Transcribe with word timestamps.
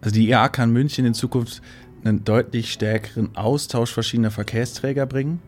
Also 0.00 0.14
die 0.14 0.28
IAA 0.28 0.48
kann 0.48 0.70
München 0.70 1.04
in 1.04 1.14
Zukunft 1.14 1.62
einen 2.04 2.24
deutlich 2.24 2.72
stärkeren 2.72 3.36
Austausch 3.36 3.92
verschiedener 3.92 4.30
Verkehrsträger 4.30 5.06
bringen, 5.06 5.40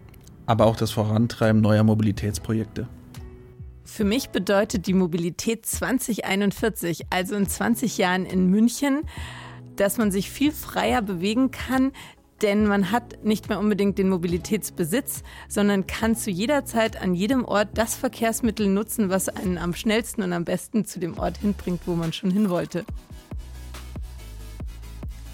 aber 0.46 0.66
auch 0.66 0.76
das 0.76 0.90
Vorantreiben 0.90 1.60
neuer 1.60 1.84
Mobilitätsprojekte. 1.84 2.88
Für 3.84 4.04
mich 4.04 4.30
bedeutet 4.30 4.86
die 4.86 4.94
Mobilität 4.94 5.66
2041, 5.66 7.06
also 7.10 7.34
in 7.34 7.46
20 7.46 7.98
Jahren 7.98 8.24
in 8.24 8.46
München, 8.46 9.02
dass 9.76 9.98
man 9.98 10.10
sich 10.10 10.30
viel 10.30 10.52
freier 10.52 11.02
bewegen 11.02 11.50
kann, 11.50 11.92
denn 12.42 12.66
man 12.66 12.90
hat 12.90 13.24
nicht 13.24 13.48
mehr 13.48 13.58
unbedingt 13.58 13.98
den 13.98 14.08
Mobilitätsbesitz, 14.08 15.22
sondern 15.48 15.86
kann 15.86 16.16
zu 16.16 16.30
jeder 16.30 16.64
Zeit 16.64 17.00
an 17.00 17.14
jedem 17.14 17.44
Ort 17.44 17.70
das 17.74 17.94
Verkehrsmittel 17.94 18.66
nutzen, 18.66 19.10
was 19.10 19.28
einen 19.28 19.58
am 19.58 19.74
schnellsten 19.74 20.22
und 20.22 20.32
am 20.32 20.44
besten 20.44 20.84
zu 20.84 21.00
dem 21.00 21.18
Ort 21.18 21.38
hinbringt, 21.38 21.82
wo 21.86 21.94
man 21.94 22.12
schon 22.12 22.30
hin 22.30 22.48
wollte. 22.48 22.84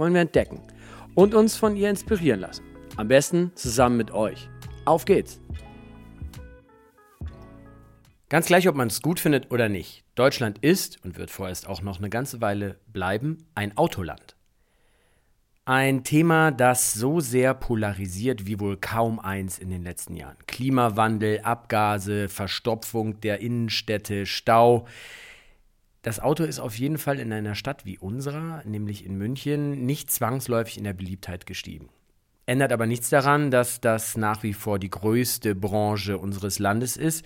wollen 0.00 0.14
wir 0.14 0.22
entdecken 0.22 0.60
und 1.14 1.34
uns 1.34 1.56
von 1.56 1.76
ihr 1.76 1.90
inspirieren 1.90 2.40
lassen. 2.40 2.64
Am 2.96 3.06
besten 3.06 3.52
zusammen 3.54 3.98
mit 3.98 4.10
euch. 4.10 4.48
Auf 4.84 5.04
geht's! 5.04 5.40
Ganz 8.30 8.46
gleich, 8.46 8.68
ob 8.68 8.76
man 8.76 8.88
es 8.88 9.02
gut 9.02 9.20
findet 9.20 9.50
oder 9.50 9.68
nicht. 9.68 10.04
Deutschland 10.14 10.58
ist 10.60 11.04
und 11.04 11.18
wird 11.18 11.30
vorerst 11.30 11.68
auch 11.68 11.82
noch 11.82 11.98
eine 11.98 12.10
ganze 12.10 12.40
Weile 12.40 12.78
bleiben 12.86 13.46
ein 13.54 13.76
Autoland. 13.76 14.36
Ein 15.66 16.02
Thema, 16.02 16.50
das 16.50 16.94
so 16.94 17.20
sehr 17.20 17.54
polarisiert 17.54 18.46
wie 18.46 18.58
wohl 18.58 18.76
kaum 18.76 19.20
eins 19.20 19.58
in 19.58 19.68
den 19.68 19.82
letzten 19.82 20.16
Jahren. 20.16 20.36
Klimawandel, 20.46 21.40
Abgase, 21.42 22.28
Verstopfung 22.28 23.20
der 23.20 23.40
Innenstädte, 23.40 24.26
Stau. 24.26 24.86
Das 26.02 26.18
Auto 26.18 26.44
ist 26.44 26.60
auf 26.60 26.78
jeden 26.78 26.96
Fall 26.96 27.18
in 27.18 27.30
einer 27.32 27.54
Stadt 27.54 27.84
wie 27.84 27.98
unserer, 27.98 28.62
nämlich 28.64 29.04
in 29.04 29.18
München, 29.18 29.84
nicht 29.84 30.10
zwangsläufig 30.10 30.78
in 30.78 30.84
der 30.84 30.94
Beliebtheit 30.94 31.44
gestiegen. 31.44 31.90
Ändert 32.46 32.72
aber 32.72 32.86
nichts 32.86 33.10
daran, 33.10 33.50
dass 33.50 33.82
das 33.82 34.16
nach 34.16 34.42
wie 34.42 34.54
vor 34.54 34.78
die 34.78 34.88
größte 34.88 35.54
Branche 35.54 36.16
unseres 36.16 36.58
Landes 36.58 36.96
ist, 36.96 37.24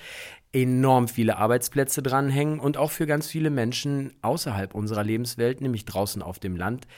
enorm 0.53 1.07
viele 1.07 1.39
Arbeitsplätze 1.39 2.03
dranhängen 2.03 2.59
und 2.59 2.77
auch 2.77 2.91
für 2.91 3.07
ganz 3.07 3.29
viele 3.29 3.51
Menschen 3.51 4.13
außerhalb 4.23 4.75
unserer 4.75 5.05
Lebenswelt, 5.05 5.61
nämlich 5.61 5.85
draußen 5.85 6.21
auf 6.21 6.41
dem 6.41 6.57
Land, 6.57 6.89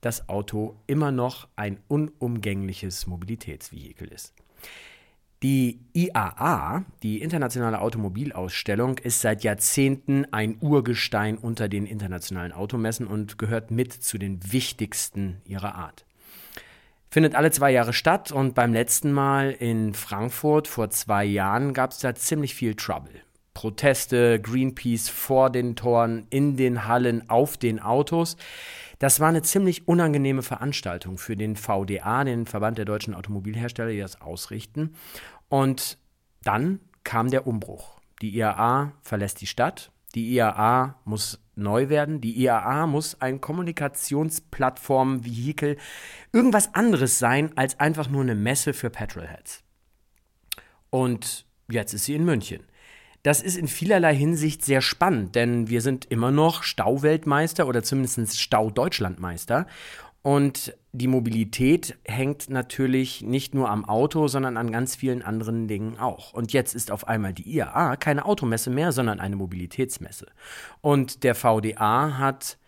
das 0.00 0.28
Auto 0.28 0.76
immer 0.88 1.12
noch 1.12 1.48
ein 1.54 1.78
unumgängliches 1.88 3.06
Mobilitätsvehikel 3.06 4.08
ist. 4.08 4.34
Die 5.42 5.80
IAA, 5.94 6.84
die 7.02 7.22
Internationale 7.22 7.80
Automobilausstellung, 7.80 8.98
ist 8.98 9.22
seit 9.22 9.42
Jahrzehnten 9.42 10.26
ein 10.32 10.58
Urgestein 10.60 11.38
unter 11.38 11.70
den 11.70 11.86
internationalen 11.86 12.52
Automessen 12.52 13.06
und 13.06 13.38
gehört 13.38 13.70
mit 13.70 13.90
zu 13.90 14.18
den 14.18 14.52
wichtigsten 14.52 15.40
ihrer 15.46 15.76
Art. 15.76 16.04
Findet 17.10 17.34
alle 17.34 17.50
zwei 17.50 17.70
Jahre 17.70 17.94
statt 17.94 18.30
und 18.32 18.54
beim 18.54 18.74
letzten 18.74 19.12
Mal 19.12 19.52
in 19.52 19.94
Frankfurt 19.94 20.68
vor 20.68 20.90
zwei 20.90 21.24
Jahren 21.24 21.72
gab 21.72 21.92
es 21.92 22.00
da 22.00 22.14
ziemlich 22.14 22.54
viel 22.54 22.74
Trouble. 22.74 23.22
Proteste, 23.54 24.40
Greenpeace 24.40 25.08
vor 25.08 25.50
den 25.50 25.74
Toren, 25.74 26.26
in 26.28 26.56
den 26.56 26.86
Hallen, 26.86 27.28
auf 27.30 27.56
den 27.56 27.80
Autos. 27.80 28.36
Das 29.00 29.18
war 29.18 29.28
eine 29.28 29.42
ziemlich 29.42 29.88
unangenehme 29.88 30.42
Veranstaltung 30.42 31.18
für 31.18 31.36
den 31.36 31.56
VDA, 31.56 32.22
den 32.24 32.46
Verband 32.46 32.78
der 32.78 32.84
deutschen 32.84 33.14
Automobilhersteller, 33.14 33.90
die 33.90 33.98
das 33.98 34.20
ausrichten. 34.20 34.94
Und 35.50 35.98
dann 36.42 36.80
kam 37.04 37.28
der 37.28 37.46
Umbruch. 37.46 38.00
Die 38.22 38.34
IAA 38.34 38.92
verlässt 39.02 39.42
die 39.42 39.46
Stadt. 39.46 39.90
Die 40.14 40.32
IAA 40.34 40.98
muss 41.04 41.38
neu 41.54 41.88
werden. 41.88 42.20
Die 42.20 42.40
IAA 42.40 42.86
muss 42.86 43.20
ein 43.20 43.40
Kommunikationsplattform, 43.40 45.24
Vehikel, 45.24 45.76
irgendwas 46.32 46.74
anderes 46.74 47.18
sein 47.18 47.56
als 47.56 47.78
einfach 47.78 48.08
nur 48.08 48.22
eine 48.22 48.34
Messe 48.34 48.72
für 48.72 48.90
Petrolheads. 48.90 49.62
Und 50.88 51.46
jetzt 51.70 51.94
ist 51.94 52.04
sie 52.04 52.14
in 52.14 52.24
München. 52.24 52.64
Das 53.22 53.42
ist 53.42 53.56
in 53.56 53.68
vielerlei 53.68 54.14
Hinsicht 54.14 54.64
sehr 54.64 54.80
spannend, 54.80 55.34
denn 55.34 55.68
wir 55.68 55.82
sind 55.82 56.06
immer 56.06 56.30
noch 56.30 56.62
Stauweltmeister 56.62 57.66
oder 57.66 57.82
zumindest 57.82 58.40
Staudeutschlandmeister. 58.40 59.66
Und 60.22 60.74
die 60.92 61.06
Mobilität 61.06 61.98
hängt 62.04 62.50
natürlich 62.50 63.22
nicht 63.22 63.54
nur 63.54 63.70
am 63.70 63.84
Auto, 63.84 64.26
sondern 64.26 64.56
an 64.56 64.72
ganz 64.72 64.96
vielen 64.96 65.22
anderen 65.22 65.68
Dingen 65.68 65.98
auch. 65.98 66.32
Und 66.32 66.52
jetzt 66.52 66.74
ist 66.74 66.90
auf 66.90 67.06
einmal 67.06 67.32
die 67.32 67.48
IAA 67.48 67.96
keine 67.96 68.24
Automesse 68.24 68.70
mehr, 68.70 68.90
sondern 68.90 69.20
eine 69.20 69.36
Mobilitätsmesse. 69.36 70.26
Und 70.80 71.22
der 71.22 71.36
VDA 71.36 72.18
hat 72.18 72.58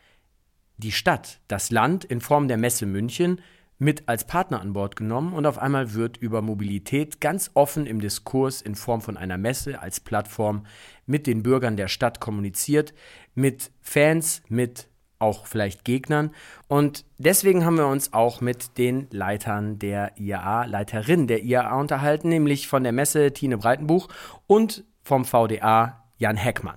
die 0.76 0.92
Stadt, 0.92 1.40
das 1.48 1.70
Land 1.70 2.04
in 2.04 2.20
Form 2.20 2.46
der 2.46 2.58
Messe 2.58 2.86
München 2.86 3.40
mit 3.78 4.08
als 4.08 4.24
Partner 4.26 4.60
an 4.60 4.72
Bord 4.72 4.94
genommen 4.94 5.32
und 5.32 5.44
auf 5.44 5.58
einmal 5.58 5.94
wird 5.94 6.16
über 6.16 6.40
Mobilität 6.40 7.20
ganz 7.20 7.50
offen 7.54 7.86
im 7.86 8.00
Diskurs 8.00 8.62
in 8.62 8.76
Form 8.76 9.00
von 9.00 9.16
einer 9.16 9.38
Messe 9.38 9.80
als 9.80 9.98
Plattform 9.98 10.64
mit 11.06 11.26
den 11.26 11.42
Bürgern 11.42 11.76
der 11.76 11.88
Stadt 11.88 12.20
kommuniziert, 12.20 12.94
mit 13.34 13.72
Fans, 13.80 14.42
mit 14.48 14.88
auch 15.22 15.46
vielleicht 15.46 15.84
Gegnern. 15.84 16.34
Und 16.68 17.04
deswegen 17.18 17.64
haben 17.64 17.78
wir 17.78 17.86
uns 17.86 18.12
auch 18.12 18.40
mit 18.40 18.76
den 18.76 19.06
Leitern 19.10 19.78
der 19.78 20.12
IAA, 20.18 20.66
Leiterin 20.66 21.26
der 21.26 21.42
IAA 21.42 21.80
unterhalten, 21.80 22.28
nämlich 22.28 22.68
von 22.68 22.82
der 22.82 22.92
Messe 22.92 23.32
Tine 23.32 23.56
Breitenbuch 23.56 24.08
und 24.46 24.84
vom 25.02 25.24
VDA 25.24 26.04
Jan 26.18 26.36
Heckmann. 26.36 26.76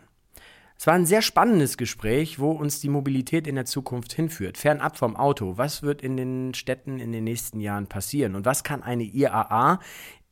Es 0.77 0.87
war 0.87 0.93
ein 0.93 1.05
sehr 1.05 1.21
spannendes 1.21 1.77
Gespräch, 1.77 2.37
wo 2.37 2.51
uns 2.51 2.81
die 2.81 2.89
Mobilität 2.89 3.47
in 3.47 3.55
der 3.55 3.65
Zukunft 3.65 4.11
hinführt. 4.13 4.57
Fernab 4.57 4.97
vom 4.97 5.15
Auto. 5.15 5.57
Was 5.57 5.83
wird 5.83 6.01
in 6.01 6.17
den 6.17 6.53
Städten 6.53 6.99
in 6.99 7.11
den 7.13 7.23
nächsten 7.23 7.61
Jahren 7.61 7.87
passieren? 7.87 8.35
Und 8.35 8.45
was 8.45 8.63
kann 8.63 8.83
eine 8.83 9.03
IAA 9.03 9.79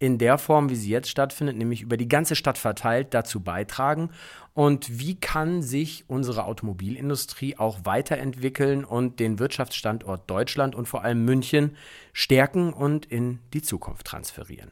in 0.04 0.18
der 0.18 0.38
Form, 0.38 0.70
wie 0.70 0.76
sie 0.76 0.90
jetzt 0.90 1.08
stattfindet, 1.08 1.56
nämlich 1.56 1.82
über 1.82 1.96
die 1.96 2.10
ganze 2.10 2.36
Stadt 2.36 2.58
verteilt, 2.58 3.14
dazu 3.14 3.40
beitragen? 3.40 4.10
Und 4.54 5.00
wie 5.00 5.16
kann 5.16 5.62
sich 5.62 6.04
unsere 6.10 6.44
Automobilindustrie 6.44 7.56
auch 7.58 7.86
weiterentwickeln 7.86 8.84
und 8.84 9.22
den 9.22 9.40
Wirtschaftsstandort 9.40 10.30
Deutschland 10.30 10.76
und 10.76 10.90
vor 10.90 11.06
allem 11.06 11.24
München 11.24 11.78
stärken 12.12 12.74
und 12.74 13.06
in 13.06 13.40
die 13.54 13.62
Zukunft 13.62 14.06
transferieren? 14.06 14.72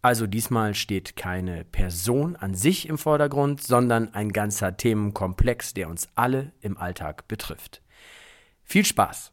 Also 0.00 0.28
diesmal 0.28 0.76
steht 0.76 1.16
keine 1.16 1.64
Person 1.64 2.36
an 2.36 2.54
sich 2.54 2.88
im 2.88 2.98
Vordergrund, 2.98 3.64
sondern 3.64 4.14
ein 4.14 4.30
ganzer 4.30 4.76
Themenkomplex, 4.76 5.74
der 5.74 5.88
uns 5.88 6.08
alle 6.14 6.52
im 6.60 6.78
Alltag 6.78 7.26
betrifft. 7.26 7.82
Viel 8.62 8.84
Spaß! 8.84 9.32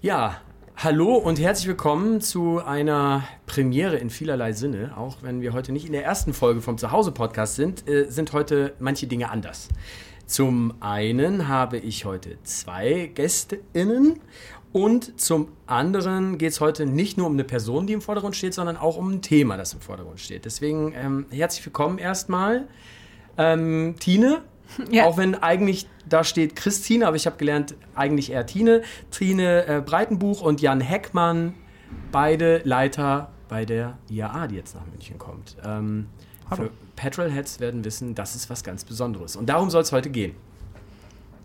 Ja, 0.00 0.40
hallo 0.76 1.16
und 1.16 1.40
herzlich 1.40 1.66
willkommen 1.66 2.20
zu 2.20 2.60
einer 2.64 3.26
Premiere 3.46 3.96
in 3.96 4.10
vielerlei 4.10 4.52
Sinne. 4.52 4.96
Auch 4.96 5.24
wenn 5.24 5.40
wir 5.40 5.52
heute 5.52 5.72
nicht 5.72 5.86
in 5.86 5.92
der 5.92 6.04
ersten 6.04 6.34
Folge 6.34 6.60
vom 6.60 6.78
Zuhause-Podcast 6.78 7.56
sind, 7.56 7.88
äh, 7.88 8.04
sind 8.08 8.32
heute 8.32 8.74
manche 8.78 9.08
Dinge 9.08 9.28
anders. 9.28 9.68
Zum 10.24 10.74
einen 10.78 11.48
habe 11.48 11.78
ich 11.78 12.04
heute 12.04 12.38
zwei 12.44 13.10
GästInnen 13.12 14.20
und 14.72 15.20
zum 15.20 15.48
anderen 15.66 16.38
geht 16.38 16.52
es 16.52 16.60
heute 16.60 16.86
nicht 16.86 17.18
nur 17.18 17.26
um 17.26 17.32
eine 17.32 17.42
Person, 17.42 17.88
die 17.88 17.94
im 17.94 18.00
Vordergrund 18.00 18.36
steht, 18.36 18.54
sondern 18.54 18.76
auch 18.76 18.96
um 18.96 19.14
ein 19.14 19.20
Thema, 19.20 19.56
das 19.56 19.74
im 19.74 19.80
Vordergrund 19.80 20.20
steht. 20.20 20.44
Deswegen 20.44 20.92
ähm, 20.94 21.26
herzlich 21.30 21.66
willkommen 21.66 21.98
erstmal. 21.98 22.68
Ähm, 23.36 23.96
Tine, 23.98 24.42
ja. 24.90 25.04
auch 25.04 25.16
wenn 25.16 25.34
eigentlich 25.34 25.88
da 26.08 26.24
steht 26.24 26.56
Christine, 26.56 27.06
aber 27.06 27.16
ich 27.16 27.26
habe 27.26 27.36
gelernt, 27.36 27.74
eigentlich 27.94 28.32
eher 28.32 28.46
Tine. 28.46 28.82
Tine 29.10 29.66
äh, 29.66 29.82
Breitenbuch 29.84 30.40
und 30.40 30.60
Jan 30.60 30.80
Heckmann, 30.80 31.54
beide 32.12 32.62
Leiter 32.64 33.30
bei 33.48 33.64
der 33.64 33.98
IAA, 34.08 34.48
die 34.48 34.56
jetzt 34.56 34.74
nach 34.74 34.86
München 34.86 35.18
kommt. 35.18 35.56
Ähm, 35.64 36.06
Hallo. 36.50 36.70
Petrolheads 36.96 37.60
werden 37.60 37.84
wissen, 37.84 38.14
das 38.14 38.34
ist 38.34 38.48
was 38.48 38.64
ganz 38.64 38.84
Besonderes. 38.84 39.36
Und 39.36 39.48
darum 39.48 39.70
soll 39.70 39.82
es 39.82 39.92
heute 39.92 40.10
gehen. 40.10 40.34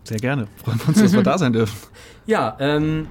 Sehr 0.04 0.18
gerne. 0.18 0.48
Freuen 0.62 0.78
wir 0.80 0.88
uns, 0.88 1.00
dass 1.00 1.12
wir 1.12 1.22
da 1.24 1.38
sein 1.38 1.52
dürfen. 1.52 1.76
Ja, 2.26 2.56
ähm, 2.58 3.08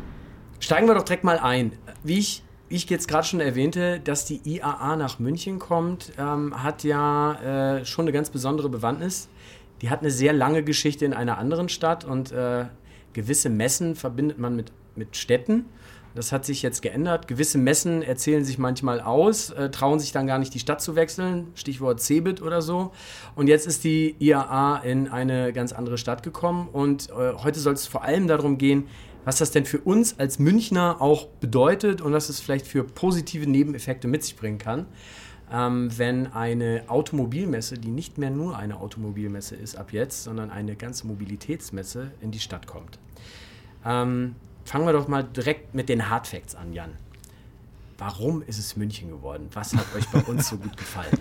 steigen 0.59 0.87
wir 0.87 0.95
doch 0.95 1.03
direkt 1.03 1.23
mal 1.23 1.39
ein. 1.39 1.73
Wie 2.03 2.19
ich 2.19 2.43
ich 2.69 2.89
jetzt 2.89 3.07
gerade 3.07 3.27
schon 3.27 3.39
erwähnte, 3.39 3.99
dass 3.99 4.25
die 4.25 4.41
IAA 4.45 4.95
nach 4.95 5.19
München 5.19 5.59
kommt, 5.59 6.11
ähm, 6.17 6.63
hat 6.63 6.83
ja 6.83 7.77
äh, 7.77 7.85
schon 7.85 8.05
eine 8.05 8.11
ganz 8.11 8.31
besondere 8.31 8.67
Bewandtnis. 8.67 9.29
Die 9.83 9.89
hat 9.89 9.99
eine 9.99 10.11
sehr 10.11 10.31
lange 10.31 10.63
Geschichte 10.63 11.03
in 11.03 11.13
einer 11.13 11.37
anderen 11.37 11.67
Stadt 11.67 12.05
und 12.05 12.31
äh, 12.31 12.65
gewisse 13.11 13.49
Messen 13.49 13.95
verbindet 13.95 14.39
man 14.39 14.55
mit, 14.55 14.71
mit 14.95 15.17
Städten. 15.17 15.65
Das 16.15 16.31
hat 16.31 16.45
sich 16.45 16.61
jetzt 16.61 16.81
geändert. 16.81 17.27
Gewisse 17.27 17.57
Messen 17.57 18.01
erzählen 18.01 18.45
sich 18.45 18.57
manchmal 18.57 19.01
aus, 19.01 19.49
äh, 19.49 19.69
trauen 19.71 19.99
sich 19.99 20.13
dann 20.13 20.25
gar 20.25 20.39
nicht, 20.39 20.53
die 20.53 20.59
Stadt 20.59 20.81
zu 20.81 20.95
wechseln. 20.95 21.47
Stichwort 21.55 21.99
Cebit 21.99 22.41
oder 22.41 22.61
so. 22.61 22.93
Und 23.35 23.47
jetzt 23.47 23.67
ist 23.67 23.83
die 23.83 24.15
IAA 24.19 24.77
in 24.85 25.09
eine 25.09 25.51
ganz 25.51 25.73
andere 25.73 25.97
Stadt 25.97 26.23
gekommen. 26.23 26.69
Und 26.71 27.09
äh, 27.09 27.33
heute 27.43 27.59
soll 27.59 27.73
es 27.73 27.85
vor 27.85 28.03
allem 28.03 28.29
darum 28.29 28.57
gehen, 28.57 28.87
was 29.25 29.39
das 29.39 29.51
denn 29.51 29.65
für 29.65 29.79
uns 29.79 30.17
als 30.17 30.39
Münchner 30.39 31.01
auch 31.01 31.27
bedeutet 31.41 32.01
und 32.01 32.13
was 32.13 32.29
es 32.29 32.39
vielleicht 32.39 32.67
für 32.67 32.85
positive 32.85 33.49
Nebeneffekte 33.49 34.07
mit 34.07 34.23
sich 34.23 34.37
bringen 34.37 34.59
kann, 34.59 34.85
ähm, 35.53 35.95
wenn 35.97 36.33
eine 36.33 36.83
Automobilmesse, 36.87 37.77
die 37.77 37.91
nicht 37.91 38.17
mehr 38.17 38.31
nur 38.31 38.57
eine 38.57 38.79
Automobilmesse 38.79 39.55
ist 39.55 39.77
ab 39.77 39.93
jetzt, 39.93 40.23
sondern 40.23 40.49
eine 40.49 40.75
ganze 40.75 41.05
Mobilitätsmesse 41.05 42.11
in 42.21 42.31
die 42.31 42.39
Stadt 42.39 42.65
kommt. 42.65 42.97
Ähm, 43.85 44.35
fangen 44.65 44.85
wir 44.85 44.93
doch 44.93 45.07
mal 45.07 45.23
direkt 45.23 45.75
mit 45.75 45.89
den 45.89 46.09
Hardfacts 46.09 46.55
an, 46.55 46.73
Jan. 46.73 46.91
Warum 47.99 48.41
ist 48.41 48.57
es 48.57 48.75
München 48.75 49.11
geworden? 49.11 49.47
Was 49.53 49.75
hat 49.75 49.85
euch 49.95 50.07
bei 50.09 50.19
uns 50.21 50.49
so 50.49 50.57
gut 50.57 50.75
gefallen? 50.75 51.11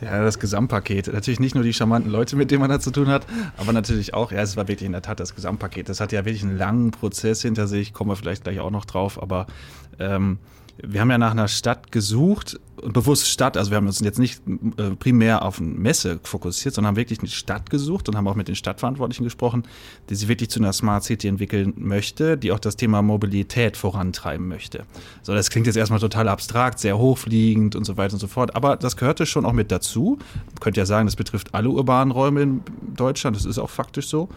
Ja, 0.00 0.22
das 0.22 0.38
Gesamtpaket. 0.38 1.08
Natürlich 1.12 1.40
nicht 1.40 1.56
nur 1.56 1.64
die 1.64 1.72
charmanten 1.72 2.12
Leute, 2.12 2.36
mit 2.36 2.52
denen 2.52 2.60
man 2.60 2.70
da 2.70 2.78
zu 2.78 2.92
tun 2.92 3.08
hat, 3.08 3.26
aber 3.56 3.72
natürlich 3.72 4.14
auch, 4.14 4.30
ja, 4.30 4.42
es 4.42 4.56
war 4.56 4.68
wirklich 4.68 4.86
in 4.86 4.92
der 4.92 5.02
Tat 5.02 5.18
das 5.18 5.34
Gesamtpaket. 5.34 5.88
Das 5.88 5.98
hat 5.98 6.12
ja 6.12 6.24
wirklich 6.24 6.44
einen 6.44 6.56
langen 6.56 6.92
Prozess 6.92 7.42
hinter 7.42 7.66
sich, 7.66 7.92
kommen 7.92 8.08
wir 8.08 8.14
vielleicht 8.14 8.44
gleich 8.44 8.60
auch 8.60 8.70
noch 8.70 8.84
drauf, 8.84 9.20
aber 9.20 9.48
ähm, 9.98 10.38
wir 10.82 11.00
haben 11.00 11.10
ja 11.10 11.18
nach 11.18 11.32
einer 11.32 11.48
Stadt 11.48 11.92
gesucht 11.92 12.58
bewusst 12.82 13.28
Stadt, 13.28 13.56
also 13.56 13.70
wir 13.70 13.76
haben 13.76 13.86
uns 13.86 14.00
jetzt 14.00 14.18
nicht 14.18 14.40
äh, 14.76 14.90
primär 14.90 15.44
auf 15.44 15.60
eine 15.60 15.68
Messe 15.68 16.20
fokussiert, 16.22 16.74
sondern 16.74 16.90
haben 16.90 16.96
wirklich 16.96 17.18
eine 17.18 17.28
Stadt 17.28 17.70
gesucht 17.70 18.08
und 18.08 18.16
haben 18.16 18.26
auch 18.28 18.34
mit 18.34 18.48
den 18.48 18.54
Stadtverantwortlichen 18.54 19.24
gesprochen, 19.24 19.64
die 20.08 20.14
sich 20.14 20.28
wirklich 20.28 20.50
zu 20.50 20.60
einer 20.60 20.72
Smart 20.72 21.04
City 21.04 21.28
entwickeln 21.28 21.74
möchte, 21.76 22.36
die 22.36 22.52
auch 22.52 22.58
das 22.58 22.76
Thema 22.76 23.02
Mobilität 23.02 23.76
vorantreiben 23.76 24.48
möchte. 24.48 24.84
So, 25.22 25.34
das 25.34 25.50
klingt 25.50 25.66
jetzt 25.66 25.76
erstmal 25.76 26.00
total 26.00 26.28
abstrakt, 26.28 26.78
sehr 26.78 26.98
hochfliegend 26.98 27.76
und 27.76 27.84
so 27.84 27.96
weiter 27.96 28.14
und 28.14 28.20
so 28.20 28.28
fort, 28.28 28.54
aber 28.54 28.76
das 28.76 28.96
gehörte 28.96 29.26
schon 29.26 29.44
auch 29.44 29.52
mit 29.52 29.70
dazu. 29.70 30.18
Man 30.46 30.60
könnte 30.60 30.80
ja 30.80 30.86
sagen, 30.86 31.06
das 31.06 31.16
betrifft 31.16 31.54
alle 31.54 31.68
urbanen 31.70 32.12
Räume 32.12 32.42
in 32.42 32.60
Deutschland, 32.96 33.36
das 33.36 33.44
ist 33.44 33.58
auch 33.58 33.70
faktisch 33.70 34.08
so 34.08 34.28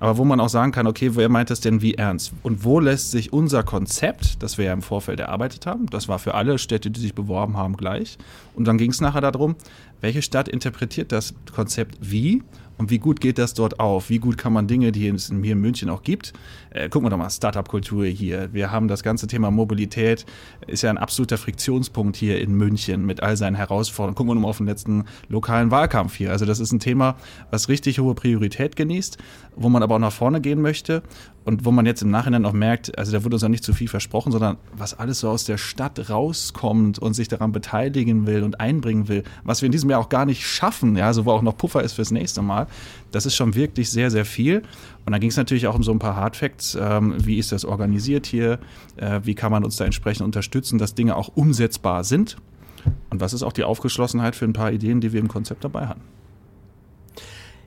aber 0.00 0.16
wo 0.16 0.24
man 0.24 0.40
auch 0.40 0.48
sagen 0.48 0.72
kann, 0.72 0.86
okay, 0.86 1.10
wer 1.14 1.28
meint 1.28 1.50
das 1.50 1.60
denn 1.60 1.82
wie 1.82 1.94
ernst? 1.94 2.32
Und 2.42 2.64
wo 2.64 2.80
lässt 2.80 3.10
sich 3.10 3.32
unser 3.32 3.62
Konzept, 3.62 4.42
das 4.42 4.58
wir 4.58 4.66
ja 4.66 4.72
im 4.72 4.82
Vorfeld 4.82 5.20
erarbeitet 5.20 5.66
haben, 5.66 5.86
das 5.86 6.08
war 6.08 6.18
für 6.18 6.34
alle 6.34 6.58
Städte, 6.58 6.90
die 6.90 7.00
sich 7.00 7.14
beworben 7.14 7.56
haben, 7.56 7.76
gleich. 7.76 8.18
Und 8.54 8.66
dann 8.66 8.78
ging 8.78 8.90
es 8.90 9.00
nachher 9.00 9.20
darum, 9.20 9.56
welche 10.00 10.22
Stadt 10.22 10.48
interpretiert 10.48 11.10
das 11.10 11.34
Konzept 11.52 11.98
wie 12.00 12.42
und 12.78 12.90
wie 12.90 12.98
gut 12.98 13.20
geht 13.20 13.38
das 13.38 13.54
dort 13.54 13.80
auf? 13.80 14.08
Wie 14.08 14.18
gut 14.18 14.38
kann 14.38 14.52
man 14.52 14.68
Dinge, 14.68 14.92
die 14.92 15.08
es 15.08 15.28
hier 15.28 15.52
in 15.52 15.60
München 15.60 15.90
auch 15.90 16.02
gibt? 16.02 16.32
Äh, 16.70 16.88
gucken 16.88 17.06
wir 17.06 17.10
doch 17.10 17.18
mal, 17.18 17.28
Startup-Kultur 17.28 18.06
hier. 18.06 18.48
Wir 18.52 18.70
haben 18.70 18.88
das 18.88 19.02
ganze 19.02 19.26
Thema 19.26 19.50
Mobilität, 19.50 20.24
ist 20.66 20.82
ja 20.82 20.90
ein 20.90 20.98
absoluter 20.98 21.38
Friktionspunkt 21.38 22.16
hier 22.16 22.40
in 22.40 22.54
München 22.54 23.04
mit 23.04 23.22
all 23.22 23.36
seinen 23.36 23.56
Herausforderungen. 23.56 24.14
Gucken 24.14 24.30
wir 24.30 24.34
nur 24.34 24.42
mal 24.42 24.50
auf 24.50 24.58
den 24.58 24.66
letzten 24.66 25.04
lokalen 25.28 25.70
Wahlkampf 25.70 26.14
hier. 26.14 26.30
Also 26.30 26.46
das 26.46 26.60
ist 26.60 26.72
ein 26.72 26.80
Thema, 26.80 27.16
was 27.50 27.68
richtig 27.68 27.98
hohe 27.98 28.14
Priorität 28.14 28.76
genießt, 28.76 29.18
wo 29.56 29.68
man 29.68 29.82
aber 29.82 29.96
auch 29.96 30.00
nach 30.00 30.12
vorne 30.12 30.40
gehen 30.40 30.62
möchte 30.62 31.02
und 31.48 31.64
wo 31.64 31.70
man 31.70 31.86
jetzt 31.86 32.02
im 32.02 32.10
Nachhinein 32.10 32.44
auch 32.44 32.52
merkt, 32.52 32.98
also 32.98 33.10
da 33.10 33.24
wurde 33.24 33.36
uns 33.36 33.42
auch 33.42 33.48
nicht 33.48 33.64
zu 33.64 33.72
viel 33.72 33.88
versprochen, 33.88 34.32
sondern 34.32 34.58
was 34.76 34.98
alles 34.98 35.20
so 35.20 35.30
aus 35.30 35.44
der 35.44 35.56
Stadt 35.56 36.10
rauskommt 36.10 36.98
und 36.98 37.14
sich 37.14 37.26
daran 37.26 37.52
beteiligen 37.52 38.26
will 38.26 38.42
und 38.42 38.60
einbringen 38.60 39.08
will, 39.08 39.24
was 39.44 39.62
wir 39.62 39.66
in 39.66 39.72
diesem 39.72 39.88
Jahr 39.88 39.98
auch 39.98 40.10
gar 40.10 40.26
nicht 40.26 40.46
schaffen, 40.46 40.94
ja, 40.94 41.10
so 41.14 41.24
wo 41.24 41.30
auch 41.32 41.40
noch 41.40 41.56
Puffer 41.56 41.82
ist 41.82 41.94
fürs 41.94 42.10
nächste 42.10 42.42
Mal. 42.42 42.66
Das 43.12 43.24
ist 43.24 43.34
schon 43.34 43.54
wirklich 43.54 43.90
sehr, 43.90 44.10
sehr 44.10 44.26
viel. 44.26 44.58
Und 45.06 45.12
dann 45.12 45.22
ging 45.22 45.30
es 45.30 45.38
natürlich 45.38 45.66
auch 45.66 45.74
um 45.74 45.82
so 45.82 45.90
ein 45.90 45.98
paar 45.98 46.16
Hardfacts. 46.16 46.76
Ähm, 46.78 47.14
wie 47.16 47.38
ist 47.38 47.50
das 47.50 47.64
organisiert 47.64 48.26
hier? 48.26 48.58
Äh, 48.96 49.20
wie 49.24 49.34
kann 49.34 49.50
man 49.50 49.64
uns 49.64 49.76
da 49.76 49.86
entsprechend 49.86 50.26
unterstützen, 50.26 50.78
dass 50.78 50.94
Dinge 50.94 51.16
auch 51.16 51.30
umsetzbar 51.34 52.04
sind? 52.04 52.36
Und 53.08 53.22
was 53.22 53.32
ist 53.32 53.42
auch 53.42 53.54
die 53.54 53.64
Aufgeschlossenheit 53.64 54.36
für 54.36 54.44
ein 54.44 54.52
paar 54.52 54.70
Ideen, 54.70 55.00
die 55.00 55.14
wir 55.14 55.20
im 55.20 55.28
Konzept 55.28 55.64
dabei 55.64 55.86
hatten? 55.86 56.02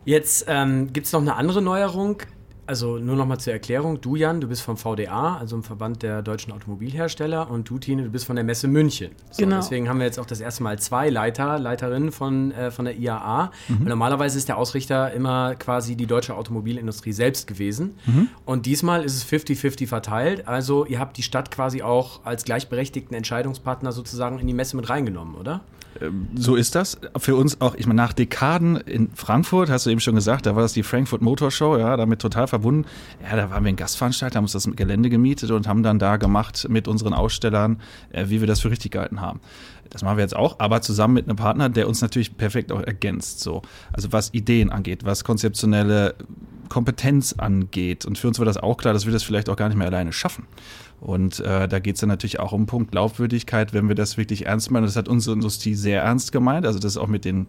Jetzt 0.06 0.45
ähm, 0.48 0.94
gibt 0.94 1.07
es 1.07 1.13
noch 1.13 1.22
eine 1.22 1.36
andere 1.36 1.63
Neuerung 1.63 2.22
also 2.71 2.97
nur 3.00 3.18
noch 3.18 3.25
mal 3.25 3.38
zur 3.38 3.51
Erklärung, 3.51 4.00
du 4.00 4.15
Jan, 4.15 4.39
du 4.39 4.47
bist 4.47 4.62
vom 4.62 4.77
VDA, 4.77 5.35
also 5.35 5.57
im 5.57 5.63
Verband 5.63 6.03
der 6.03 6.21
deutschen 6.21 6.53
Automobilhersteller 6.53 7.51
und 7.51 7.69
du 7.69 7.79
Tine, 7.79 8.03
du 8.03 8.09
bist 8.09 8.25
von 8.25 8.38
der 8.38 8.45
Messe 8.45 8.69
München. 8.69 9.12
So, 9.29 9.44
genau. 9.44 9.57
Deswegen 9.57 9.89
haben 9.89 10.00
wir 10.00 10.06
jetzt 10.06 10.18
auch 10.18 10.25
das 10.25 10.39
erste 10.39 10.63
Mal 10.63 10.79
zwei 10.79 11.09
Leiter, 11.09 11.59
Leiterinnen 11.59 12.13
von, 12.13 12.53
äh, 12.53 12.71
von 12.71 12.85
der 12.85 12.97
IAA. 12.97 13.51
Mhm. 13.68 13.88
normalerweise 13.89 14.38
ist 14.38 14.47
der 14.47 14.57
Ausrichter 14.57 15.12
immer 15.12 15.56
quasi 15.56 15.97
die 15.97 16.07
deutsche 16.07 16.33
Automobilindustrie 16.33 17.12
selbst 17.12 17.45
gewesen. 17.45 17.95
Mhm. 18.06 18.29
Und 18.45 18.65
diesmal 18.65 19.03
ist 19.03 19.17
es 19.17 19.25
50-50 19.25 19.88
verteilt. 19.88 20.47
Also 20.47 20.85
ihr 20.85 21.00
habt 21.00 21.17
die 21.17 21.24
Stadt 21.24 21.51
quasi 21.51 21.81
auch 21.81 22.21
als 22.24 22.45
gleichberechtigten 22.45 23.17
Entscheidungspartner 23.17 23.91
sozusagen 23.91 24.39
in 24.39 24.47
die 24.47 24.53
Messe 24.53 24.77
mit 24.77 24.89
reingenommen, 24.89 25.35
oder? 25.35 25.59
Ähm, 26.00 26.27
so 26.35 26.56
ist 26.56 26.75
das. 26.75 27.00
Für 27.17 27.35
uns 27.35 27.59
auch, 27.59 27.75
ich 27.75 27.85
meine, 27.88 27.97
nach 27.97 28.13
Dekaden 28.13 28.77
in 28.77 29.09
Frankfurt, 29.13 29.69
hast 29.69 29.85
du 29.85 29.89
eben 29.89 30.00
schon 30.00 30.15
gesagt, 30.15 30.45
da 30.45 30.56
war 30.56 30.62
das 30.62 30.74
die 30.74 30.83
Frankfurt 30.83 31.21
Motor 31.21 31.51
Show, 31.51 31.77
ja, 31.77 31.97
damit 31.97 32.19
total 32.19 32.47
verbunden. 32.47 32.61
Ja, 32.63 33.36
da 33.36 33.50
waren 33.50 33.63
wir 33.63 33.69
ein 33.69 33.75
Gastveranstalter, 33.75 34.38
haben 34.38 34.46
uns 34.46 34.54
das 34.54 34.69
Gelände 34.75 35.10
gemietet 35.10 35.52
und 35.52 35.68
haben 35.68 35.84
dann 35.84 36.00
da 36.00 36.18
gemacht 36.18 36.68
mit 36.69 36.88
unseren 36.88 37.13
Ausstellern, 37.13 37.81
äh, 38.12 38.25
wie 38.28 38.40
wir 38.40 38.48
das 38.48 38.62
für 38.62 38.72
richtig 38.72 38.92
gehalten 38.92 39.22
haben. 39.22 39.40
Das 39.90 40.04
machen 40.04 40.18
wir 40.18 40.24
jetzt 40.24 40.36
auch, 40.36 40.60
aber 40.60 40.81
zusammen 40.81 41.16
mit 41.16 41.28
einem 41.28 41.36
Partner, 41.36 41.69
der 41.69 41.88
uns 41.88 42.02
natürlich 42.02 42.38
perfekt 42.38 42.72
auch 42.72 42.81
ergänzt. 42.81 43.42
So. 43.42 43.62
Also 43.92 44.12
was 44.12 44.34
Ideen 44.34 44.69
angeht, 44.69 45.04
was 45.04 45.24
konzeptionelle 45.24 46.16
Kompetenz 46.69 47.34
angeht. 47.34 48.06
Und 48.06 48.18
für 48.18 48.30
uns 48.30 48.40
war 48.40 48.46
das 48.46 48.56
auch 48.56 48.78
klar, 48.78 48.94
dass 48.94 49.06
wir 49.06 49.12
das 49.12 49.24
vielleicht 49.24 49.50
auch 49.50 49.58
gar 49.58 49.68
nicht 49.68 49.78
mehr 49.78 49.88
alleine 49.88 50.13
schaffen. 50.13 50.46
Und 51.02 51.42
äh, 51.42 51.68
da 51.68 51.80
geht 51.80 51.96
es 51.96 52.00
dann 52.00 52.08
natürlich 52.08 52.40
auch 52.40 52.54
um 52.54 52.68
Punkt 52.68 52.92
Glaubwürdigkeit, 52.92 53.74
wenn 53.74 53.90
wir 53.90 53.96
das 53.96 54.18
wirklich 54.18 54.46
ernst 54.46 54.72
meinen. 54.72 54.86
Das 54.86 54.96
hat 54.96 55.10
unsere 55.10 55.36
Industrie 55.36 55.74
sehr 55.74 56.04
ernst 56.04 56.31
gemeint. 56.31 56.66
Also 56.66 56.80
das 56.80 56.96
auch 56.96 57.08
mit 57.08 57.25
den 57.25 57.48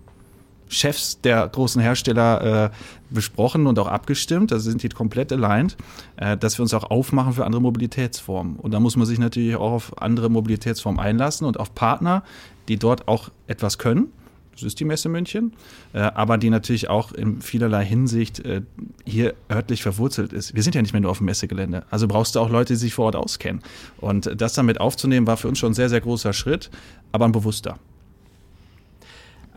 Chefs 0.73 1.21
der 1.21 1.47
großen 1.49 1.81
Hersteller 1.81 2.65
äh, 2.65 2.71
besprochen 3.11 3.67
und 3.67 3.79
auch 3.79 3.89
abgestimmt. 3.89 4.51
Da 4.51 4.59
sind 4.59 4.83
die 4.83 4.89
komplett 4.89 5.33
aligned, 5.33 5.77
äh, 6.17 6.37
dass 6.37 6.59
wir 6.59 6.63
uns 6.63 6.75
auch 6.75 6.91
aufmachen 6.91 7.35
für 7.35 7.45
andere 7.45 7.63
Mobilitätsformen. 7.63 8.57
Und 8.57 8.73
da 8.73 8.81
muss 8.81 8.97
man 8.97 9.07
sich 9.07 9.19
natürlich 9.19 9.57
auch 9.57 9.73
auf 9.73 10.03
andere 10.03 10.29
Mobilitätsformen 10.31 11.01
einlassen 11.01 11.47
und 11.47 11.61
auf 11.61 11.75
Partner, 11.75 12.23
die 12.69 12.77
dort 12.77 13.09
auch 13.09 13.31
etwas 13.47 13.79
können 13.79 14.09
das 14.53 14.63
ist 14.63 14.81
die 14.81 14.85
Messe 14.85 15.09
München, 15.09 15.53
äh, 15.93 16.01
aber 16.01 16.39
die 16.39 16.51
natürlich 16.51 16.91
auch 16.91 17.13
in 17.13 17.41
vielerlei 17.41 17.85
Hinsicht 17.85 18.41
äh, 18.41 18.63
hier 19.05 19.35
örtlich 19.51 19.83
verwurzelt 19.83 20.33
ist. 20.33 20.55
Wir 20.55 20.63
sind 20.63 20.75
ja 20.75 20.83
nicht 20.83 20.93
mehr 20.93 21.01
nur 21.01 21.11
auf 21.11 21.19
dem 21.19 21.27
Messegelände, 21.27 21.85
also 21.91 22.07
brauchst 22.07 22.35
du 22.35 22.41
auch 22.41 22.51
Leute, 22.51 22.75
die 22.75 22.79
sich 22.79 22.95
vor 22.95 23.07
Ort 23.07 23.17
auskennen. 23.17 23.63
Und 23.99 24.31
das 24.41 24.55
damit 24.55 24.81
aufzunehmen, 24.81 25.27
war 25.27 25.37
für 25.37 25.49
uns 25.49 25.59
schon 25.59 25.73
ein 25.73 25.75
sehr, 25.75 25.89
sehr 25.89 26.01
großer 26.01 26.33
Schritt, 26.33 26.71
aber 27.13 27.25
ein 27.25 27.33
bewusster. 27.33 27.79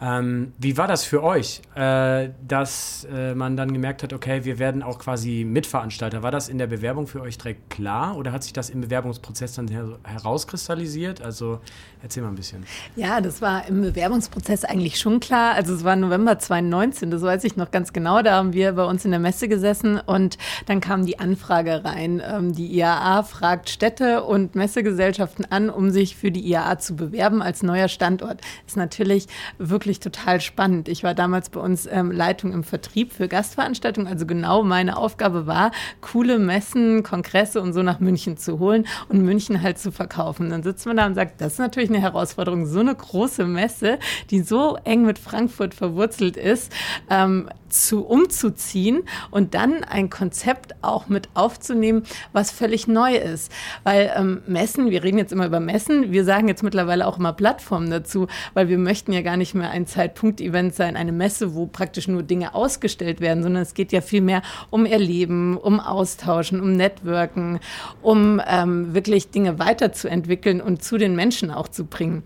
Ähm, 0.05 0.53
wie 0.59 0.77
war 0.77 0.87
das 0.87 1.03
für 1.03 1.23
euch, 1.23 1.61
äh, 1.73 2.29
dass 2.47 3.07
äh, 3.11 3.33
man 3.33 3.57
dann 3.57 3.73
gemerkt 3.73 4.03
hat, 4.03 4.13
okay, 4.13 4.45
wir 4.45 4.59
werden 4.59 4.83
auch 4.83 4.99
quasi 4.99 5.43
Mitveranstalter? 5.49 6.21
War 6.21 6.29
das 6.29 6.47
in 6.47 6.59
der 6.59 6.67
Bewerbung 6.67 7.07
für 7.07 7.21
euch 7.21 7.39
direkt 7.39 7.71
klar 7.71 8.15
oder 8.15 8.31
hat 8.31 8.43
sich 8.43 8.53
das 8.53 8.69
im 8.69 8.81
Bewerbungsprozess 8.81 9.53
dann 9.53 9.67
her 9.67 9.97
herauskristallisiert? 10.03 11.23
Also 11.23 11.59
erzähl 12.03 12.21
mal 12.21 12.29
ein 12.29 12.35
bisschen. 12.35 12.65
Ja, 12.95 13.19
das 13.19 13.41
war 13.41 13.67
im 13.67 13.81
Bewerbungsprozess 13.81 14.63
eigentlich 14.63 14.99
schon 14.99 15.19
klar. 15.19 15.55
Also 15.55 15.73
es 15.73 15.83
war 15.83 15.95
November 15.95 16.37
2019, 16.37 17.09
das 17.09 17.23
weiß 17.23 17.43
ich 17.43 17.55
noch 17.55 17.71
ganz 17.71 17.91
genau. 17.91 18.21
Da 18.21 18.35
haben 18.35 18.53
wir 18.53 18.73
bei 18.73 18.85
uns 18.85 19.05
in 19.05 19.11
der 19.11 19.19
Messe 19.19 19.47
gesessen 19.47 19.99
und 19.99 20.37
dann 20.67 20.81
kam 20.81 21.07
die 21.07 21.17
Anfrage 21.17 21.83
rein. 21.83 22.21
Ähm, 22.23 22.53
die 22.53 22.77
IAA 22.77 23.23
fragt 23.23 23.71
Städte 23.71 24.23
und 24.23 24.53
Messegesellschaften 24.53 25.45
an, 25.49 25.71
um 25.71 25.89
sich 25.89 26.15
für 26.15 26.29
die 26.29 26.47
IAA 26.47 26.77
zu 26.77 26.95
bewerben 26.95 27.41
als 27.41 27.63
neuer 27.63 27.87
Standort. 27.87 28.41
Ist 28.67 28.77
natürlich 28.77 29.25
wirklich 29.57 29.94
wirklich 29.95 29.99
total 29.99 30.41
spannend. 30.41 30.89
Ich 30.89 31.03
war 31.03 31.13
damals 31.13 31.49
bei 31.49 31.59
uns 31.59 31.87
ähm, 31.87 32.11
Leitung 32.11 32.51
im 32.53 32.63
Vertrieb 32.63 33.13
für 33.13 33.27
Gastveranstaltungen. 33.27 34.11
Also 34.11 34.25
genau 34.25 34.63
meine 34.63 34.97
Aufgabe 34.97 35.47
war, 35.47 35.71
coole 36.01 36.39
Messen, 36.39 37.03
Kongresse 37.03 37.61
und 37.61 37.73
so 37.73 37.81
nach 37.81 37.99
München 37.99 38.37
zu 38.37 38.59
holen 38.59 38.85
und 39.09 39.21
München 39.21 39.61
halt 39.61 39.77
zu 39.77 39.91
verkaufen. 39.91 40.49
Dann 40.49 40.63
sitzt 40.63 40.85
man 40.85 40.97
da 40.97 41.05
und 41.05 41.15
sagt, 41.15 41.39
das 41.41 41.53
ist 41.53 41.59
natürlich 41.59 41.89
eine 41.89 42.01
Herausforderung, 42.01 42.65
so 42.65 42.79
eine 42.79 42.95
große 42.95 43.45
Messe, 43.45 43.99
die 44.29 44.41
so 44.41 44.77
eng 44.83 45.05
mit 45.05 45.19
Frankfurt 45.19 45.73
verwurzelt 45.73 46.37
ist, 46.37 46.71
ähm, 47.09 47.49
zu 47.83 48.05
umzuziehen 48.05 49.03
und 49.31 49.53
dann 49.53 49.83
ein 49.83 50.09
Konzept 50.09 50.75
auch 50.81 51.07
mit 51.07 51.29
aufzunehmen, 51.33 52.03
was 52.33 52.51
völlig 52.51 52.87
neu 52.87 53.15
ist. 53.15 53.51
Weil 53.83 54.11
ähm, 54.15 54.41
Messen, 54.47 54.89
wir 54.89 55.03
reden 55.03 55.17
jetzt 55.17 55.33
immer 55.33 55.45
über 55.45 55.59
Messen, 55.59 56.11
wir 56.11 56.23
sagen 56.23 56.47
jetzt 56.47 56.63
mittlerweile 56.63 57.07
auch 57.07 57.17
immer 57.17 57.33
Plattformen 57.33 57.89
dazu, 57.89 58.27
weil 58.53 58.69
wir 58.69 58.77
möchten 58.77 59.11
ja 59.11 59.21
gar 59.21 59.37
nicht 59.37 59.55
mehr 59.55 59.69
ein 59.71 59.87
Zeitpunkt-Event 59.87 60.75
sein, 60.75 60.95
eine 60.95 61.11
Messe, 61.11 61.55
wo 61.55 61.65
praktisch 61.65 62.07
nur 62.07 62.23
Dinge 62.23 62.55
ausgestellt 62.55 63.21
werden, 63.21 63.43
sondern 63.43 63.63
es 63.63 63.73
geht 63.73 63.91
ja 63.91 64.01
vielmehr 64.01 64.41
um 64.69 64.85
Erleben, 64.85 65.57
um 65.57 65.79
Austauschen, 65.79 66.61
um 66.61 66.73
Networken, 66.73 67.59
um 68.01 68.41
ähm, 68.47 68.93
wirklich 68.93 69.31
Dinge 69.31 69.59
weiterzuentwickeln 69.59 70.61
und 70.61 70.83
zu 70.83 70.97
den 70.97 71.15
Menschen 71.15 71.51
auch 71.51 71.67
zu 71.67 71.85
bringen. 71.85 72.23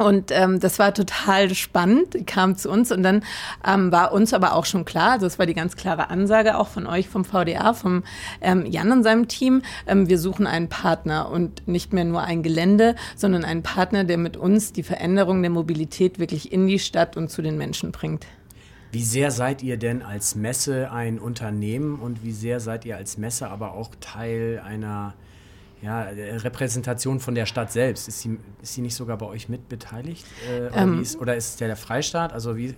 Und 0.00 0.30
ähm, 0.30 0.60
das 0.60 0.78
war 0.78 0.94
total 0.94 1.54
spannend, 1.54 2.26
kam 2.26 2.56
zu 2.56 2.70
uns 2.70 2.90
und 2.90 3.02
dann 3.02 3.22
ähm, 3.68 3.92
war 3.92 4.12
uns 4.12 4.32
aber 4.32 4.54
auch 4.54 4.64
schon 4.64 4.86
klar, 4.86 5.12
also 5.12 5.26
es 5.26 5.38
war 5.38 5.44
die 5.44 5.52
ganz 5.52 5.76
klare 5.76 6.08
Ansage 6.08 6.56
auch 6.56 6.68
von 6.68 6.86
euch 6.86 7.06
vom 7.06 7.26
VDA, 7.26 7.74
vom 7.74 8.02
ähm, 8.40 8.64
Jan 8.64 8.92
und 8.92 9.02
seinem 9.02 9.28
Team, 9.28 9.60
ähm, 9.86 10.08
wir 10.08 10.18
suchen 10.18 10.46
einen 10.46 10.70
Partner 10.70 11.30
und 11.30 11.68
nicht 11.68 11.92
mehr 11.92 12.06
nur 12.06 12.22
ein 12.22 12.42
Gelände, 12.42 12.94
sondern 13.14 13.44
einen 13.44 13.62
Partner, 13.62 14.04
der 14.04 14.16
mit 14.16 14.38
uns 14.38 14.72
die 14.72 14.84
Veränderung 14.84 15.42
der 15.42 15.50
Mobilität 15.50 16.18
wirklich 16.18 16.50
in 16.50 16.66
die 16.66 16.78
Stadt 16.78 17.18
und 17.18 17.30
zu 17.30 17.42
den 17.42 17.58
Menschen 17.58 17.92
bringt. 17.92 18.24
Wie 18.92 19.04
sehr 19.04 19.30
seid 19.30 19.62
ihr 19.62 19.76
denn 19.76 20.00
als 20.00 20.34
Messe 20.34 20.90
ein 20.90 21.18
Unternehmen 21.18 22.00
und 22.00 22.24
wie 22.24 22.32
sehr 22.32 22.58
seid 22.60 22.86
ihr 22.86 22.96
als 22.96 23.18
Messe 23.18 23.50
aber 23.50 23.74
auch 23.74 23.90
Teil 24.00 24.62
einer 24.64 25.12
ja, 25.82 26.02
Repräsentation 26.02 27.20
von 27.20 27.34
der 27.34 27.46
Stadt 27.46 27.72
selbst. 27.72 28.08
Ist 28.08 28.20
sie, 28.20 28.38
ist 28.62 28.74
sie 28.74 28.82
nicht 28.82 28.94
sogar 28.94 29.16
bei 29.16 29.26
euch 29.26 29.48
mitbeteiligt? 29.48 30.26
Äh, 30.48 30.66
oder, 30.66 30.76
ähm, 30.76 31.02
ist, 31.02 31.18
oder, 31.18 31.36
ist, 31.36 31.48
es 31.50 31.56
der, 31.56 31.68
der 31.68 31.76
Freistaat? 31.76 32.32
Also 32.32 32.56
wie, 32.56 32.74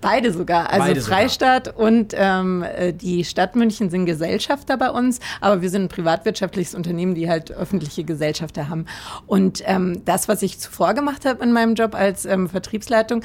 Beide 0.00 0.32
sogar. 0.32 0.70
Also 0.70 0.86
Beide 0.86 1.00
Freistaat 1.00 1.66
sogar. 1.66 1.80
und 1.80 2.14
ähm, 2.16 2.62
äh, 2.62 2.92
die 2.92 3.24
Stadt 3.24 3.56
München 3.56 3.90
sind 3.90 4.06
Gesellschafter 4.06 4.76
bei 4.76 4.90
uns, 4.90 5.20
aber 5.40 5.62
wir 5.62 5.70
sind 5.70 5.84
ein 5.84 5.88
privatwirtschaftliches 5.88 6.74
Unternehmen, 6.74 7.14
die 7.14 7.28
halt 7.28 7.50
öffentliche 7.50 8.04
Gesellschafter 8.04 8.68
haben. 8.68 8.86
Und 9.26 9.62
ähm, 9.66 10.02
das, 10.04 10.28
was 10.28 10.42
ich 10.42 10.58
zuvor 10.58 10.94
gemacht 10.94 11.24
habe 11.24 11.42
in 11.42 11.52
meinem 11.52 11.74
Job 11.74 11.94
als 11.94 12.24
ähm, 12.24 12.48
Vertriebsleitung, 12.48 13.22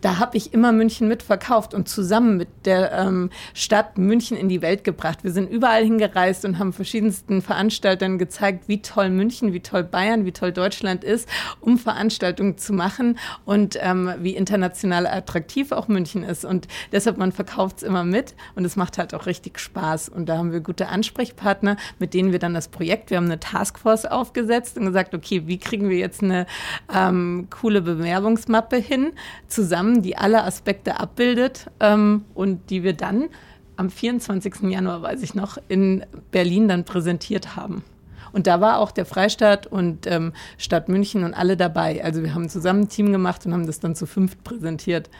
da 0.00 0.18
habe 0.18 0.36
ich 0.36 0.54
immer 0.54 0.72
München 0.72 1.08
mitverkauft 1.08 1.74
und 1.74 1.88
zusammen 1.88 2.36
mit 2.36 2.48
der 2.64 2.92
ähm, 2.92 3.30
Stadt 3.52 3.98
München 3.98 4.36
in 4.36 4.48
die 4.48 4.62
Welt 4.62 4.84
gebracht. 4.84 5.24
Wir 5.24 5.32
sind 5.32 5.50
überall 5.50 5.82
hingereist 5.82 6.44
und 6.44 6.58
haben 6.58 6.72
verschiedensten 6.72 7.42
Veranstaltern 7.42 8.18
gezeigt, 8.18 8.68
wie 8.68 8.80
toll 8.80 9.10
München, 9.10 9.52
wie 9.52 9.60
toll 9.60 9.82
Bayern, 9.82 10.24
wie 10.24 10.32
toll 10.32 10.52
Deutschland 10.52 11.02
ist, 11.02 11.28
um 11.60 11.78
Veranstaltungen 11.78 12.58
zu 12.58 12.72
machen 12.72 13.18
und 13.44 13.76
ähm, 13.80 14.12
wie 14.20 14.36
international 14.36 15.06
attraktiv 15.06 15.72
auch 15.72 15.88
München 15.88 16.17
ist. 16.22 16.44
Und 16.44 16.68
deshalb, 16.92 17.18
man 17.18 17.32
verkauft 17.32 17.78
es 17.78 17.82
immer 17.82 18.04
mit 18.04 18.34
und 18.54 18.64
es 18.64 18.76
macht 18.76 18.98
halt 18.98 19.14
auch 19.14 19.26
richtig 19.26 19.58
Spaß. 19.58 20.08
Und 20.08 20.28
da 20.28 20.38
haben 20.38 20.52
wir 20.52 20.60
gute 20.60 20.88
Ansprechpartner, 20.88 21.76
mit 21.98 22.14
denen 22.14 22.32
wir 22.32 22.38
dann 22.38 22.54
das 22.54 22.68
Projekt, 22.68 23.10
wir 23.10 23.16
haben 23.16 23.26
eine 23.26 23.40
Taskforce 23.40 24.04
aufgesetzt 24.04 24.76
und 24.76 24.86
gesagt, 24.86 25.14
okay, 25.14 25.42
wie 25.46 25.58
kriegen 25.58 25.88
wir 25.88 25.98
jetzt 25.98 26.22
eine 26.22 26.46
ähm, 26.94 27.48
coole 27.50 27.80
Bewerbungsmappe 27.80 28.76
hin, 28.76 29.12
zusammen 29.46 29.78
zusammen, 29.78 30.02
die 30.02 30.16
alle 30.16 30.44
Aspekte 30.44 30.98
abbildet 30.98 31.66
ähm, 31.80 32.24
und 32.34 32.70
die 32.70 32.82
wir 32.82 32.94
dann 32.94 33.28
am 33.76 33.90
24. 33.90 34.62
Januar, 34.62 35.02
weiß 35.02 35.22
ich 35.22 35.34
noch, 35.34 35.58
in 35.68 36.04
Berlin 36.30 36.68
dann 36.68 36.84
präsentiert 36.84 37.54
haben. 37.54 37.84
Und 38.32 38.46
da 38.46 38.60
war 38.60 38.78
auch 38.78 38.90
der 38.90 39.06
Freistaat 39.06 39.66
und 39.66 40.06
ähm, 40.06 40.32
Stadt 40.58 40.88
München 40.88 41.24
und 41.24 41.34
alle 41.34 41.56
dabei. 41.56 42.02
Also 42.04 42.22
wir 42.22 42.34
haben 42.34 42.48
zusammen 42.48 42.82
ein 42.82 42.88
Team 42.88 43.12
gemacht 43.12 43.46
und 43.46 43.52
haben 43.52 43.66
das 43.66 43.80
dann 43.80 43.94
zu 43.94 44.06
fünft 44.06 44.42
präsentiert. 44.42 45.10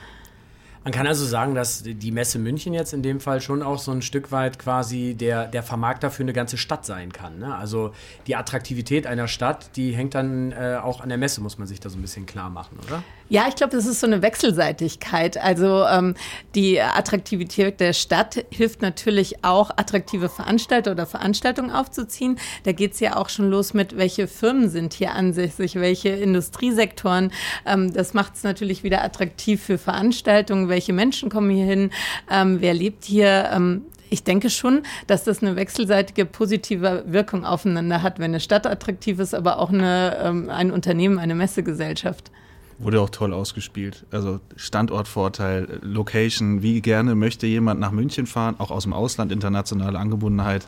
Man 0.83 0.93
kann 0.93 1.07
also 1.07 1.25
sagen, 1.25 1.55
dass 1.55 1.83
die 1.83 2.11
Messe 2.11 2.39
München 2.39 2.73
jetzt 2.73 2.93
in 2.93 3.03
dem 3.03 3.19
Fall 3.19 3.41
schon 3.41 3.61
auch 3.61 3.79
so 3.79 3.91
ein 3.91 4.01
Stück 4.01 4.31
weit 4.31 4.59
quasi 4.59 5.13
der, 5.13 5.47
der 5.47 5.61
Vermarkter 5.61 6.09
für 6.09 6.23
eine 6.23 6.33
ganze 6.33 6.57
Stadt 6.57 6.85
sein 6.85 7.11
kann. 7.11 7.39
Ne? 7.39 7.53
Also 7.53 7.93
die 8.27 8.35
Attraktivität 8.35 9.05
einer 9.05 9.27
Stadt, 9.27 9.75
die 9.75 9.91
hängt 9.91 10.15
dann 10.15 10.51
äh, 10.53 10.79
auch 10.81 11.01
an 11.01 11.09
der 11.09 11.17
Messe, 11.17 11.41
muss 11.41 11.57
man 11.57 11.67
sich 11.67 11.79
da 11.79 11.89
so 11.89 11.97
ein 11.97 12.01
bisschen 12.01 12.25
klar 12.25 12.49
machen, 12.49 12.77
oder? 12.87 13.03
Ja, 13.31 13.45
ich 13.47 13.55
glaube, 13.55 13.75
das 13.75 13.85
ist 13.85 13.99
so 13.99 14.07
eine 14.07 14.23
Wechselseitigkeit. 14.23 15.37
Also 15.37 15.85
ähm, 15.85 16.15
die 16.55 16.81
Attraktivität 16.81 17.79
der 17.79 17.93
Stadt 17.93 18.43
hilft 18.49 18.81
natürlich 18.81 19.43
auch, 19.43 19.69
attraktive 19.69 20.29
Veranstalter 20.29 20.91
oder 20.91 21.05
Veranstaltungen 21.05 21.69
aufzuziehen. 21.69 22.39
Da 22.63 22.71
geht 22.71 22.93
es 22.93 22.99
ja 22.99 23.17
auch 23.17 23.29
schon 23.29 23.51
los 23.51 23.75
mit, 23.75 23.95
welche 23.97 24.27
Firmen 24.27 24.67
sind 24.67 24.93
hier 24.93 25.13
ansässig, 25.13 25.75
welche 25.75 26.09
Industriesektoren. 26.09 27.31
Ähm, 27.67 27.93
das 27.93 28.15
macht 28.15 28.33
es 28.33 28.41
natürlich 28.41 28.83
wieder 28.83 29.03
attraktiv 29.03 29.61
für 29.61 29.77
Veranstaltungen, 29.77 30.67
welche 30.67 30.93
Menschen 30.93 31.29
kommen 31.29 31.51
hier 31.51 31.65
hin, 31.65 31.91
ähm, 32.31 32.61
wer 32.61 32.73
lebt 32.73 33.05
hier. 33.05 33.51
Ähm, 33.53 33.85
ich 34.09 34.23
denke 34.23 34.49
schon, 34.49 34.81
dass 35.05 35.23
das 35.23 35.43
eine 35.43 35.55
wechselseitige 35.55 36.25
positive 36.25 37.03
Wirkung 37.05 37.45
aufeinander 37.45 38.01
hat, 38.01 38.17
wenn 38.17 38.31
eine 38.31 38.39
Stadt 38.39 38.65
attraktiv 38.65 39.19
ist, 39.19 39.35
aber 39.35 39.59
auch 39.59 39.69
eine, 39.69 40.17
ähm, 40.23 40.49
ein 40.49 40.71
Unternehmen, 40.71 41.19
eine 41.19 41.35
Messegesellschaft. 41.35 42.31
Wurde 42.79 43.01
auch 43.01 43.09
toll 43.09 43.33
ausgespielt. 43.33 44.05
Also 44.09 44.39
Standortvorteil, 44.55 45.79
Location, 45.81 46.61
wie 46.61 46.81
gerne 46.81 47.13
möchte 47.13 47.45
jemand 47.45 47.79
nach 47.79 47.91
München 47.91 48.25
fahren, 48.25 48.55
auch 48.57 48.71
aus 48.71 48.83
dem 48.83 48.93
Ausland, 48.93 49.31
internationale 49.33 49.99
Angebundenheit. 49.99 50.65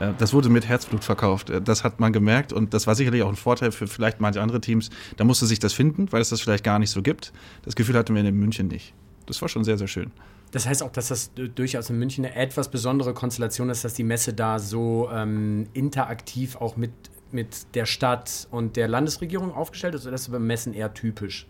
Äh, 0.00 0.12
das 0.18 0.32
wurde 0.32 0.48
mit 0.48 0.66
Herzblut 0.66 1.04
verkauft. 1.04 1.50
Äh, 1.50 1.62
das 1.62 1.84
hat 1.84 2.00
man 2.00 2.12
gemerkt 2.12 2.52
und 2.52 2.74
das 2.74 2.86
war 2.86 2.94
sicherlich 2.94 3.22
auch 3.22 3.28
ein 3.28 3.36
Vorteil 3.36 3.72
für 3.72 3.86
vielleicht 3.86 4.20
manche 4.20 4.42
andere 4.42 4.60
Teams. 4.60 4.90
Da 5.16 5.24
musste 5.24 5.46
sich 5.46 5.60
das 5.60 5.72
finden, 5.72 6.10
weil 6.10 6.20
es 6.20 6.30
das 6.30 6.40
vielleicht 6.40 6.64
gar 6.64 6.78
nicht 6.80 6.90
so 6.90 7.02
gibt. 7.02 7.32
Das 7.62 7.76
Gefühl 7.76 7.96
hatten 7.96 8.14
wir 8.14 8.24
in 8.24 8.36
München 8.36 8.68
nicht. 8.68 8.92
Das 9.26 9.40
war 9.40 9.48
schon 9.48 9.64
sehr, 9.64 9.78
sehr 9.78 9.88
schön. 9.88 10.10
Das 10.50 10.66
heißt 10.66 10.82
auch, 10.84 10.92
dass 10.92 11.08
das 11.08 11.32
durchaus 11.34 11.90
in 11.90 11.98
München 11.98 12.24
eine 12.24 12.34
etwas 12.36 12.68
besondere 12.68 13.12
Konstellation 13.12 13.70
ist, 13.70 13.84
dass 13.84 13.94
die 13.94 14.04
Messe 14.04 14.34
da 14.34 14.60
so 14.60 15.08
ähm, 15.12 15.66
interaktiv 15.72 16.56
auch 16.56 16.76
mit 16.76 16.92
mit 17.34 17.74
der 17.74 17.86
Stadt 17.86 18.48
und 18.50 18.76
der 18.76 18.88
Landesregierung 18.88 19.52
aufgestellt 19.52 19.94
ist 19.94 20.06
oder 20.06 20.14
ist 20.14 20.26
das 20.26 20.32
beim 20.32 20.46
Messen 20.46 20.72
eher 20.72 20.94
typisch? 20.94 21.46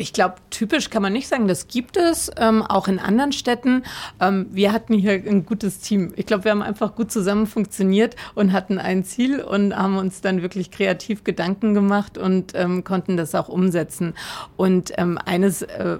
Ich 0.00 0.12
glaube, 0.12 0.36
typisch 0.50 0.90
kann 0.90 1.02
man 1.02 1.12
nicht 1.12 1.26
sagen. 1.26 1.48
Das 1.48 1.66
gibt 1.66 1.96
es 1.96 2.30
ähm, 2.36 2.62
auch 2.62 2.86
in 2.86 3.00
anderen 3.00 3.32
Städten. 3.32 3.82
Ähm, 4.20 4.46
wir 4.52 4.72
hatten 4.72 4.94
hier 4.94 5.14
ein 5.14 5.44
gutes 5.44 5.80
Team. 5.80 6.12
Ich 6.14 6.24
glaube, 6.24 6.44
wir 6.44 6.52
haben 6.52 6.62
einfach 6.62 6.94
gut 6.94 7.10
zusammen 7.10 7.48
funktioniert 7.48 8.14
und 8.36 8.52
hatten 8.52 8.78
ein 8.78 9.02
Ziel 9.02 9.40
und 9.40 9.76
haben 9.76 9.96
uns 9.96 10.20
dann 10.20 10.40
wirklich 10.40 10.70
kreativ 10.70 11.24
Gedanken 11.24 11.74
gemacht 11.74 12.16
und 12.16 12.52
ähm, 12.54 12.84
konnten 12.84 13.16
das 13.16 13.34
auch 13.34 13.48
umsetzen. 13.48 14.14
Und 14.56 14.92
ähm, 14.98 15.18
eines 15.18 15.62
äh, 15.62 15.98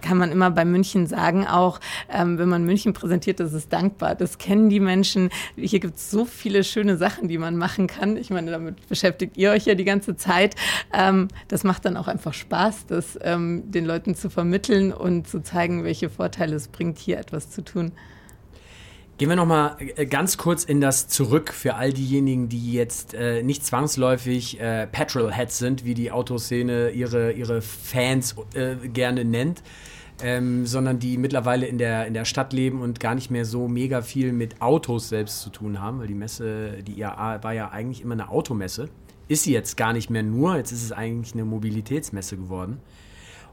kann 0.00 0.18
man 0.18 0.30
immer 0.30 0.50
bei 0.50 0.64
München 0.64 1.06
sagen, 1.06 1.46
auch 1.46 1.80
ähm, 2.12 2.38
wenn 2.38 2.48
man 2.48 2.64
München 2.64 2.92
präsentiert, 2.92 3.40
das 3.40 3.52
ist 3.52 3.72
dankbar. 3.72 4.14
Das 4.14 4.38
kennen 4.38 4.70
die 4.70 4.80
Menschen. 4.80 5.30
Hier 5.56 5.80
gibt 5.80 5.96
es 5.96 6.10
so 6.10 6.24
viele 6.24 6.64
schöne 6.64 6.96
Sachen, 6.96 7.28
die 7.28 7.38
man 7.38 7.56
machen 7.56 7.86
kann. 7.86 8.16
Ich 8.16 8.30
meine, 8.30 8.50
damit 8.50 8.88
beschäftigt 8.88 9.36
ihr 9.36 9.50
euch 9.50 9.66
ja 9.66 9.74
die 9.74 9.84
ganze 9.84 10.16
Zeit. 10.16 10.54
Ähm, 10.92 11.28
das 11.48 11.64
macht 11.64 11.84
dann 11.84 11.96
auch 11.96 12.08
einfach 12.08 12.34
Spaß, 12.34 12.86
das 12.86 13.18
ähm, 13.22 13.70
den 13.70 13.84
Leuten 13.84 14.14
zu 14.14 14.30
vermitteln 14.30 14.92
und 14.92 15.28
zu 15.28 15.42
zeigen, 15.42 15.84
welche 15.84 16.10
Vorteile 16.10 16.56
es 16.56 16.68
bringt, 16.68 16.98
hier 16.98 17.18
etwas 17.18 17.50
zu 17.50 17.62
tun. 17.62 17.92
Gehen 19.16 19.28
wir 19.28 19.36
nochmal 19.36 19.76
äh, 19.78 20.06
ganz 20.06 20.36
kurz 20.38 20.64
in 20.64 20.80
das 20.80 21.06
zurück 21.06 21.52
für 21.52 21.76
all 21.76 21.92
diejenigen, 21.92 22.48
die 22.48 22.72
jetzt 22.72 23.14
äh, 23.14 23.44
nicht 23.44 23.64
zwangsläufig 23.64 24.58
äh, 24.58 24.88
Petrolheads 24.88 25.58
sind, 25.58 25.84
wie 25.84 25.94
die 25.94 26.10
Autoszene 26.10 26.90
ihre, 26.90 27.30
ihre 27.30 27.62
Fans 27.62 28.34
äh, 28.54 28.74
gerne 28.88 29.24
nennt, 29.24 29.62
ähm, 30.20 30.66
sondern 30.66 30.98
die 30.98 31.16
mittlerweile 31.16 31.66
in 31.66 31.78
der, 31.78 32.08
in 32.08 32.14
der 32.14 32.24
Stadt 32.24 32.52
leben 32.52 32.80
und 32.80 32.98
gar 32.98 33.14
nicht 33.14 33.30
mehr 33.30 33.44
so 33.44 33.68
mega 33.68 34.02
viel 34.02 34.32
mit 34.32 34.60
Autos 34.60 35.10
selbst 35.10 35.42
zu 35.42 35.50
tun 35.50 35.80
haben, 35.80 36.00
weil 36.00 36.08
die 36.08 36.14
Messe, 36.14 36.82
die 36.82 36.98
IAA 36.98 37.44
war 37.44 37.52
ja 37.52 37.70
eigentlich 37.70 38.00
immer 38.00 38.14
eine 38.14 38.30
Automesse. 38.30 38.88
Ist 39.28 39.44
sie 39.44 39.52
jetzt 39.52 39.76
gar 39.76 39.92
nicht 39.92 40.10
mehr 40.10 40.24
nur, 40.24 40.56
jetzt 40.56 40.72
ist 40.72 40.82
es 40.82 40.90
eigentlich 40.90 41.34
eine 41.34 41.44
Mobilitätsmesse 41.44 42.36
geworden. 42.36 42.80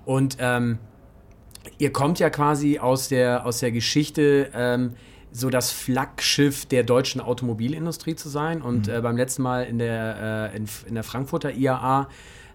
Und 0.05 0.37
ähm, 0.39 0.79
ihr 1.77 1.93
kommt 1.93 2.17
ja 2.17 2.31
quasi 2.31 2.79
aus 2.79 3.09
der, 3.09 3.45
aus 3.45 3.59
der 3.59 3.71
Geschichte, 3.71 4.49
ähm, 4.55 4.93
so 5.31 5.49
das 5.49 5.71
Flaggschiff 5.71 6.65
der 6.65 6.83
deutschen 6.83 7.21
Automobilindustrie 7.21 8.15
zu 8.15 8.29
sein. 8.29 8.61
Und 8.61 8.87
mhm. 8.87 8.93
äh, 8.93 9.01
beim 9.01 9.17
letzten 9.17 9.43
Mal 9.43 9.63
in 9.63 9.79
der, 9.79 10.51
äh, 10.53 10.57
in, 10.57 10.65
in, 10.87 10.95
der 10.95 11.03
Frankfurter 11.03 11.53
IAA, 11.53 12.09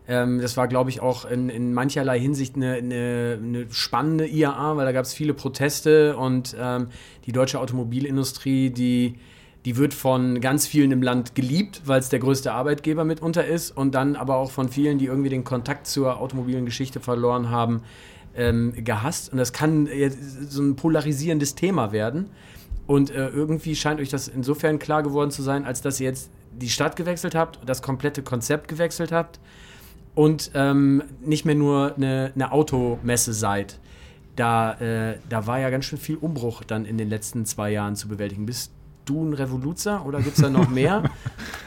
ähm, 0.08 0.40
das 0.40 0.56
war, 0.56 0.68
glaube 0.68 0.90
ich, 0.90 1.00
auch 1.00 1.24
in, 1.24 1.48
in 1.48 1.72
mancherlei 1.72 2.20
Hinsicht 2.20 2.56
eine, 2.56 2.74
eine, 2.74 3.38
eine, 3.42 3.66
spannende 3.70 4.26
IAA, 4.26 4.76
weil 4.76 4.84
da 4.84 4.92
gab 4.92 5.04
es 5.04 5.14
viele 5.14 5.34
Proteste 5.34 6.16
und 6.16 6.56
ähm, 6.58 6.88
die 7.24 7.32
deutsche 7.32 7.58
Automobilindustrie, 7.58 8.70
die, 8.70 9.16
die 9.64 9.76
wird 9.76 9.94
von 9.94 10.40
ganz 10.40 10.66
vielen 10.66 10.92
im 10.92 11.02
Land 11.02 11.34
geliebt, 11.34 11.82
weil 11.86 11.98
es 11.98 12.08
der 12.08 12.20
größte 12.20 12.52
Arbeitgeber 12.52 13.04
mitunter 13.04 13.44
ist 13.44 13.76
und 13.76 13.94
dann 13.94 14.14
aber 14.14 14.36
auch 14.36 14.52
von 14.52 14.68
vielen, 14.68 14.98
die 14.98 15.06
irgendwie 15.06 15.30
den 15.30 15.44
Kontakt 15.44 15.88
zur 15.88 16.20
automobilen 16.20 16.66
Geschichte 16.66 17.00
verloren 17.00 17.50
haben, 17.50 17.82
ähm, 18.36 18.74
gehasst. 18.76 19.32
Und 19.32 19.38
das 19.38 19.52
kann 19.52 19.86
jetzt 19.86 20.52
so 20.52 20.62
ein 20.62 20.76
polarisierendes 20.76 21.56
Thema 21.56 21.90
werden. 21.90 22.30
Und 22.86 23.10
äh, 23.10 23.28
irgendwie 23.28 23.74
scheint 23.74 24.00
euch 24.00 24.10
das 24.10 24.28
insofern 24.28 24.78
klar 24.78 25.02
geworden 25.02 25.30
zu 25.30 25.42
sein, 25.42 25.64
als 25.64 25.80
dass 25.80 26.00
ihr 26.00 26.06
jetzt 26.06 26.30
die 26.52 26.70
Stadt 26.70 26.96
gewechselt 26.96 27.34
habt, 27.34 27.58
das 27.66 27.82
komplette 27.82 28.22
Konzept 28.22 28.68
gewechselt 28.68 29.12
habt 29.12 29.40
und 30.14 30.50
ähm, 30.54 31.02
nicht 31.20 31.44
mehr 31.44 31.54
nur 31.54 31.94
eine, 31.96 32.32
eine 32.34 32.52
Automesse 32.52 33.32
seid. 33.32 33.78
Da, 34.36 34.74
äh, 34.74 35.18
da 35.28 35.46
war 35.46 35.58
ja 35.58 35.70
ganz 35.70 35.86
schön 35.86 35.98
viel 35.98 36.16
Umbruch 36.16 36.62
dann 36.62 36.84
in 36.84 36.98
den 36.98 37.08
letzten 37.08 37.46
zwei 37.46 37.70
Jahren 37.70 37.96
zu 37.96 38.08
bewältigen. 38.08 38.46
Bist 38.46 38.72
du 39.04 39.24
ein 39.24 39.32
Revoluzer 39.32 40.04
oder 40.06 40.20
gibt 40.20 40.36
es 40.36 40.42
da 40.42 40.50
noch 40.50 40.68
mehr? 40.68 41.04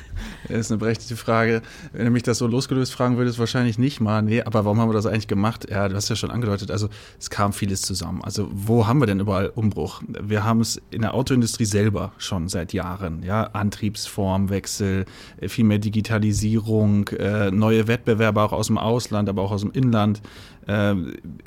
Das 0.49 0.59
ist 0.59 0.71
eine 0.71 0.79
berechtigte 0.79 1.15
Frage. 1.15 1.61
Wenn 1.93 2.05
du 2.05 2.11
mich 2.11 2.23
das 2.23 2.39
so 2.39 2.47
losgelöst 2.47 2.91
fragen 2.91 3.17
würdest, 3.17 3.39
wahrscheinlich 3.39 3.77
nicht 3.77 4.01
mal. 4.01 4.21
Nee, 4.21 4.41
aber 4.41 4.65
warum 4.65 4.79
haben 4.79 4.89
wir 4.89 4.93
das 4.93 5.05
eigentlich 5.05 5.27
gemacht? 5.27 5.67
Ja, 5.69 5.87
du 5.87 5.95
hast 5.95 6.09
ja 6.09 6.15
schon 6.15 6.31
angedeutet. 6.31 6.71
Also 6.71 6.89
es 7.19 7.29
kam 7.29 7.53
vieles 7.53 7.81
zusammen. 7.83 8.23
Also 8.23 8.49
wo 8.51 8.87
haben 8.87 8.99
wir 8.99 9.05
denn 9.05 9.19
überall 9.19 9.51
Umbruch? 9.53 10.01
Wir 10.07 10.43
haben 10.43 10.61
es 10.61 10.81
in 10.91 11.01
der 11.01 11.13
Autoindustrie 11.13 11.65
selber 11.65 12.11
schon 12.17 12.49
seit 12.49 12.73
Jahren. 12.73 13.23
Ja, 13.23 13.43
Antriebsformwechsel, 13.43 15.05
viel 15.47 15.65
mehr 15.65 15.79
Digitalisierung, 15.79 17.07
äh, 17.09 17.51
neue 17.51 17.87
Wettbewerber 17.87 18.43
auch 18.43 18.53
aus 18.53 18.67
dem 18.67 18.77
Ausland, 18.77 19.29
aber 19.29 19.43
auch 19.43 19.51
aus 19.51 19.61
dem 19.61 19.71
Inland. 19.71 20.21
Äh, 20.67 20.95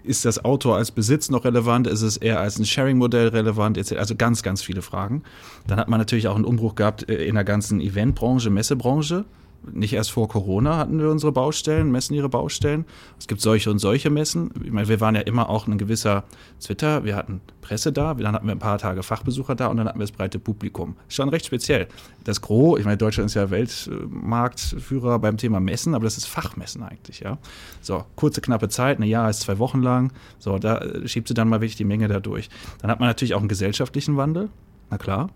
ist 0.03 0.25
das 0.25 0.45
Auto 0.45 0.73
als 0.73 0.91
Besitz 0.91 1.31
noch 1.31 1.45
relevant? 1.45 1.87
Ist 1.87 2.03
es 2.03 2.17
eher 2.17 2.41
als 2.41 2.59
ein 2.59 2.65
Sharing-Modell 2.65 3.29
relevant? 3.29 3.79
Also 3.93 4.15
ganz, 4.17 4.43
ganz 4.43 4.63
viele 4.63 4.83
Fragen. 4.83 5.23
Dann 5.67 5.79
hat 5.79 5.89
man 5.89 5.99
natürlich 5.99 6.29
auch 6.29 6.37
einen 6.37 6.45
Umbruch 6.45 6.75
gehabt 6.75 7.09
äh, 7.09 7.25
in 7.25 7.35
der 7.35 7.45
ganzen 7.45 7.81
Eventbranche, 7.81 8.51
Messebranche 8.51 9.25
nicht 9.71 9.93
erst 9.93 10.11
vor 10.11 10.29
Corona 10.29 10.77
hatten 10.77 10.99
wir 10.99 11.09
unsere 11.09 11.33
Baustellen, 11.33 11.91
messen 11.91 12.15
ihre 12.15 12.29
Baustellen. 12.29 12.85
Es 13.19 13.29
gibt 13.29 13.41
solche 13.41 13.71
und 13.71 13.79
solche 13.79 14.11
Messen. 14.11 14.51
Ich 14.65 14.73
meine, 14.73 14.89
wir 14.89 15.01
waren 15.01 15.15
ja 15.15 15.21
immer 15.23 15.49
auch 15.49 15.67
ein 15.67 15.79
gewisser 15.79 16.25
Twitter. 16.61 17.05
Wir 17.05 17.17
hatten 17.17 17.41
Presse 17.61 17.93
da, 17.93 18.15
dann 18.15 18.35
hatten 18.35 18.47
wir 18.47 18.53
ein 18.53 18.59
paar 18.59 18.79
Tage 18.79 19.03
Fachbesucher 19.03 19.55
da 19.55 19.69
und 19.69 19.77
dann 19.77 19.89
hatten 19.89 19.99
wir 19.99 20.05
das 20.05 20.13
breite 20.13 20.39
Publikum. 20.39 20.97
Schon 21.09 21.29
recht 21.29 21.47
speziell. 21.47 21.87
Das 22.25 22.41
Gros, 22.41 22.79
ich 22.79 22.85
meine, 22.85 22.97
Deutschland 22.97 23.31
ist 23.31 23.35
ja 23.35 23.51
Weltmarktführer 23.51 25.19
beim 25.19 25.37
Thema 25.37 25.61
Messen, 25.61 25.95
aber 25.95 26.05
das 26.05 26.17
ist 26.17 26.27
Fachmessen 26.27 26.83
eigentlich, 26.83 27.21
ja. 27.21 27.39
So, 27.81 28.05
kurze, 28.17 28.41
knappe 28.41 28.69
Zeit, 28.69 28.99
ein 28.99 29.05
Jahr 29.05 29.31
ist 29.31 29.41
zwei 29.41 29.59
Wochen 29.59 29.83
lang. 29.83 30.13
So, 30.39 30.59
da 30.59 30.79
äh, 30.79 31.07
schiebt 31.07 31.29
sie 31.29 31.35
dann 31.35 31.49
mal 31.49 31.61
wirklich 31.61 31.77
die 31.77 31.85
Menge 31.85 32.09
da 32.09 32.21
durch. 32.21 32.49
Dann 32.81 32.91
hat 32.91 33.01
man 33.01 33.09
natürlich 33.09 33.35
auch 33.35 33.41
einen 33.41 33.49
gesellschaftlichen 33.49 34.17
Wandel. 34.17 34.51
Na 34.91 34.99
klar. 34.99 35.31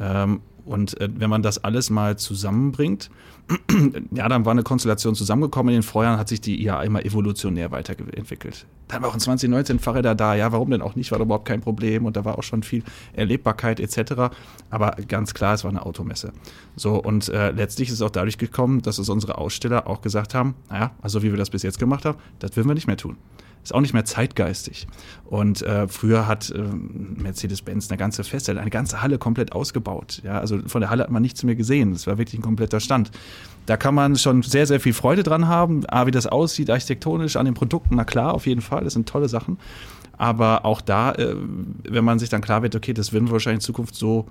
Ähm, 0.00 0.40
und 0.68 1.00
äh, 1.00 1.08
wenn 1.12 1.30
man 1.30 1.42
das 1.42 1.64
alles 1.64 1.90
mal 1.90 2.16
zusammenbringt, 2.18 3.10
ja, 4.12 4.28
dann 4.28 4.44
war 4.44 4.52
eine 4.52 4.62
Konstellation 4.62 5.14
zusammengekommen. 5.14 5.74
In 5.74 5.80
den 5.80 5.82
Vorjahren 5.82 6.18
hat 6.18 6.28
sich 6.28 6.40
die 6.40 6.62
IA 6.62 6.82
immer 6.82 7.04
evolutionär 7.04 7.70
weiterentwickelt. 7.72 8.66
Dann 8.88 9.02
war 9.02 9.10
auch 9.10 9.14
in 9.14 9.20
2019 9.20 9.78
Fahrräder 9.78 10.14
da. 10.14 10.34
Ja, 10.34 10.52
warum 10.52 10.70
denn 10.70 10.82
auch 10.82 10.96
nicht? 10.96 11.12
War 11.12 11.20
überhaupt 11.20 11.46
kein 11.46 11.60
Problem. 11.60 12.06
Und 12.06 12.16
da 12.16 12.24
war 12.24 12.38
auch 12.38 12.42
schon 12.42 12.62
viel 12.62 12.82
Erlebbarkeit 13.12 13.80
etc. 13.80 14.34
Aber 14.70 14.96
ganz 15.06 15.34
klar, 15.34 15.54
es 15.54 15.64
war 15.64 15.70
eine 15.70 15.84
Automesse. 15.84 16.32
So, 16.76 16.96
und 16.96 17.28
äh, 17.28 17.50
letztlich 17.50 17.88
ist 17.88 17.94
es 17.94 18.02
auch 18.02 18.10
dadurch 18.10 18.38
gekommen, 18.38 18.82
dass 18.82 18.98
es 18.98 19.08
unsere 19.08 19.38
Aussteller 19.38 19.86
auch 19.86 20.00
gesagt 20.00 20.34
haben, 20.34 20.54
naja, 20.70 20.92
also 21.02 21.22
wie 21.22 21.30
wir 21.30 21.38
das 21.38 21.50
bis 21.50 21.62
jetzt 21.62 21.78
gemacht 21.78 22.04
haben, 22.04 22.18
das 22.38 22.56
würden 22.56 22.68
wir 22.68 22.74
nicht 22.74 22.86
mehr 22.86 22.96
tun 22.96 23.16
ist 23.68 23.74
auch 23.74 23.80
nicht 23.80 23.92
mehr 23.92 24.04
zeitgeistig. 24.04 24.86
Und 25.24 25.62
äh, 25.62 25.88
früher 25.88 26.26
hat 26.26 26.50
äh, 26.50 26.58
Mercedes-Benz 26.58 27.90
eine 27.90 27.98
ganze 27.98 28.24
Feststelle, 28.24 28.60
eine 28.60 28.70
ganze 28.70 29.02
Halle 29.02 29.18
komplett 29.18 29.52
ausgebaut. 29.52 30.22
Ja, 30.24 30.38
also 30.38 30.60
von 30.66 30.80
der 30.80 30.90
Halle 30.90 31.02
hat 31.02 31.10
man 31.10 31.22
nichts 31.22 31.42
mehr 31.42 31.54
gesehen. 31.54 31.92
Das 31.92 32.06
war 32.06 32.18
wirklich 32.18 32.38
ein 32.38 32.42
kompletter 32.42 32.80
Stand. 32.80 33.10
Da 33.66 33.76
kann 33.76 33.94
man 33.94 34.16
schon 34.16 34.42
sehr, 34.42 34.66
sehr 34.66 34.80
viel 34.80 34.94
Freude 34.94 35.22
dran 35.22 35.48
haben. 35.48 35.84
A, 35.88 36.06
wie 36.06 36.10
das 36.10 36.26
aussieht, 36.26 36.70
architektonisch, 36.70 37.36
an 37.36 37.44
den 37.44 37.52
Produkten, 37.52 37.96
na 37.96 38.04
klar, 38.04 38.32
auf 38.32 38.46
jeden 38.46 38.62
Fall, 38.62 38.77
das 38.84 38.94
sind 38.94 39.08
tolle 39.08 39.28
Sachen. 39.28 39.58
Aber 40.16 40.64
auch 40.64 40.80
da, 40.80 41.12
äh, 41.12 41.36
wenn 41.84 42.04
man 42.04 42.18
sich 42.18 42.28
dann 42.28 42.40
klar 42.40 42.62
wird, 42.62 42.74
okay, 42.74 42.92
das 42.92 43.12
werden 43.12 43.28
wir 43.28 43.32
wahrscheinlich 43.32 43.62
in 43.62 43.66
Zukunft 43.66 43.94
so 43.94 44.26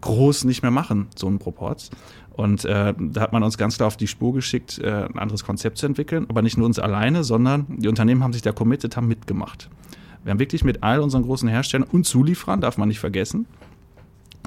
groß 0.00 0.44
nicht 0.44 0.62
mehr 0.62 0.70
machen, 0.70 1.08
so 1.16 1.26
einen 1.26 1.38
Proports. 1.38 1.90
Und 2.32 2.64
äh, 2.64 2.94
da 2.98 3.20
hat 3.20 3.32
man 3.32 3.42
uns 3.42 3.58
ganz 3.58 3.76
klar 3.76 3.86
auf 3.86 3.96
die 3.96 4.06
Spur 4.06 4.32
geschickt, 4.34 4.78
äh, 4.78 5.04
ein 5.04 5.18
anderes 5.18 5.44
Konzept 5.44 5.78
zu 5.78 5.86
entwickeln. 5.86 6.26
Aber 6.28 6.42
nicht 6.42 6.56
nur 6.56 6.66
uns 6.66 6.78
alleine, 6.78 7.24
sondern 7.24 7.66
die 7.68 7.88
Unternehmen 7.88 8.22
haben 8.22 8.32
sich 8.32 8.42
da 8.42 8.52
committed, 8.52 8.96
haben 8.96 9.08
mitgemacht. 9.08 9.70
Wir 10.24 10.30
haben 10.30 10.38
wirklich 10.38 10.64
mit 10.64 10.82
all 10.82 11.00
unseren 11.00 11.22
großen 11.22 11.48
Herstellern 11.48 11.88
und 11.90 12.06
Zulieferern, 12.06 12.60
darf 12.60 12.78
man 12.78 12.88
nicht 12.88 12.98
vergessen, 12.98 13.46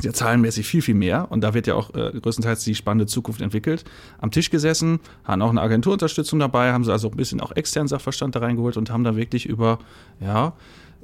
ja 0.01 0.13
zahlenmäßig 0.13 0.67
viel, 0.67 0.81
viel 0.81 0.95
mehr. 0.95 1.31
Und 1.31 1.41
da 1.41 1.53
wird 1.53 1.67
ja 1.67 1.75
auch 1.75 1.93
äh, 1.93 2.11
größtenteils 2.19 2.63
die 2.63 2.75
spannende 2.75 3.05
Zukunft 3.05 3.41
entwickelt. 3.41 3.83
Am 4.19 4.31
Tisch 4.31 4.49
gesessen, 4.49 4.99
haben 5.23 5.41
auch 5.41 5.49
eine 5.49 5.61
Agenturunterstützung 5.61 6.39
dabei, 6.39 6.71
haben 6.71 6.83
sie 6.83 6.91
also 6.91 7.09
ein 7.09 7.17
bisschen 7.17 7.41
auch 7.41 7.51
externen 7.51 7.87
Sachverstand 7.87 8.35
da 8.35 8.39
reingeholt 8.39 8.77
und 8.77 8.89
haben 8.89 9.03
da 9.03 9.15
wirklich 9.15 9.45
über, 9.45 9.79
ja, 10.19 10.53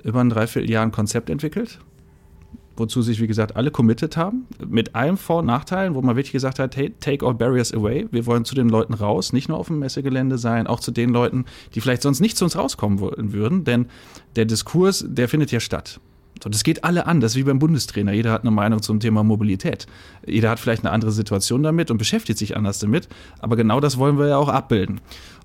über 0.03 0.21
ein 0.21 0.29
Dreivierteljahr 0.29 0.83
ein 0.83 0.91
Konzept 0.91 1.29
entwickelt 1.29 1.79
wozu 2.75 3.01
sich, 3.01 3.21
wie 3.21 3.27
gesagt, 3.27 3.55
alle 3.55 3.71
committed 3.71 4.17
haben, 4.17 4.47
mit 4.67 4.95
allen 4.95 5.17
Vor- 5.17 5.39
und 5.39 5.45
Nachteilen, 5.45 5.95
wo 5.95 6.01
man 6.01 6.15
wirklich 6.15 6.31
gesagt 6.31 6.59
hat, 6.59 6.75
hey, 6.75 6.93
take 6.99 7.25
all 7.25 7.33
barriers 7.33 7.73
away. 7.73 8.07
Wir 8.11 8.25
wollen 8.25 8.45
zu 8.45 8.55
den 8.55 8.69
Leuten 8.69 8.93
raus, 8.93 9.33
nicht 9.33 9.49
nur 9.49 9.57
auf 9.57 9.67
dem 9.67 9.79
Messegelände 9.79 10.37
sein, 10.37 10.67
auch 10.67 10.79
zu 10.79 10.91
den 10.91 11.09
Leuten, 11.09 11.45
die 11.75 11.81
vielleicht 11.81 12.01
sonst 12.01 12.19
nicht 12.19 12.37
zu 12.37 12.45
uns 12.45 12.57
rauskommen 12.57 12.99
würden, 12.99 13.63
denn 13.63 13.87
der 14.35 14.45
Diskurs, 14.45 15.05
der 15.07 15.29
findet 15.29 15.51
ja 15.51 15.59
statt. 15.59 15.99
So, 16.43 16.49
das 16.49 16.65
geht 16.65 16.83
alle 16.83 17.05
an. 17.05 17.21
Das 17.21 17.31
ist 17.31 17.35
wie 17.37 17.43
beim 17.43 17.57
Bundestrainer. 17.57 18.11
Jeder 18.11 18.33
hat 18.33 18.41
eine 18.41 18.51
Meinung 18.51 18.81
zum 18.81 18.99
Thema 18.99 19.23
Mobilität. 19.23 19.87
Jeder 20.27 20.49
hat 20.49 20.59
vielleicht 20.59 20.83
eine 20.83 20.91
andere 20.91 21.13
Situation 21.13 21.63
damit 21.63 21.89
und 21.89 21.97
beschäftigt 21.97 22.37
sich 22.37 22.57
anders 22.57 22.79
damit. 22.79 23.07
Aber 23.39 23.55
genau 23.55 23.79
das 23.79 23.97
wollen 23.97 24.19
wir 24.19 24.27
ja 24.27 24.35
auch 24.35 24.49
abbilden. 24.49 24.99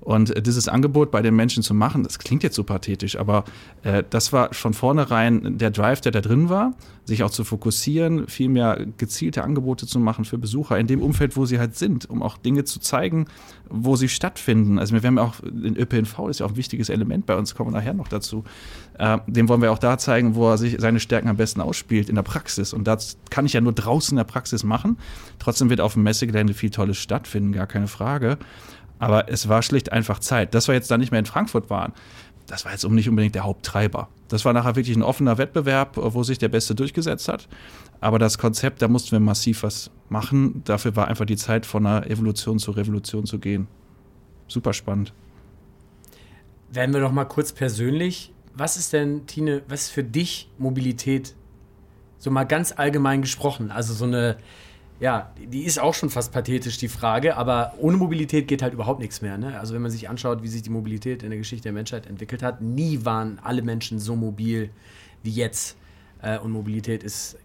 Und 0.08 0.34
äh, 0.34 0.40
dieses 0.40 0.68
Angebot 0.68 1.10
bei 1.10 1.20
den 1.20 1.36
Menschen 1.36 1.62
zu 1.62 1.74
machen, 1.74 2.02
das 2.02 2.18
klingt 2.18 2.42
jetzt 2.42 2.56
so 2.56 2.64
pathetisch, 2.64 3.18
aber 3.18 3.44
äh, 3.82 4.02
das 4.08 4.32
war 4.32 4.54
von 4.54 4.72
vornherein 4.72 5.58
der 5.58 5.70
Drive, 5.70 6.00
der 6.00 6.12
da 6.12 6.22
drin 6.22 6.48
war, 6.48 6.72
sich 7.04 7.22
auch 7.24 7.30
zu 7.30 7.44
fokussieren, 7.44 8.26
viel 8.26 8.48
mehr 8.48 8.86
gezielte 8.96 9.44
Angebote 9.44 9.86
zu 9.86 10.00
machen 10.00 10.24
für 10.24 10.38
Besucher 10.38 10.78
in 10.78 10.86
dem 10.86 11.02
Umfeld, 11.02 11.36
wo 11.36 11.44
sie 11.44 11.58
halt 11.58 11.76
sind, 11.76 12.08
um 12.08 12.22
auch 12.22 12.38
Dinge 12.38 12.64
zu 12.64 12.80
zeigen, 12.80 13.26
wo 13.68 13.96
sie 13.96 14.08
stattfinden. 14.08 14.78
Also 14.78 14.94
wir 14.94 15.02
haben 15.02 15.18
auch, 15.18 15.34
den 15.42 15.76
ÖPNV 15.76 16.28
ist 16.30 16.40
ja 16.40 16.46
auch 16.46 16.52
ein 16.52 16.56
wichtiges 16.56 16.88
Element 16.88 17.26
bei 17.26 17.36
uns, 17.36 17.54
kommen 17.54 17.70
wir 17.70 17.78
nachher 17.78 17.92
noch 17.92 18.08
dazu. 18.08 18.44
Äh, 18.98 19.18
dem 19.26 19.46
wollen 19.50 19.60
wir 19.60 19.72
auch 19.72 19.78
da 19.78 19.98
zeigen, 19.98 20.34
wo 20.34 20.48
er 20.48 20.56
sich 20.56 20.76
seine 20.78 21.00
Stärken 21.00 21.28
am 21.28 21.36
besten 21.36 21.60
ausspielt, 21.60 22.08
in 22.08 22.14
der 22.14 22.22
Praxis. 22.22 22.72
Und 22.72 22.84
das 22.84 23.18
kann 23.28 23.44
ich 23.44 23.52
ja 23.52 23.60
nur 23.60 23.74
draußen 23.74 24.12
in 24.12 24.16
der 24.16 24.24
Praxis 24.24 24.64
machen. 24.64 24.96
Trotzdem 25.38 25.68
wird 25.68 25.82
auf 25.82 25.92
dem 25.92 26.02
Messegelände 26.02 26.54
viel 26.54 26.70
Tolles 26.70 26.96
stattfinden, 26.96 27.52
gar 27.52 27.66
keine 27.66 27.88
Frage. 27.88 28.38
Aber 28.98 29.28
es 29.28 29.48
war 29.48 29.62
schlicht 29.62 29.92
einfach 29.92 30.18
Zeit. 30.18 30.54
Dass 30.54 30.68
wir 30.68 30.74
jetzt 30.74 30.90
da 30.90 30.98
nicht 30.98 31.10
mehr 31.10 31.20
in 31.20 31.26
Frankfurt 31.26 31.70
waren, 31.70 31.92
das 32.46 32.64
war 32.64 32.72
jetzt 32.72 32.88
nicht 32.88 33.08
unbedingt 33.08 33.34
der 33.34 33.44
Haupttreiber. 33.44 34.08
Das 34.28 34.44
war 34.44 34.52
nachher 34.52 34.74
wirklich 34.74 34.96
ein 34.96 35.02
offener 35.02 35.38
Wettbewerb, 35.38 35.96
wo 35.96 36.22
sich 36.22 36.38
der 36.38 36.48
Beste 36.48 36.74
durchgesetzt 36.74 37.28
hat. 37.28 37.46
Aber 38.00 38.18
das 38.18 38.38
Konzept, 38.38 38.80
da 38.82 38.88
mussten 38.88 39.12
wir 39.12 39.20
massiv 39.20 39.62
was 39.62 39.90
machen. 40.08 40.62
Dafür 40.64 40.96
war 40.96 41.08
einfach 41.08 41.26
die 41.26 41.36
Zeit 41.36 41.66
von 41.66 41.86
einer 41.86 42.06
Evolution 42.10 42.58
zur 42.58 42.76
Revolution 42.76 43.26
zu 43.26 43.38
gehen. 43.38 43.68
Super 44.48 44.72
spannend. 44.72 45.12
Werden 46.70 46.94
wir 46.94 47.00
doch 47.00 47.12
mal 47.12 47.24
kurz 47.24 47.52
persönlich. 47.52 48.32
Was 48.54 48.76
ist 48.76 48.92
denn, 48.92 49.26
Tine, 49.26 49.62
was 49.68 49.84
ist 49.84 49.90
für 49.90 50.04
dich 50.04 50.50
Mobilität? 50.58 51.34
So 52.18 52.30
mal 52.30 52.44
ganz 52.44 52.72
allgemein 52.72 53.20
gesprochen. 53.20 53.70
Also 53.70 53.92
so 53.94 54.04
eine, 54.04 54.36
ja, 55.00 55.30
die 55.38 55.62
ist 55.62 55.78
auch 55.78 55.94
schon 55.94 56.10
fast 56.10 56.32
pathetisch, 56.32 56.78
die 56.78 56.88
Frage, 56.88 57.36
aber 57.36 57.74
ohne 57.78 57.96
Mobilität 57.96 58.48
geht 58.48 58.62
halt 58.62 58.72
überhaupt 58.74 58.98
nichts 59.00 59.22
mehr. 59.22 59.38
Ne? 59.38 59.58
Also 59.58 59.74
wenn 59.74 59.82
man 59.82 59.92
sich 59.92 60.08
anschaut, 60.08 60.42
wie 60.42 60.48
sich 60.48 60.62
die 60.62 60.70
Mobilität 60.70 61.22
in 61.22 61.30
der 61.30 61.38
Geschichte 61.38 61.64
der 61.64 61.72
Menschheit 61.72 62.06
entwickelt 62.06 62.42
hat, 62.42 62.60
nie 62.60 63.04
waren 63.04 63.38
alle 63.42 63.62
Menschen 63.62 64.00
so 64.00 64.16
mobil 64.16 64.70
wie 65.22 65.30
jetzt. 65.30 65.76
Äh, 66.20 66.38
und 66.38 66.50
Mobilität 66.50 67.04
ist 67.04 67.38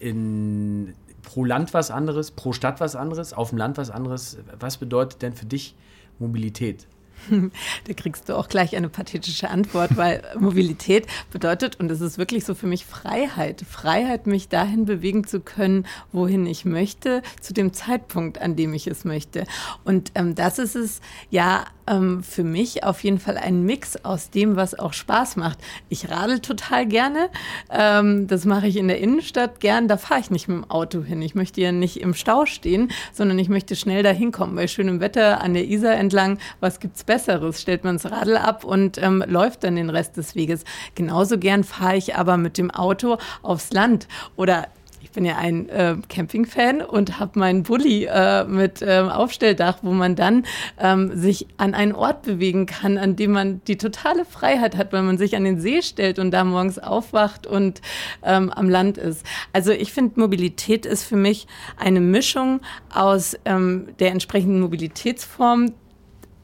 in, 0.00 0.94
pro 1.22 1.44
Land 1.44 1.74
was 1.74 1.92
anderes, 1.92 2.32
pro 2.32 2.52
Stadt 2.52 2.80
was 2.80 2.96
anderes, 2.96 3.32
auf 3.32 3.50
dem 3.50 3.58
Land 3.58 3.78
was 3.78 3.90
anderes. 3.90 4.38
Was 4.58 4.76
bedeutet 4.76 5.22
denn 5.22 5.32
für 5.32 5.46
dich 5.46 5.76
Mobilität? 6.18 6.88
Da 7.86 7.92
kriegst 7.92 8.28
du 8.28 8.36
auch 8.36 8.48
gleich 8.48 8.76
eine 8.76 8.88
pathetische 8.88 9.50
Antwort, 9.50 9.96
weil 9.96 10.22
Mobilität 10.38 11.06
bedeutet, 11.30 11.78
und 11.78 11.90
es 11.90 12.00
ist 12.00 12.18
wirklich 12.18 12.44
so 12.44 12.54
für 12.54 12.66
mich 12.66 12.84
Freiheit. 12.84 13.64
Freiheit, 13.68 14.26
mich 14.26 14.48
dahin 14.48 14.84
bewegen 14.84 15.24
zu 15.24 15.40
können, 15.40 15.86
wohin 16.12 16.46
ich 16.46 16.64
möchte, 16.64 17.22
zu 17.40 17.52
dem 17.52 17.72
Zeitpunkt, 17.72 18.40
an 18.40 18.56
dem 18.56 18.74
ich 18.74 18.86
es 18.86 19.04
möchte. 19.04 19.44
Und 19.84 20.12
ähm, 20.14 20.34
das 20.34 20.58
ist 20.58 20.76
es 20.76 21.00
ja 21.30 21.64
ähm, 21.86 22.22
für 22.22 22.44
mich 22.44 22.84
auf 22.84 23.02
jeden 23.04 23.18
Fall 23.18 23.36
ein 23.36 23.62
Mix 23.62 23.96
aus 24.04 24.30
dem, 24.30 24.56
was 24.56 24.78
auch 24.78 24.92
Spaß 24.92 25.36
macht. 25.36 25.58
Ich 25.88 26.10
radel 26.10 26.40
total 26.40 26.86
gerne. 26.86 27.30
Ähm, 27.70 28.26
das 28.26 28.44
mache 28.44 28.66
ich 28.66 28.76
in 28.76 28.88
der 28.88 28.98
Innenstadt 28.98 29.60
gern. 29.60 29.88
Da 29.88 29.96
fahre 29.96 30.20
ich 30.20 30.30
nicht 30.30 30.48
mit 30.48 30.58
dem 30.58 30.70
Auto 30.70 31.02
hin. 31.02 31.22
Ich 31.22 31.34
möchte 31.34 31.60
ja 31.60 31.72
nicht 31.72 32.00
im 32.00 32.14
Stau 32.14 32.46
stehen, 32.46 32.90
sondern 33.12 33.38
ich 33.38 33.48
möchte 33.48 33.76
schnell 33.76 34.02
dahin 34.02 34.32
kommen. 34.32 34.56
Bei 34.56 34.66
schönem 34.66 35.00
Wetter 35.00 35.40
an 35.40 35.54
der 35.54 35.66
Isar 35.66 35.94
entlang, 35.94 36.38
was 36.60 36.80
gibt's 36.80 37.04
Besseres? 37.16 37.62
Stellt 37.62 37.82
man 37.82 37.96
das 37.96 38.10
Radl 38.10 38.36
ab 38.36 38.62
und 38.62 39.02
ähm, 39.02 39.24
läuft 39.26 39.64
dann 39.64 39.76
den 39.76 39.88
Rest 39.88 40.18
des 40.18 40.34
Weges. 40.34 40.64
Genauso 40.94 41.38
gern 41.38 41.64
fahre 41.64 41.96
ich 41.96 42.14
aber 42.14 42.36
mit 42.36 42.58
dem 42.58 42.70
Auto 42.70 43.16
aufs 43.42 43.72
Land 43.72 44.06
oder 44.36 44.68
bin 45.16 45.24
ja 45.24 45.36
ein 45.36 45.68
äh, 45.70 45.96
Camping-Fan 46.08 46.82
und 46.82 47.18
habe 47.18 47.38
meinen 47.38 47.64
Bulli 47.64 48.04
äh, 48.04 48.44
mit 48.44 48.84
ähm, 48.86 49.08
Aufstelldach, 49.08 49.78
wo 49.82 49.90
man 49.90 50.14
dann 50.14 50.44
ähm, 50.78 51.18
sich 51.18 51.48
an 51.56 51.74
einen 51.74 51.92
Ort 51.92 52.22
bewegen 52.22 52.66
kann, 52.66 52.98
an 52.98 53.16
dem 53.16 53.32
man 53.32 53.62
die 53.66 53.78
totale 53.78 54.24
Freiheit 54.26 54.76
hat, 54.76 54.92
weil 54.92 55.02
man 55.02 55.18
sich 55.18 55.34
an 55.34 55.44
den 55.44 55.58
See 55.58 55.80
stellt 55.80 56.18
und 56.18 56.30
da 56.30 56.44
morgens 56.44 56.78
aufwacht 56.78 57.46
und 57.46 57.80
ähm, 58.22 58.50
am 58.50 58.68
Land 58.68 58.98
ist. 58.98 59.24
Also 59.54 59.72
ich 59.72 59.92
finde, 59.92 60.20
Mobilität 60.20 60.84
ist 60.84 61.04
für 61.04 61.16
mich 61.16 61.46
eine 61.78 62.00
Mischung 62.00 62.60
aus 62.94 63.36
ähm, 63.46 63.88
der 63.98 64.12
entsprechenden 64.12 64.60
Mobilitätsform, 64.60 65.72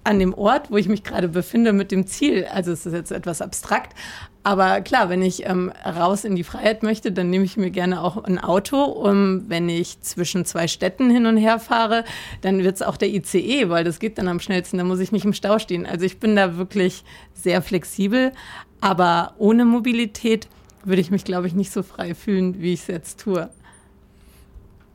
an 0.05 0.19
dem 0.19 0.35
Ort, 0.35 0.71
wo 0.71 0.77
ich 0.77 0.89
mich 0.89 1.05
gerade 1.05 1.29
befinde, 1.29 1.73
mit 1.73 1.93
dem 1.93 2.07
Ziel. 2.07 2.47
Also 2.53 2.73
es 2.73 2.87
ist 2.87 2.93
jetzt 2.93 3.13
etwas 3.13 3.41
abstrakt, 3.41 3.95
Aber 4.45 4.81
klar, 4.81 5.09
wenn 5.09 5.23
ich 5.23 5.47
ähm, 5.47 5.73
raus 5.85 6.25
in 6.25 6.35
die 6.35 6.43
Freiheit 6.43 6.83
möchte, 6.83 7.13
dann 7.13 7.31
nehme 7.31 7.45
ich 7.45 7.57
mir 7.57 7.71
gerne 7.71 8.03
auch 8.03 8.25
ein 8.25 8.39
Auto. 8.41 8.83
Um, 8.83 9.45
wenn 9.49 9.69
ich 9.69 10.01
zwischen 10.01 10.45
zwei 10.45 10.67
Städten 10.67 11.11
hin 11.11 11.27
und 11.27 11.37
her 11.37 11.61
fahre, 11.61 12.05
dann 12.41 12.59
wird 12.65 12.75
es 12.75 12.83
auch 12.83 12.97
der 12.97 13.09
ICE, 13.09 13.69
weil 13.69 13.85
das 13.85 14.01
geht 14.01 14.19
dann 14.19 14.27
am 14.27 14.41
schnellsten. 14.41 14.79
Da 14.79 14.85
muss 14.85 14.99
ich 14.99 15.13
nicht 15.13 15.25
im 15.25 15.33
Stau 15.33 15.61
stehen. 15.61 15.87
Also 15.87 16.05
ich 16.05 16.19
bin 16.19 16.35
da 16.35 16.57
wirklich 16.57 17.05
sehr 17.35 17.63
flexibel. 17.63 18.33
Aber 18.81 19.35
ohne 19.39 19.65
Mobilität 19.65 20.49
würde 20.85 21.01
ich 21.01 21.13
mich, 21.13 21.23
glaube 21.23 21.47
ich, 21.47 21.55
nicht 21.55 21.71
so 21.71 21.85
frei 21.85 22.17
fühlen, 22.17 22.61
wie 22.61 22.73
ich 22.73 22.81
es 22.81 22.87
jetzt 22.89 23.21
tue. 23.21 23.49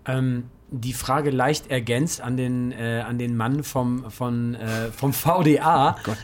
Ähm, 0.06 0.44
die 0.70 0.94
Frage 0.94 1.30
leicht 1.30 1.70
ergänzt 1.70 2.22
an 2.22 2.38
den, 2.38 2.72
äh, 2.72 3.04
an 3.08 3.18
den 3.18 3.38
Mann 3.38 3.64
vom, 3.64 4.10
von, 4.12 4.56
äh, 4.56 4.92
vom 4.92 5.14
VDA. 5.14 5.96
Oh 6.08 6.12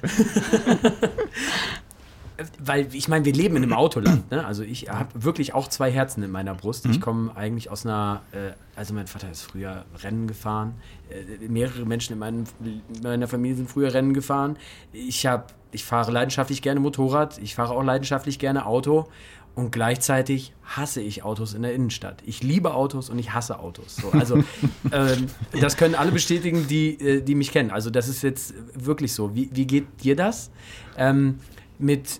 Weil 2.59 2.93
ich 2.93 3.07
meine, 3.07 3.25
wir 3.25 3.33
leben 3.33 3.55
in 3.55 3.63
einem 3.63 3.73
Autoland. 3.73 4.31
Ne? 4.31 4.43
Also 4.45 4.63
ich 4.63 4.89
habe 4.89 5.23
wirklich 5.23 5.53
auch 5.53 5.67
zwei 5.67 5.91
Herzen 5.91 6.23
in 6.23 6.31
meiner 6.31 6.55
Brust. 6.55 6.85
Mhm. 6.85 6.91
Ich 6.91 6.99
komme 6.99 7.35
eigentlich 7.37 7.69
aus 7.69 7.85
einer, 7.85 8.21
äh, 8.31 8.51
also 8.75 8.93
mein 8.93 9.07
Vater 9.07 9.29
ist 9.29 9.43
früher 9.43 9.85
Rennen 10.01 10.27
gefahren. 10.27 10.73
Äh, 11.09 11.47
mehrere 11.47 11.85
Menschen 11.85 12.13
in, 12.13 12.19
meinem, 12.19 12.43
in 12.63 12.81
meiner 13.01 13.27
Familie 13.27 13.57
sind 13.57 13.69
früher 13.69 13.93
Rennen 13.93 14.13
gefahren. 14.13 14.57
Ich 14.91 15.25
habe, 15.25 15.45
ich 15.71 15.85
fahre 15.85 16.11
leidenschaftlich 16.11 16.61
gerne 16.61 16.79
Motorrad. 16.79 17.37
Ich 17.37 17.55
fahre 17.55 17.75
auch 17.75 17.83
leidenschaftlich 17.83 18.39
gerne 18.39 18.65
Auto. 18.65 19.07
Und 19.55 19.71
gleichzeitig 19.71 20.53
hasse 20.63 21.01
ich 21.01 21.23
Autos 21.23 21.53
in 21.53 21.61
der 21.61 21.75
Innenstadt. 21.75 22.23
Ich 22.25 22.41
liebe 22.41 22.73
Autos 22.73 23.09
und 23.09 23.19
ich 23.19 23.33
hasse 23.33 23.59
Autos. 23.59 23.97
So, 23.97 24.09
also 24.11 24.37
ähm, 24.91 25.27
das 25.59 25.77
können 25.77 25.93
alle 25.93 26.11
bestätigen, 26.11 26.67
die, 26.67 26.99
äh, 26.99 27.21
die 27.21 27.35
mich 27.35 27.51
kennen. 27.51 27.69
Also 27.69 27.91
das 27.91 28.07
ist 28.07 28.23
jetzt 28.23 28.55
wirklich 28.73 29.13
so. 29.13 29.35
Wie, 29.35 29.49
wie 29.53 29.67
geht 29.67 29.85
dir 30.03 30.15
das? 30.15 30.49
Ähm, 30.97 31.39
mit 31.77 32.19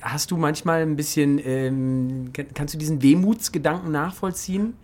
hast 0.00 0.30
du 0.30 0.36
manchmal 0.36 0.82
ein 0.82 0.96
bisschen, 0.96 1.40
ähm, 1.44 2.32
kannst 2.54 2.74
du 2.74 2.78
diesen 2.78 3.02
Wehmutsgedanken 3.02 3.90
nachvollziehen? 3.92 4.74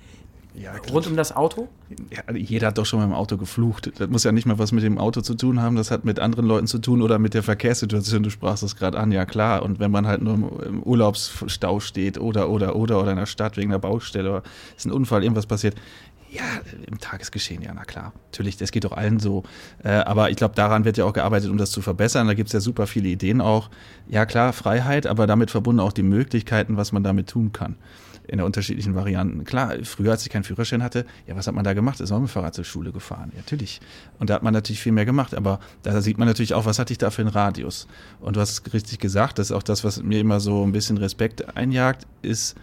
Ja, 0.55 0.73
Rund 0.93 1.07
um 1.07 1.17
das 1.17 1.35
Auto? 1.35 1.69
Ja, 2.11 2.35
jeder 2.35 2.69
hat 2.69 2.79
doch 2.79 2.85
schon 2.85 2.99
mal 2.99 3.07
im 3.07 3.15
Auto 3.15 3.39
geflucht. 3.39 3.91
Das 3.99 4.09
muss 4.11 4.25
ja 4.25 4.33
nicht 4.33 4.45
mal 4.45 4.59
was 4.59 4.73
mit 4.73 4.85
dem 4.85 4.99
Auto 4.99 5.23
zu 5.23 5.35
tun 5.35 5.61
haben, 5.61 5.77
das 5.77 5.91
hat 5.91 6.05
mit 6.05 6.19
anderen 6.21 6.47
Leuten 6.47 6.67
zu 6.67 6.79
tun 6.79 7.01
oder 7.01 7.19
mit 7.19 7.33
der 7.33 7.43
Verkehrssituation. 7.43 8.23
Du 8.23 8.31
sprachst 8.31 8.63
das 8.63 8.77
gerade 8.77 8.99
an, 8.99 9.13
ja 9.13 9.25
klar. 9.25 9.63
Und 9.63 9.79
wenn 9.79 9.91
man 9.91 10.07
halt 10.07 10.21
nur 10.21 10.63
im 10.65 10.83
Urlaubsstau 10.83 11.81
steht 11.81 12.19
oder, 12.19 12.51
oder, 12.51 12.77
oder, 12.77 13.01
oder 13.01 13.13
in 13.13 13.17
der 13.17 13.27
Stadt 13.27 13.57
wegen 13.57 13.71
der 13.71 13.79
Baustelle 13.79 14.31
oder 14.31 14.43
ist 14.77 14.85
ein 14.85 14.93
Unfall, 14.93 15.23
irgendwas 15.23 15.47
passiert. 15.47 15.75
Ja, 16.31 16.45
im 16.87 16.99
Tagesgeschehen, 16.99 17.63
ja, 17.63 17.73
na 17.75 17.85
klar. 17.85 18.13
Natürlich, 18.31 18.57
das 18.57 18.73
geht 18.73 18.85
doch 18.85 18.93
allen 18.93 19.21
so. 19.21 19.43
Äh, 19.85 19.91
aber 19.91 20.31
ich 20.31 20.37
glaube, 20.37 20.55
daran 20.55 20.87
wird 20.87 20.97
ja 20.97 21.05
auch 21.05 21.13
gearbeitet, 21.13 21.51
um 21.51 21.59
das 21.59 21.71
zu 21.71 21.83
verbessern. 21.83 22.27
Da 22.27 22.35
gibt 22.35 22.49
es 22.49 22.53
ja 22.55 22.61
super 22.61 22.87
viele 22.87 23.09
Ideen 23.09 23.43
auch. 23.43 23.69
Ja, 24.09 24.25
klar, 24.25 24.55
Freiheit, 24.55 25.07
aber 25.07 25.27
damit 25.27 25.51
verbunden 25.51 25.81
auch 25.81 25.93
die 25.93 26.03
Möglichkeiten, 26.03 26.77
was 26.77 26.93
man 26.93 27.03
damit 27.03 27.29
tun 27.29 27.53
kann 27.53 27.77
in 28.29 28.39
der 28.39 28.47
unterschiedlichen 28.47 28.95
Varianten. 28.95 29.45
Klar, 29.45 29.75
früher, 29.85 30.13
als 30.13 30.23
ich 30.23 30.31
keinen 30.31 30.45
Führerschein 30.45 30.83
hatte, 30.83 31.07
ja, 31.27 31.37
was 31.37 31.47
hat 31.47 31.55
man 31.55 31.65
da 31.65 31.75
gemacht? 31.75 32.01
Ist 32.01 32.13
auch 32.13 32.21
mit 32.21 32.29
dem 32.29 32.33
Fahrrad 32.33 32.55
zur 32.55 32.65
Schule 32.65 32.93
gefahren, 32.93 33.31
ja, 33.33 33.39
natürlich. 33.39 33.81
Und 34.19 34.31
da 34.31 34.35
hat 34.35 34.43
man 34.43 34.55
natürlich 34.55 34.81
viel 34.81 34.93
mehr 34.93 35.05
gemacht, 35.05 35.35
aber 35.35 35.61
da 35.83 36.01
sieht 36.01 36.19
man 36.19 36.29
natürlich 36.29 36.55
auch, 36.55 36.65
was 36.65 36.79
hatte 36.79 36.93
ich 36.93 36.99
da 36.99 37.11
für 37.11 37.23
einen 37.23 37.31
Radius. 37.31 37.87
Und 38.21 38.37
du 38.37 38.41
hast 38.41 38.51
es 38.51 38.73
richtig 38.73 38.99
gesagt, 38.99 39.39
das 39.39 39.51
ist 39.51 39.53
auch 39.53 39.63
das, 39.63 39.85
was 39.85 40.03
mir 40.03 40.21
immer 40.21 40.41
so 40.41 40.65
ein 40.65 40.73
bisschen 40.73 40.99
Respekt 40.99 41.57
einjagt, 41.57 42.07
ist, 42.23 42.57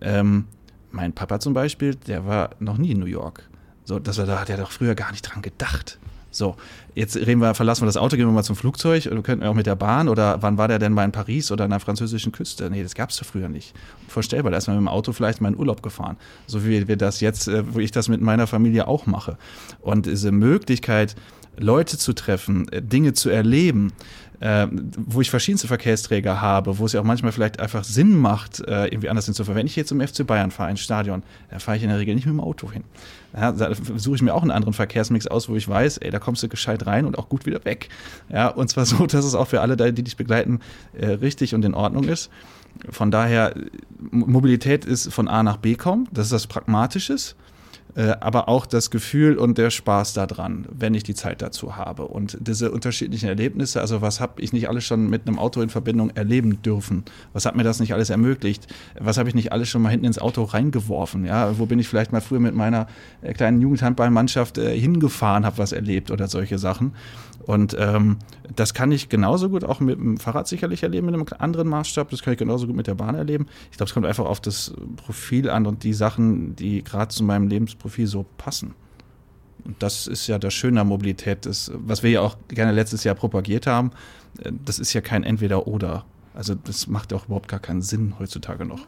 ähm, 0.00 0.46
mein 0.90 1.12
Papa 1.12 1.40
zum 1.40 1.54
Beispiel, 1.54 1.94
der 1.94 2.26
war 2.26 2.50
noch 2.60 2.78
nie 2.78 2.92
in 2.92 3.00
New 3.00 3.06
York. 3.06 3.48
So, 3.84 3.98
das 3.98 4.16
war, 4.18 4.26
da 4.26 4.40
hat 4.40 4.48
er 4.48 4.56
doch 4.56 4.70
früher 4.70 4.94
gar 4.94 5.10
nicht 5.10 5.22
dran 5.22 5.42
gedacht. 5.42 5.98
So, 6.34 6.56
jetzt 6.96 7.16
reden 7.16 7.40
wir, 7.40 7.54
verlassen 7.54 7.82
wir 7.82 7.86
das 7.86 7.96
Auto, 7.96 8.16
gehen 8.16 8.26
wir 8.26 8.32
mal 8.32 8.42
zum 8.42 8.56
Flugzeug 8.56 9.06
oder 9.06 9.22
könnten 9.22 9.44
wir 9.44 9.50
auch 9.50 9.54
mit 9.54 9.66
der 9.66 9.76
Bahn 9.76 10.08
oder 10.08 10.42
wann 10.42 10.58
war 10.58 10.66
der 10.66 10.80
denn 10.80 10.92
mal 10.92 11.04
in 11.04 11.12
Paris 11.12 11.52
oder 11.52 11.64
an 11.64 11.70
der 11.70 11.78
französischen 11.78 12.32
Küste? 12.32 12.68
Nee, 12.70 12.82
das 12.82 12.94
gab 12.94 13.10
es 13.10 13.20
ja 13.20 13.24
früher 13.24 13.48
nicht. 13.48 13.72
Vorstellbar, 14.08 14.50
da 14.50 14.58
ist 14.58 14.66
man 14.66 14.76
mit 14.76 14.82
dem 14.82 14.88
Auto 14.88 15.12
vielleicht 15.12 15.40
mal 15.40 15.48
in 15.48 15.56
Urlaub 15.56 15.82
gefahren. 15.82 16.16
So 16.46 16.64
wie 16.64 16.88
wir 16.88 16.96
das 16.96 17.20
jetzt, 17.20 17.46
äh, 17.46 17.62
wo 17.72 17.78
ich 17.78 17.92
das 17.92 18.08
mit 18.08 18.20
meiner 18.20 18.48
Familie 18.48 18.88
auch 18.88 19.06
mache. 19.06 19.38
Und 19.80 20.06
diese 20.06 20.32
Möglichkeit, 20.32 21.14
Leute 21.56 21.98
zu 21.98 22.14
treffen, 22.14 22.68
äh, 22.72 22.82
Dinge 22.82 23.12
zu 23.12 23.30
erleben, 23.30 23.92
äh, 24.40 24.66
wo 24.70 25.20
ich 25.20 25.30
verschiedenste 25.30 25.68
Verkehrsträger 25.68 26.40
habe, 26.40 26.78
wo 26.78 26.86
es 26.86 26.92
ja 26.92 27.00
auch 27.00 27.04
manchmal 27.04 27.32
vielleicht 27.32 27.60
einfach 27.60 27.84
Sinn 27.84 28.16
macht, 28.16 28.60
äh, 28.60 28.86
irgendwie 28.86 29.08
anders 29.08 29.26
hinzufahren. 29.26 29.58
Wenn 29.58 29.66
ich 29.66 29.76
jetzt 29.76 29.88
zum 29.88 30.00
FC 30.00 30.26
Bayern 30.26 30.50
fahre, 30.50 30.70
ins 30.70 30.80
Stadion, 30.80 31.22
da 31.50 31.58
fahre 31.58 31.76
ich 31.76 31.82
in 31.82 31.88
der 31.88 31.98
Regel 31.98 32.14
nicht 32.14 32.26
mit 32.26 32.34
dem 32.34 32.40
Auto 32.40 32.70
hin. 32.70 32.84
Ja, 33.34 33.52
da 33.52 33.72
suche 33.96 34.16
ich 34.16 34.22
mir 34.22 34.34
auch 34.34 34.42
einen 34.42 34.50
anderen 34.50 34.74
Verkehrsmix 34.74 35.26
aus, 35.26 35.48
wo 35.48 35.56
ich 35.56 35.68
weiß, 35.68 35.98
ey, 35.98 36.10
da 36.10 36.18
kommst 36.18 36.42
du 36.42 36.48
gescheit 36.48 36.86
rein 36.86 37.04
und 37.04 37.18
auch 37.18 37.28
gut 37.28 37.46
wieder 37.46 37.64
weg. 37.64 37.88
Ja, 38.28 38.48
und 38.48 38.68
zwar 38.68 38.86
so, 38.86 39.06
dass 39.06 39.24
es 39.24 39.34
auch 39.34 39.48
für 39.48 39.60
alle, 39.60 39.76
die 39.76 40.02
dich 40.02 40.16
begleiten, 40.16 40.60
äh, 40.92 41.06
richtig 41.06 41.54
und 41.54 41.64
in 41.64 41.74
Ordnung 41.74 42.04
ist. 42.04 42.30
Von 42.90 43.10
daher, 43.10 43.54
Mobilität 44.10 44.84
ist 44.84 45.12
von 45.12 45.28
A 45.28 45.42
nach 45.42 45.58
B 45.58 45.74
kommen, 45.76 46.08
das 46.12 46.26
ist 46.26 46.32
das 46.32 46.46
Pragmatisches. 46.46 47.36
Äh, 47.96 48.16
aber 48.20 48.48
auch 48.48 48.66
das 48.66 48.90
Gefühl 48.90 49.38
und 49.38 49.56
der 49.56 49.70
Spaß 49.70 50.14
daran, 50.14 50.66
wenn 50.70 50.94
ich 50.94 51.04
die 51.04 51.14
Zeit 51.14 51.42
dazu 51.42 51.76
habe. 51.76 52.06
Und 52.08 52.36
diese 52.40 52.72
unterschiedlichen 52.72 53.28
Erlebnisse, 53.28 53.80
also 53.80 54.02
was 54.02 54.20
habe 54.20 54.42
ich 54.42 54.52
nicht 54.52 54.68
alles 54.68 54.84
schon 54.84 55.08
mit 55.08 55.28
einem 55.28 55.38
Auto 55.38 55.60
in 55.60 55.68
Verbindung 55.68 56.10
erleben 56.10 56.60
dürfen? 56.62 57.04
Was 57.32 57.46
hat 57.46 57.54
mir 57.54 57.62
das 57.62 57.78
nicht 57.78 57.94
alles 57.94 58.10
ermöglicht? 58.10 58.66
Was 58.98 59.16
habe 59.16 59.28
ich 59.28 59.34
nicht 59.36 59.52
alles 59.52 59.68
schon 59.68 59.80
mal 59.82 59.90
hinten 59.90 60.06
ins 60.06 60.18
Auto 60.18 60.42
reingeworfen? 60.42 61.24
Ja, 61.24 61.56
wo 61.58 61.66
bin 61.66 61.78
ich 61.78 61.86
vielleicht 61.86 62.10
mal 62.10 62.20
früher 62.20 62.40
mit 62.40 62.54
meiner 62.54 62.88
äh, 63.22 63.32
kleinen 63.32 63.60
Jugendhandballmannschaft 63.60 64.58
äh, 64.58 64.76
hingefahren, 64.78 65.46
habe 65.46 65.58
was 65.58 65.70
erlebt 65.70 66.10
oder 66.10 66.26
solche 66.26 66.58
Sachen. 66.58 66.94
Und 67.46 67.76
ähm, 67.78 68.18
das 68.54 68.74
kann 68.74 68.90
ich 68.90 69.08
genauso 69.08 69.50
gut 69.50 69.64
auch 69.64 69.80
mit 69.80 69.98
dem 69.98 70.16
Fahrrad 70.16 70.48
sicherlich 70.48 70.82
erleben, 70.82 71.06
mit 71.06 71.14
einem 71.14 71.26
anderen 71.38 71.68
Maßstab. 71.68 72.10
Das 72.10 72.22
kann 72.22 72.32
ich 72.32 72.38
genauso 72.38 72.66
gut 72.66 72.76
mit 72.76 72.86
der 72.86 72.94
Bahn 72.94 73.14
erleben. 73.14 73.46
Ich 73.70 73.76
glaube, 73.76 73.88
es 73.88 73.94
kommt 73.94 74.06
einfach 74.06 74.24
auf 74.24 74.40
das 74.40 74.74
Profil 74.96 75.50
an 75.50 75.66
und 75.66 75.84
die 75.84 75.92
Sachen, 75.92 76.56
die 76.56 76.82
gerade 76.82 77.08
zu 77.08 77.22
meinem 77.22 77.48
Lebensprofil 77.48 78.06
so 78.06 78.24
passen. 78.38 78.74
Und 79.64 79.82
das 79.82 80.06
ist 80.06 80.26
ja 80.26 80.38
das 80.38 80.54
Schöne 80.54 80.80
an 80.80 80.88
Mobilität, 80.88 81.46
das, 81.46 81.70
was 81.74 82.02
wir 82.02 82.10
ja 82.10 82.20
auch 82.20 82.36
gerne 82.48 82.72
letztes 82.72 83.04
Jahr 83.04 83.14
propagiert 83.14 83.66
haben. 83.66 83.92
Das 84.64 84.78
ist 84.78 84.92
ja 84.92 85.00
kein 85.00 85.22
Entweder-Oder. 85.22 86.04
Also 86.34 86.54
das 86.54 86.86
macht 86.86 87.12
auch 87.12 87.26
überhaupt 87.26 87.48
gar 87.48 87.60
keinen 87.60 87.82
Sinn 87.82 88.14
heutzutage 88.18 88.64
noch 88.64 88.86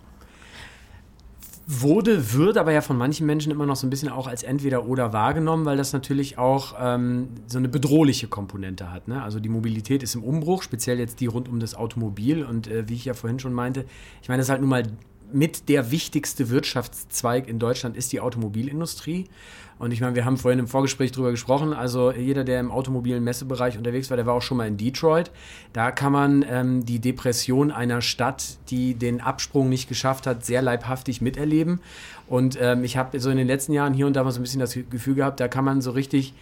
wurde, 1.66 2.33
wird 2.33 2.59
aber 2.59 2.72
ja 2.72 2.81
von 2.81 2.96
manchen 2.96 3.26
Menschen 3.26 3.50
immer 3.50 3.66
noch 3.66 3.74
so 3.74 3.87
ein 3.87 3.90
bisschen 3.90 4.09
auch 4.09 4.29
als 4.29 4.44
entweder 4.44 4.87
oder 4.87 5.12
wahrgenommen, 5.12 5.64
weil 5.64 5.76
das 5.76 5.92
natürlich 5.92 6.38
auch 6.38 6.74
ähm, 6.81 7.29
so 7.48 7.59
eine 7.59 7.68
bedrohliche 7.68 8.29
Komponente 8.29 8.92
hat. 8.92 9.09
Ne? 9.09 9.20
Also 9.20 9.40
die 9.40 9.48
Mobilität 9.48 10.05
ist 10.05 10.14
im 10.14 10.22
Umbruch, 10.22 10.62
speziell 10.62 11.00
jetzt 11.00 11.18
die 11.20 11.26
rund 11.26 11.48
um 11.48 11.59
das 11.59 11.74
Automobil. 11.74 12.44
Und 12.44 12.68
äh, 12.68 12.88
wie 12.88 12.94
ich 12.94 13.05
ja 13.05 13.14
vorhin 13.14 13.40
schon 13.40 13.52
meinte, 13.52 13.85
ich 14.22 14.29
meine, 14.29 14.38
das 14.38 14.46
ist 14.46 14.50
halt 14.50 14.61
nun 14.61 14.70
mal 14.70 14.85
mit 15.33 15.68
der 15.68 15.90
wichtigste 15.90 16.50
Wirtschaftszweig 16.50 17.48
in 17.48 17.59
Deutschland 17.59 17.96
ist 17.96 18.12
die 18.12 18.20
Automobilindustrie. 18.20 19.26
Und 19.78 19.92
ich 19.92 20.00
meine, 20.00 20.14
wir 20.14 20.24
haben 20.24 20.38
vorhin 20.38 20.58
im 20.58 20.68
Vorgespräch 20.68 21.12
drüber 21.12 21.30
gesprochen. 21.30 21.74
Also 21.74 22.10
jeder, 22.10 22.44
der 22.44 22.60
im 22.60 22.70
automobilen 22.70 23.22
Messebereich 23.22 23.76
unterwegs 23.76 24.08
war, 24.08 24.16
der 24.16 24.24
war 24.24 24.34
auch 24.34 24.42
schon 24.42 24.56
mal 24.56 24.66
in 24.66 24.78
Detroit. 24.78 25.30
Da 25.74 25.90
kann 25.90 26.12
man 26.12 26.44
ähm, 26.48 26.86
die 26.86 26.98
Depression 26.98 27.70
einer 27.70 28.00
Stadt, 28.00 28.56
die 28.70 28.94
den 28.94 29.20
Absprung 29.20 29.68
nicht 29.68 29.88
geschafft 29.88 30.26
hat, 30.26 30.46
sehr 30.46 30.62
leibhaftig 30.62 31.20
miterleben. 31.20 31.80
Und 32.26 32.58
ähm, 32.60 32.84
ich 32.84 32.96
habe 32.96 33.20
so 33.20 33.30
in 33.30 33.36
den 33.36 33.46
letzten 33.46 33.72
Jahren 33.72 33.92
hier 33.92 34.06
und 34.06 34.16
da 34.16 34.24
mal 34.24 34.32
so 34.32 34.40
ein 34.40 34.42
bisschen 34.42 34.60
das 34.60 34.76
Gefühl 34.90 35.14
gehabt, 35.14 35.40
da 35.40 35.48
kann 35.48 35.64
man 35.64 35.80
so 35.80 35.90
richtig 35.90 36.32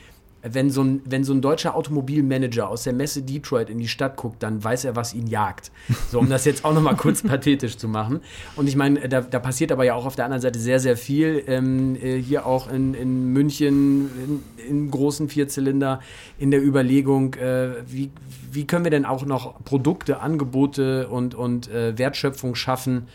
wenn 0.44 0.70
so, 0.70 0.82
ein, 0.82 1.02
wenn 1.04 1.24
so 1.24 1.32
ein 1.32 1.40
deutscher 1.40 1.74
Automobilmanager 1.74 2.68
aus 2.68 2.84
der 2.84 2.92
Messe 2.92 3.22
Detroit 3.22 3.70
in 3.70 3.78
die 3.78 3.88
Stadt 3.88 4.16
guckt, 4.16 4.42
dann 4.42 4.62
weiß 4.62 4.84
er, 4.84 4.94
was 4.94 5.14
ihn 5.14 5.26
jagt. 5.26 5.72
So, 6.10 6.18
um 6.18 6.28
das 6.28 6.44
jetzt 6.44 6.64
auch 6.64 6.74
nochmal 6.74 6.96
kurz 6.96 7.22
pathetisch 7.26 7.76
zu 7.76 7.88
machen. 7.88 8.20
Und 8.56 8.68
ich 8.68 8.76
meine, 8.76 9.08
da, 9.08 9.22
da, 9.22 9.38
passiert 9.38 9.72
aber 9.72 9.84
ja 9.84 9.94
auch 9.94 10.06
auf 10.06 10.16
der 10.16 10.26
anderen 10.26 10.42
Seite 10.42 10.58
sehr, 10.58 10.80
sehr 10.80 10.96
viel. 10.96 11.42
Ähm, 11.46 11.96
äh, 11.96 12.18
hier 12.18 12.46
auch 12.46 12.70
in, 12.70 12.94
in 12.94 13.32
München, 13.32 14.10
in, 14.22 14.68
in, 14.68 14.90
großen 14.90 15.28
Vierzylinder, 15.28 16.00
in 16.38 16.50
der 16.50 16.62
Überlegung, 16.62 17.34
äh, 17.34 17.70
wie, 17.86 18.10
wie 18.52 18.66
können 18.66 18.84
wir 18.84 18.90
denn 18.90 19.06
auch 19.06 19.24
noch 19.24 19.64
Produkte, 19.64 20.20
Angebote 20.20 21.08
und, 21.08 21.34
und 21.34 21.70
äh, 21.70 21.96
Wertschöpfung 21.96 22.54
schaffen, 22.54 23.08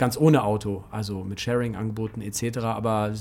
ganz 0.00 0.16
ohne 0.16 0.44
Auto, 0.44 0.82
also 0.90 1.24
mit 1.24 1.42
Sharing-Angeboten 1.42 2.22
etc. 2.22 2.60
Aber 2.60 3.12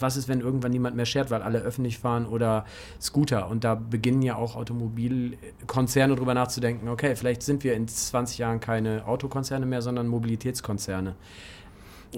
was 0.00 0.16
ist, 0.16 0.26
wenn 0.26 0.40
irgendwann 0.40 0.72
niemand 0.72 0.96
mehr 0.96 1.06
shared, 1.06 1.30
weil 1.30 1.42
alle 1.42 1.60
öffentlich 1.60 1.98
fahren 1.98 2.26
oder 2.26 2.64
Scooter? 3.00 3.48
Und 3.48 3.62
da 3.62 3.76
beginnen 3.76 4.22
ja 4.22 4.34
auch 4.34 4.56
Automobilkonzerne 4.56 6.16
darüber 6.16 6.34
nachzudenken, 6.34 6.88
okay, 6.88 7.14
vielleicht 7.14 7.44
sind 7.44 7.62
wir 7.62 7.74
in 7.74 7.86
20 7.86 8.36
Jahren 8.38 8.58
keine 8.58 9.06
Autokonzerne 9.06 9.64
mehr, 9.64 9.80
sondern 9.80 10.08
Mobilitätskonzerne. 10.08 11.14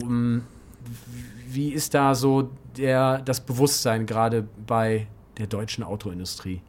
Um, 0.03 0.45
wie 1.51 1.69
ist 1.69 1.93
da 1.93 2.15
so 2.15 2.49
der, 2.79 3.19
das 3.19 3.43
Bewusstsein 3.43 4.07
gerade 4.07 4.49
bei 4.67 5.09
der 5.37 5.47
deutschen 5.47 5.85
Autoindustrie? 5.85 6.63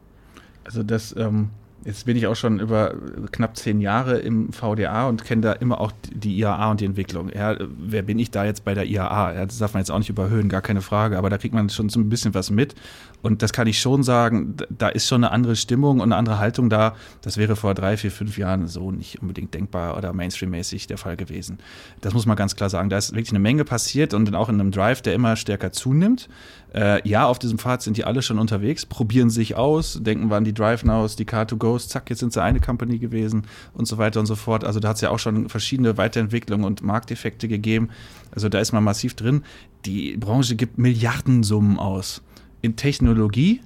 Also 0.64 0.82
das 0.82 1.16
ähm, 1.16 1.48
Jetzt 1.84 2.06
bin 2.06 2.16
ich 2.16 2.28
auch 2.28 2.36
schon 2.36 2.60
über 2.60 2.94
knapp 3.32 3.56
zehn 3.56 3.80
Jahre 3.80 4.18
im 4.18 4.52
VDA 4.52 5.08
und 5.08 5.24
kenne 5.24 5.42
da 5.42 5.52
immer 5.52 5.80
auch 5.80 5.90
die 6.12 6.38
IAA 6.38 6.70
und 6.70 6.80
die 6.80 6.84
Entwicklung. 6.84 7.28
Ja, 7.34 7.56
wer 7.58 8.02
bin 8.02 8.20
ich 8.20 8.30
da 8.30 8.44
jetzt 8.44 8.64
bei 8.64 8.74
der 8.74 8.86
IAA? 8.86 9.34
Ja, 9.34 9.46
das 9.46 9.58
darf 9.58 9.74
man 9.74 9.80
jetzt 9.80 9.90
auch 9.90 9.98
nicht 9.98 10.10
überhöhen, 10.10 10.48
gar 10.48 10.62
keine 10.62 10.80
Frage, 10.80 11.18
aber 11.18 11.28
da 11.28 11.38
kriegt 11.38 11.54
man 11.54 11.68
schon 11.70 11.88
so 11.88 11.98
ein 11.98 12.08
bisschen 12.08 12.34
was 12.34 12.50
mit. 12.50 12.76
Und 13.22 13.42
das 13.42 13.52
kann 13.52 13.66
ich 13.66 13.80
schon 13.80 14.02
sagen, 14.02 14.56
da 14.68 14.88
ist 14.88 15.08
schon 15.08 15.24
eine 15.24 15.32
andere 15.32 15.56
Stimmung 15.56 16.00
und 16.00 16.04
eine 16.04 16.16
andere 16.16 16.38
Haltung 16.38 16.68
da. 16.68 16.94
Das 17.20 17.36
wäre 17.36 17.56
vor 17.56 17.74
drei, 17.74 17.96
vier, 17.96 18.10
fünf 18.10 18.36
Jahren 18.36 18.66
so 18.66 18.90
nicht 18.90 19.22
unbedingt 19.22 19.54
denkbar 19.54 19.96
oder 19.96 20.12
mainstreammäßig 20.12 20.88
der 20.88 20.98
Fall 20.98 21.16
gewesen. 21.16 21.58
Das 22.00 22.14
muss 22.14 22.26
man 22.26 22.36
ganz 22.36 22.56
klar 22.56 22.68
sagen. 22.68 22.90
Da 22.90 22.98
ist 22.98 23.12
wirklich 23.12 23.30
eine 23.30 23.38
Menge 23.38 23.64
passiert 23.64 24.12
und 24.12 24.32
auch 24.34 24.48
in 24.48 24.60
einem 24.60 24.72
Drive, 24.72 25.02
der 25.02 25.14
immer 25.14 25.36
stärker 25.36 25.72
zunimmt. 25.72 26.28
Äh, 26.74 27.06
ja, 27.06 27.26
auf 27.26 27.38
diesem 27.38 27.58
Pfad 27.58 27.82
sind 27.82 27.96
die 27.96 28.04
alle 28.04 28.22
schon 28.22 28.38
unterwegs, 28.38 28.86
probieren 28.86 29.30
sich 29.30 29.56
aus, 29.56 29.98
denken 30.02 30.32
an 30.32 30.44
die 30.44 30.54
Drive 30.54 30.84
Nows, 30.84 31.16
die 31.16 31.26
Car2Goes, 31.72 31.88
zack, 31.88 32.10
jetzt 32.10 32.20
sind 32.20 32.32
sie 32.32 32.42
eine 32.42 32.60
Company 32.60 32.98
gewesen 32.98 33.44
und 33.74 33.86
so 33.86 33.98
weiter 33.98 34.20
und 34.20 34.26
so 34.26 34.34
fort. 34.34 34.64
Also 34.64 34.80
da 34.80 34.88
hat 34.88 34.96
es 34.96 35.02
ja 35.02 35.10
auch 35.10 35.18
schon 35.18 35.48
verschiedene 35.48 35.96
Weiterentwicklungen 35.96 36.64
und 36.64 36.82
Markteffekte 36.82 37.48
gegeben. 37.48 37.90
Also 38.34 38.48
da 38.48 38.60
ist 38.60 38.72
man 38.72 38.84
massiv 38.84 39.14
drin. 39.14 39.42
Die 39.84 40.16
Branche 40.16 40.56
gibt 40.56 40.78
Milliardensummen 40.78 41.78
aus 41.78 42.22
in 42.60 42.76
Technologie, 42.76 43.60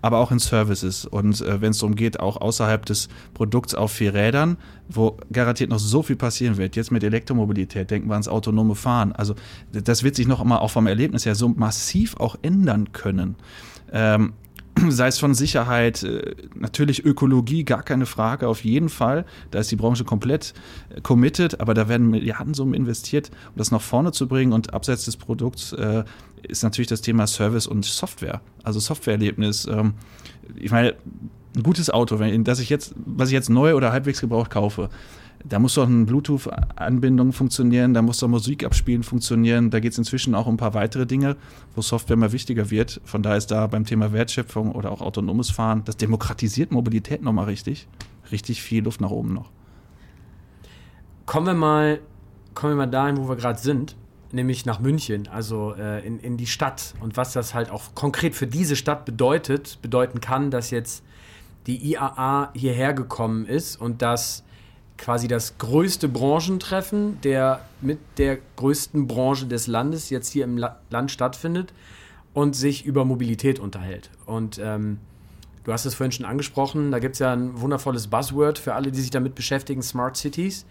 aber 0.00 0.18
auch 0.18 0.30
in 0.30 0.38
Services. 0.38 1.04
Und 1.04 1.40
äh, 1.40 1.60
wenn 1.60 1.72
es 1.72 1.78
darum 1.78 1.94
geht, 1.94 2.20
auch 2.20 2.40
außerhalb 2.40 2.84
des 2.86 3.08
Produkts 3.34 3.74
auf 3.74 3.92
vier 3.92 4.14
Rädern, 4.14 4.56
wo 4.88 5.18
garantiert 5.32 5.70
noch 5.70 5.78
so 5.78 6.02
viel 6.02 6.16
passieren 6.16 6.56
wird. 6.56 6.76
Jetzt 6.76 6.90
mit 6.90 7.02
Elektromobilität, 7.04 7.90
denken 7.90 8.08
wir 8.08 8.14
ans 8.14 8.28
autonome 8.28 8.74
Fahren. 8.74 9.12
Also 9.12 9.34
das 9.72 10.02
wird 10.02 10.14
sich 10.14 10.26
noch 10.26 10.42
mal 10.44 10.58
auch 10.58 10.70
vom 10.70 10.86
Erlebnis 10.86 11.26
her 11.26 11.34
so 11.34 11.48
massiv 11.48 12.16
auch 12.16 12.36
ändern 12.42 12.92
können. 12.92 13.36
Ähm, 13.92 14.34
sei 14.88 15.08
es 15.08 15.18
von 15.18 15.34
Sicherheit, 15.34 16.02
äh, 16.02 16.34
natürlich 16.54 17.04
Ökologie, 17.04 17.64
gar 17.64 17.82
keine 17.82 18.06
Frage, 18.06 18.48
auf 18.48 18.64
jeden 18.64 18.88
Fall. 18.88 19.24
Da 19.50 19.58
ist 19.60 19.70
die 19.70 19.76
Branche 19.76 20.04
komplett 20.04 20.54
äh, 20.90 21.00
committed, 21.00 21.60
aber 21.60 21.74
da 21.74 21.88
werden 21.88 22.10
Milliardensummen 22.10 22.74
investiert, 22.74 23.30
um 23.50 23.56
das 23.56 23.70
nach 23.70 23.80
vorne 23.80 24.12
zu 24.12 24.28
bringen. 24.28 24.52
Und 24.52 24.74
abseits 24.74 25.04
des 25.04 25.16
Produkts 25.16 25.72
äh, 25.72 26.04
ist 26.42 26.62
natürlich 26.62 26.88
das 26.88 27.00
Thema 27.00 27.26
Service 27.26 27.66
und 27.66 27.84
Software, 27.84 28.40
also 28.62 28.80
Softwareerlebnis. 28.80 29.66
Ähm, 29.66 29.94
ich 30.56 30.70
meine, 30.70 30.94
ein 31.56 31.62
gutes 31.62 31.90
Auto, 31.90 32.18
wenn, 32.18 32.44
das 32.44 32.60
ich 32.60 32.68
jetzt, 32.68 32.94
was 33.04 33.28
ich 33.28 33.34
jetzt 33.34 33.50
neu 33.50 33.74
oder 33.74 33.92
halbwegs 33.92 34.20
gebraucht 34.20 34.50
kaufe, 34.50 34.90
da 35.44 35.58
muss 35.58 35.74
doch 35.74 35.86
eine 35.86 36.04
Bluetooth-Anbindung 36.04 37.32
funktionieren, 37.32 37.94
da 37.94 38.02
muss 38.02 38.18
doch 38.18 38.28
Musik 38.28 38.64
abspielen 38.64 39.02
funktionieren. 39.02 39.70
Da 39.70 39.80
geht 39.80 39.92
es 39.92 39.98
inzwischen 39.98 40.34
auch 40.34 40.46
um 40.46 40.54
ein 40.54 40.58
paar 40.58 40.74
weitere 40.74 41.06
Dinge, 41.06 41.36
wo 41.74 41.82
Software 41.82 42.14
immer 42.14 42.32
wichtiger 42.32 42.70
wird. 42.70 43.00
Von 43.04 43.22
daher 43.22 43.38
ist 43.38 43.50
da 43.50 43.66
beim 43.66 43.84
Thema 43.84 44.12
Wertschöpfung 44.12 44.72
oder 44.72 44.90
auch 44.90 45.00
autonomes 45.00 45.50
Fahren, 45.50 45.82
das 45.84 45.96
demokratisiert 45.96 46.72
Mobilität 46.72 47.22
nochmal 47.22 47.46
richtig. 47.46 47.88
Richtig 48.32 48.62
viel 48.62 48.84
Luft 48.84 49.00
nach 49.00 49.10
oben 49.10 49.32
noch. 49.32 49.50
Kommen 51.24 51.46
wir 51.46 51.54
mal, 51.54 52.00
kommen 52.54 52.72
wir 52.72 52.76
mal 52.76 52.86
dahin, 52.86 53.16
wo 53.16 53.28
wir 53.28 53.36
gerade 53.36 53.58
sind, 53.58 53.96
nämlich 54.32 54.66
nach 54.66 54.80
München, 54.80 55.28
also 55.28 55.74
äh, 55.74 56.04
in, 56.06 56.18
in 56.18 56.36
die 56.36 56.46
Stadt. 56.46 56.94
Und 57.00 57.16
was 57.16 57.32
das 57.32 57.54
halt 57.54 57.70
auch 57.70 57.94
konkret 57.94 58.34
für 58.34 58.46
diese 58.46 58.76
Stadt 58.76 59.04
bedeutet, 59.04 59.78
bedeuten 59.82 60.20
kann, 60.20 60.50
dass 60.50 60.70
jetzt 60.70 61.04
die 61.66 61.92
IAA 61.92 62.50
hierher 62.54 62.94
gekommen 62.94 63.46
ist 63.46 63.76
und 63.76 64.02
dass 64.02 64.42
quasi 64.98 65.28
das 65.28 65.56
größte 65.58 66.08
Branchentreffen 66.08 67.20
der 67.22 67.60
mit 67.80 67.98
der 68.18 68.38
größten 68.56 69.06
Branche 69.06 69.46
des 69.46 69.66
Landes 69.66 70.10
jetzt 70.10 70.28
hier 70.30 70.44
im 70.44 70.58
La 70.58 70.80
Land 70.90 71.10
stattfindet 71.10 71.72
und 72.34 72.54
sich 72.54 72.84
über 72.84 73.04
Mobilität 73.04 73.58
unterhält. 73.58 74.10
Und 74.26 74.60
ähm, 74.62 74.98
du 75.64 75.72
hast 75.72 75.86
es 75.86 75.94
vorhin 75.94 76.12
schon 76.12 76.26
angesprochen, 76.26 76.90
da 76.90 76.98
gibt 76.98 77.14
es 77.14 77.20
ja 77.20 77.32
ein 77.32 77.60
wundervolles 77.60 78.08
Buzzword 78.08 78.58
für 78.58 78.74
alle, 78.74 78.92
die 78.92 79.00
sich 79.00 79.10
damit 79.10 79.34
beschäftigen, 79.34 79.82
Smart 79.82 80.16
Cities. 80.16 80.66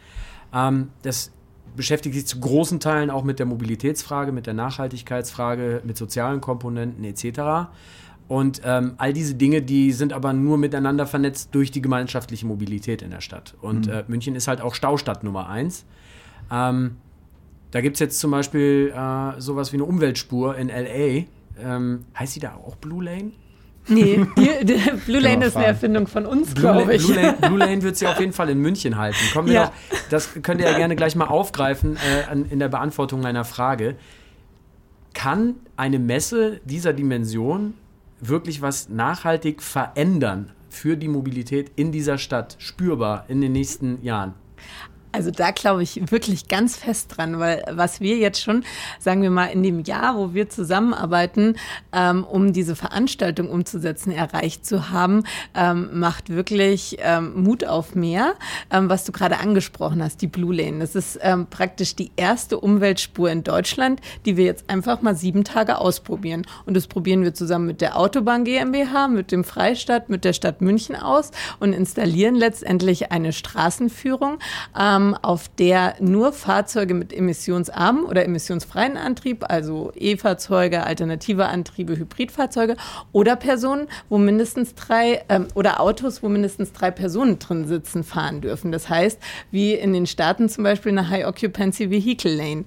Ähm, 0.53 0.89
das 1.01 1.31
beschäftigt 1.75 2.15
sich 2.15 2.25
zu 2.25 2.39
großen 2.39 2.79
Teilen 2.79 3.09
auch 3.09 3.23
mit 3.23 3.39
der 3.39 3.45
Mobilitätsfrage, 3.45 4.31
mit 4.31 4.47
der 4.47 4.53
Nachhaltigkeitsfrage, 4.53 5.81
mit 5.85 5.97
sozialen 5.97 6.41
Komponenten 6.41 7.03
etc. 7.03 7.69
Und 8.27 8.61
ähm, 8.65 8.95
all 8.97 9.13
diese 9.13 9.35
Dinge, 9.35 9.61
die 9.61 9.93
sind 9.93 10.11
aber 10.11 10.33
nur 10.33 10.57
miteinander 10.57 11.07
vernetzt 11.07 11.49
durch 11.53 11.71
die 11.71 11.81
gemeinschaftliche 11.81 12.45
Mobilität 12.45 13.01
in 13.01 13.11
der 13.11 13.21
Stadt. 13.21 13.55
Und 13.61 13.87
mhm. 13.87 13.93
äh, 13.93 14.03
München 14.07 14.35
ist 14.35 14.47
halt 14.47 14.59
auch 14.61 14.75
Staustadt 14.75 15.23
Nummer 15.23 15.47
eins. 15.47 15.85
Ähm, 16.51 16.97
da 17.71 17.81
gibt 17.81 17.95
es 17.95 17.99
jetzt 17.99 18.19
zum 18.19 18.31
Beispiel 18.31 18.93
äh, 18.95 19.39
sowas 19.39 19.71
wie 19.71 19.77
eine 19.77 19.85
Umweltspur 19.85 20.57
in 20.57 20.67
LA. 20.67 21.25
Ähm, 21.59 22.05
heißt 22.17 22.35
die 22.35 22.39
da 22.39 22.55
auch 22.55 22.75
Blue 22.75 23.03
Lane? 23.03 23.31
Nee, 23.87 24.25
die, 24.37 24.49
die 24.65 24.91
Blue 25.05 25.19
Lane 25.21 25.45
ist 25.45 25.55
eine 25.55 25.67
Erfindung 25.67 26.07
von 26.07 26.25
uns, 26.25 26.53
glaube 26.53 26.95
ich. 26.95 27.05
Blue 27.05 27.15
Lane, 27.15 27.37
Blue 27.39 27.57
Lane, 27.57 27.81
wird 27.81 27.95
sie 27.95 28.07
auf 28.07 28.19
jeden 28.19 28.33
Fall 28.33 28.49
in 28.49 28.59
München 28.59 28.97
halten. 28.97 29.17
Kommen 29.33 29.47
wir 29.47 29.55
ja. 29.55 29.65
doch, 29.65 29.97
das 30.09 30.33
könnt 30.43 30.59
ihr 30.59 30.69
ja 30.69 30.77
gerne 30.77 30.95
gleich 30.95 31.15
mal 31.15 31.27
aufgreifen 31.27 31.95
äh, 31.95 32.29
an, 32.29 32.45
in 32.49 32.59
der 32.59 32.67
Beantwortung 32.67 33.21
meiner 33.21 33.45
Frage. 33.45 33.95
Kann 35.13 35.55
eine 35.77 35.99
Messe 35.99 36.59
dieser 36.65 36.93
Dimension 36.93 37.73
wirklich 38.19 38.62
was 38.62 38.89
nachhaltig 38.89 39.62
verändern 39.62 40.51
für 40.69 40.97
die 40.97 41.08
Mobilität 41.08 41.71
in 41.75 41.91
dieser 41.91 42.17
Stadt, 42.17 42.56
spürbar 42.60 43.25
in 43.27 43.41
den 43.41 43.51
nächsten 43.51 44.01
Jahren? 44.03 44.34
Also 45.12 45.32
da 45.32 45.52
glaube 45.52 45.84
ich 45.84 46.12
wirklich 46.12 46.48
ganz 46.48 46.76
fest 46.76 47.13
dran, 47.15 47.39
weil 47.39 47.63
was 47.72 48.02
wir 48.02 48.17
jetzt 48.17 48.41
schon, 48.41 48.63
sagen 49.00 49.22
wir 49.22 49.32
mal, 49.32 49.46
in 49.46 49.63
dem 49.63 49.84
Jahr, 49.84 50.17
wo 50.17 50.34
wir 50.34 50.50
zusammenarbeiten, 50.50 51.56
ähm, 51.93 52.24
um 52.24 52.54
diese 52.54 52.76
Veranstaltung 52.76 53.50
umzusetzen, 53.50 54.12
erreicht 54.12 54.65
zu 54.65 54.89
haben, 54.89 55.24
ähm, 55.56 56.00
macht 56.00 56.30
wirklich 56.30 56.98
ähm, 57.00 57.43
Mut 57.43 57.65
auf 57.65 57.96
mehr. 57.96 58.36
Ähm, 58.72 58.89
was 58.89 59.06
du 59.06 59.12
gerade 59.12 59.39
angesprochen 59.39 60.04
hast, 60.04 60.22
die 60.22 60.28
Blue 60.28 60.54
Lane. 60.54 60.80
Das 60.80 60.96
ist 60.96 61.20
ähm, 61.22 61.48
praktisch 61.50 61.96
die 61.96 62.12
erste 62.15 62.60
Umweltspur 62.60 63.32
in 63.32 63.43
Deutschland, 63.43 64.02
die 64.26 64.38
wir 64.38 64.46
jetzt 64.46 64.70
einfach 64.70 65.02
mal 65.02 65.15
sieben 65.15 65.43
Tage 65.43 65.78
ausprobieren. 65.78 66.46
Und 66.65 66.76
das 66.76 66.88
probieren 66.88 67.24
wir 67.24 67.34
zusammen 67.34 67.65
mit 67.65 67.82
der 67.82 67.98
Autobahn 67.98 68.43
GmbH, 68.43 69.08
mit 69.08 69.32
dem 69.32 69.43
Freistaat, 69.43 70.10
mit 70.10 70.26
der 70.26 70.34
Stadt 70.34 70.62
München 70.62 70.96
aus 70.96 71.32
und 71.60 71.74
installieren 71.74 72.36
letztendlich 72.36 73.12
eine 73.12 73.34
Straßenführung. 73.34 74.39
Ähm, 74.78 74.96
ähm, 74.97 75.15
auf 75.21 75.49
der 75.49 75.95
nur 75.99 76.33
Fahrzeuge 76.33 76.93
mit 76.93 77.13
emissionsarmen 77.13 78.05
oder 78.05 78.25
emissionsfreien 78.25 78.97
Antrieb, 78.97 79.45
also 79.47 79.91
E-Fahrzeuge, 79.95 80.83
alternative 80.83 81.45
Antriebe, 81.45 81.97
Hybridfahrzeuge 81.97 82.75
oder 83.12 83.36
Personen, 83.36 83.88
wo 84.10 84.17
mindestens 84.17 84.75
drei 84.75 85.23
ähm, 85.29 85.47
oder 85.55 85.79
Autos, 85.79 86.23
wo 86.23 86.29
mindestens 86.29 86.73
drei 86.73 86.91
Personen 86.91 87.39
drin 87.39 87.67
sitzen, 87.67 88.03
fahren 88.03 88.41
dürfen. 88.41 88.71
Das 88.71 88.89
heißt, 88.89 89.19
wie 89.51 89.73
in 89.73 89.93
den 89.93 90.07
Staaten 90.07 90.49
zum 90.49 90.63
Beispiel 90.63 90.91
eine 90.91 91.10
High 91.10 91.25
Occupancy 91.27 91.89
Vehicle 91.89 92.36
Lane. 92.36 92.65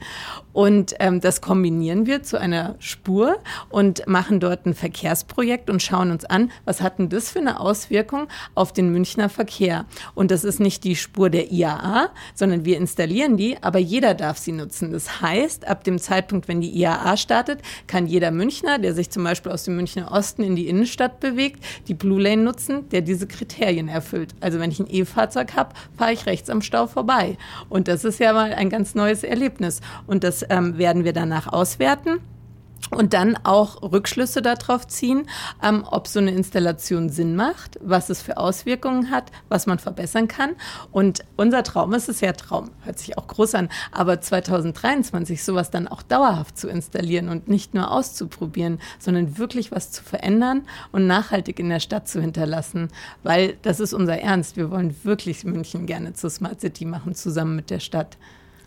Und 0.52 0.94
ähm, 0.98 1.20
das 1.20 1.40
kombinieren 1.40 2.06
wir 2.06 2.22
zu 2.22 2.38
einer 2.38 2.76
Spur 2.78 3.38
und 3.68 4.06
machen 4.06 4.40
dort 4.40 4.66
ein 4.66 4.74
Verkehrsprojekt 4.74 5.70
und 5.70 5.82
schauen 5.82 6.10
uns 6.10 6.24
an, 6.24 6.50
was 6.64 6.80
hat 6.80 6.98
denn 6.98 7.08
das 7.08 7.30
für 7.30 7.38
eine 7.38 7.60
Auswirkung 7.60 8.28
auf 8.54 8.72
den 8.72 8.90
Münchner 8.90 9.28
Verkehr. 9.28 9.86
Und 10.14 10.30
das 10.30 10.44
ist 10.44 10.60
nicht 10.60 10.84
die 10.84 10.96
Spur 10.96 11.30
der 11.30 11.52
IAA, 11.52 12.10
sondern 12.34 12.64
wir 12.64 12.76
installieren 12.76 13.36
die, 13.36 13.56
aber 13.62 13.78
jeder 13.78 14.14
darf 14.14 14.38
sie 14.38 14.52
nutzen. 14.52 14.90
Das 14.92 15.20
heißt, 15.20 15.68
ab 15.68 15.84
dem 15.84 15.98
Zeitpunkt, 15.98 16.48
wenn 16.48 16.60
die 16.60 16.70
IAA 16.70 17.16
startet, 17.16 17.60
kann 17.86 18.06
jeder 18.06 18.30
Münchner, 18.30 18.78
der 18.78 18.94
sich 18.94 19.10
zum 19.10 19.24
Beispiel 19.24 19.52
aus 19.52 19.64
dem 19.64 19.76
Münchner 19.76 20.10
Osten 20.10 20.42
in 20.42 20.56
die 20.56 20.68
Innenstadt 20.68 21.20
bewegt, 21.20 21.64
die 21.88 21.94
Blue 21.94 22.20
Lane 22.20 22.42
nutzen, 22.42 22.88
der 22.90 23.02
diese 23.02 23.26
Kriterien 23.26 23.88
erfüllt. 23.88 24.34
Also 24.40 24.58
wenn 24.58 24.70
ich 24.70 24.80
ein 24.80 24.88
E-Fahrzeug 24.90 25.54
habe, 25.54 25.74
fahre 25.96 26.12
ich 26.12 26.26
rechts 26.26 26.50
am 26.50 26.62
Stau 26.62 26.86
vorbei. 26.86 27.36
Und 27.68 27.88
das 27.88 28.04
ist 28.04 28.18
ja 28.18 28.32
mal 28.32 28.52
ein 28.52 28.70
ganz 28.70 28.94
neues 28.94 29.22
Erlebnis. 29.22 29.80
Und 30.06 30.24
das 30.24 30.39
ähm, 30.48 30.78
werden 30.78 31.04
wir 31.04 31.12
danach 31.12 31.46
auswerten 31.46 32.20
und 32.90 33.14
dann 33.14 33.36
auch 33.44 33.82
Rückschlüsse 33.82 34.42
darauf 34.42 34.86
ziehen, 34.86 35.26
ähm, 35.62 35.84
ob 35.88 36.08
so 36.08 36.18
eine 36.18 36.32
Installation 36.32 37.08
Sinn 37.08 37.36
macht, 37.36 37.78
was 37.80 38.10
es 38.10 38.22
für 38.22 38.36
Auswirkungen 38.36 39.10
hat, 39.10 39.30
was 39.48 39.66
man 39.66 39.78
verbessern 39.78 40.28
kann. 40.28 40.56
Und 40.90 41.24
unser 41.36 41.62
Traum 41.62 41.92
ist 41.94 42.08
es 42.08 42.20
ja 42.20 42.32
Traum, 42.32 42.70
hört 42.84 42.98
sich 42.98 43.16
auch 43.16 43.26
groß 43.26 43.54
an, 43.54 43.68
aber 43.92 44.20
2023 44.20 45.44
sowas 45.44 45.70
dann 45.70 45.88
auch 45.88 46.02
dauerhaft 46.02 46.58
zu 46.58 46.68
installieren 46.68 47.28
und 47.28 47.48
nicht 47.48 47.74
nur 47.74 47.90
auszuprobieren, 47.90 48.80
sondern 48.98 49.38
wirklich 49.38 49.70
was 49.70 49.92
zu 49.92 50.02
verändern 50.02 50.62
und 50.92 51.06
nachhaltig 51.06 51.58
in 51.60 51.68
der 51.68 51.80
Stadt 51.80 52.08
zu 52.08 52.20
hinterlassen, 52.20 52.88
weil 53.22 53.56
das 53.62 53.80
ist 53.80 53.92
unser 53.92 54.18
Ernst. 54.18 54.56
Wir 54.56 54.70
wollen 54.70 54.96
wirklich 55.04 55.44
München 55.44 55.86
gerne 55.86 56.14
zur 56.14 56.30
Smart 56.30 56.60
City 56.60 56.84
machen, 56.84 57.14
zusammen 57.14 57.56
mit 57.56 57.70
der 57.70 57.80
Stadt. 57.80 58.16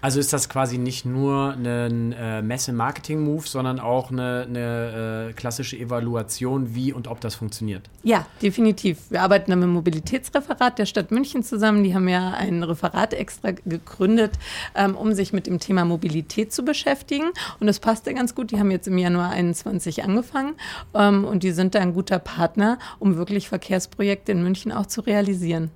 Also 0.03 0.19
ist 0.19 0.33
das 0.33 0.49
quasi 0.49 0.77
nicht 0.77 1.05
nur 1.05 1.53
ein 1.53 2.11
äh, 2.11 2.41
Messe-Marketing-Move, 2.41 3.47
sondern 3.47 3.79
auch 3.79 4.11
eine, 4.11 4.45
eine 4.49 5.29
äh, 5.29 5.33
klassische 5.33 5.77
Evaluation, 5.77 6.75
wie 6.75 6.91
und 6.91 7.07
ob 7.07 7.21
das 7.21 7.35
funktioniert? 7.35 7.89
Ja, 8.03 8.25
definitiv. 8.41 8.97
Wir 9.11 9.21
arbeiten 9.21 9.49
mit 9.53 9.63
dem 9.63 9.71
Mobilitätsreferat 9.71 10.77
der 10.77 10.87
Stadt 10.87 11.11
München 11.11 11.41
zusammen. 11.41 11.85
Die 11.85 11.95
haben 11.95 12.09
ja 12.09 12.31
ein 12.31 12.63
Referat 12.63 13.13
extra 13.13 13.51
gegründet, 13.51 14.33
ähm, 14.75 14.97
um 14.97 15.13
sich 15.13 15.31
mit 15.31 15.47
dem 15.47 15.61
Thema 15.61 15.85
Mobilität 15.85 16.51
zu 16.51 16.65
beschäftigen. 16.65 17.31
Und 17.61 17.67
das 17.67 17.79
passt 17.79 18.05
ja 18.05 18.11
ganz 18.11 18.35
gut. 18.35 18.51
Die 18.51 18.59
haben 18.59 18.71
jetzt 18.71 18.89
im 18.89 18.97
Januar 18.97 19.29
21 19.29 20.03
angefangen 20.03 20.55
ähm, 20.93 21.23
und 21.23 21.43
die 21.43 21.51
sind 21.51 21.75
da 21.75 21.79
ein 21.79 21.93
guter 21.93 22.19
Partner, 22.19 22.77
um 22.99 23.15
wirklich 23.15 23.47
Verkehrsprojekte 23.47 24.33
in 24.33 24.43
München 24.43 24.73
auch 24.73 24.87
zu 24.87 24.99
realisieren. 24.99 25.71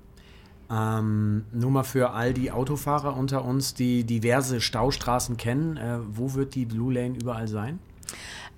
Ähm, 0.69 1.45
nur 1.53 1.71
mal 1.71 1.84
für 1.84 2.12
all 2.12 2.34
die 2.34 2.51
Autofahrer 2.51 3.15
unter 3.15 3.45
uns, 3.45 3.73
die 3.73 4.03
diverse 4.03 4.60
Staustraßen 4.60 5.38
kennen, 5.38 5.77
äh, 5.77 5.99
wo 6.12 6.34
wird 6.34 6.56
die 6.56 6.65
Blue 6.65 6.93
Lane 6.93 7.15
überall 7.15 7.47
sein? 7.47 7.80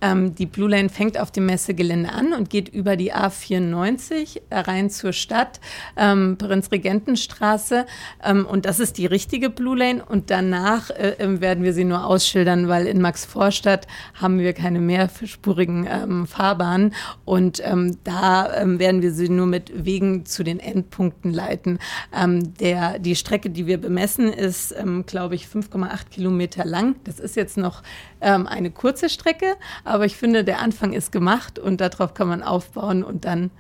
Ähm, 0.01 0.35
die 0.35 0.45
Blue 0.45 0.69
Lane 0.69 0.89
fängt 0.89 1.19
auf 1.19 1.31
dem 1.31 1.45
Messegelände 1.45 2.12
an 2.12 2.33
und 2.33 2.49
geht 2.49 2.69
über 2.69 2.95
die 2.95 3.13
A94 3.13 4.41
rein 4.51 4.89
zur 4.89 5.13
Stadt, 5.13 5.59
ähm, 5.97 6.38
Prinzregentenstraße. 6.38 7.85
Ähm, 8.23 8.45
und 8.45 8.65
das 8.65 8.79
ist 8.79 8.97
die 8.97 9.05
richtige 9.05 9.49
Blue 9.49 9.77
Lane. 9.77 10.03
Und 10.05 10.29
danach 10.29 10.89
äh, 10.89 11.15
ähm, 11.19 11.41
werden 11.41 11.63
wir 11.63 11.73
sie 11.73 11.83
nur 11.83 12.05
ausschildern, 12.05 12.67
weil 12.67 12.88
in 12.88 13.01
Maxvorstadt 13.01 13.88
haben 14.13 14.39
wir 14.39 14.53
keine 14.53 14.79
mehrspurigen 14.79 15.88
ähm, 15.89 16.27
Fahrbahnen. 16.27 16.93
Und 17.25 17.62
ähm, 17.63 17.97
da 18.03 18.49
werden 18.65 19.01
wir 19.01 19.12
sie 19.12 19.29
nur 19.29 19.45
mit 19.45 19.85
Wegen 19.85 20.25
zu 20.25 20.43
den 20.43 20.59
Endpunkten 20.59 21.33
leiten. 21.33 21.79
der, 22.13 22.99
die 22.99 23.15
Strecke, 23.15 23.49
die 23.49 23.67
wir 23.67 23.79
bemessen, 23.79 24.31
ist, 24.31 24.75
glaube 25.05 25.35
ich, 25.35 25.45
5,8 25.45 26.09
Kilometer 26.09 26.65
lang. 26.65 26.95
Das 27.03 27.19
ist 27.19 27.35
jetzt 27.35 27.57
noch 27.57 27.83
eine 28.21 28.71
kurze 28.71 29.10
Strecke 29.10 29.55
aber 29.84 30.05
ich 30.05 30.15
finde, 30.15 30.43
der 30.43 30.60
Anfang 30.60 30.93
ist 30.93 31.12
gemacht 31.12 31.60
und 31.60 31.82
darauf 31.82 32.13
kann 32.13 32.27
man 32.27 32.43
aufbauen 32.43 33.03
und 33.03 33.25
dann 33.25 33.51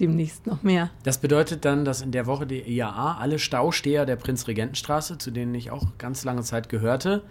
demnächst 0.00 0.46
noch 0.46 0.62
mehr. 0.62 0.90
Das 1.02 1.18
bedeutet 1.18 1.64
dann, 1.64 1.84
dass 1.84 2.02
in 2.02 2.12
der 2.12 2.26
Woche 2.26 2.46
der 2.46 2.66
IAA 2.66 3.18
alle 3.18 3.38
Stausteher 3.38 4.06
der 4.06 4.16
Prinzregentenstraße, 4.16 5.18
zu 5.18 5.30
denen 5.30 5.54
ich 5.54 5.70
auch 5.70 5.86
ganz 5.98 6.24
lange 6.24 6.42
Zeit 6.42 6.68
gehörte, 6.68 7.22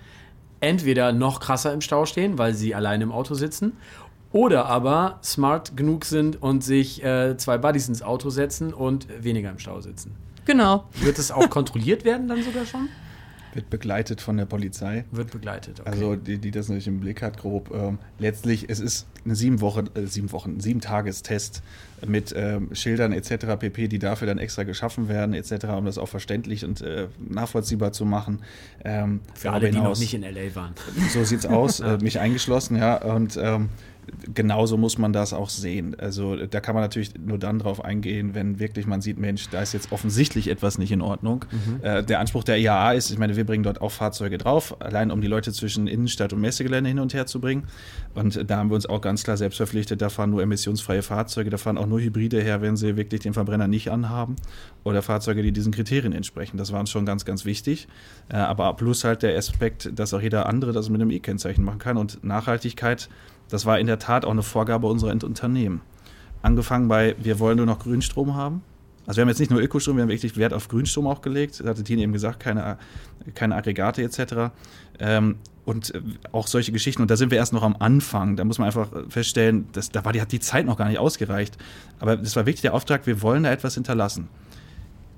entweder 0.59 1.13
noch 1.13 1.39
krasser 1.39 1.73
im 1.73 1.81
Stau 1.81 2.05
stehen, 2.05 2.37
weil 2.37 2.53
sie 2.53 2.75
allein 2.75 3.01
im 3.01 3.11
Auto 3.11 3.35
sitzen, 3.35 3.73
oder 4.33 4.65
aber 4.65 5.19
smart 5.23 5.77
genug 5.77 6.03
sind 6.03 6.41
und 6.41 6.63
sich 6.63 7.03
äh, 7.03 7.37
zwei 7.37 7.57
Buddies 7.57 7.87
ins 7.87 8.01
Auto 8.01 8.29
setzen 8.29 8.73
und 8.73 9.07
weniger 9.23 9.49
im 9.49 9.59
Stau 9.59 9.79
sitzen. 9.79 10.15
Genau. 10.45 10.85
Wird 10.95 11.17
es 11.19 11.31
auch 11.31 11.49
kontrolliert 11.49 12.03
werden 12.03 12.27
dann 12.27 12.43
sogar 12.43 12.65
schon? 12.65 12.89
Wird 13.57 13.71
begleitet 13.71 14.21
von 14.21 14.37
der 14.37 14.45
Polizei. 14.45 15.03
Wird 15.09 15.31
begleitet, 15.31 15.79
okay. 15.79 15.89
Also 15.89 16.15
die, 16.15 16.37
die 16.37 16.51
das 16.51 16.67
natürlich 16.67 16.85
im 16.85 16.99
Blick 16.99 17.23
hat, 17.23 17.39
grob. 17.39 17.73
Ähm, 17.73 17.97
letztlich, 18.19 18.69
es 18.69 18.79
ist 18.79 19.07
eine 19.25 19.35
sieben 19.35 19.61
Wochen, 19.61 19.87
äh, 19.95 20.05
sieben 20.05 20.31
Wochen, 20.31 20.59
sieben 20.59 20.79
Tagestest 20.79 21.63
mit 22.05 22.35
ähm, 22.37 22.69
Schildern 22.75 23.13
etc. 23.13 23.57
pp, 23.57 23.87
die 23.87 23.97
dafür 23.97 24.27
dann 24.27 24.37
extra 24.37 24.61
geschaffen 24.61 25.09
werden 25.09 25.33
etc., 25.33 25.69
um 25.75 25.85
das 25.85 25.97
auch 25.97 26.07
verständlich 26.07 26.65
und 26.65 26.81
äh, 26.81 27.07
nachvollziehbar 27.17 27.93
zu 27.93 28.05
machen. 28.05 28.43
Ähm, 28.85 29.21
Für 29.33 29.53
alle, 29.53 29.69
hinaus, 29.69 29.81
die 29.81 29.89
noch 29.89 29.99
nicht 29.99 30.13
in 30.13 30.21
LA 30.21 30.53
waren. 30.53 30.75
So 31.11 31.23
sieht's 31.23 31.47
aus, 31.47 31.79
äh, 31.79 31.97
mich 31.97 32.19
eingeschlossen, 32.19 32.77
ja. 32.77 32.97
Und 32.97 33.39
ähm, 33.41 33.69
genauso 34.33 34.77
muss 34.77 34.97
man 34.97 35.13
das 35.13 35.33
auch 35.33 35.49
sehen. 35.49 35.95
Also 35.99 36.35
da 36.35 36.59
kann 36.59 36.75
man 36.75 36.83
natürlich 36.83 37.11
nur 37.19 37.37
dann 37.37 37.59
drauf 37.59 37.83
eingehen, 37.83 38.33
wenn 38.35 38.59
wirklich 38.59 38.87
man 38.87 39.01
sieht, 39.01 39.17
Mensch, 39.17 39.49
da 39.49 39.61
ist 39.61 39.73
jetzt 39.73 39.91
offensichtlich 39.91 40.49
etwas 40.49 40.77
nicht 40.77 40.91
in 40.91 41.01
Ordnung. 41.01 41.45
Mhm. 41.51 41.83
Äh, 41.83 42.03
der 42.03 42.19
Anspruch 42.19 42.43
der 42.43 42.57
IAA 42.57 42.93
ist, 42.93 43.11
ich 43.11 43.17
meine, 43.17 43.35
wir 43.35 43.45
bringen 43.45 43.63
dort 43.63 43.81
auch 43.81 43.91
Fahrzeuge 43.91 44.37
drauf, 44.37 44.79
allein 44.81 45.11
um 45.11 45.21
die 45.21 45.27
Leute 45.27 45.51
zwischen 45.51 45.87
Innenstadt 45.87 46.33
und 46.33 46.41
Messegelände 46.41 46.89
hin 46.89 46.99
und 46.99 47.13
her 47.13 47.25
zu 47.25 47.41
bringen. 47.41 47.63
Und 48.13 48.49
da 48.49 48.57
haben 48.57 48.69
wir 48.69 48.75
uns 48.75 48.85
auch 48.85 49.01
ganz 49.01 49.23
klar 49.23 49.37
selbst 49.37 49.57
verpflichtet, 49.57 50.01
da 50.01 50.09
fahren 50.09 50.29
nur 50.29 50.41
emissionsfreie 50.41 51.01
Fahrzeuge, 51.01 51.49
da 51.49 51.57
fahren 51.57 51.77
auch 51.77 51.87
nur 51.87 51.99
Hybride 51.99 52.41
her, 52.41 52.61
wenn 52.61 52.77
sie 52.77 52.95
wirklich 52.97 53.21
den 53.21 53.33
Verbrenner 53.33 53.67
nicht 53.67 53.91
anhaben 53.91 54.35
oder 54.83 55.01
Fahrzeuge, 55.01 55.43
die 55.43 55.51
diesen 55.51 55.71
Kriterien 55.73 56.13
entsprechen. 56.13 56.57
Das 56.57 56.71
war 56.71 56.79
uns 56.79 56.89
schon 56.89 57.05
ganz, 57.05 57.25
ganz 57.25 57.45
wichtig. 57.45 57.87
Äh, 58.29 58.37
aber 58.37 58.73
plus 58.75 59.03
halt 59.03 59.23
der 59.23 59.37
Aspekt, 59.37 59.91
dass 59.93 60.13
auch 60.13 60.21
jeder 60.21 60.47
andere 60.47 60.71
das 60.71 60.89
mit 60.89 61.01
einem 61.01 61.11
E-Kennzeichen 61.11 61.63
machen 61.63 61.79
kann 61.79 61.97
und 61.97 62.23
Nachhaltigkeit 62.23 63.09
das 63.49 63.65
war 63.65 63.79
in 63.79 63.87
der 63.87 63.99
Tat 63.99 64.25
auch 64.25 64.31
eine 64.31 64.43
Vorgabe 64.43 64.87
unserer 64.87 65.11
Unternehmen. 65.11 65.81
Angefangen 66.41 66.87
bei, 66.87 67.15
wir 67.19 67.39
wollen 67.39 67.57
nur 67.57 67.65
noch 67.65 67.79
Grünstrom 67.79 68.35
haben. 68.35 68.61
Also 69.05 69.17
wir 69.17 69.21
haben 69.21 69.29
jetzt 69.29 69.39
nicht 69.39 69.51
nur 69.51 69.61
Ökostrom, 69.61 69.95
wir 69.95 70.03
haben 70.03 70.09
wirklich 70.09 70.35
Wert 70.35 70.53
auf 70.53 70.67
Grünstrom 70.67 71.07
auch 71.07 71.21
gelegt. 71.21 71.61
Das 71.61 71.67
hatte 71.67 71.83
Tine 71.83 72.01
eben 72.01 72.11
gesagt, 72.11 72.41
keine, 72.41 72.77
keine 73.35 73.55
Aggregate 73.55 74.03
etc. 74.03 74.53
Ähm, 74.99 75.35
und 75.63 75.95
äh, 75.95 76.01
auch 76.33 76.47
solche 76.47 76.73
Geschichten. 76.73 77.01
Und 77.01 77.09
da 77.09 77.15
sind 77.15 77.31
wir 77.31 77.37
erst 77.37 77.53
noch 77.53 77.63
am 77.63 77.77
Anfang. 77.79 78.35
Da 78.35 78.43
muss 78.43 78.59
man 78.59 78.67
einfach 78.67 78.89
feststellen, 79.07 79.67
dass, 79.71 79.91
da 79.91 80.03
war 80.03 80.11
die, 80.11 80.19
hat 80.19 80.33
die 80.33 80.41
Zeit 80.41 80.65
noch 80.65 80.77
gar 80.77 80.89
nicht 80.89 80.99
ausgereicht. 80.99 81.57
Aber 81.99 82.17
das 82.17 82.35
war 82.35 82.45
wirklich 82.45 82.61
der 82.61 82.73
Auftrag, 82.73 83.07
wir 83.07 83.21
wollen 83.21 83.43
da 83.43 83.51
etwas 83.51 83.75
hinterlassen. 83.75 84.27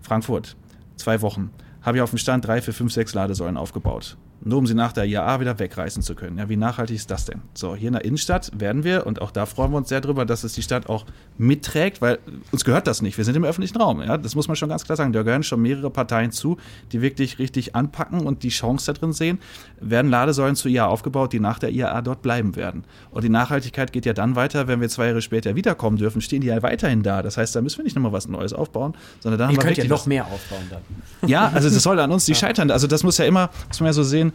Frankfurt, 0.01 0.55
zwei 0.95 1.21
Wochen. 1.21 1.49
Habe 1.81 1.97
ich 1.97 2.01
auf 2.01 2.09
dem 2.09 2.19
Stand 2.19 2.45
drei, 2.45 2.61
vier, 2.61 2.73
fünf, 2.73 2.93
sechs 2.93 3.13
Ladesäulen 3.13 3.57
aufgebaut 3.57 4.17
nur 4.41 4.59
um 4.59 4.67
sie 4.67 4.73
nach 4.73 4.93
der 4.93 5.05
IAA 5.05 5.41
wieder 5.41 5.59
wegreißen 5.59 6.01
zu 6.01 6.15
können. 6.15 6.37
Ja, 6.37 6.47
wie 6.47 6.55
nachhaltig 6.55 6.95
ist 6.95 7.11
das 7.11 7.25
denn? 7.25 7.41
So, 7.53 7.75
hier 7.75 7.87
in 7.87 7.93
der 7.93 8.05
Innenstadt 8.05 8.51
werden 8.57 8.83
wir, 8.83 9.05
und 9.05 9.21
auch 9.21 9.31
da 9.31 9.45
freuen 9.45 9.71
wir 9.71 9.77
uns 9.77 9.89
sehr 9.89 10.01
drüber, 10.01 10.25
dass 10.25 10.43
es 10.43 10.53
die 10.53 10.61
Stadt 10.61 10.87
auch 10.87 11.05
mitträgt, 11.37 12.01
weil 12.01 12.19
uns 12.51 12.63
gehört 12.63 12.87
das 12.87 13.01
nicht. 13.01 13.17
Wir 13.17 13.25
sind 13.25 13.35
im 13.35 13.43
öffentlichen 13.43 13.77
Raum. 13.77 14.01
Ja, 14.01 14.17
das 14.17 14.35
muss 14.35 14.47
man 14.47 14.55
schon 14.55 14.69
ganz 14.69 14.85
klar 14.85 14.95
sagen. 14.95 15.11
Da 15.11 15.23
gehören 15.23 15.43
schon 15.43 15.61
mehrere 15.61 15.89
Parteien 15.89 16.31
zu, 16.31 16.57
die 16.91 17.01
wirklich 17.01 17.39
richtig 17.39 17.75
anpacken 17.75 18.21
und 18.25 18.43
die 18.43 18.49
Chance 18.49 18.93
da 18.93 18.97
drin 18.97 19.11
sehen. 19.11 19.39
Werden 19.79 20.09
Ladesäulen 20.09 20.55
zu 20.55 20.69
IAA 20.69 20.87
aufgebaut, 20.87 21.33
die 21.33 21.39
nach 21.39 21.59
der 21.59 21.71
IAA 21.71 22.01
dort 22.01 22.21
bleiben 22.21 22.55
werden. 22.55 22.85
Und 23.11 23.23
die 23.23 23.29
Nachhaltigkeit 23.29 23.91
geht 23.91 24.05
ja 24.05 24.13
dann 24.13 24.35
weiter, 24.35 24.67
wenn 24.67 24.79
wir 24.79 24.89
zwei 24.89 25.07
Jahre 25.07 25.21
später 25.21 25.55
wiederkommen 25.55 25.97
dürfen, 25.97 26.21
stehen 26.21 26.41
die 26.41 26.47
ja 26.47 26.61
weiterhin 26.63 27.03
da. 27.03 27.21
Das 27.21 27.37
heißt, 27.37 27.55
da 27.55 27.61
müssen 27.61 27.79
wir 27.79 27.83
nicht 27.83 27.95
nochmal 27.95 28.13
was 28.13 28.27
Neues 28.27 28.53
aufbauen, 28.53 28.93
sondern 29.19 29.39
dann 29.39 29.49
Ihr 29.49 29.57
haben 29.57 29.63
wir 29.63 29.75
könnt 29.75 29.77
ja 29.77 29.85
noch 29.85 30.05
mehr 30.05 30.25
aufbauen 30.25 30.63
dann. 30.69 31.29
Ja, 31.29 31.49
also 31.49 31.68
das 31.75 31.83
soll 31.83 31.99
an 31.99 32.11
uns 32.11 32.25
die 32.25 32.35
scheitern. 32.35 32.71
Also 32.71 32.87
das 32.87 33.03
muss 33.03 33.17
ja 33.17 33.25
immer, 33.25 33.49
muss 33.67 33.79
man 33.79 33.87
ja 33.87 33.93
so 33.93 34.03
sehen, 34.03 34.31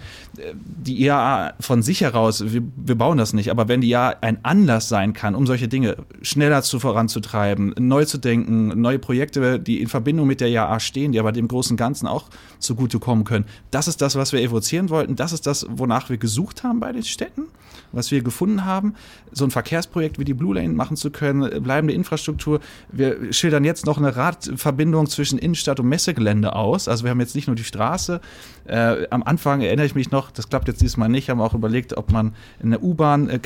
die 0.55 1.03
IAA 1.03 1.55
von 1.61 1.83
sich 1.83 2.01
heraus, 2.01 2.45
wir, 2.47 2.63
wir 2.77 2.95
bauen 2.95 3.19
das 3.19 3.33
nicht, 3.33 3.51
aber 3.51 3.69
wenn 3.69 3.81
die 3.81 3.91
IAA 3.91 4.17
ein 4.21 4.39
Anlass 4.45 4.89
sein 4.89 5.13
kann, 5.13 5.35
um 5.35 5.47
solche 5.47 5.69
Dinge 5.69 5.97
schneller 6.23 6.63
zu 6.63 6.81
voranzutreiben, 6.81 7.75
neu 7.79 8.05
zu 8.05 8.19
denken, 8.19 8.81
neue 8.81 8.99
Projekte, 8.99 9.59
die 9.59 9.81
in 9.81 9.89
Verbindung 9.89 10.27
mit 10.27 10.41
der 10.41 10.49
IAA 10.49 10.81
stehen, 10.81 11.13
die 11.13 11.21
aber 11.21 11.33
dem 11.33 11.49
großen 11.49 11.77
Ganzen 11.77 12.07
auch 12.07 12.29
zugutekommen 12.59 13.25
können, 13.25 13.45
das 13.71 13.89
ist 13.89 14.01
das, 14.01 14.17
was 14.17 14.33
wir 14.33 14.41
evozieren 14.41 14.91
wollten, 14.91 15.17
das 15.17 15.33
ist 15.33 15.47
das, 15.47 15.67
wonach 15.69 16.11
wir 16.11 16.17
gesucht 16.17 16.63
haben 16.63 16.81
bei 16.81 16.93
den 16.93 17.03
Städten, 17.03 17.47
was 17.93 18.11
wir 18.11 18.23
gefunden 18.23 18.65
haben, 18.65 18.95
so 19.33 19.45
ein 19.45 19.51
Verkehrsprojekt 19.51 20.19
wie 20.19 20.25
die 20.25 20.35
Blue 20.35 20.55
Lane 20.55 20.75
machen 20.75 20.97
zu 20.97 21.11
können, 21.11 21.63
bleibende 21.63 21.95
Infrastruktur. 21.95 22.61
Wir 22.91 23.33
schildern 23.33 23.65
jetzt 23.65 23.87
noch 23.87 23.99
eine 23.99 24.17
Radverbindung 24.17 25.09
zwischen 25.09 25.39
Innenstadt 25.39 25.81
und 25.81 25.89
Messegelände 25.89 26.55
aus. 26.55 26.89
Also 26.89 27.05
wir 27.05 27.11
haben 27.11 27.21
jetzt 27.25 27.35
nicht 27.35 27.47
nur 27.47 27.57
die 27.57 27.65
Straße. 27.65 28.21
Äh, 28.67 29.07
am 29.11 29.23
Anfang 29.23 29.61
erinnere 29.61 29.87
ich 29.87 29.95
mich 29.95 30.11
noch, 30.11 30.31
das 30.31 30.49
klappt 30.49 30.69
jetzt 30.69 30.81
diesmal 30.81 31.09
nicht, 31.09 31.31
haben 31.31 31.41
auch 31.41 31.55
überlegt, 31.55 31.97
ob 31.97 32.13
man 32.13 32.35
eine 32.63 32.79
U-Bahn 32.79 33.29
äh, 33.29 33.39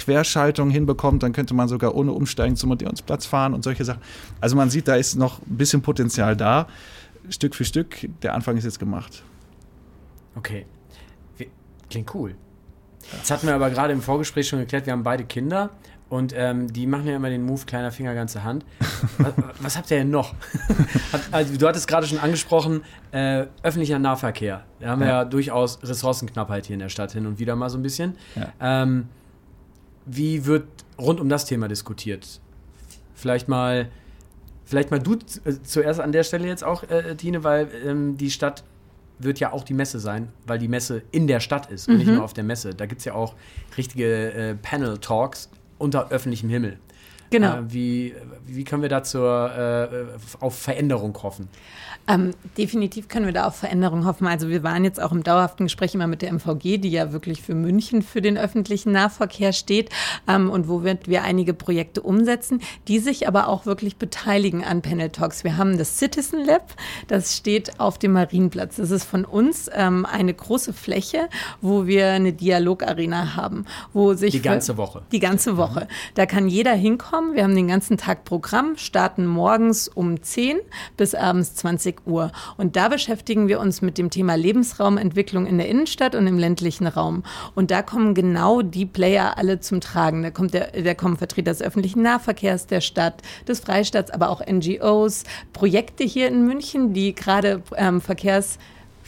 hinbekommt, 0.70 1.22
dann 1.22 1.32
könnte 1.32 1.54
man 1.54 1.68
sogar 1.68 1.94
ohne 1.94 2.12
Umsteigen 2.12 2.56
zum 2.56 2.70
Odeonsplatz 2.70 3.26
fahren 3.26 3.54
und 3.54 3.64
solche 3.64 3.84
Sachen. 3.84 4.02
Also 4.40 4.56
man 4.56 4.70
sieht, 4.70 4.88
da 4.88 4.96
ist 4.96 5.16
noch 5.16 5.40
ein 5.40 5.56
bisschen 5.56 5.82
Potenzial 5.82 6.36
da. 6.36 6.66
Stück 7.30 7.54
für 7.54 7.64
Stück, 7.64 8.08
der 8.22 8.34
Anfang 8.34 8.56
ist 8.56 8.64
jetzt 8.64 8.78
gemacht. 8.78 9.22
Okay. 10.34 10.66
Klingt 11.90 12.14
cool. 12.14 12.34
Das 13.10 13.30
hatten 13.30 13.46
wir 13.46 13.54
aber 13.54 13.70
gerade 13.70 13.92
im 13.92 14.02
Vorgespräch 14.02 14.48
schon 14.48 14.58
geklärt, 14.58 14.86
wir 14.86 14.92
haben 14.92 15.02
beide 15.02 15.24
Kinder 15.24 15.70
und 16.08 16.32
ähm, 16.34 16.72
die 16.72 16.86
machen 16.86 17.06
ja 17.06 17.16
immer 17.16 17.28
den 17.28 17.42
Move 17.42 17.62
kleiner 17.66 17.92
Finger, 17.92 18.14
ganze 18.14 18.42
Hand. 18.42 18.64
was, 19.18 19.32
was 19.60 19.76
habt 19.76 19.90
ihr 19.90 19.98
denn 19.98 20.10
noch? 20.10 20.34
also, 21.30 21.56
du 21.56 21.66
hattest 21.66 21.86
gerade 21.86 22.06
schon 22.06 22.18
angesprochen, 22.18 22.82
äh, 23.12 23.46
öffentlicher 23.62 23.98
Nahverkehr. 23.98 24.64
Da 24.80 24.88
haben 24.88 25.02
ja. 25.02 25.06
wir 25.06 25.12
ja 25.12 25.24
durchaus 25.24 25.82
Ressourcenknappheit 25.82 26.66
hier 26.66 26.74
in 26.74 26.80
der 26.80 26.88
Stadt 26.88 27.12
hin 27.12 27.26
und 27.26 27.38
wieder 27.38 27.56
mal 27.56 27.68
so 27.68 27.78
ein 27.78 27.82
bisschen. 27.82 28.16
Ja. 28.36 28.82
Ähm, 28.82 29.08
wie 30.06 30.46
wird 30.46 30.66
rund 30.98 31.20
um 31.20 31.28
das 31.28 31.44
Thema 31.44 31.68
diskutiert? 31.68 32.40
Vielleicht 33.14 33.48
mal, 33.48 33.88
vielleicht 34.64 34.90
mal 34.90 35.00
du 35.00 35.14
äh, 35.14 35.54
zuerst 35.62 36.00
an 36.00 36.12
der 36.12 36.22
Stelle 36.22 36.46
jetzt 36.46 36.64
auch, 36.64 36.84
äh, 36.84 37.16
Tine, 37.16 37.44
weil 37.44 37.68
ähm, 37.84 38.16
die 38.16 38.30
Stadt 38.30 38.64
wird 39.18 39.40
ja 39.40 39.52
auch 39.52 39.64
die 39.64 39.74
Messe 39.74 39.98
sein, 39.98 40.28
weil 40.46 40.58
die 40.58 40.68
Messe 40.68 41.02
in 41.10 41.26
der 41.26 41.40
Stadt 41.40 41.70
ist 41.70 41.88
und 41.88 41.94
mhm. 41.94 41.98
nicht 41.98 42.12
nur 42.12 42.24
auf 42.24 42.32
der 42.32 42.44
Messe. 42.44 42.74
Da 42.74 42.86
gibt 42.86 43.00
es 43.00 43.04
ja 43.04 43.14
auch 43.14 43.34
richtige 43.76 44.32
äh, 44.32 44.54
Panel-Talks 44.54 45.50
unter 45.78 46.10
öffentlichem 46.10 46.50
Himmel. 46.50 46.78
Genau. 47.30 47.58
Äh, 47.58 47.72
wie, 47.72 48.14
wie 48.46 48.64
können 48.64 48.82
wir 48.82 48.88
da 48.88 49.02
zur, 49.02 49.50
äh, 49.52 50.40
auf 50.40 50.58
Veränderung 50.58 51.16
hoffen? 51.22 51.48
Ähm, 52.08 52.30
definitiv 52.56 53.08
können 53.08 53.26
wir 53.26 53.34
da 53.34 53.46
auf 53.46 53.56
Veränderung 53.56 54.06
hoffen. 54.06 54.26
Also 54.26 54.48
wir 54.48 54.62
waren 54.62 54.82
jetzt 54.82 55.00
auch 55.00 55.12
im 55.12 55.22
dauerhaften 55.22 55.66
Gespräch 55.66 55.94
immer 55.94 56.06
mit 56.06 56.22
der 56.22 56.32
MVG, 56.32 56.78
die 56.78 56.88
ja 56.88 57.12
wirklich 57.12 57.42
für 57.42 57.54
München 57.54 58.00
für 58.00 58.22
den 58.22 58.38
öffentlichen 58.38 58.92
Nahverkehr 58.92 59.52
steht 59.52 59.90
ähm, 60.26 60.48
und 60.48 60.68
wo 60.68 60.82
wir, 60.84 60.98
wir 61.04 61.22
einige 61.22 61.52
Projekte 61.52 62.00
umsetzen, 62.00 62.62
die 62.88 62.98
sich 62.98 63.28
aber 63.28 63.48
auch 63.48 63.66
wirklich 63.66 63.96
beteiligen 63.96 64.64
an 64.64 64.80
Panel 64.80 65.10
Talks. 65.10 65.44
Wir 65.44 65.58
haben 65.58 65.76
das 65.76 65.98
Citizen 65.98 66.46
Lab, 66.46 66.74
das 67.08 67.36
steht 67.36 67.78
auf 67.78 67.98
dem 67.98 68.12
Marienplatz. 68.12 68.76
Das 68.76 68.90
ist 68.90 69.04
von 69.04 69.26
uns 69.26 69.70
ähm, 69.74 70.06
eine 70.06 70.32
große 70.32 70.72
Fläche, 70.72 71.28
wo 71.60 71.86
wir 71.86 72.08
eine 72.08 72.32
Dialogarena 72.32 73.36
haben, 73.36 73.66
wo 73.92 74.14
sich 74.14 74.32
die 74.32 74.40
ganze 74.40 74.78
Woche. 74.78 75.02
Die 75.12 75.20
ganze 75.20 75.58
Woche. 75.58 75.88
Da 76.14 76.24
kann 76.24 76.48
jeder 76.48 76.72
hinkommen. 76.72 77.17
Wir 77.34 77.42
haben 77.42 77.56
den 77.56 77.66
ganzen 77.66 77.96
Tag 77.96 78.24
Programm, 78.24 78.76
starten 78.76 79.26
morgens 79.26 79.88
um 79.88 80.22
10 80.22 80.58
bis 80.96 81.16
abends 81.16 81.54
20 81.56 82.06
Uhr. 82.06 82.30
Und 82.56 82.76
da 82.76 82.88
beschäftigen 82.88 83.48
wir 83.48 83.58
uns 83.58 83.82
mit 83.82 83.98
dem 83.98 84.08
Thema 84.10 84.36
Lebensraumentwicklung 84.36 85.46
in 85.46 85.58
der 85.58 85.68
Innenstadt 85.68 86.14
und 86.14 86.28
im 86.28 86.38
ländlichen 86.38 86.86
Raum. 86.86 87.24
Und 87.56 87.72
da 87.72 87.82
kommen 87.82 88.14
genau 88.14 88.62
die 88.62 88.86
Player 88.86 89.36
alle 89.36 89.58
zum 89.58 89.80
Tragen. 89.80 90.22
Da, 90.22 90.30
kommt 90.30 90.54
der, 90.54 90.70
da 90.70 90.94
kommen 90.94 91.16
Vertreter 91.16 91.50
des 91.50 91.60
öffentlichen 91.60 92.02
Nahverkehrs 92.02 92.68
der 92.68 92.80
Stadt, 92.80 93.20
des 93.48 93.60
Freistaats, 93.60 94.12
aber 94.12 94.30
auch 94.30 94.40
NGOs, 94.46 95.24
Projekte 95.52 96.04
hier 96.04 96.28
in 96.28 96.46
München, 96.46 96.92
die 96.92 97.16
gerade 97.16 97.62
ähm, 97.76 98.00
Verkehrs 98.00 98.58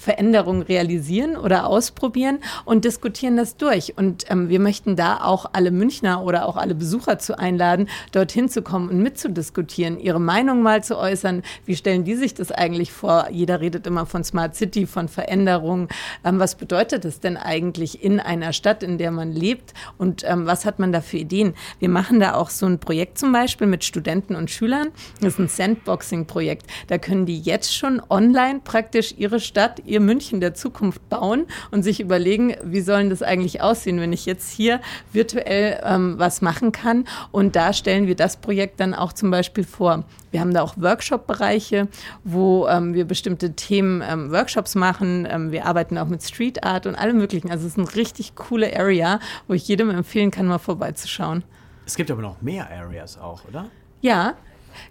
Veränderungen 0.01 0.63
realisieren 0.63 1.37
oder 1.37 1.67
ausprobieren 1.67 2.39
und 2.65 2.87
diskutieren 2.87 3.37
das 3.37 3.59
durch. 3.59 3.99
Und 3.99 4.25
ähm, 4.31 4.49
wir 4.49 4.59
möchten 4.59 4.97
da 4.97 5.21
auch 5.23 5.45
alle 5.53 5.71
Münchner 5.71 6.25
oder 6.25 6.49
auch 6.49 6.57
alle 6.57 6.75
Besucher 6.75 7.19
zu 7.19 7.39
einladen, 7.39 7.87
dorthin 8.13 8.49
zu 8.49 8.63
kommen 8.63 8.89
und 8.89 9.03
mitzudiskutieren, 9.03 10.01
ihre 10.01 10.19
Meinung 10.19 10.63
mal 10.63 10.83
zu 10.83 10.97
äußern. 10.97 11.43
Wie 11.67 11.77
stellen 11.77 12.05
die 12.05 12.15
sich 12.15 12.33
das 12.33 12.51
eigentlich 12.51 12.93
vor? 12.93 13.29
Jeder 13.31 13.61
redet 13.61 13.87
immer 13.87 14.07
von 14.07 14.25
Smart 14.25 14.57
City, 14.57 14.87
von 14.87 15.09
Veränderungen. 15.09 15.89
Ähm, 16.25 16.41
was 16.41 16.55
bedeutet 16.55 17.05
es 17.05 17.21
denn 17.21 17.37
eigentlich 17.37 18.03
in 18.03 18.21
einer 18.21 18.55
Stadt, 18.55 18.83
in 18.83 18.97
der 18.97 19.11
man 19.11 19.33
lebt? 19.33 19.75
Und 19.99 20.25
ähm, 20.25 20.47
was 20.47 20.65
hat 20.65 20.79
man 20.79 20.93
da 20.93 21.03
für 21.03 21.19
Ideen? 21.19 21.53
Wir 21.79 21.91
machen 21.91 22.21
da 22.21 22.37
auch 22.37 22.49
so 22.49 22.65
ein 22.65 22.79
Projekt 22.79 23.19
zum 23.19 23.33
Beispiel 23.33 23.67
mit 23.67 23.85
Studenten 23.85 24.35
und 24.35 24.51
Schülern. 24.51 24.89
Das 25.21 25.35
ist 25.35 25.41
ein 25.41 25.49
Sandboxing-Projekt. 25.49 26.67
Da 26.87 26.97
können 26.97 27.27
die 27.27 27.39
jetzt 27.39 27.77
schon 27.77 28.01
online 28.09 28.61
praktisch 28.65 29.15
ihre 29.19 29.41
Stadt, 29.41 29.83
ihr 29.91 30.01
München 30.01 30.41
der 30.41 30.55
Zukunft 30.55 31.09
bauen 31.09 31.47
und 31.71 31.83
sich 31.83 32.01
überlegen, 32.01 32.55
wie 32.65 32.81
sollen 32.81 33.11
das 33.11 33.23
eigentlich 33.23 33.61
aussehen, 33.61 34.01
wenn 34.01 34.13
ich 34.13 34.27
jetzt 34.27 34.51
hier 34.51 34.81
virtuell 35.13 35.81
ähm, 35.85 36.15
was 36.19 36.41
machen 36.41 36.73
kann. 36.73 37.05
Und 37.33 37.57
da 37.57 37.73
stellen 37.73 38.07
wir 38.07 38.17
das 38.17 38.37
Projekt 38.37 38.81
dann 38.81 38.95
auch 38.95 39.13
zum 39.13 39.31
Beispiel 39.31 39.65
vor. 39.65 40.05
Wir 40.31 40.41
haben 40.41 40.55
da 40.55 40.63
auch 40.63 40.77
Workshop-Bereiche, 40.77 41.89
wo 42.25 42.69
ähm, 42.69 42.95
wir 42.95 43.05
bestimmte 43.05 43.55
Themen 43.55 44.03
ähm, 44.09 44.31
Workshops 44.31 44.75
machen. 44.75 45.27
Ähm, 45.29 45.51
wir 45.51 45.67
arbeiten 45.67 45.99
auch 45.99 46.07
mit 46.07 46.23
Street 46.23 46.65
Art 46.65 46.87
und 46.87 46.95
allem 46.95 47.19
Möglichen. 47.19 47.51
Also 47.51 47.67
es 47.67 47.77
ist 47.77 47.79
eine 47.79 47.95
richtig 47.97 48.37
coole 48.37 48.77
Area, 48.79 49.19
wo 49.49 49.55
ich 49.55 49.67
jedem 49.67 49.91
empfehlen 49.91 50.31
kann, 50.31 50.47
mal 50.47 50.59
vorbeizuschauen. 50.59 51.43
Es 51.85 51.97
gibt 51.97 52.11
aber 52.11 52.23
noch 52.23 52.41
mehr 52.41 52.71
Areas 52.71 53.19
auch, 53.19 53.45
oder? 53.49 53.67
Ja, 54.01 54.35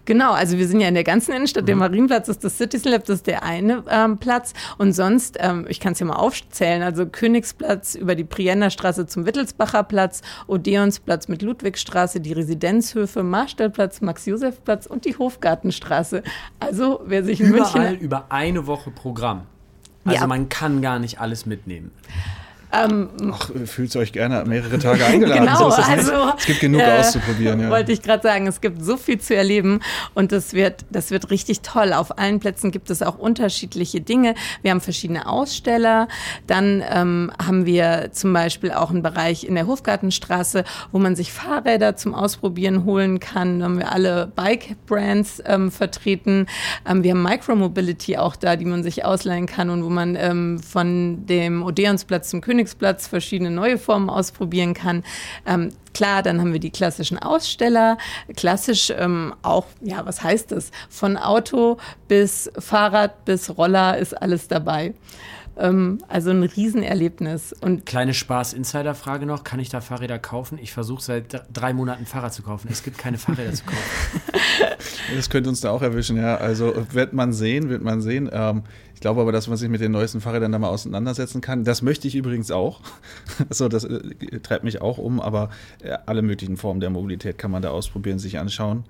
Genau, 0.04 0.32
also 0.32 0.58
wir 0.58 0.66
sind 0.66 0.80
ja 0.80 0.88
in 0.88 0.94
der 0.94 1.04
ganzen 1.04 1.32
Innenstadt. 1.32 1.68
Der 1.68 1.74
mhm. 1.74 1.80
Marienplatz 1.80 2.28
ist 2.28 2.44
das 2.44 2.56
Citizen 2.56 2.90
Lab, 2.90 3.04
das 3.04 3.16
ist 3.16 3.26
der 3.26 3.42
eine 3.42 3.84
ähm, 3.88 4.18
Platz. 4.18 4.52
Und 4.78 4.92
sonst, 4.92 5.36
ähm, 5.40 5.66
ich 5.68 5.80
kann 5.80 5.92
es 5.92 6.00
ja 6.00 6.06
mal 6.06 6.16
aufzählen, 6.16 6.82
also 6.82 7.06
Königsplatz 7.06 7.94
über 7.94 8.14
die 8.14 8.24
Priennerstraße 8.24 9.06
zum 9.06 9.26
Wittelsbacher 9.26 9.84
Platz, 9.84 10.22
Odeonsplatz 10.46 11.28
mit 11.28 11.42
Ludwigstraße, 11.42 12.20
die 12.20 12.32
Residenzhöfe, 12.32 13.22
Marstellplatz, 13.22 14.00
Max-Josef-Platz 14.00 14.86
und 14.86 15.04
die 15.04 15.16
Hofgartenstraße. 15.16 16.22
Also 16.58 17.00
wer 17.04 17.24
sich 17.24 17.40
in 17.40 17.48
Überall 17.48 17.90
München... 17.90 18.00
über 18.00 18.26
eine 18.30 18.66
Woche 18.66 18.90
Programm. 18.90 19.42
Also 20.04 20.20
ja. 20.20 20.26
man 20.26 20.48
kann 20.48 20.80
gar 20.80 20.98
nicht 20.98 21.20
alles 21.20 21.46
mitnehmen. 21.46 21.90
Ähm, 22.72 23.08
Ach, 23.32 23.50
fühlt 23.66 23.94
euch 23.96 24.12
gerne 24.12 24.44
mehrere 24.46 24.78
Tage 24.78 25.04
eingeladen. 25.04 25.46
genau, 25.46 25.70
so 25.70 25.82
also 25.82 26.12
es 26.38 26.46
gibt 26.46 26.60
genug 26.60 26.80
äh, 26.80 26.98
auszuprobieren. 26.98 27.60
Ja. 27.60 27.70
Wollte 27.70 27.92
ich 27.92 28.02
gerade 28.02 28.22
sagen, 28.22 28.46
es 28.46 28.60
gibt 28.60 28.84
so 28.84 28.96
viel 28.96 29.18
zu 29.18 29.34
erleben 29.34 29.80
und 30.14 30.30
das 30.32 30.52
wird, 30.52 30.84
das 30.90 31.10
wird 31.10 31.30
richtig 31.30 31.62
toll. 31.62 31.92
Auf 31.92 32.18
allen 32.18 32.38
Plätzen 32.38 32.70
gibt 32.70 32.90
es 32.90 33.02
auch 33.02 33.18
unterschiedliche 33.18 34.00
Dinge. 34.00 34.34
Wir 34.62 34.70
haben 34.70 34.80
verschiedene 34.80 35.26
Aussteller. 35.26 36.06
Dann 36.46 36.82
ähm, 36.88 37.32
haben 37.44 37.66
wir 37.66 38.10
zum 38.12 38.32
Beispiel 38.32 38.70
auch 38.70 38.90
einen 38.90 39.02
Bereich 39.02 39.44
in 39.44 39.56
der 39.56 39.66
Hofgartenstraße, 39.66 40.64
wo 40.92 40.98
man 40.98 41.16
sich 41.16 41.32
Fahrräder 41.32 41.96
zum 41.96 42.14
Ausprobieren 42.14 42.84
holen 42.84 43.18
kann. 43.18 43.58
Da 43.58 43.64
haben 43.64 43.78
wir 43.78 43.90
alle 43.90 44.30
Bike-Brands 44.36 45.42
ähm, 45.46 45.72
vertreten. 45.72 46.46
Ähm, 46.88 47.02
wir 47.02 47.12
haben 47.12 47.22
Micromobility 47.22 48.16
auch 48.16 48.36
da, 48.36 48.54
die 48.54 48.64
man 48.64 48.84
sich 48.84 49.04
ausleihen 49.04 49.46
kann 49.46 49.70
und 49.70 49.84
wo 49.84 49.88
man 49.88 50.16
ähm, 50.16 50.60
von 50.60 51.26
dem 51.26 51.64
Odeonsplatz 51.64 52.30
zum 52.30 52.40
König 52.40 52.59
Königsplatz 52.60 53.06
verschiedene 53.06 53.50
neue 53.50 53.78
Formen 53.78 54.10
ausprobieren 54.10 54.74
kann. 54.74 55.02
Ähm, 55.46 55.70
klar, 55.94 56.22
dann 56.22 56.40
haben 56.40 56.52
wir 56.52 56.60
die 56.60 56.70
klassischen 56.70 57.18
Aussteller, 57.18 57.96
klassisch 58.36 58.92
ähm, 58.94 59.34
auch, 59.42 59.64
ja, 59.80 60.04
was 60.04 60.22
heißt 60.22 60.52
das? 60.52 60.70
Von 60.90 61.16
Auto 61.16 61.78
bis 62.06 62.50
Fahrrad 62.58 63.24
bis 63.24 63.56
Roller 63.56 63.96
ist 63.96 64.12
alles 64.20 64.46
dabei. 64.48 64.92
Ähm, 65.56 65.98
also 66.08 66.30
ein 66.30 66.42
Riesenerlebnis. 66.42 67.54
Und 67.54 67.86
Kleine 67.86 68.12
Spaß-Insider-Frage 68.12 69.24
noch: 69.24 69.42
Kann 69.42 69.58
ich 69.58 69.70
da 69.70 69.80
Fahrräder 69.80 70.18
kaufen? 70.18 70.58
Ich 70.60 70.72
versuche 70.72 71.02
seit 71.02 71.42
drei 71.52 71.72
Monaten 71.72 72.04
Fahrrad 72.04 72.34
zu 72.34 72.42
kaufen. 72.42 72.68
Es 72.70 72.82
gibt 72.82 72.98
keine 72.98 73.16
Fahrräder 73.16 73.52
zu 73.54 73.64
kaufen. 73.64 73.80
Das 75.16 75.30
könnte 75.30 75.48
uns 75.48 75.60
da 75.60 75.70
auch 75.70 75.82
erwischen, 75.82 76.16
ja. 76.16 76.36
Also 76.36 76.72
wird 76.92 77.12
man 77.12 77.32
sehen, 77.32 77.68
wird 77.68 77.82
man 77.82 78.00
sehen. 78.00 78.30
Ähm, 78.32 78.62
ich 79.00 79.02
glaube 79.02 79.22
aber, 79.22 79.32
dass 79.32 79.48
man 79.48 79.56
sich 79.56 79.70
mit 79.70 79.80
den 79.80 79.92
neuesten 79.92 80.20
Fahrrädern 80.20 80.52
da 80.52 80.58
mal 80.58 80.68
auseinandersetzen 80.68 81.40
kann. 81.40 81.64
Das 81.64 81.80
möchte 81.80 82.06
ich 82.06 82.14
übrigens 82.14 82.50
auch. 82.50 82.82
Also 83.48 83.68
das 83.68 83.84
äh, 83.84 84.40
treibt 84.42 84.62
mich 84.62 84.82
auch 84.82 84.98
um, 84.98 85.20
aber 85.20 85.48
äh, 85.82 85.96
alle 86.04 86.20
möglichen 86.20 86.58
Formen 86.58 86.80
der 86.80 86.90
Mobilität 86.90 87.38
kann 87.38 87.50
man 87.50 87.62
da 87.62 87.70
ausprobieren, 87.70 88.18
sich 88.18 88.38
anschauen 88.38 88.84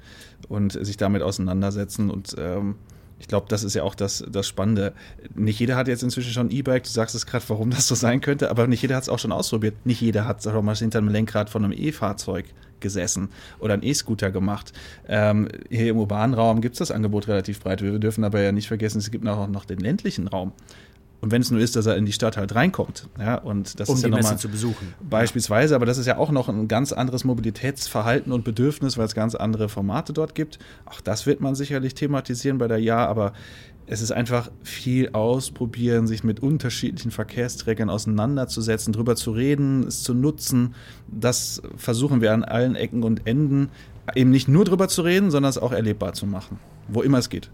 und 0.48 0.72
sich 0.72 0.96
damit 0.96 1.22
auseinandersetzen 1.22 2.10
und 2.10 2.34
ähm, 2.38 2.74
ich 3.20 3.28
glaube, 3.28 3.46
das 3.48 3.62
ist 3.62 3.74
ja 3.74 3.84
auch 3.84 3.94
das, 3.94 4.24
das 4.28 4.48
Spannende. 4.48 4.94
Nicht 5.36 5.60
jeder 5.60 5.76
hat 5.76 5.86
jetzt 5.86 6.02
inzwischen 6.02 6.32
schon 6.32 6.50
E-Bike, 6.50 6.82
du 6.82 6.90
sagst 6.90 7.14
es 7.14 7.24
gerade, 7.24 7.44
warum 7.46 7.70
das 7.70 7.86
so 7.86 7.94
sein 7.94 8.20
könnte, 8.20 8.50
aber 8.50 8.66
nicht 8.66 8.82
jeder 8.82 8.96
hat 8.96 9.04
es 9.04 9.08
auch 9.08 9.20
schon 9.20 9.30
ausprobiert. 9.30 9.74
Nicht 9.86 10.00
jeder 10.00 10.26
hat 10.26 10.42
schon 10.42 10.64
mal 10.64 10.74
hinter 10.74 10.98
einem 10.98 11.10
Lenkrad 11.10 11.50
von 11.50 11.62
einem 11.64 11.72
E-Fahrzeug 11.72 12.46
gesessen 12.80 13.28
oder 13.58 13.74
einen 13.74 13.82
E-Scooter 13.82 14.30
gemacht. 14.30 14.72
Ähm, 15.08 15.48
hier 15.68 15.90
im 15.90 15.98
urbanen 15.98 16.34
Raum 16.34 16.60
gibt 16.60 16.74
es 16.74 16.78
das 16.78 16.90
Angebot 16.90 17.28
relativ 17.28 17.60
breit. 17.60 17.82
Wir 17.82 17.98
dürfen 17.98 18.24
aber 18.24 18.40
ja 18.40 18.52
nicht 18.52 18.68
vergessen, 18.68 18.98
es 18.98 19.10
gibt 19.10 19.26
auch 19.26 19.48
noch 19.48 19.64
den 19.64 19.78
ländlichen 19.78 20.28
Raum. 20.28 20.52
Und 21.20 21.32
wenn 21.32 21.42
es 21.42 21.50
nur 21.50 21.60
ist, 21.60 21.76
dass 21.76 21.84
er 21.84 21.96
in 21.96 22.06
die 22.06 22.12
Stadt 22.12 22.36
halt 22.36 22.54
reinkommt. 22.54 23.08
Ja, 23.18 23.34
und 23.36 23.78
das 23.78 23.88
um 23.90 23.96
ist 23.96 24.04
die 24.04 24.10
ja 24.10 24.16
Messe 24.16 24.36
zu 24.36 24.48
besuchen. 24.48 24.94
Beispielsweise, 25.08 25.74
aber 25.74 25.84
das 25.84 25.98
ist 25.98 26.06
ja 26.06 26.16
auch 26.16 26.30
noch 26.30 26.48
ein 26.48 26.66
ganz 26.66 26.92
anderes 26.92 27.24
Mobilitätsverhalten 27.24 28.32
und 28.32 28.42
Bedürfnis, 28.42 28.96
weil 28.96 29.04
es 29.04 29.14
ganz 29.14 29.34
andere 29.34 29.68
Formate 29.68 30.14
dort 30.14 30.34
gibt. 30.34 30.58
Auch 30.86 31.00
das 31.02 31.26
wird 31.26 31.40
man 31.40 31.54
sicherlich 31.54 31.94
thematisieren 31.94 32.56
bei 32.56 32.68
der 32.68 32.78
Ja, 32.78 33.06
aber 33.06 33.34
es 33.92 34.02
ist 34.02 34.12
einfach 34.12 34.52
viel 34.62 35.10
ausprobieren, 35.14 36.06
sich 36.06 36.22
mit 36.22 36.38
unterschiedlichen 36.38 37.10
Verkehrsträgern 37.10 37.90
auseinanderzusetzen, 37.90 38.92
drüber 38.92 39.16
zu 39.16 39.32
reden, 39.32 39.84
es 39.84 40.04
zu 40.04 40.14
nutzen. 40.14 40.76
Das 41.08 41.60
versuchen 41.76 42.20
wir 42.20 42.32
an 42.32 42.44
allen 42.44 42.76
Ecken 42.76 43.02
und 43.02 43.26
Enden, 43.26 43.68
eben 44.14 44.30
nicht 44.30 44.46
nur 44.46 44.64
drüber 44.64 44.86
zu 44.86 45.02
reden, 45.02 45.32
sondern 45.32 45.50
es 45.50 45.58
auch 45.58 45.72
erlebbar 45.72 46.12
zu 46.12 46.26
machen, 46.26 46.60
wo 46.86 47.02
immer 47.02 47.18
es 47.18 47.30
geht. 47.30 47.50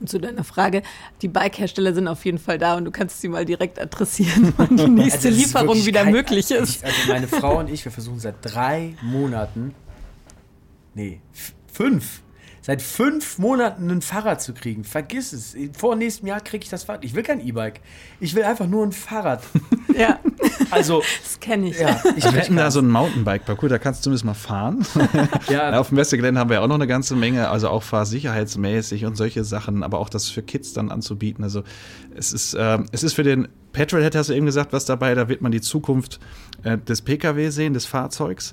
Und 0.00 0.08
zu 0.08 0.18
deiner 0.18 0.42
Frage, 0.42 0.82
die 1.20 1.28
Bike-Hersteller 1.28 1.92
sind 1.92 2.08
auf 2.08 2.24
jeden 2.24 2.38
Fall 2.38 2.56
da 2.56 2.78
und 2.78 2.86
du 2.86 2.90
kannst 2.90 3.20
sie 3.20 3.28
mal 3.28 3.44
direkt 3.44 3.78
adressieren, 3.78 4.54
wann 4.56 4.74
die 4.74 4.88
nächste 4.88 5.28
also 5.28 5.38
Lieferung 5.38 5.84
wieder 5.84 6.04
kein, 6.04 6.12
möglich 6.12 6.50
ist. 6.50 6.76
Ich, 6.76 6.84
also 6.86 6.96
meine 7.08 7.28
Frau 7.28 7.58
und 7.58 7.68
ich, 7.68 7.84
wir 7.84 7.92
versuchen 7.92 8.20
seit 8.20 8.36
drei 8.40 8.96
Monaten, 9.02 9.74
nee, 10.94 11.20
fünf, 11.70 12.22
seit 12.68 12.82
fünf 12.82 13.38
Monaten 13.38 13.90
ein 13.90 14.02
Fahrrad 14.02 14.42
zu 14.42 14.52
kriegen. 14.52 14.84
Vergiss 14.84 15.32
es. 15.32 15.56
Vor 15.74 15.96
nächstem 15.96 16.28
Jahr 16.28 16.40
kriege 16.40 16.64
ich 16.64 16.68
das 16.68 16.84
Fahrrad. 16.84 17.02
Ich 17.02 17.14
will 17.14 17.22
kein 17.22 17.40
E-Bike. 17.40 17.80
Ich 18.20 18.34
will 18.34 18.42
einfach 18.42 18.66
nur 18.66 18.84
ein 18.84 18.92
Fahrrad. 18.92 19.42
ja. 19.98 20.20
Also. 20.70 21.02
Das 21.22 21.40
kenne 21.40 21.70
ich. 21.70 21.80
Ja, 21.80 21.98
ich 22.14 22.24
wir 22.24 22.32
hätten 22.32 22.56
da 22.56 22.70
so 22.70 22.80
ein 22.80 22.90
Mountainbike-Parcours, 22.90 23.70
da 23.70 23.78
kannst 23.78 24.00
du 24.00 24.04
zumindest 24.04 24.26
mal 24.26 24.34
fahren. 24.34 24.84
ja. 25.48 25.80
Auf 25.80 25.88
dem 25.88 25.94
Messegelände 25.94 26.38
haben 26.38 26.50
wir 26.50 26.60
auch 26.60 26.66
noch 26.66 26.74
eine 26.74 26.86
ganze 26.86 27.16
Menge, 27.16 27.48
also 27.48 27.70
auch 27.70 27.82
fahrsicherheitsmäßig 27.82 29.06
und 29.06 29.16
solche 29.16 29.44
Sachen, 29.44 29.82
aber 29.82 29.98
auch 29.98 30.10
das 30.10 30.28
für 30.28 30.42
Kids 30.42 30.74
dann 30.74 30.90
anzubieten. 30.90 31.44
Also 31.44 31.62
es 32.14 32.34
ist, 32.34 32.52
äh, 32.52 32.80
es 32.92 33.02
ist 33.02 33.14
für 33.14 33.22
den 33.22 33.48
Petrolhead 33.78 34.16
hast 34.16 34.28
du 34.28 34.32
eben 34.32 34.44
gesagt, 34.44 34.72
was 34.72 34.86
dabei, 34.86 35.14
da 35.14 35.28
wird 35.28 35.40
man 35.40 35.52
die 35.52 35.60
Zukunft 35.60 36.18
äh, 36.64 36.78
des 36.78 37.00
Pkw 37.00 37.50
sehen, 37.50 37.74
des 37.74 37.86
Fahrzeugs. 37.86 38.52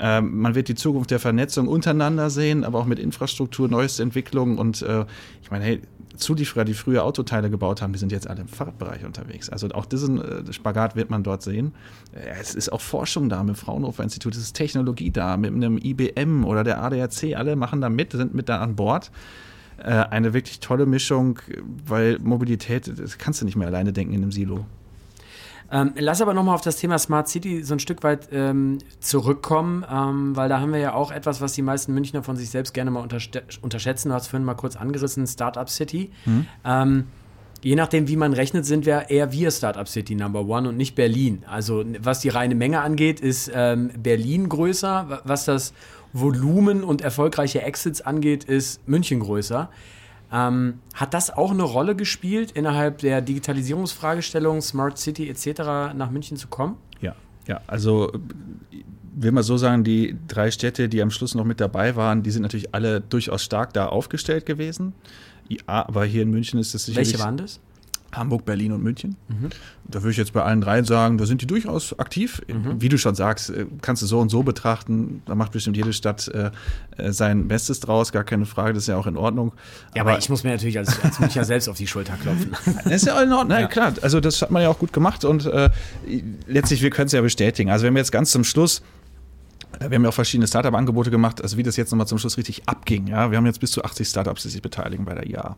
Ähm, 0.00 0.40
man 0.40 0.56
wird 0.56 0.66
die 0.66 0.74
Zukunft 0.74 1.12
der 1.12 1.20
Vernetzung 1.20 1.68
untereinander 1.68 2.28
sehen, 2.28 2.64
aber 2.64 2.80
auch 2.80 2.84
mit 2.84 2.98
Infrastruktur, 2.98 3.68
neueste 3.68 4.02
Entwicklungen 4.02 4.58
und 4.58 4.82
äh, 4.82 5.04
ich 5.42 5.52
meine, 5.52 5.64
hey, 5.64 5.80
Zulieferer, 6.16 6.64
die 6.64 6.74
früher 6.74 7.04
Autoteile 7.04 7.50
gebaut 7.50 7.82
haben, 7.82 7.92
die 7.92 8.00
sind 8.00 8.10
jetzt 8.10 8.28
alle 8.28 8.40
im 8.40 8.48
Fahrradbereich 8.48 9.04
unterwegs. 9.04 9.48
Also 9.48 9.68
auch 9.68 9.86
diesen 9.86 10.20
äh, 10.20 10.52
Spagat 10.52 10.96
wird 10.96 11.08
man 11.08 11.22
dort 11.22 11.42
sehen. 11.42 11.72
Äh, 12.12 12.40
es 12.40 12.56
ist 12.56 12.72
auch 12.72 12.80
Forschung 12.80 13.28
da 13.28 13.44
mit 13.44 13.54
dem 13.54 13.56
Fraunhofer 13.56 14.02
Institut, 14.02 14.34
es 14.34 14.40
ist 14.40 14.56
Technologie 14.56 15.12
da 15.12 15.36
mit 15.36 15.54
einem 15.54 15.78
IBM 15.78 16.44
oder 16.44 16.64
der 16.64 16.82
ADAC, 16.82 17.36
alle 17.36 17.54
machen 17.54 17.80
da 17.80 17.88
mit, 17.88 18.10
sind 18.10 18.34
mit 18.34 18.48
da 18.48 18.58
an 18.58 18.74
Bord. 18.74 19.12
Äh, 19.78 19.90
eine 19.90 20.34
wirklich 20.34 20.60
tolle 20.60 20.86
Mischung, 20.86 21.38
weil 21.86 22.18
Mobilität, 22.20 22.90
das 22.98 23.18
kannst 23.18 23.40
du 23.40 23.44
nicht 23.44 23.56
mehr 23.56 23.68
alleine 23.68 23.92
denken 23.92 24.14
in 24.14 24.22
einem 24.22 24.32
Silo. 24.32 24.66
Ähm, 25.72 25.92
lass 25.96 26.20
aber 26.20 26.34
nochmal 26.34 26.54
auf 26.54 26.60
das 26.60 26.76
Thema 26.76 26.98
Smart 26.98 27.28
City 27.28 27.64
so 27.64 27.74
ein 27.74 27.80
Stück 27.80 28.02
weit 28.02 28.28
ähm, 28.30 28.78
zurückkommen, 29.00 29.84
ähm, 29.90 30.36
weil 30.36 30.48
da 30.48 30.60
haben 30.60 30.72
wir 30.72 30.78
ja 30.78 30.94
auch 30.94 31.10
etwas, 31.10 31.40
was 31.40 31.54
die 31.54 31.62
meisten 31.62 31.94
Münchner 31.94 32.22
von 32.22 32.36
sich 32.36 32.50
selbst 32.50 32.74
gerne 32.74 32.90
mal 32.90 33.00
unterschätzen. 33.00 34.10
Du 34.10 34.14
hast 34.14 34.28
vorhin 34.28 34.44
mal 34.44 34.54
kurz 34.54 34.76
angerissen, 34.76 35.26
Startup 35.26 35.68
City. 35.68 36.10
Mhm. 36.26 37.04
Je 37.64 37.76
nachdem, 37.76 38.08
wie 38.08 38.16
man 38.16 38.34
rechnet, 38.34 38.66
sind 38.66 38.84
wir 38.84 39.08
eher 39.08 39.32
wir 39.32 39.50
Startup 39.50 39.88
City 39.88 40.14
Number 40.14 40.46
One 40.46 40.68
und 40.68 40.76
nicht 40.76 40.94
Berlin. 40.94 41.44
Also 41.48 41.82
was 41.98 42.20
die 42.20 42.28
reine 42.28 42.54
Menge 42.54 42.82
angeht, 42.82 43.20
ist 43.20 43.50
ähm, 43.54 43.90
Berlin 43.96 44.50
größer. 44.50 45.22
Was 45.24 45.46
das 45.46 45.72
Volumen 46.14 46.84
und 46.84 47.02
erfolgreiche 47.02 47.60
Exits 47.62 48.00
angeht, 48.00 48.44
ist 48.44 48.86
München 48.88 49.20
größer. 49.20 49.68
Ähm, 50.32 50.78
hat 50.94 51.12
das 51.12 51.30
auch 51.30 51.50
eine 51.50 51.64
Rolle 51.64 51.94
gespielt, 51.96 52.52
innerhalb 52.52 52.98
der 52.98 53.20
Digitalisierungsfragestellung, 53.20 54.62
Smart 54.62 54.96
City 54.96 55.28
etc. 55.28 55.94
nach 55.94 56.10
München 56.10 56.36
zu 56.36 56.48
kommen? 56.48 56.76
Ja, 57.00 57.14
ja, 57.46 57.60
also 57.66 58.12
will 59.16 59.32
man 59.32 59.42
so 59.42 59.56
sagen, 59.56 59.84
die 59.84 60.16
drei 60.28 60.50
Städte, 60.50 60.88
die 60.88 61.02
am 61.02 61.10
Schluss 61.10 61.34
noch 61.34 61.44
mit 61.44 61.60
dabei 61.60 61.96
waren, 61.96 62.22
die 62.22 62.30
sind 62.30 62.42
natürlich 62.42 62.74
alle 62.74 63.00
durchaus 63.00 63.42
stark 63.42 63.72
da 63.72 63.86
aufgestellt 63.86 64.46
gewesen. 64.46 64.94
Ja, 65.48 65.58
aber 65.66 66.04
hier 66.04 66.22
in 66.22 66.30
München 66.30 66.58
ist 66.58 66.74
es 66.74 66.86
sicherlich. 66.86 67.12
Welche 67.12 67.22
waren 67.22 67.36
das? 67.36 67.60
Hamburg, 68.16 68.44
Berlin 68.44 68.72
und 68.72 68.82
München. 68.82 69.16
Mhm. 69.28 69.50
Da 69.86 70.02
würde 70.02 70.12
ich 70.12 70.16
jetzt 70.16 70.32
bei 70.32 70.42
allen 70.42 70.60
drei 70.60 70.82
sagen, 70.82 71.18
da 71.18 71.26
sind 71.26 71.42
die 71.42 71.46
durchaus 71.46 71.98
aktiv. 71.98 72.42
Mhm. 72.48 72.80
Wie 72.80 72.88
du 72.88 72.98
schon 72.98 73.14
sagst, 73.14 73.50
äh, 73.50 73.66
kannst 73.82 74.02
du 74.02 74.06
so 74.06 74.20
und 74.20 74.30
so 74.30 74.42
betrachten. 74.42 75.22
Da 75.26 75.34
macht 75.34 75.52
bestimmt 75.52 75.76
jede 75.76 75.92
Stadt 75.92 76.28
äh, 76.28 76.50
äh, 76.96 77.12
sein 77.12 77.48
Bestes 77.48 77.80
draus, 77.80 78.12
gar 78.12 78.24
keine 78.24 78.46
Frage, 78.46 78.74
das 78.74 78.84
ist 78.84 78.88
ja 78.88 78.96
auch 78.96 79.06
in 79.06 79.16
Ordnung. 79.16 79.52
Ja, 79.94 80.02
aber, 80.02 80.12
aber 80.12 80.18
ich 80.18 80.28
muss 80.28 80.44
mir 80.44 80.50
natürlich 80.50 80.78
als, 80.78 81.02
als 81.02 81.20
Münchner 81.20 81.44
selbst 81.44 81.68
auf 81.68 81.76
die 81.76 81.86
Schulter 81.86 82.14
klopfen. 82.14 82.52
Das 82.84 83.02
ist 83.02 83.06
ja 83.06 83.16
auch 83.16 83.22
in 83.22 83.32
Ordnung, 83.32 83.58
ja. 83.58 83.66
klar. 83.66 83.92
Also 84.02 84.20
das 84.20 84.42
hat 84.42 84.50
man 84.50 84.62
ja 84.62 84.68
auch 84.68 84.78
gut 84.78 84.92
gemacht 84.92 85.24
und 85.24 85.46
äh, 85.46 85.70
letztlich, 86.46 86.82
wir 86.82 86.90
können 86.90 87.06
es 87.06 87.12
ja 87.12 87.20
bestätigen. 87.20 87.70
Also 87.70 87.86
wenn 87.86 87.94
wir 87.94 88.00
jetzt 88.00 88.12
ganz 88.12 88.30
zum 88.30 88.44
Schluss 88.44 88.82
äh, 89.80 89.90
wir 89.90 89.96
haben 89.96 90.02
ja 90.02 90.08
auch 90.08 90.14
verschiedene 90.14 90.46
Startup-Angebote 90.46 91.10
gemacht, 91.10 91.42
also 91.42 91.56
wie 91.56 91.62
das 91.62 91.76
jetzt 91.76 91.90
nochmal 91.90 92.06
zum 92.06 92.18
Schluss 92.18 92.36
richtig 92.36 92.62
abging. 92.66 93.06
Ja, 93.08 93.30
wir 93.30 93.38
haben 93.38 93.46
jetzt 93.46 93.60
bis 93.60 93.72
zu 93.72 93.84
80 93.84 94.08
Startups, 94.08 94.42
die 94.42 94.48
sich 94.48 94.62
beteiligen 94.62 95.04
bei 95.04 95.14
der 95.14 95.26
IA. 95.28 95.56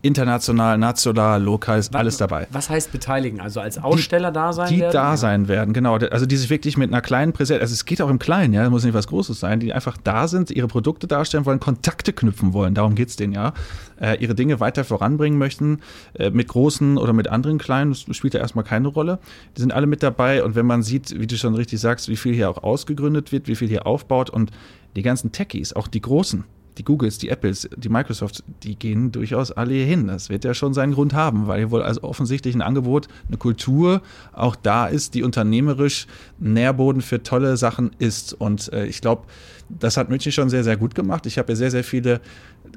International, 0.00 0.78
national, 0.78 1.42
lokal 1.42 1.80
ist 1.80 1.92
was, 1.92 1.98
alles 1.98 2.16
dabei. 2.18 2.46
Was 2.52 2.70
heißt 2.70 2.92
beteiligen? 2.92 3.40
Also 3.40 3.60
als 3.60 3.78
Aussteller 3.78 4.30
die, 4.30 4.34
da 4.34 4.52
sein 4.52 4.68
die 4.68 4.80
werden? 4.80 4.90
Die 4.90 4.96
da 4.96 5.16
sein 5.16 5.48
werden, 5.48 5.74
genau. 5.74 5.96
Also 5.96 6.24
die 6.24 6.36
sich 6.36 6.50
wirklich 6.50 6.76
mit 6.76 6.92
einer 6.92 7.00
kleinen 7.00 7.32
Präsenz, 7.32 7.60
also 7.60 7.72
es 7.72 7.84
geht 7.84 8.00
auch 8.00 8.08
im 8.08 8.20
Kleinen, 8.20 8.54
ja, 8.54 8.70
muss 8.70 8.84
nicht 8.84 8.94
was 8.94 9.08
Großes 9.08 9.40
sein, 9.40 9.58
die 9.58 9.72
einfach 9.72 9.96
da 9.96 10.28
sind, 10.28 10.52
ihre 10.52 10.68
Produkte 10.68 11.08
darstellen 11.08 11.46
wollen, 11.46 11.58
Kontakte 11.58 12.12
knüpfen 12.12 12.52
wollen, 12.52 12.74
darum 12.74 12.94
geht 12.94 13.08
es 13.08 13.16
denen 13.16 13.32
ja, 13.32 13.54
äh, 14.00 14.22
ihre 14.22 14.36
Dinge 14.36 14.60
weiter 14.60 14.84
voranbringen 14.84 15.36
möchten, 15.36 15.80
äh, 16.14 16.30
mit 16.30 16.46
großen 16.46 16.96
oder 16.96 17.12
mit 17.12 17.26
anderen 17.26 17.58
kleinen, 17.58 17.90
das 17.90 18.16
spielt 18.16 18.34
ja 18.34 18.40
erstmal 18.40 18.64
keine 18.64 18.88
Rolle. 18.88 19.18
Die 19.56 19.60
sind 19.60 19.72
alle 19.72 19.88
mit 19.88 20.04
dabei 20.04 20.44
und 20.44 20.54
wenn 20.54 20.66
man 20.66 20.84
sieht, 20.84 21.18
wie 21.18 21.26
du 21.26 21.36
schon 21.36 21.56
richtig 21.56 21.80
sagst, 21.80 22.08
wie 22.08 22.16
viel 22.16 22.34
hier 22.34 22.50
auch 22.50 22.62
ausgegründet 22.62 23.32
wird, 23.32 23.48
wie 23.48 23.56
viel 23.56 23.68
hier 23.68 23.84
aufbaut 23.84 24.30
und 24.30 24.52
die 24.94 25.02
ganzen 25.02 25.32
Techies, 25.32 25.72
auch 25.72 25.88
die 25.88 26.00
großen, 26.00 26.44
die 26.78 26.84
Googles, 26.84 27.18
die 27.18 27.28
Apples, 27.28 27.68
die 27.76 27.88
Microsofts, 27.88 28.42
die 28.62 28.76
gehen 28.76 29.12
durchaus 29.12 29.52
alle 29.52 29.74
hier 29.74 29.86
hin. 29.86 30.06
Das 30.06 30.30
wird 30.30 30.44
ja 30.44 30.54
schon 30.54 30.74
seinen 30.74 30.94
Grund 30.94 31.12
haben, 31.12 31.46
weil 31.46 31.58
hier 31.58 31.70
wohl 31.70 31.82
also 31.82 32.02
offensichtlich 32.02 32.54
ein 32.54 32.62
Angebot, 32.62 33.08
eine 33.28 33.36
Kultur 33.36 34.00
auch 34.32 34.56
da 34.56 34.86
ist, 34.86 35.14
die 35.14 35.22
unternehmerisch 35.22 36.06
Nährboden 36.38 37.02
für 37.02 37.22
tolle 37.22 37.56
Sachen 37.56 37.90
ist. 37.98 38.32
Und 38.32 38.72
äh, 38.72 38.86
ich 38.86 39.00
glaube, 39.00 39.22
das 39.68 39.96
hat 39.96 40.08
München 40.08 40.32
schon 40.32 40.48
sehr, 40.48 40.64
sehr 40.64 40.76
gut 40.76 40.94
gemacht. 40.94 41.26
Ich 41.26 41.38
habe 41.38 41.52
ja 41.52 41.56
sehr, 41.56 41.70
sehr 41.70 41.84
viele 41.84 42.20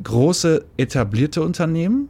große 0.03 0.65
etablierte 0.77 1.41
Unternehmen, 1.41 2.09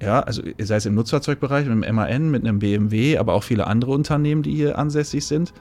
ja, 0.00 0.20
also 0.20 0.42
sei 0.58 0.76
es 0.76 0.86
im 0.86 0.94
Nutzfahrzeugbereich, 0.94 1.66
mit 1.66 1.84
einem 1.84 1.96
MAN, 1.96 2.30
mit 2.30 2.42
einem 2.42 2.58
BMW, 2.58 3.16
aber 3.16 3.32
auch 3.32 3.44
viele 3.44 3.66
andere 3.66 3.92
Unternehmen, 3.92 4.42
die 4.42 4.54
hier 4.54 4.78
ansässig 4.78 5.24
sind. 5.24 5.54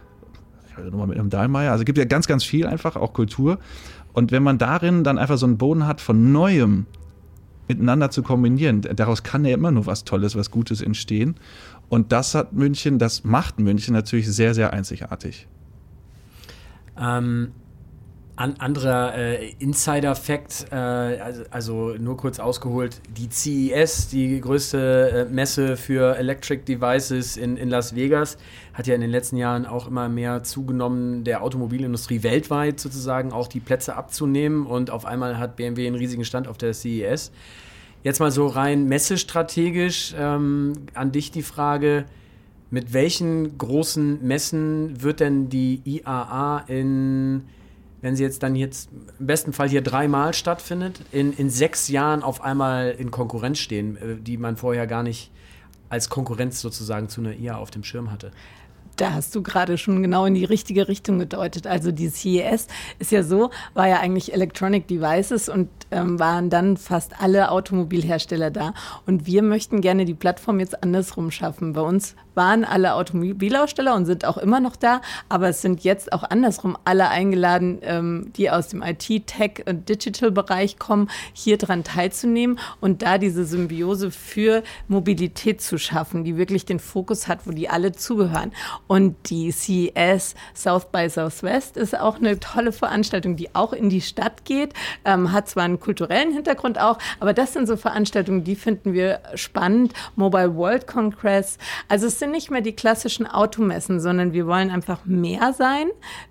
Hatte 0.75 0.89
nochmal 0.89 1.07
mit 1.07 1.17
einem 1.17 1.29
Dahlmeier. 1.29 1.71
Also 1.71 1.83
es 1.83 1.85
gibt 1.85 1.97
ja 1.97 2.03
ganz, 2.03 2.27
ganz 2.27 2.43
viel 2.43 2.67
einfach, 2.67 2.97
auch 2.97 3.13
Kultur. 3.13 3.59
Und 4.15 4.31
wenn 4.31 4.43
man 4.43 4.57
darin 4.57 5.03
dann 5.03 5.17
einfach 5.17 5.37
so 5.37 5.45
einen 5.45 5.57
Boden 5.57 5.85
hat 5.85 5.99
von 5.99 6.31
Neuem 6.31 6.85
miteinander 7.67 8.11
zu 8.11 8.23
kombinieren, 8.23 8.81
daraus 8.81 9.23
kann 9.23 9.43
ja 9.43 9.53
immer 9.53 9.71
nur 9.71 9.87
was 9.87 10.05
Tolles, 10.05 10.37
was 10.37 10.51
Gutes 10.51 10.81
entstehen. 10.81 11.35
Und 11.89 12.13
das 12.13 12.33
hat 12.33 12.53
München, 12.53 12.97
das 12.97 13.25
macht 13.25 13.59
München 13.59 13.93
natürlich 13.93 14.31
sehr, 14.31 14.53
sehr 14.53 14.71
einzigartig. 14.71 15.49
Ähm, 16.97 17.51
an, 18.35 18.55
anderer 18.59 19.15
äh, 19.15 19.51
Insider-Fact, 19.59 20.67
äh, 20.71 20.75
also, 20.75 21.43
also, 21.51 21.95
nur 21.97 22.17
kurz 22.17 22.39
ausgeholt, 22.39 23.01
die 23.17 23.29
CES, 23.29 24.09
die 24.09 24.41
größte 24.41 25.27
äh, 25.29 25.33
Messe 25.33 25.77
für 25.77 26.17
Electric 26.17 26.63
Devices 26.63 27.37
in, 27.37 27.55
in 27.55 27.69
Las 27.69 27.95
Vegas, 27.95 28.37
hat 28.73 28.87
ja 28.87 28.95
in 28.95 29.01
den 29.01 29.09
letzten 29.09 29.37
Jahren 29.37 29.65
auch 29.65 29.87
immer 29.87 30.09
mehr 30.09 30.43
zugenommen, 30.43 31.23
der 31.23 31.43
Automobilindustrie 31.43 32.23
weltweit 32.23 32.79
sozusagen 32.79 33.31
auch 33.31 33.47
die 33.47 33.61
Plätze 33.61 33.95
abzunehmen 33.95 34.65
und 34.65 34.91
auf 34.91 35.05
einmal 35.05 35.37
hat 35.37 35.55
BMW 35.55 35.87
einen 35.87 35.95
riesigen 35.95 36.25
Stand 36.25 36.47
auf 36.47 36.57
der 36.57 36.73
CES. 36.73 37.31
Jetzt 38.03 38.19
mal 38.19 38.31
so 38.31 38.47
rein 38.47 38.85
messestrategisch 38.85 40.13
ähm, 40.17 40.73
an 40.93 41.11
dich 41.11 41.31
die 41.31 41.41
Frage, 41.41 42.05
mit 42.69 42.93
welchen 42.93 43.57
großen 43.57 44.25
Messen 44.27 45.01
wird 45.01 45.21
denn 45.21 45.49
die 45.49 45.81
IAA 45.85 46.65
in 46.67 47.43
wenn 48.05 48.15
sie 48.15 48.21
jetzt 48.21 48.43
dann 48.43 48.55
jetzt 48.55 48.91
im 49.17 49.25
besten 49.25 49.51
Fall 49.51 49.67
hier 49.67 49.81
dreimal 49.81 50.35
stattfindet, 50.35 51.01
in, 51.11 51.33
in 51.33 51.49
sechs 51.49 51.87
Jahren 51.87 52.21
auf 52.21 52.43
einmal 52.43 52.91
in 52.91 53.09
Konkurrenz 53.09 53.57
stehen, 53.57 53.97
äh, 53.97 54.15
die 54.21 54.37
man 54.37 54.57
vorher 54.57 54.85
gar 54.85 55.01
nicht 55.01 55.31
als 55.89 56.07
Konkurrenz 56.07 56.61
sozusagen 56.61 57.09
zu 57.09 57.21
einer 57.21 57.33
IA 57.33 57.57
auf 57.57 57.71
dem 57.71 57.83
Schirm 57.83 58.11
hatte. 58.11 58.29
Da 58.95 59.13
hast 59.13 59.33
du 59.33 59.41
gerade 59.41 59.79
schon 59.79 60.03
genau 60.03 60.25
in 60.25 60.35
die 60.35 60.45
richtige 60.45 60.87
Richtung 60.87 61.17
gedeutet. 61.17 61.65
Also 61.65 61.91
die 61.91 62.09
CES 62.09 62.67
ist 62.99 63.11
ja 63.11 63.23
so, 63.23 63.49
war 63.73 63.87
ja 63.87 63.99
eigentlich 64.01 64.33
Electronic 64.33 64.87
Devices 64.87 65.49
und 65.49 65.69
ähm, 65.89 66.19
waren 66.19 66.51
dann 66.51 66.77
fast 66.77 67.19
alle 67.19 67.49
Automobilhersteller 67.49 68.51
da. 68.51 68.75
Und 69.07 69.25
wir 69.25 69.41
möchten 69.41 69.81
gerne 69.81 70.05
die 70.05 70.13
Plattform 70.13 70.59
jetzt 70.59 70.83
andersrum 70.83 71.31
schaffen. 71.31 71.73
Bei 71.73 71.81
uns 71.81 72.15
waren 72.35 72.65
alle 72.65 72.93
Automobilaussteller 72.93 73.95
und 73.95 74.05
sind 74.05 74.25
auch 74.25 74.37
immer 74.37 74.59
noch 74.59 74.75
da, 74.75 75.01
aber 75.29 75.49
es 75.49 75.61
sind 75.61 75.83
jetzt 75.83 76.13
auch 76.13 76.23
andersrum 76.23 76.77
alle 76.85 77.09
eingeladen, 77.09 77.79
ähm, 77.81 78.31
die 78.35 78.49
aus 78.49 78.69
dem 78.69 78.81
IT, 78.81 79.27
Tech 79.27 79.63
und 79.67 79.89
Digital-Bereich 79.89 80.79
kommen, 80.79 81.09
hier 81.33 81.57
dran 81.57 81.83
teilzunehmen 81.83 82.59
und 82.81 83.01
da 83.01 83.17
diese 83.17 83.45
Symbiose 83.45 84.11
für 84.11 84.63
Mobilität 84.87 85.61
zu 85.61 85.77
schaffen, 85.77 86.23
die 86.23 86.37
wirklich 86.37 86.65
den 86.65 86.79
Fokus 86.79 87.27
hat, 87.27 87.45
wo 87.45 87.51
die 87.51 87.69
alle 87.69 87.91
zugehören. 87.91 88.51
Und 88.87 89.29
die 89.29 89.51
CES 89.51 90.35
South 90.55 90.91
by 90.91 91.09
Southwest 91.09 91.77
ist 91.77 91.97
auch 91.99 92.17
eine 92.17 92.39
tolle 92.39 92.71
Veranstaltung, 92.71 93.35
die 93.35 93.53
auch 93.55 93.73
in 93.73 93.89
die 93.89 94.01
Stadt 94.01 94.45
geht, 94.45 94.73
ähm, 95.05 95.31
hat 95.31 95.49
zwar 95.49 95.63
einen 95.63 95.79
kulturellen 95.79 96.33
Hintergrund 96.33 96.79
auch, 96.79 96.97
aber 97.19 97.33
das 97.33 97.53
sind 97.53 97.67
so 97.67 97.77
Veranstaltungen, 97.77 98.43
die 98.43 98.55
finden 98.55 98.93
wir 98.93 99.21
spannend. 99.35 99.93
Mobile 100.15 100.55
World 100.55 100.87
Congress. 100.87 101.57
Also 101.87 102.07
es 102.07 102.19
sind 102.19 102.24
nicht 102.27 102.51
mehr 102.51 102.61
die 102.61 102.73
klassischen 102.73 103.27
Automessen, 103.27 103.99
sondern 103.99 104.33
wir 104.33 104.47
wollen 104.47 104.69
einfach 104.69 105.05
mehr 105.05 105.53
sein. 105.53 105.87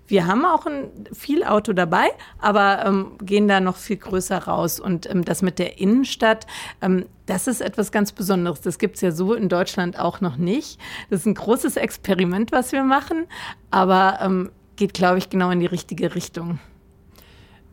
Wir 0.07 0.27
haben 0.27 0.45
auch 0.45 0.65
ein, 0.65 0.89
viel 1.13 1.43
Auto 1.43 1.73
dabei, 1.73 2.07
aber 2.39 2.85
ähm, 2.85 3.11
gehen 3.21 3.47
da 3.47 3.59
noch 3.59 3.77
viel 3.77 3.97
größer 3.97 4.37
raus. 4.37 4.79
Und 4.79 5.09
ähm, 5.09 5.25
das 5.25 5.41
mit 5.41 5.59
der 5.59 5.79
Innenstadt, 5.79 6.47
ähm, 6.81 7.05
das 7.25 7.47
ist 7.47 7.61
etwas 7.61 7.91
ganz 7.91 8.11
Besonderes. 8.11 8.61
Das 8.61 8.79
gibt 8.79 8.95
es 8.95 9.01
ja 9.01 9.11
so 9.11 9.33
in 9.33 9.49
Deutschland 9.49 9.99
auch 9.99 10.21
noch 10.21 10.37
nicht. 10.37 10.79
Das 11.09 11.21
ist 11.21 11.25
ein 11.25 11.35
großes 11.35 11.77
Experiment, 11.77 12.51
was 12.51 12.71
wir 12.71 12.83
machen, 12.83 13.25
aber 13.71 14.19
ähm, 14.21 14.51
geht, 14.75 14.93
glaube 14.93 15.17
ich, 15.17 15.29
genau 15.29 15.49
in 15.51 15.59
die 15.59 15.65
richtige 15.65 16.15
Richtung. 16.15 16.59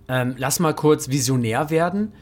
Ähm, 0.09 0.35
lass 0.37 0.61
mal 0.61 0.75
kurz 0.75 1.09
visionär 1.09 1.71
werden. 1.71 2.13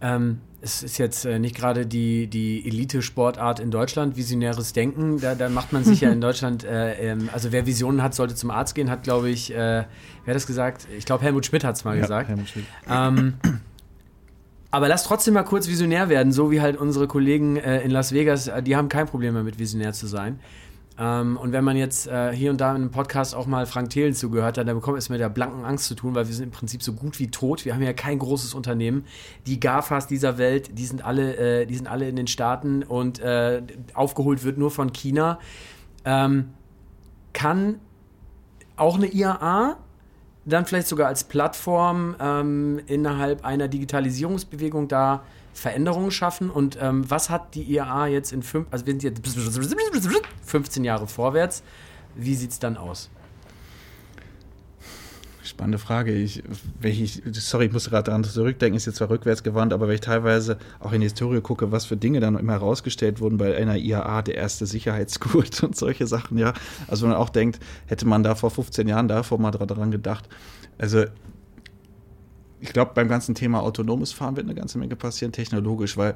Ähm, 0.00 0.40
es 0.60 0.82
ist 0.82 0.98
jetzt 0.98 1.24
äh, 1.24 1.38
nicht 1.38 1.54
gerade 1.54 1.86
die, 1.86 2.26
die 2.26 2.66
Elite-Sportart 2.66 3.60
in 3.60 3.70
Deutschland, 3.70 4.16
visionäres 4.16 4.72
Denken. 4.72 5.20
Da, 5.20 5.34
da 5.34 5.48
macht 5.48 5.72
man 5.72 5.84
sich 5.84 6.00
ja 6.00 6.10
in 6.10 6.20
Deutschland, 6.22 6.64
äh, 6.64 7.12
ähm, 7.12 7.28
also 7.32 7.52
wer 7.52 7.66
Visionen 7.66 8.02
hat, 8.02 8.14
sollte 8.14 8.34
zum 8.34 8.50
Arzt 8.50 8.74
gehen, 8.74 8.90
hat, 8.90 9.04
glaube 9.04 9.30
ich, 9.30 9.52
äh, 9.52 9.54
wer 9.54 9.86
hat 10.26 10.34
das 10.34 10.46
gesagt? 10.46 10.88
Ich 10.96 11.06
glaube, 11.06 11.22
Helmut 11.22 11.46
Schmidt 11.46 11.62
hat 11.62 11.76
es 11.76 11.84
mal 11.84 11.94
ja, 11.94 12.02
gesagt. 12.02 12.28
Helmut 12.28 12.48
Schmidt. 12.48 12.66
Ähm, 12.90 13.34
aber 14.70 14.88
lass 14.88 15.04
trotzdem 15.04 15.34
mal 15.34 15.44
kurz 15.44 15.68
visionär 15.68 16.08
werden, 16.08 16.32
so 16.32 16.50
wie 16.50 16.60
halt 16.60 16.76
unsere 16.76 17.06
Kollegen 17.06 17.56
äh, 17.56 17.80
in 17.82 17.90
Las 17.90 18.12
Vegas, 18.12 18.48
äh, 18.48 18.62
die 18.62 18.74
haben 18.74 18.88
kein 18.88 19.06
Problem 19.06 19.34
damit, 19.34 19.58
visionär 19.58 19.92
zu 19.92 20.06
sein. 20.08 20.40
Ähm, 20.98 21.36
und 21.36 21.52
wenn 21.52 21.62
man 21.62 21.76
jetzt 21.76 22.08
äh, 22.08 22.32
hier 22.32 22.50
und 22.50 22.60
da 22.60 22.70
in 22.70 22.76
einem 22.76 22.90
Podcast 22.90 23.34
auch 23.34 23.46
mal 23.46 23.66
Frank 23.66 23.90
Thelen 23.90 24.14
zugehört 24.14 24.58
hat, 24.58 24.66
dann 24.66 24.74
bekommt 24.74 24.98
es 24.98 25.08
mit 25.08 25.20
der 25.20 25.28
blanken 25.28 25.64
Angst 25.64 25.86
zu 25.86 25.94
tun, 25.94 26.14
weil 26.14 26.26
wir 26.26 26.34
sind 26.34 26.46
im 26.46 26.50
Prinzip 26.50 26.82
so 26.82 26.92
gut 26.92 27.18
wie 27.20 27.30
tot. 27.30 27.64
Wir 27.64 27.74
haben 27.74 27.82
ja 27.82 27.92
kein 27.92 28.18
großes 28.18 28.54
Unternehmen. 28.54 29.04
Die 29.46 29.60
GAFAs 29.60 30.08
dieser 30.08 30.38
Welt, 30.38 30.76
die 30.76 30.86
sind 30.86 31.04
alle, 31.04 31.36
äh, 31.36 31.66
die 31.66 31.76
sind 31.76 31.86
alle 31.86 32.08
in 32.08 32.16
den 32.16 32.26
Staaten 32.26 32.82
und 32.82 33.20
äh, 33.20 33.62
aufgeholt 33.94 34.42
wird 34.42 34.58
nur 34.58 34.70
von 34.70 34.92
China. 34.92 35.38
Ähm, 36.04 36.50
kann 37.32 37.80
auch 38.76 38.96
eine 38.96 39.06
IAA 39.06 39.76
dann 40.48 40.64
vielleicht 40.64 40.88
sogar 40.88 41.08
als 41.08 41.24
Plattform 41.24 42.16
ähm, 42.18 42.80
innerhalb 42.86 43.44
einer 43.44 43.68
Digitalisierungsbewegung 43.68 44.88
da 44.88 45.22
Veränderungen 45.58 46.10
schaffen. 46.10 46.50
Und 46.50 46.78
ähm, 46.80 47.10
was 47.10 47.30
hat 47.30 47.54
die 47.54 47.62
IAA 47.62 48.08
jetzt 48.08 48.32
in 48.32 48.42
fünf, 48.42 48.66
also 48.70 48.86
wir 48.86 48.98
sind 48.98 49.02
jetzt 49.02 50.08
15 50.44 50.84
Jahre 50.84 51.06
vorwärts. 51.06 51.62
Wie 52.14 52.34
sieht 52.34 52.50
es 52.50 52.58
dann 52.58 52.76
aus? 52.76 53.10
Spannende 55.42 55.78
Frage. 55.78 56.12
Ich, 56.12 56.42
ich, 56.82 57.22
sorry, 57.32 57.66
ich 57.66 57.72
muss 57.72 57.88
gerade 57.88 58.04
daran 58.04 58.22
zurückdenken, 58.22 58.76
ist 58.76 58.86
jetzt 58.86 58.96
zwar 58.96 59.08
rückwärts 59.08 59.42
gewandt, 59.42 59.72
aber 59.72 59.88
wenn 59.88 59.94
ich 59.94 60.02
teilweise 60.02 60.58
auch 60.78 60.92
in 60.92 61.00
die 61.00 61.06
Historie 61.06 61.40
gucke, 61.40 61.72
was 61.72 61.86
für 61.86 61.96
Dinge 61.96 62.20
dann 62.20 62.38
immer 62.38 62.52
herausgestellt 62.52 63.20
wurden 63.20 63.38
bei 63.38 63.56
einer 63.56 63.76
IAA, 63.76 64.22
der 64.22 64.34
erste 64.34 64.66
Sicherheitsgurt 64.66 65.62
und 65.62 65.74
solche 65.74 66.06
Sachen, 66.06 66.38
ja. 66.38 66.52
Also 66.86 67.02
wenn 67.02 67.12
man 67.12 67.18
auch 67.18 67.30
denkt, 67.30 67.60
hätte 67.86 68.06
man 68.06 68.22
da 68.22 68.34
vor 68.34 68.50
15 68.50 68.86
Jahren 68.88 69.08
davor 69.08 69.38
mal 69.38 69.50
dran 69.50 69.90
gedacht. 69.90 70.28
Also 70.76 71.06
ich 72.60 72.72
glaube, 72.72 72.92
beim 72.94 73.08
ganzen 73.08 73.34
Thema 73.34 73.62
autonomes 73.62 74.12
Fahren 74.12 74.36
wird 74.36 74.46
eine 74.46 74.54
ganze 74.54 74.78
Menge 74.78 74.96
passieren, 74.96 75.32
technologisch, 75.32 75.96
weil 75.96 76.14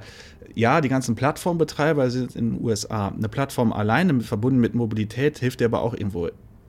ja, 0.54 0.80
die 0.80 0.88
ganzen 0.88 1.14
Plattformbetreiber 1.14 2.10
sind 2.10 2.34
in 2.34 2.54
den 2.54 2.64
USA. 2.64 3.08
Eine 3.08 3.28
Plattform 3.28 3.72
alleine 3.72 4.20
verbunden 4.20 4.60
mit 4.60 4.74
Mobilität 4.74 5.38
hilft 5.38 5.60
dir 5.60 5.66
aber 5.66 5.82
auch 5.82 5.94
irgendwo 5.94 6.28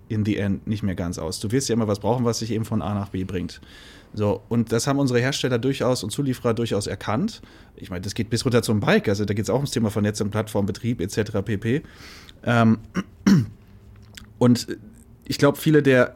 in 0.10 0.26
the 0.26 0.38
end 0.38 0.68
nicht 0.68 0.84
mehr 0.84 0.96
ganz 0.96 1.18
aus. 1.18 1.40
Du 1.40 1.52
wirst 1.52 1.70
ja 1.70 1.74
immer 1.74 1.88
was 1.88 2.00
brauchen, 2.00 2.26
was 2.26 2.40
dich 2.40 2.52
eben 2.52 2.66
von 2.66 2.82
A 2.82 2.94
nach 2.94 3.10
B 3.10 3.24
bringt. 3.24 3.62
So, 4.14 4.42
und 4.48 4.72
das 4.72 4.86
haben 4.86 5.00
unsere 5.00 5.20
Hersteller 5.20 5.58
durchaus 5.58 6.04
und 6.04 6.12
Zulieferer 6.12 6.54
durchaus 6.54 6.86
erkannt. 6.86 7.42
Ich 7.76 7.90
meine, 7.90 8.02
das 8.02 8.14
geht 8.14 8.30
bis 8.30 8.46
runter 8.46 8.62
zum 8.62 8.80
Bike, 8.80 9.10
also 9.10 9.26
da 9.26 9.34
geht 9.34 9.46
es 9.46 9.50
auch 9.50 9.56
ums 9.56 9.72
Thema 9.72 9.90
von 9.90 10.04
Netz 10.04 10.22
und 10.22 10.30
Plattformbetrieb 10.30 11.02
etc. 11.02 11.42
pp. 11.44 11.82
Ähm, 12.44 12.78
und 14.38 14.68
ich 15.26 15.38
glaube, 15.38 15.58
viele 15.58 15.82
der 15.82 16.16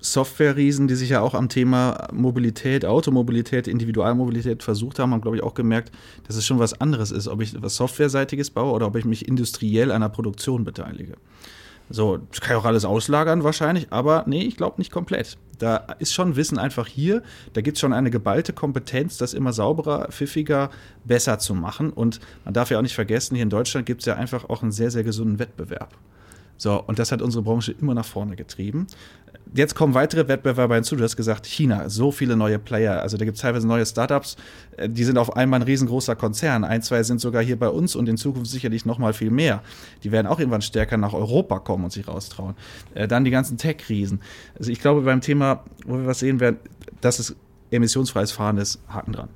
Software-Riesen, 0.00 0.86
die 0.86 0.94
sich 0.94 1.10
ja 1.10 1.20
auch 1.20 1.34
am 1.34 1.48
Thema 1.48 2.08
Mobilität, 2.12 2.84
Automobilität, 2.84 3.66
Individualmobilität 3.66 4.62
versucht 4.62 4.98
haben, 4.98 5.12
haben, 5.12 5.20
glaube 5.20 5.36
ich, 5.36 5.42
auch 5.42 5.54
gemerkt, 5.54 5.92
dass 6.26 6.36
es 6.36 6.46
schon 6.46 6.58
was 6.58 6.80
anderes 6.80 7.10
ist, 7.10 7.28
ob 7.28 7.40
ich 7.40 7.54
etwas 7.54 7.76
Softwareseitiges 7.76 8.50
baue 8.50 8.72
oder 8.72 8.86
ob 8.86 8.96
ich 8.96 9.04
mich 9.04 9.26
industriell 9.26 9.90
an 9.90 10.00
der 10.00 10.08
Produktion 10.08 10.64
beteilige. 10.64 11.14
So, 11.90 12.18
das 12.18 12.40
kann 12.40 12.56
ich 12.56 12.62
auch 12.62 12.66
alles 12.66 12.84
auslagern 12.84 13.44
wahrscheinlich, 13.44 13.86
aber 13.90 14.24
nee, 14.26 14.42
ich 14.42 14.56
glaube 14.56 14.76
nicht 14.78 14.92
komplett. 14.92 15.38
Da 15.58 15.76
ist 15.98 16.12
schon 16.12 16.36
Wissen 16.36 16.58
einfach 16.58 16.86
hier, 16.86 17.22
da 17.54 17.62
gibt 17.62 17.78
es 17.78 17.80
schon 17.80 17.94
eine 17.94 18.10
geballte 18.10 18.52
Kompetenz, 18.52 19.16
das 19.16 19.34
immer 19.34 19.52
sauberer, 19.52 20.08
pfiffiger, 20.10 20.70
besser 21.04 21.38
zu 21.38 21.54
machen. 21.54 21.90
Und 21.90 22.20
man 22.44 22.54
darf 22.54 22.70
ja 22.70 22.78
auch 22.78 22.82
nicht 22.82 22.94
vergessen, 22.94 23.34
hier 23.34 23.42
in 23.42 23.50
Deutschland 23.50 23.86
gibt 23.86 24.02
es 24.02 24.06
ja 24.06 24.14
einfach 24.14 24.48
auch 24.48 24.62
einen 24.62 24.70
sehr, 24.70 24.90
sehr 24.90 25.02
gesunden 25.02 25.38
Wettbewerb. 25.38 25.96
So, 26.58 26.82
und 26.82 26.98
das 26.98 27.12
hat 27.12 27.22
unsere 27.22 27.42
Branche 27.42 27.72
immer 27.72 27.94
nach 27.94 28.04
vorne 28.04 28.36
getrieben 28.36 28.86
jetzt 29.54 29.74
kommen 29.74 29.94
weitere 29.94 30.28
Wettbewerber 30.28 30.74
hinzu. 30.74 30.96
Du 30.96 31.04
hast 31.04 31.16
gesagt, 31.16 31.46
China, 31.46 31.88
so 31.88 32.10
viele 32.10 32.36
neue 32.36 32.58
Player. 32.58 33.00
Also 33.00 33.16
da 33.16 33.24
gibt 33.24 33.36
es 33.36 33.42
teilweise 33.42 33.66
neue 33.66 33.86
Startups, 33.86 34.36
äh, 34.76 34.88
die 34.88 35.04
sind 35.04 35.18
auf 35.18 35.36
einmal 35.36 35.60
ein 35.60 35.64
riesengroßer 35.64 36.16
Konzern. 36.16 36.64
Ein, 36.64 36.82
zwei 36.82 37.02
sind 37.02 37.20
sogar 37.20 37.42
hier 37.42 37.58
bei 37.58 37.68
uns 37.68 37.96
und 37.96 38.08
in 38.08 38.16
Zukunft 38.16 38.50
sicherlich 38.50 38.84
noch 38.86 38.98
mal 38.98 39.12
viel 39.12 39.30
mehr. 39.30 39.62
Die 40.04 40.12
werden 40.12 40.26
auch 40.26 40.38
irgendwann 40.38 40.62
stärker 40.62 40.96
nach 40.96 41.12
Europa 41.12 41.58
kommen 41.58 41.84
und 41.84 41.92
sich 41.92 42.08
raustrauen. 42.08 42.54
Äh, 42.94 43.08
dann 43.08 43.24
die 43.24 43.30
ganzen 43.30 43.56
Tech-Riesen. 43.56 44.20
Also 44.58 44.70
ich 44.70 44.80
glaube, 44.80 45.02
beim 45.02 45.20
Thema, 45.20 45.64
wo 45.86 45.96
wir 45.98 46.06
was 46.06 46.20
sehen 46.20 46.40
werden, 46.40 46.58
dass 47.00 47.18
es 47.18 47.36
emissionsfreies 47.70 48.32
Fahren 48.32 48.58
ist, 48.58 48.80
Haken 48.88 49.12
dran 49.12 49.28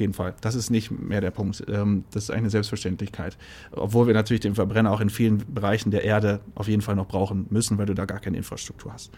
jeden 0.00 0.14
Fall. 0.14 0.34
Das 0.40 0.54
ist 0.54 0.70
nicht 0.70 0.90
mehr 0.90 1.20
der 1.20 1.30
Punkt. 1.30 1.64
Ähm, 1.68 2.04
das 2.10 2.24
ist 2.24 2.30
eine 2.30 2.50
Selbstverständlichkeit. 2.50 3.36
Obwohl 3.72 4.06
wir 4.06 4.14
natürlich 4.14 4.40
den 4.40 4.54
Verbrenner 4.54 4.92
auch 4.92 5.00
in 5.00 5.10
vielen 5.10 5.42
Bereichen 5.52 5.90
der 5.90 6.04
Erde 6.04 6.40
auf 6.54 6.68
jeden 6.68 6.82
Fall 6.82 6.96
noch 6.96 7.06
brauchen 7.06 7.46
müssen, 7.50 7.78
weil 7.78 7.86
du 7.86 7.94
da 7.94 8.04
gar 8.04 8.20
keine 8.20 8.36
Infrastruktur 8.36 8.92
hast. 8.92 9.10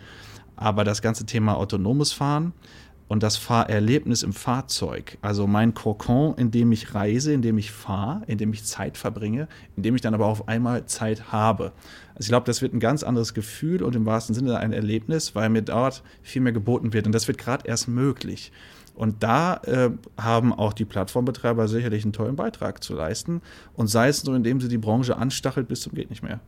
Aber 0.57 0.85
das 0.85 1.03
ganze 1.03 1.26
Thema 1.26 1.57
autonomes 1.57 2.12
Fahren 2.12 2.53
und 3.11 3.24
das 3.24 3.37
Fahrerlebnis 3.37 4.22
im 4.22 4.33
Fahrzeug, 4.33 5.18
also 5.20 5.49
mein 5.49 5.74
Kokon, 5.74 6.37
in 6.37 6.53
dem 6.53 6.70
ich 6.70 6.95
reise, 6.95 7.33
in 7.33 7.43
dem 7.43 7.59
ich 7.59 7.72
fahre, 7.72 8.22
in 8.28 8.39
dem 8.39 8.53
ich 8.53 8.62
Zeit 8.62 8.97
verbringe, 8.97 9.49
in 9.76 9.83
dem 9.83 9.97
ich 9.97 10.01
dann 10.01 10.14
aber 10.14 10.26
auf 10.26 10.47
einmal 10.47 10.87
Zeit 10.87 11.33
habe. 11.33 11.72
Also 12.11 12.26
ich 12.26 12.28
glaube, 12.28 12.47
das 12.47 12.62
wird 12.62 12.72
ein 12.72 12.78
ganz 12.78 13.03
anderes 13.03 13.35
Gefühl 13.35 13.83
und 13.83 13.97
im 13.97 14.07
wahrsten 14.07 14.33
Sinne 14.33 14.59
ein 14.59 14.72
Erlebnis, 14.72 15.35
weil 15.35 15.49
mir 15.49 15.62
dort 15.62 16.05
viel 16.22 16.41
mehr 16.41 16.53
geboten 16.53 16.93
wird. 16.93 17.07
Und 17.07 17.12
das 17.12 17.26
wird 17.26 17.39
gerade 17.39 17.66
erst 17.66 17.89
möglich. 17.89 18.53
Und 19.01 19.22
da 19.22 19.62
äh, 19.64 19.88
haben 20.18 20.53
auch 20.53 20.74
die 20.74 20.84
Plattformbetreiber 20.84 21.68
sicherlich 21.68 22.05
einen 22.05 22.12
tollen 22.12 22.36
Beitrag 22.36 22.84
zu 22.84 22.94
leisten. 22.94 23.40
Und 23.72 23.86
sei 23.86 24.09
es 24.09 24.24
nur, 24.24 24.36
indem 24.36 24.61
sie 24.61 24.68
die 24.68 24.76
Branche 24.76 25.16
anstachelt 25.16 25.68
bis 25.68 25.80
zum 25.80 25.94
geht 25.94 26.11
nicht 26.11 26.22
mehr. 26.22 26.38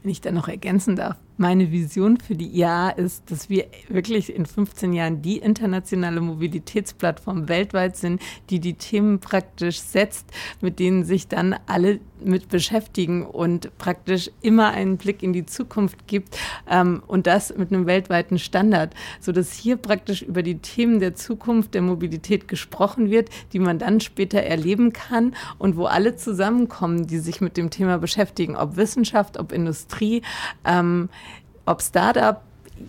Wenn 0.00 0.12
ich 0.12 0.20
da 0.20 0.30
noch 0.30 0.46
ergänzen 0.46 0.94
darf, 0.94 1.16
meine 1.36 1.70
Vision 1.70 2.18
für 2.18 2.34
die 2.34 2.46
IAA 2.46 2.90
ist, 2.90 3.30
dass 3.30 3.50
wir 3.50 3.66
wirklich 3.88 4.34
in 4.34 4.46
15 4.46 4.92
Jahren 4.92 5.22
die 5.22 5.38
internationale 5.38 6.20
Mobilitätsplattform 6.20 7.48
weltweit 7.48 7.96
sind, 7.96 8.22
die 8.50 8.60
die 8.60 8.74
Themen 8.74 9.20
praktisch 9.20 9.80
setzt, 9.80 10.26
mit 10.60 10.78
denen 10.78 11.04
sich 11.04 11.28
dann 11.28 11.54
alle 11.66 12.00
mit 12.24 12.48
beschäftigen 12.48 13.26
und 13.26 13.76
praktisch 13.78 14.30
immer 14.40 14.70
einen 14.70 14.96
Blick 14.96 15.22
in 15.22 15.32
die 15.32 15.44
Zukunft 15.44 16.06
gibt 16.06 16.38
ähm, 16.68 17.02
und 17.06 17.26
das 17.26 17.54
mit 17.56 17.72
einem 17.72 17.86
weltweiten 17.86 18.38
Standard, 18.38 18.94
sodass 19.20 19.52
hier 19.52 19.76
praktisch 19.76 20.22
über 20.22 20.42
die 20.42 20.58
Themen 20.58 21.00
der 21.00 21.14
Zukunft 21.14 21.74
der 21.74 21.82
Mobilität 21.82 22.48
gesprochen 22.48 23.10
wird, 23.10 23.28
die 23.52 23.58
man 23.58 23.78
dann 23.78 24.00
später 24.00 24.40
erleben 24.40 24.92
kann 24.92 25.34
und 25.58 25.76
wo 25.76 25.84
alle 25.84 26.16
zusammenkommen, 26.16 27.06
die 27.06 27.18
sich 27.18 27.40
mit 27.40 27.56
dem 27.56 27.70
Thema 27.70 27.98
beschäftigen, 27.98 28.56
ob 28.56 28.76
Wissenschaft, 28.76 29.38
ob 29.38 29.52
Industrie. 29.52 30.22
Ähm, 30.64 31.10
ob 31.66 31.82
Startup, 31.82 32.40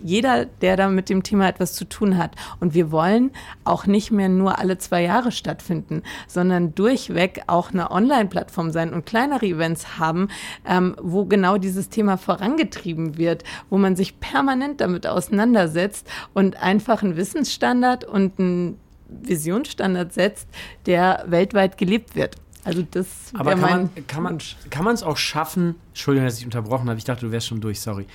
jeder, 0.03 0.45
der 0.45 0.77
da 0.77 0.89
mit 0.89 1.09
dem 1.09 1.23
Thema 1.23 1.47
etwas 1.47 1.73
zu 1.73 1.85
tun 1.85 2.17
hat. 2.17 2.35
Und 2.59 2.73
wir 2.73 2.91
wollen 2.91 3.31
auch 3.63 3.85
nicht 3.85 4.11
mehr 4.11 4.29
nur 4.29 4.59
alle 4.59 4.77
zwei 4.77 5.03
Jahre 5.03 5.31
stattfinden, 5.31 6.03
sondern 6.27 6.75
durchweg 6.75 7.43
auch 7.47 7.71
eine 7.71 7.91
Online-Plattform 7.91 8.71
sein 8.71 8.93
und 8.93 9.05
kleinere 9.05 9.45
Events 9.45 9.97
haben, 9.97 10.27
ähm, 10.65 10.95
wo 11.01 11.25
genau 11.25 11.57
dieses 11.57 11.89
Thema 11.89 12.17
vorangetrieben 12.17 13.17
wird, 13.17 13.43
wo 13.69 13.77
man 13.77 13.95
sich 13.95 14.19
permanent 14.19 14.81
damit 14.81 15.07
auseinandersetzt 15.07 16.07
und 16.33 16.61
einfach 16.61 17.03
einen 17.03 17.15
Wissensstandard 17.15 18.03
und 18.03 18.39
einen 18.39 18.79
Visionsstandard 19.09 20.11
setzt, 20.11 20.47
der 20.85 21.23
weltweit 21.27 21.77
gelebt 21.77 22.15
wird. 22.15 22.35
Also 22.65 22.85
das 22.91 23.07
Aber 23.33 23.51
kann 23.51 23.61
man, 23.61 23.89
kann 24.07 24.23
man 24.23 24.37
kann 24.69 24.83
man 24.83 24.93
es 24.93 25.01
auch 25.01 25.15
schaffen? 25.15 25.75
Entschuldigung, 25.89 26.27
dass 26.27 26.37
ich 26.37 26.43
unterbrochen 26.43 26.89
habe. 26.89 26.97
Ich 26.97 27.05
dachte, 27.05 27.25
du 27.25 27.31
wärst 27.31 27.47
schon 27.47 27.61
durch. 27.61 27.79
Sorry 27.79 28.05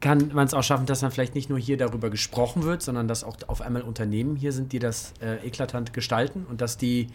kann 0.00 0.30
man 0.32 0.46
es 0.46 0.54
auch 0.54 0.62
schaffen, 0.62 0.86
dass 0.86 1.00
dann 1.00 1.10
vielleicht 1.10 1.34
nicht 1.34 1.50
nur 1.50 1.58
hier 1.58 1.76
darüber 1.76 2.10
gesprochen 2.10 2.62
wird, 2.62 2.82
sondern 2.82 3.06
dass 3.06 3.22
auch 3.22 3.36
auf 3.46 3.60
einmal 3.60 3.82
Unternehmen 3.82 4.36
hier 4.36 4.52
sind, 4.52 4.72
die 4.72 4.78
das 4.78 5.12
äh, 5.20 5.46
eklatant 5.46 5.92
gestalten 5.92 6.46
und 6.48 6.60
dass 6.60 6.78
die 6.78 7.08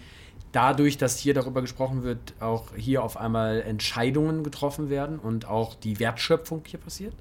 dadurch, 0.52 0.98
dass 0.98 1.18
hier 1.18 1.34
darüber 1.34 1.62
gesprochen 1.62 2.04
wird, 2.04 2.34
auch 2.40 2.76
hier 2.76 3.04
auf 3.04 3.18
einmal 3.18 3.62
Entscheidungen 3.62 4.44
getroffen 4.44 4.90
werden 4.90 5.20
und 5.20 5.48
auch 5.48 5.76
die 5.76 6.00
Wertschöpfung 6.00 6.64
hier 6.66 6.80
passiert? 6.80 7.14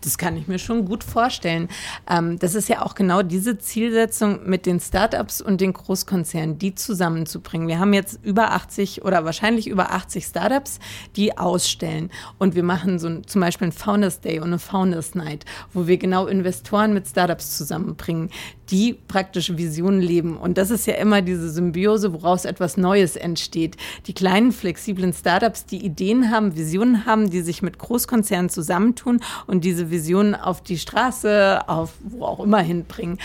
Das 0.00 0.16
kann 0.16 0.36
ich 0.36 0.46
mir 0.46 0.58
schon 0.58 0.84
gut 0.84 1.02
vorstellen. 1.02 1.68
Ähm, 2.08 2.38
das 2.38 2.54
ist 2.54 2.68
ja 2.68 2.82
auch 2.82 2.94
genau 2.94 3.22
diese 3.22 3.58
Zielsetzung 3.58 4.48
mit 4.48 4.64
den 4.64 4.78
Startups 4.78 5.40
und 5.40 5.60
den 5.60 5.72
Großkonzernen, 5.72 6.58
die 6.58 6.74
zusammenzubringen. 6.74 7.66
Wir 7.66 7.80
haben 7.80 7.92
jetzt 7.92 8.20
über 8.22 8.52
80 8.52 9.04
oder 9.04 9.24
wahrscheinlich 9.24 9.66
über 9.66 9.92
80 9.92 10.24
Startups, 10.24 10.78
die 11.16 11.36
ausstellen. 11.36 12.10
Und 12.38 12.54
wir 12.54 12.62
machen 12.62 12.98
so 12.98 13.20
zum 13.20 13.40
Beispiel 13.40 13.68
ein 13.68 13.72
Founders 13.72 14.20
Day 14.20 14.38
und 14.38 14.48
eine 14.48 14.58
Founders 14.60 15.14
Night, 15.16 15.44
wo 15.72 15.88
wir 15.88 15.98
genau 15.98 16.26
Investoren 16.26 16.94
mit 16.94 17.08
Startups 17.08 17.56
zusammenbringen, 17.56 18.30
die 18.70 18.94
praktische 19.08 19.56
Visionen 19.56 20.00
leben. 20.00 20.36
Und 20.36 20.58
das 20.58 20.70
ist 20.70 20.86
ja 20.86 20.94
immer 20.94 21.22
diese 21.22 21.50
Symbiose, 21.50 22.12
woraus 22.12 22.44
etwas 22.44 22.76
Neues 22.76 23.16
entsteht. 23.16 23.76
Die 24.06 24.12
kleinen, 24.12 24.52
flexiblen 24.52 25.12
Startups, 25.12 25.66
die 25.66 25.84
Ideen 25.84 26.30
haben, 26.30 26.56
Visionen 26.56 27.06
haben, 27.06 27.30
die 27.30 27.40
sich 27.40 27.62
mit 27.62 27.78
Großkonzernen 27.78 28.50
zusammentun 28.50 29.20
und 29.46 29.64
diese 29.64 29.90
Visionen 29.90 30.34
auf 30.34 30.62
die 30.62 30.78
Straße, 30.78 31.62
auf 31.66 31.94
wo 32.02 32.24
auch 32.24 32.40
immer 32.40 32.60
hinbringen. 32.60 33.18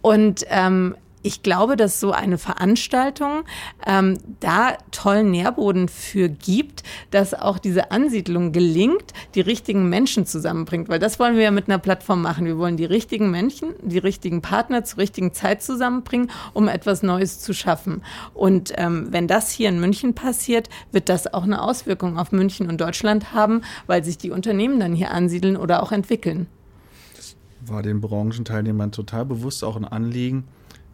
Und 0.00 0.44
ähm, 0.48 0.96
ich 1.28 1.42
glaube, 1.42 1.76
dass 1.76 2.00
so 2.00 2.12
eine 2.12 2.38
Veranstaltung 2.38 3.44
ähm, 3.86 4.16
da 4.40 4.78
tollen 4.92 5.30
Nährboden 5.30 5.88
für 5.88 6.30
gibt, 6.30 6.82
dass 7.10 7.34
auch 7.34 7.58
diese 7.58 7.90
Ansiedlung 7.90 8.50
gelingt, 8.52 9.12
die 9.34 9.42
richtigen 9.42 9.90
Menschen 9.90 10.24
zusammenbringt. 10.24 10.88
Weil 10.88 10.98
das 10.98 11.20
wollen 11.20 11.36
wir 11.36 11.42
ja 11.42 11.50
mit 11.50 11.68
einer 11.68 11.78
Plattform 11.78 12.22
machen. 12.22 12.46
Wir 12.46 12.56
wollen 12.56 12.78
die 12.78 12.86
richtigen 12.86 13.30
Menschen, 13.30 13.74
die 13.82 13.98
richtigen 13.98 14.40
Partner 14.40 14.84
zur 14.84 15.00
richtigen 15.00 15.34
Zeit 15.34 15.62
zusammenbringen, 15.62 16.30
um 16.54 16.66
etwas 16.66 17.02
Neues 17.02 17.40
zu 17.40 17.52
schaffen. 17.52 18.02
Und 18.32 18.72
ähm, 18.76 19.08
wenn 19.10 19.28
das 19.28 19.50
hier 19.50 19.68
in 19.68 19.80
München 19.80 20.14
passiert, 20.14 20.70
wird 20.92 21.10
das 21.10 21.34
auch 21.34 21.42
eine 21.42 21.60
Auswirkung 21.60 22.16
auf 22.16 22.32
München 22.32 22.70
und 22.70 22.80
Deutschland 22.80 23.34
haben, 23.34 23.60
weil 23.86 24.02
sich 24.02 24.16
die 24.16 24.30
Unternehmen 24.30 24.80
dann 24.80 24.94
hier 24.94 25.10
ansiedeln 25.10 25.58
oder 25.58 25.82
auch 25.82 25.92
entwickeln. 25.92 26.46
Das 27.14 27.36
war 27.60 27.82
den 27.82 28.00
Branchenteilnehmern 28.00 28.92
total 28.92 29.26
bewusst 29.26 29.62
auch 29.62 29.76
ein 29.76 29.84
Anliegen, 29.84 30.44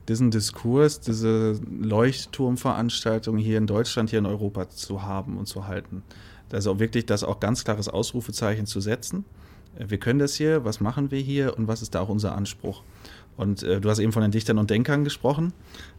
diesen 0.09 0.31
Diskurs, 0.31 1.01
diese 1.01 1.59
Leuchtturmveranstaltung 1.71 3.39
hier 3.39 3.59
in 3.59 3.67
Deutschland, 3.67 4.11
hier 4.11 4.19
in 4.19 4.27
Europa 4.27 4.69
zu 4.69 5.03
haben 5.03 5.39
und 5.39 5.47
zu 5.47 5.67
halten. 5.67 6.03
Also 6.53 6.79
wirklich 6.79 7.07
das 7.07 7.25
auch 7.25 7.41
ganz 7.41 7.65
klares 7.65 7.89
Ausrufezeichen 7.89 8.67
zu 8.67 8.81
setzen. 8.81 9.25
Wir 9.77 9.99
können 9.99 10.21
das 10.21 10.35
hier, 10.35 10.65
was 10.65 10.81
machen 10.81 11.11
wir 11.11 11.19
hier 11.19 11.57
und 11.59 11.67
was 11.67 11.83
ist 11.83 11.95
da 11.95 12.01
auch 12.01 12.09
unser 12.09 12.37
Anspruch? 12.37 12.83
Und 13.37 13.65
äh, 13.65 13.81
du 13.81 13.91
hast 13.91 13.99
eben 13.99 14.13
von 14.13 14.23
den 14.23 14.31
Dichtern 14.31 14.59
und 14.59 14.71
Denkern 14.71 15.03
gesprochen, 15.03 15.53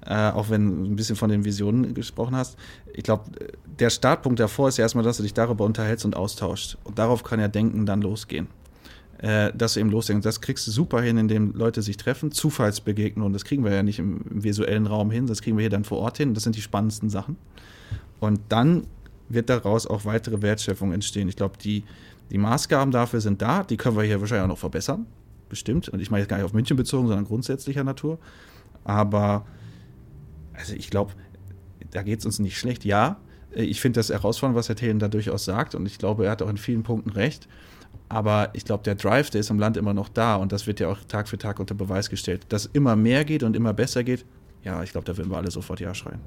äh, 0.05 0.29
auch 0.31 0.49
wenn 0.49 0.83
du 0.83 0.91
ein 0.91 0.95
bisschen 0.95 1.17
von 1.17 1.29
den 1.29 1.43
Visionen 1.43 1.93
gesprochen 1.93 2.37
hast. 2.37 2.57
Ich 2.93 3.03
glaube, 3.03 3.25
der 3.65 3.89
Startpunkt 3.89 4.39
davor 4.39 4.69
ist 4.69 4.77
ja 4.77 4.83
erstmal, 4.83 5.03
dass 5.03 5.17
du 5.17 5.23
dich 5.23 5.33
darüber 5.33 5.65
unterhältst 5.65 6.05
und 6.05 6.15
austauschst. 6.15 6.77
Und 6.85 6.97
darauf 6.97 7.23
kann 7.23 7.41
ja 7.41 7.49
Denken 7.49 7.85
dann 7.85 8.01
losgehen 8.01 8.47
äh, 9.19 9.51
dass 9.55 9.73
du 9.73 9.79
eben 9.79 9.89
losdenkst. 9.89 10.23
Das 10.23 10.41
kriegst 10.41 10.67
du 10.67 10.71
super 10.71 11.01
hin, 11.01 11.17
indem 11.17 11.53
Leute 11.53 11.81
sich 11.81 11.97
treffen, 11.97 12.31
Zufallsbegegnungen. 12.31 13.33
Das 13.33 13.45
kriegen 13.45 13.63
wir 13.63 13.73
ja 13.73 13.83
nicht 13.83 13.99
im, 13.99 14.21
im, 14.29 14.43
visuellen 14.43 14.87
Raum 14.87 15.11
hin, 15.11 15.27
das 15.27 15.41
kriegen 15.41 15.57
wir 15.57 15.61
hier 15.61 15.69
dann 15.69 15.83
vor 15.85 15.99
Ort 15.99 16.17
hin. 16.17 16.33
Das 16.33 16.43
sind 16.43 16.55
die 16.55 16.61
spannendsten 16.61 17.09
Sachen. 17.09 17.37
Und 18.19 18.39
dann 18.49 18.87
wird 19.29 19.49
daraus 19.49 19.87
auch 19.87 20.05
weitere 20.05 20.41
Wertschöpfung 20.41 20.93
entstehen. 20.93 21.27
Ich 21.29 21.35
glaube, 21.35 21.57
die, 21.57 21.83
die 22.31 22.37
Maßgaben 22.37 22.91
dafür 22.91 23.21
sind 23.21 23.41
da. 23.41 23.63
Die 23.63 23.77
können 23.77 23.97
wir 23.97 24.03
hier 24.03 24.19
wahrscheinlich 24.19 24.43
auch 24.43 24.49
noch 24.49 24.57
verbessern. 24.57 25.05
Bestimmt. 25.49 25.89
Und 25.89 25.99
ich 25.99 26.11
meine 26.11 26.21
jetzt 26.21 26.29
gar 26.29 26.37
nicht 26.37 26.45
auf 26.45 26.53
München 26.53 26.77
bezogen, 26.77 27.07
sondern 27.07 27.25
grundsätzlicher 27.25 27.83
Natur. 27.83 28.19
Aber 28.83 29.45
also 30.53 30.73
ich 30.73 30.89
glaube, 30.89 31.13
da 31.91 32.03
geht 32.03 32.19
es 32.19 32.25
uns 32.25 32.39
nicht 32.39 32.57
schlecht. 32.57 32.85
Ja, 32.85 33.17
ich 33.51 33.79
finde 33.79 33.99
das 33.99 34.09
herausfordernd, 34.09 34.57
was 34.57 34.69
Herr 34.69 34.75
Thelen 34.75 34.99
da 34.99 35.07
durchaus 35.07 35.45
sagt. 35.45 35.75
Und 35.75 35.85
ich 35.85 35.97
glaube, 35.97 36.25
er 36.25 36.31
hat 36.31 36.41
auch 36.41 36.49
in 36.49 36.57
vielen 36.57 36.83
Punkten 36.83 37.11
recht. 37.11 37.47
Aber 38.07 38.49
ich 38.53 38.65
glaube, 38.65 38.83
der 38.83 38.95
Drive, 38.95 39.29
der 39.29 39.41
ist 39.41 39.49
im 39.49 39.59
Land 39.59 39.77
immer 39.77 39.93
noch 39.93 40.09
da 40.09 40.35
und 40.35 40.51
das 40.51 40.67
wird 40.67 40.79
ja 40.79 40.89
auch 40.89 40.99
Tag 41.07 41.27
für 41.27 41.37
Tag 41.37 41.59
unter 41.59 41.73
Beweis 41.73 42.09
gestellt. 42.09 42.45
Dass 42.49 42.65
immer 42.65 42.95
mehr 42.95 43.25
geht 43.25 43.43
und 43.43 43.55
immer 43.55 43.73
besser 43.73 44.03
geht, 44.03 44.25
ja, 44.63 44.81
ich 44.83 44.91
glaube, 44.91 45.05
da 45.05 45.15
würden 45.17 45.31
wir 45.31 45.37
alle 45.37 45.51
sofort 45.51 45.79
Ja 45.79 45.93
schreien. 45.93 46.19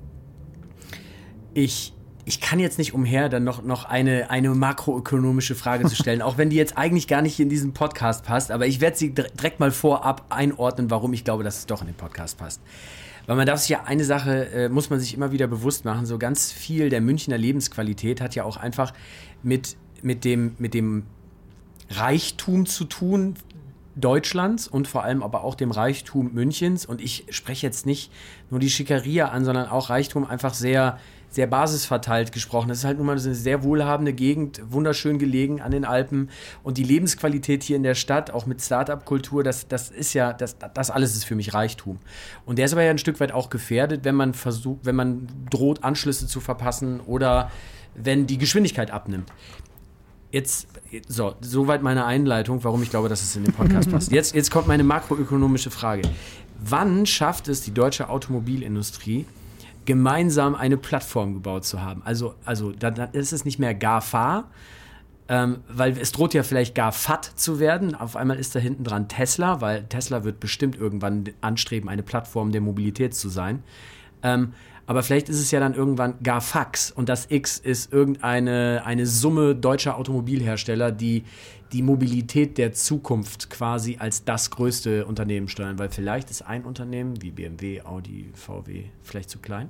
Ich, 1.55 1.93
ich 2.24 2.41
kann 2.41 2.59
jetzt 2.59 2.79
nicht 2.79 2.95
umher, 2.95 3.29
dann 3.29 3.45
noch, 3.45 3.62
noch 3.62 3.85
eine, 3.85 4.31
eine 4.31 4.51
makroökonomische 4.55 5.55
Frage 5.55 5.87
zu 5.87 5.97
stellen, 5.97 6.22
auch 6.22 6.39
wenn 6.39 6.51
die 6.51 6.57
jetzt 6.57 6.76
eigentlich 6.76 7.09
gar 7.09 7.22
nicht 7.22 7.39
in 7.41 7.49
diesen 7.49 7.72
Podcast 7.72 8.24
passt, 8.24 8.51
aber 8.51 8.66
ich 8.66 8.81
werde 8.81 8.97
sie 8.97 9.14
direkt 9.14 9.61
mal 9.61 9.70
vorab 9.70 10.26
einordnen, 10.31 10.91
warum 10.91 11.12
ich 11.12 11.24
glaube, 11.24 11.43
dass 11.43 11.59
es 11.59 11.66
doch 11.66 11.81
in 11.81 11.87
den 11.87 11.97
Podcast 11.97 12.39
passt. 12.39 12.61
Weil 13.26 13.37
man 13.37 13.47
darf 13.47 13.61
sich 13.61 13.68
ja 13.68 13.85
eine 13.85 14.05
Sache, 14.05 14.47
äh, 14.47 14.68
muss 14.68 14.89
man 14.89 15.01
sich 15.01 15.14
immer 15.14 15.33
wieder 15.33 15.47
bewusst 15.47 15.85
machen, 15.85 16.07
so 16.07 16.18
ganz 16.18 16.51
viel 16.51 16.89
der 16.89 17.01
Münchner 17.01 17.37
Lebensqualität 17.37 18.20
hat 18.20 18.35
ja 18.35 18.45
auch 18.45 18.57
einfach 18.57 18.95
mit, 19.43 19.76
mit, 20.03 20.24
dem, 20.24 20.55
mit 20.59 20.74
dem 20.74 21.05
Reichtum 21.91 22.66
zu 22.66 22.84
tun 22.84 23.34
Deutschlands 24.01 24.68
und 24.68 24.86
vor 24.86 25.03
allem 25.03 25.22
aber 25.22 25.43
auch 25.43 25.55
dem 25.55 25.70
Reichtum 25.70 26.32
Münchens. 26.32 26.86
Und 26.86 27.01
ich 27.01 27.26
spreche 27.30 27.66
jetzt 27.66 27.86
nicht 27.86 28.12
nur 28.51 28.61
die 28.61 28.70
Schickeria 28.70 29.28
an, 29.28 29.45
sondern 29.45 29.68
auch 29.68 29.91
Reichtum 29.91 30.24
einfach 30.24 30.55
sehr, 30.55 30.99
sehr 31.28 31.47
basisverteilt 31.47 32.32
gesprochen. 32.32 32.68
Das 32.68 32.78
ist 32.78 32.84
halt 32.84 32.99
nun 32.99 33.07
mal 33.07 33.18
eine 33.18 33.34
sehr 33.34 33.62
wohlhabende 33.64 34.12
Gegend, 34.12 34.62
wunderschön 34.70 35.18
gelegen 35.18 35.61
an 35.61 35.72
den 35.72 35.84
Alpen. 35.84 36.30
Und 36.62 36.78
die 36.78 36.84
Lebensqualität 36.84 37.62
hier 37.62 37.76
in 37.76 37.82
der 37.82 37.95
Stadt, 37.95 38.30
auch 38.30 38.47
mit 38.47 38.62
Start-up-Kultur, 38.62 39.43
das, 39.43 39.68
das 39.68 39.91
ist 39.91 40.14
ja, 40.14 40.32
das, 40.32 40.57
das 40.74 40.91
alles 40.91 41.16
ist 41.16 41.24
für 41.24 41.34
mich 41.34 41.53
Reichtum. 41.53 41.99
Und 42.47 42.59
der 42.59 42.66
ist 42.66 42.72
aber 42.72 42.84
ja 42.84 42.91
ein 42.91 42.99
Stück 42.99 43.20
weit 43.20 43.32
auch 43.32 43.51
gefährdet, 43.51 44.05
wenn 44.05 44.14
man 44.14 44.32
versucht, 44.32 44.80
wenn 44.84 44.97
man 44.97 45.28
droht, 45.51 45.82
Anschlüsse 45.82 46.26
zu 46.26 46.41
verpassen 46.41 47.01
oder 47.01 47.51
wenn 47.95 48.26
die 48.26 48.39
Geschwindigkeit 48.39 48.93
abnimmt. 48.93 49.30
Jetzt, 50.31 50.68
so, 51.07 51.35
soweit 51.41 51.83
meine 51.83 52.05
Einleitung, 52.05 52.62
warum 52.62 52.83
ich 52.83 52.91
glaube, 52.91 53.09
dass 53.09 53.22
es 53.22 53.35
in 53.35 53.45
den 53.45 53.55
Podcast 53.55 53.91
passt. 53.91 54.12
Jetzt, 54.12 54.35
jetzt 54.35 54.51
kommt 54.51 54.66
meine 54.66 54.85
makroökonomische 54.85 55.70
Frage. 55.70 56.03
Wann 56.61 57.07
schafft 57.07 57.49
es 57.49 57.62
die 57.62 57.72
deutsche 57.72 58.11
Automobilindustrie, 58.11 59.24
gemeinsam 59.87 60.55
eine 60.55 60.76
Plattform 60.76 61.35
gebaut 61.35 61.64
zu 61.64 61.81
haben? 61.81 62.03
Also, 62.05 62.35
also 62.45 62.72
dann, 62.72 62.95
dann 62.95 63.12
ist 63.12 63.33
es 63.33 63.47
nicht 63.47 63.59
mehr 63.59 63.74
GAFA, 63.74 64.45
ähm, 65.29 65.61
weil 65.68 65.97
es 65.99 66.12
droht 66.12 66.35
ja 66.35 66.43
vielleicht 66.43 66.74
GAFAT 66.74 67.24
zu 67.24 67.59
werden. 67.59 67.95
Auf 67.95 68.14
einmal 68.14 68.39
ist 68.39 68.55
da 68.55 68.59
hinten 68.59 68.85
dran 68.85 69.09
Tesla, 69.09 69.62
weil 69.62 69.85
Tesla 69.85 70.24
wird 70.24 70.41
bestimmt 70.41 70.76
irgendwann 70.76 71.24
anstreben, 71.41 71.89
eine 71.89 72.03
Plattform 72.03 72.53
der 72.53 72.61
Mobilität 72.61 73.14
zu 73.14 73.31
sein. 73.31 73.62
Ähm, 74.22 74.53
aber 74.89 75.03
vielleicht 75.03 75.28
ist 75.28 75.39
es 75.39 75.51
ja 75.51 75.61
dann 75.61 75.74
irgendwann 75.74 76.14
gar 76.22 76.41
Fax 76.41 76.91
und 76.91 77.11
das 77.11 77.26
X 77.30 77.59
ist 77.59 77.93
irgendeine 77.93 78.82
eine 78.86 79.05
Summe 79.05 79.55
deutscher 79.55 79.99
Automobilhersteller, 79.99 80.93
die 80.93 81.24
die 81.72 81.82
Mobilität 81.82 82.57
der 82.57 82.72
Zukunft 82.72 83.51
quasi 83.51 83.99
als 83.99 84.24
das 84.24 84.51
größte 84.51 85.05
Unternehmen 85.05 85.49
steuern. 85.49 85.78
Weil 85.78 85.91
vielleicht 85.91 86.30
ist 86.30 86.41
ein 86.41 86.64
Unternehmen 86.64 87.20
wie 87.20 87.30
BMW, 87.30 87.82
Audi, 87.82 88.30
VW 88.32 88.84
vielleicht 89.03 89.28
zu 89.28 89.41
klein. 89.41 89.68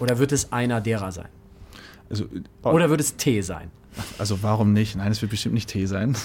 Oder 0.00 0.18
wird 0.18 0.32
es 0.32 0.50
einer 0.52 0.80
derer 0.80 1.12
sein? 1.12 1.28
Also, 2.10 2.24
Oder 2.64 2.90
wird 2.90 3.00
es 3.00 3.14
T 3.14 3.40
sein? 3.40 3.70
Also 4.18 4.42
warum 4.42 4.72
nicht? 4.72 4.96
Nein, 4.96 5.12
es 5.12 5.22
wird 5.22 5.30
bestimmt 5.30 5.54
nicht 5.54 5.68
T 5.68 5.86
sein. 5.86 6.16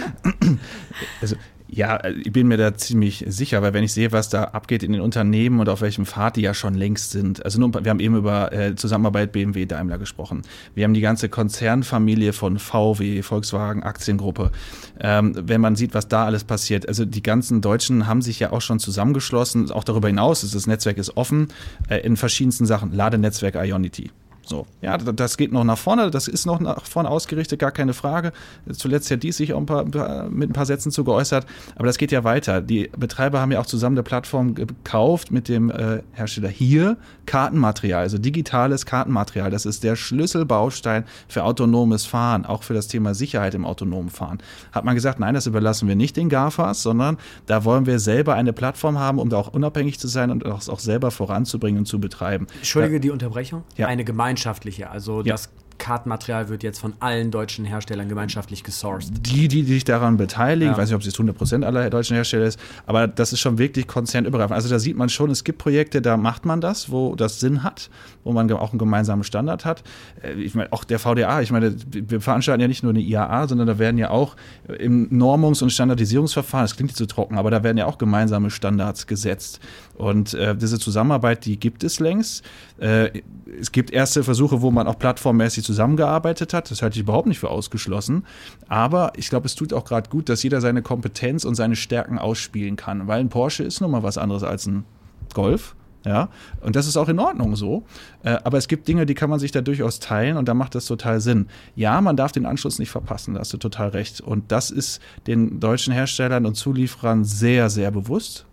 also 1.20 1.36
ja, 1.74 1.96
äh, 1.96 2.12
ich 2.12 2.32
bin 2.32 2.46
mir 2.46 2.56
da 2.56 2.74
ziemlich 2.74 3.24
sicher, 3.26 3.62
weil 3.62 3.74
wenn 3.74 3.84
ich 3.84 3.92
sehe, 3.92 4.12
was 4.12 4.28
da 4.28 4.44
abgeht 4.44 4.82
in 4.82 4.92
den 4.92 5.00
Unternehmen 5.00 5.60
und 5.60 5.68
auf 5.68 5.80
welchem 5.80 6.06
Pfad 6.06 6.36
die 6.36 6.42
ja 6.42 6.54
schon 6.54 6.74
längst 6.74 7.10
sind. 7.10 7.44
Also 7.44 7.60
nur, 7.60 7.72
wir 7.84 7.90
haben 7.90 8.00
eben 8.00 8.16
über 8.16 8.52
äh, 8.52 8.74
Zusammenarbeit 8.76 9.32
BMW 9.32 9.66
Daimler 9.66 9.98
gesprochen. 9.98 10.42
Wir 10.74 10.84
haben 10.84 10.94
die 10.94 11.00
ganze 11.00 11.28
Konzernfamilie 11.28 12.32
von 12.32 12.58
VW, 12.58 13.22
Volkswagen, 13.22 13.82
Aktiengruppe. 13.82 14.52
Ähm, 15.00 15.34
wenn 15.36 15.60
man 15.60 15.76
sieht, 15.76 15.94
was 15.94 16.08
da 16.08 16.24
alles 16.24 16.44
passiert. 16.44 16.88
Also 16.88 17.04
die 17.04 17.22
ganzen 17.22 17.60
Deutschen 17.60 18.06
haben 18.06 18.22
sich 18.22 18.40
ja 18.40 18.52
auch 18.52 18.60
schon 18.60 18.78
zusammengeschlossen. 18.78 19.70
Auch 19.70 19.84
darüber 19.84 20.08
hinaus, 20.08 20.40
das 20.40 20.66
Netzwerk 20.66 20.98
ist 20.98 21.16
offen 21.16 21.48
äh, 21.88 21.98
in 21.98 22.16
verschiedensten 22.16 22.66
Sachen. 22.66 22.92
Ladenetzwerk 22.92 23.56
Ionity. 23.56 24.10
So, 24.46 24.66
ja, 24.82 24.98
das 24.98 25.36
geht 25.36 25.52
noch 25.52 25.64
nach 25.64 25.78
vorne, 25.78 26.10
das 26.10 26.28
ist 26.28 26.44
noch 26.44 26.60
nach 26.60 26.84
vorne 26.84 27.08
ausgerichtet, 27.08 27.58
gar 27.58 27.72
keine 27.72 27.94
Frage. 27.94 28.32
Zuletzt 28.72 29.10
hat 29.10 29.22
dies 29.22 29.38
sich 29.38 29.54
auch 29.54 29.58
ein 29.58 29.66
paar, 29.66 29.84
mit 30.28 30.50
ein 30.50 30.52
paar 30.52 30.66
Sätzen 30.66 30.92
zu 30.92 31.02
geäußert, 31.04 31.46
aber 31.76 31.86
das 31.86 31.96
geht 31.96 32.12
ja 32.12 32.24
weiter. 32.24 32.60
Die 32.60 32.90
Betreiber 32.96 33.40
haben 33.40 33.52
ja 33.52 33.60
auch 33.60 33.66
zusammen 33.66 33.96
eine 33.96 34.02
Plattform 34.02 34.54
gekauft 34.54 35.30
mit 35.30 35.48
dem 35.48 35.70
äh, 35.70 36.02
Hersteller 36.12 36.48
hier, 36.48 36.98
Kartenmaterial, 37.26 38.02
also 38.02 38.18
digitales 38.18 38.84
Kartenmaterial. 38.84 39.50
Das 39.50 39.64
ist 39.64 39.82
der 39.82 39.96
Schlüsselbaustein 39.96 41.04
für 41.26 41.44
autonomes 41.44 42.04
Fahren, 42.04 42.44
auch 42.44 42.62
für 42.62 42.74
das 42.74 42.86
Thema 42.86 43.14
Sicherheit 43.14 43.54
im 43.54 43.64
autonomen 43.64 44.10
Fahren. 44.10 44.38
Hat 44.72 44.84
man 44.84 44.94
gesagt, 44.94 45.20
nein, 45.20 45.34
das 45.34 45.46
überlassen 45.46 45.88
wir 45.88 45.96
nicht 45.96 46.16
den 46.16 46.28
GAFAs, 46.28 46.82
sondern 46.82 47.16
da 47.46 47.64
wollen 47.64 47.86
wir 47.86 47.98
selber 47.98 48.34
eine 48.34 48.52
Plattform 48.52 48.98
haben, 48.98 49.18
um 49.18 49.30
da 49.30 49.38
auch 49.38 49.48
unabhängig 49.48 49.98
zu 49.98 50.08
sein 50.08 50.30
und 50.30 50.44
auch 50.44 50.78
selber 50.78 51.10
voranzubringen 51.10 51.78
und 51.78 51.86
zu 51.86 51.98
betreiben. 51.98 52.46
Entschuldige 52.56 53.00
die 53.00 53.10
Unterbrechung. 53.10 53.62
Ja. 53.76 53.86
Eine 53.86 54.04
Gemeinschaft 54.04 54.33
gemeinschaftliche. 54.34 54.90
Also 54.90 55.22
ja. 55.22 55.32
das 55.32 55.50
Kartenmaterial 55.76 56.48
wird 56.48 56.62
jetzt 56.62 56.78
von 56.78 56.94
allen 57.00 57.30
deutschen 57.30 57.64
Herstellern 57.64 58.08
gemeinschaftlich 58.08 58.62
gesourced. 58.62 59.10
Die, 59.26 59.48
die 59.48 59.64
sich 59.64 59.84
daran 59.84 60.16
beteiligen, 60.16 60.68
ja. 60.68 60.72
ich 60.72 60.78
weiß 60.78 60.88
nicht, 60.88 60.94
ob 60.94 61.02
es 61.02 61.18
100% 61.18 61.64
aller 61.64 61.90
deutschen 61.90 62.14
Hersteller 62.14 62.46
ist, 62.46 62.60
aber 62.86 63.08
das 63.08 63.32
ist 63.32 63.40
schon 63.40 63.58
wirklich 63.58 63.88
konzernübergreifend. 63.88 64.54
Also 64.54 64.68
da 64.68 64.78
sieht 64.78 64.96
man 64.96 65.08
schon, 65.08 65.30
es 65.30 65.42
gibt 65.42 65.58
Projekte, 65.58 66.00
da 66.00 66.16
macht 66.16 66.46
man 66.46 66.60
das, 66.60 66.90
wo 66.90 67.16
das 67.16 67.40
Sinn 67.40 67.64
hat, 67.64 67.90
wo 68.22 68.32
man 68.32 68.50
auch 68.52 68.70
einen 68.70 68.78
gemeinsamen 68.78 69.24
Standard 69.24 69.64
hat. 69.64 69.82
Äh, 70.22 70.34
ich 70.34 70.54
meine, 70.54 70.72
auch 70.72 70.84
der 70.84 71.00
VDA, 71.00 71.42
ich 71.42 71.50
meine, 71.50 71.74
wir 71.90 72.20
veranstalten 72.20 72.60
ja 72.60 72.68
nicht 72.68 72.84
nur 72.84 72.90
eine 72.90 73.00
IAA, 73.00 73.48
sondern 73.48 73.66
da 73.66 73.78
werden 73.78 73.98
ja 73.98 74.10
auch 74.10 74.36
im 74.78 75.08
Normungs- 75.10 75.62
und 75.62 75.70
Standardisierungsverfahren, 75.70 76.64
das 76.64 76.76
klingt 76.76 76.90
nicht 76.90 76.98
so 76.98 77.06
trocken, 77.06 77.36
aber 77.36 77.50
da 77.50 77.64
werden 77.64 77.78
ja 77.78 77.86
auch 77.86 77.98
gemeinsame 77.98 78.50
Standards 78.50 79.06
gesetzt. 79.06 79.60
Und 79.96 80.34
äh, 80.34 80.56
diese 80.56 80.78
Zusammenarbeit, 80.78 81.44
die 81.44 81.58
gibt 81.58 81.84
es 81.84 82.00
längst. 82.00 82.44
Äh, 82.78 83.22
es 83.60 83.72
gibt 83.72 83.92
erste 83.92 84.24
Versuche, 84.24 84.60
wo 84.60 84.70
man 84.70 84.86
auch 84.86 84.98
plattformmäßig 84.98 85.64
zusammengearbeitet 85.64 86.52
hat. 86.52 86.70
Das 86.70 86.82
halte 86.82 86.96
ich 86.96 87.02
überhaupt 87.02 87.28
nicht 87.28 87.38
für 87.38 87.50
ausgeschlossen. 87.50 88.26
Aber 88.68 89.12
ich 89.16 89.30
glaube, 89.30 89.46
es 89.46 89.54
tut 89.54 89.72
auch 89.72 89.84
gerade 89.84 90.10
gut, 90.10 90.28
dass 90.28 90.42
jeder 90.42 90.60
seine 90.60 90.82
Kompetenz 90.82 91.44
und 91.44 91.54
seine 91.54 91.76
Stärken 91.76 92.18
ausspielen 92.18 92.76
kann. 92.76 93.06
Weil 93.06 93.20
ein 93.20 93.28
Porsche 93.28 93.62
ist 93.62 93.80
nun 93.80 93.90
mal 93.90 94.02
was 94.02 94.18
anderes 94.18 94.42
als 94.42 94.66
ein 94.66 94.84
Golf. 95.32 95.76
Ja, 96.04 96.28
und 96.60 96.76
das 96.76 96.86
ist 96.86 96.98
auch 96.98 97.08
in 97.08 97.18
Ordnung 97.18 97.56
so. 97.56 97.84
Äh, 98.24 98.36
aber 98.44 98.58
es 98.58 98.68
gibt 98.68 98.86
Dinge, 98.88 99.06
die 99.06 99.14
kann 99.14 99.30
man 99.30 99.38
sich 99.38 99.52
da 99.52 99.62
durchaus 99.62 100.00
teilen 100.00 100.36
und 100.36 100.48
da 100.48 100.54
macht 100.54 100.74
das 100.74 100.84
total 100.84 101.20
Sinn. 101.20 101.46
Ja, 101.76 101.98
man 102.02 102.14
darf 102.14 102.30
den 102.30 102.44
Anschluss 102.44 102.78
nicht 102.78 102.90
verpassen, 102.90 103.34
da 103.34 103.40
hast 103.40 103.54
du 103.54 103.56
total 103.56 103.88
recht. 103.88 104.20
Und 104.20 104.52
das 104.52 104.70
ist 104.70 105.00
den 105.26 105.60
deutschen 105.60 105.94
Herstellern 105.94 106.44
und 106.44 106.56
Zulieferern 106.56 107.24
sehr, 107.24 107.70
sehr 107.70 107.90
bewusst. 107.90 108.44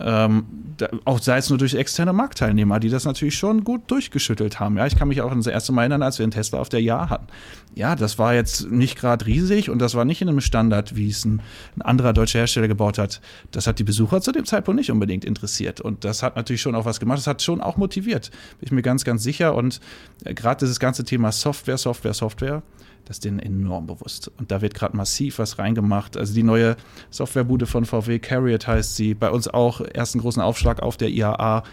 Ähm, 0.00 0.44
da, 0.76 0.88
auch 1.04 1.20
sei 1.20 1.38
es 1.38 1.50
nur 1.50 1.58
durch 1.58 1.74
externe 1.74 2.12
Marktteilnehmer, 2.12 2.80
die 2.80 2.88
das 2.88 3.04
natürlich 3.04 3.36
schon 3.36 3.62
gut 3.62 3.82
durchgeschüttelt 3.90 4.58
haben. 4.58 4.76
Ja, 4.76 4.86
ich 4.86 4.96
kann 4.96 5.08
mich 5.08 5.22
auch 5.22 5.30
an 5.30 5.38
das 5.38 5.46
erste 5.46 5.72
Mal 5.72 5.82
erinnern, 5.82 6.02
als 6.02 6.18
wir 6.18 6.24
einen 6.24 6.32
Tesla 6.32 6.58
auf 6.58 6.68
der 6.68 6.82
Jahr 6.82 7.10
hatten. 7.10 7.26
Ja, 7.74 7.94
das 7.94 8.18
war 8.18 8.34
jetzt 8.34 8.70
nicht 8.70 8.98
gerade 8.98 9.26
riesig 9.26 9.70
und 9.70 9.78
das 9.78 9.94
war 9.94 10.04
nicht 10.04 10.20
in 10.20 10.28
einem 10.28 10.40
Standard, 10.40 10.96
wie 10.96 11.08
es 11.08 11.24
ein, 11.24 11.42
ein, 11.76 11.82
anderer 11.82 12.12
deutscher 12.12 12.40
Hersteller 12.40 12.68
gebaut 12.68 12.98
hat. 12.98 13.20
Das 13.52 13.66
hat 13.66 13.78
die 13.78 13.84
Besucher 13.84 14.20
zu 14.20 14.32
dem 14.32 14.44
Zeitpunkt 14.44 14.78
nicht 14.78 14.90
unbedingt 14.90 15.24
interessiert. 15.24 15.80
Und 15.80 16.04
das 16.04 16.22
hat 16.22 16.36
natürlich 16.36 16.62
schon 16.62 16.74
auch 16.74 16.84
was 16.84 16.98
gemacht. 16.98 17.18
Das 17.18 17.26
hat 17.26 17.42
schon 17.42 17.60
auch 17.60 17.76
motiviert. 17.76 18.30
Bin 18.58 18.66
ich 18.66 18.72
mir 18.72 18.82
ganz, 18.82 19.04
ganz 19.04 19.22
sicher. 19.22 19.54
Und 19.54 19.80
äh, 20.24 20.34
gerade 20.34 20.64
dieses 20.64 20.80
ganze 20.80 21.04
Thema 21.04 21.30
Software, 21.30 21.78
Software, 21.78 22.14
Software, 22.14 22.62
das 23.04 23.16
ist 23.16 23.24
denen 23.24 23.38
enorm 23.38 23.86
bewusst. 23.86 24.30
Und 24.38 24.50
da 24.50 24.62
wird 24.62 24.74
gerade 24.74 24.96
massiv 24.96 25.38
was 25.38 25.58
reingemacht. 25.58 26.16
Also 26.16 26.34
die 26.34 26.42
neue 26.42 26.76
Softwarebude 27.10 27.66
von 27.66 27.84
VW, 27.84 28.18
Carriot 28.18 28.66
heißt 28.66 28.96
sie, 28.96 29.14
bei 29.14 29.30
uns 29.30 29.48
auch 29.48 29.80
ersten 29.80 30.20
großen 30.20 30.40
Aufschlag 30.40 30.80
auf 30.82 30.96
der 30.96 31.10
IAA. 31.10 31.64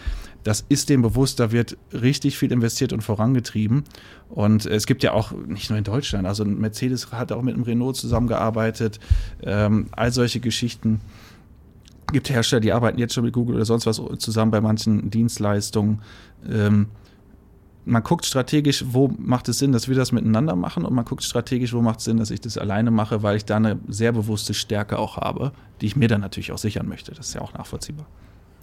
Das 0.44 0.64
ist 0.68 0.88
dem 0.88 1.02
bewusst, 1.02 1.40
da 1.40 1.52
wird 1.52 1.76
richtig 1.92 2.36
viel 2.36 2.52
investiert 2.52 2.92
und 2.92 3.02
vorangetrieben. 3.02 3.84
Und 4.28 4.66
es 4.66 4.86
gibt 4.86 5.02
ja 5.02 5.12
auch, 5.12 5.32
nicht 5.32 5.70
nur 5.70 5.78
in 5.78 5.84
Deutschland, 5.84 6.26
also 6.26 6.44
Mercedes 6.44 7.12
hat 7.12 7.32
auch 7.32 7.42
mit 7.42 7.54
einem 7.54 7.62
Renault 7.62 7.96
zusammengearbeitet, 7.96 8.98
ähm, 9.42 9.86
all 9.92 10.12
solche 10.12 10.40
Geschichten. 10.40 11.00
Es 12.08 12.12
gibt 12.12 12.30
Hersteller, 12.30 12.60
die 12.60 12.72
arbeiten 12.72 12.98
jetzt 12.98 13.14
schon 13.14 13.24
mit 13.24 13.32
Google 13.32 13.54
oder 13.56 13.64
sonst 13.64 13.86
was 13.86 14.02
zusammen 14.18 14.50
bei 14.50 14.60
manchen 14.60 15.10
Dienstleistungen. 15.10 16.02
Ähm, 16.50 16.88
man 17.84 18.02
guckt 18.02 18.24
strategisch, 18.24 18.84
wo 18.88 19.08
macht 19.18 19.48
es 19.48 19.58
Sinn, 19.58 19.72
dass 19.72 19.88
wir 19.88 19.96
das 19.96 20.12
miteinander 20.12 20.54
machen 20.54 20.84
und 20.84 20.94
man 20.94 21.04
guckt 21.04 21.24
strategisch, 21.24 21.72
wo 21.72 21.82
macht 21.82 21.98
es 21.98 22.04
Sinn, 22.04 22.16
dass 22.16 22.30
ich 22.30 22.40
das 22.40 22.56
alleine 22.58 22.90
mache, 22.90 23.22
weil 23.22 23.36
ich 23.36 23.44
da 23.44 23.56
eine 23.56 23.78
sehr 23.88 24.12
bewusste 24.12 24.54
Stärke 24.54 24.98
auch 24.98 25.16
habe, 25.16 25.52
die 25.80 25.86
ich 25.86 25.96
mir 25.96 26.08
dann 26.08 26.20
natürlich 26.20 26.52
auch 26.52 26.58
sichern 26.58 26.88
möchte. 26.88 27.12
Das 27.12 27.28
ist 27.28 27.34
ja 27.34 27.40
auch 27.40 27.54
nachvollziehbar. 27.54 28.06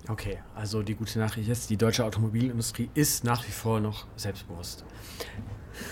Okay, 0.07 0.39
also 0.55 0.81
die 0.81 0.95
gute 0.95 1.19
Nachricht 1.19 1.49
ist, 1.49 1.69
die 1.69 1.77
deutsche 1.77 2.03
Automobilindustrie 2.03 2.89
ist 2.95 3.23
nach 3.23 3.45
wie 3.47 3.51
vor 3.51 3.79
noch 3.79 4.07
selbstbewusst. 4.15 4.83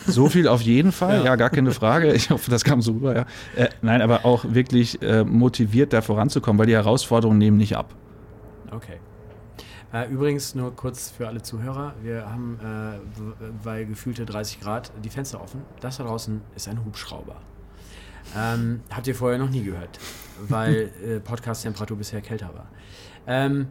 So 0.05 0.27
viel 0.27 0.47
auf 0.47 0.61
jeden 0.61 0.91
Fall, 0.91 1.19
ja, 1.19 1.25
ja 1.25 1.35
gar 1.35 1.49
keine 1.49 1.71
Frage. 1.71 2.13
Ich 2.13 2.29
hoffe, 2.29 2.49
das 2.49 2.63
kam 2.63 2.81
so 2.81 2.93
rüber. 2.93 3.15
Ja. 3.15 3.25
Äh, 3.55 3.69
nein, 3.81 4.01
aber 4.01 4.25
auch 4.25 4.43
wirklich 4.45 5.01
äh, 5.01 5.23
motiviert, 5.23 5.93
da 5.93 6.01
voranzukommen, 6.01 6.59
weil 6.59 6.65
die 6.65 6.73
Herausforderungen 6.73 7.37
nehmen 7.37 7.57
nicht 7.57 7.77
ab. 7.77 7.93
Okay. 8.71 8.97
Äh, 9.93 10.09
übrigens, 10.09 10.53
nur 10.53 10.75
kurz 10.75 11.09
für 11.09 11.27
alle 11.27 11.41
Zuhörer, 11.41 11.95
wir 12.01 12.29
haben 12.29 12.59
äh, 12.61 13.45
bei 13.63 13.85
gefühlte 13.85 14.25
30 14.25 14.59
Grad 14.59 14.91
die 15.03 15.09
Fenster 15.09 15.41
offen. 15.41 15.61
Das 15.79 15.97
da 15.97 16.03
draußen 16.03 16.41
ist 16.55 16.67
ein 16.67 16.83
Hubschrauber. 16.83 17.37
Ähm, 18.35 18.81
habt 18.91 19.07
ihr 19.07 19.15
vorher 19.15 19.37
noch 19.39 19.49
nie 19.49 19.63
gehört, 19.63 19.99
weil 20.47 20.91
äh, 21.05 21.19
Podcast-Temperatur 21.21 21.97
bisher 21.97 22.19
kälter 22.19 22.53
war. 22.53 22.67
Ähm, 23.25 23.67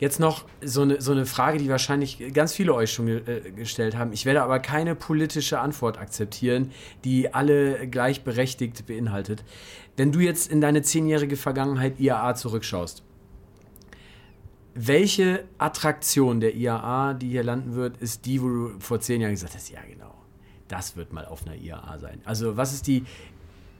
jetzt 0.00 0.18
noch 0.18 0.46
so 0.60 0.82
eine, 0.82 1.00
so 1.00 1.12
eine 1.12 1.24
Frage, 1.24 1.58
die 1.58 1.68
wahrscheinlich 1.68 2.32
ganz 2.34 2.52
viele 2.52 2.74
euch 2.74 2.92
schon 2.92 3.06
ge 3.06 3.22
äh, 3.26 3.52
gestellt 3.52 3.96
haben. 3.96 4.12
Ich 4.12 4.26
werde 4.26 4.42
aber 4.42 4.58
keine 4.58 4.96
politische 4.96 5.60
Antwort 5.60 5.98
akzeptieren, 5.98 6.72
die 7.04 7.32
alle 7.32 7.86
gleichberechtigt 7.86 8.86
beinhaltet. 8.86 9.44
Wenn 9.96 10.10
du 10.10 10.18
jetzt 10.18 10.50
in 10.50 10.60
deine 10.60 10.82
zehnjährige 10.82 11.36
Vergangenheit 11.36 12.00
IAA 12.00 12.34
zurückschaust, 12.34 13.04
welche 14.74 15.44
Attraktion 15.58 16.40
der 16.40 16.54
IAA, 16.54 17.14
die 17.14 17.30
hier 17.30 17.42
landen 17.42 17.74
wird, 17.74 17.96
ist 17.98 18.26
die, 18.26 18.40
wo 18.42 18.48
du 18.48 18.70
vor 18.80 19.00
zehn 19.00 19.20
Jahren 19.20 19.32
gesagt 19.32 19.54
hast, 19.54 19.70
ja 19.70 19.80
genau, 19.88 20.14
das 20.68 20.96
wird 20.96 21.12
mal 21.12 21.24
auf 21.24 21.46
einer 21.46 21.56
IAA 21.56 21.98
sein. 21.98 22.20
Also 22.24 22.56
was 22.56 22.72
ist 22.72 22.86
die 22.86 23.04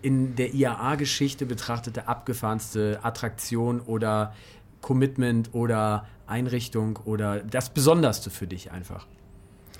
in 0.02 0.34
der 0.34 0.54
IAA-Geschichte 0.54 1.46
betrachtete 1.46 2.08
abgefahrenste 2.08 3.00
Attraktion 3.02 3.80
oder 3.80 4.34
Commitment 4.80 5.50
oder 5.52 6.06
Einrichtung 6.26 6.98
oder 7.04 7.40
das 7.40 7.70
Besonderste 7.70 8.30
für 8.30 8.46
dich 8.46 8.72
einfach 8.72 9.06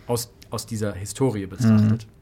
aus, 0.07 0.33
aus 0.51 0.67
dieser 0.67 0.93
Historie 0.93 1.47
betrachtet? 1.47 2.07
Mhm. 2.07 2.20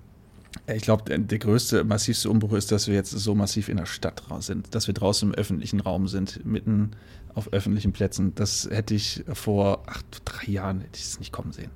Ich 0.67 0.83
glaube, 0.83 1.19
der, 1.19 1.39
größte, 1.39 1.85
massivste 1.85 2.31
Umbruch 2.31 2.55
ist, 2.55 2.73
dass 2.73 2.89
wir 2.89 2.95
jetzt 2.95 3.11
so 3.11 3.35
massiv 3.35 3.69
in 3.69 3.77
der 3.77 3.87
Stadt 3.87 4.23
sind, 4.41 4.75
dass 4.75 4.87
wir 4.87 4.95
draußen 4.95 5.29
im 5.29 5.35
öffentlichen 5.35 5.81
Raum 5.81 6.09
sind, 6.09 6.45
mitten 6.45 6.93
auf 7.35 7.53
öffentlichen 7.53 7.93
Plätzen. 7.93 8.35
Das 8.35 8.69
hätte 8.71 8.95
ich 8.95 9.25
vor 9.33 9.83
acht, 9.87 10.23
drei 10.25 10.51
Jahren 10.53 10.81
hätte 10.81 10.99
ich 10.99 11.05
es 11.05 11.19
nicht 11.19 11.33
kommen 11.33 11.53
sehen 11.53 11.71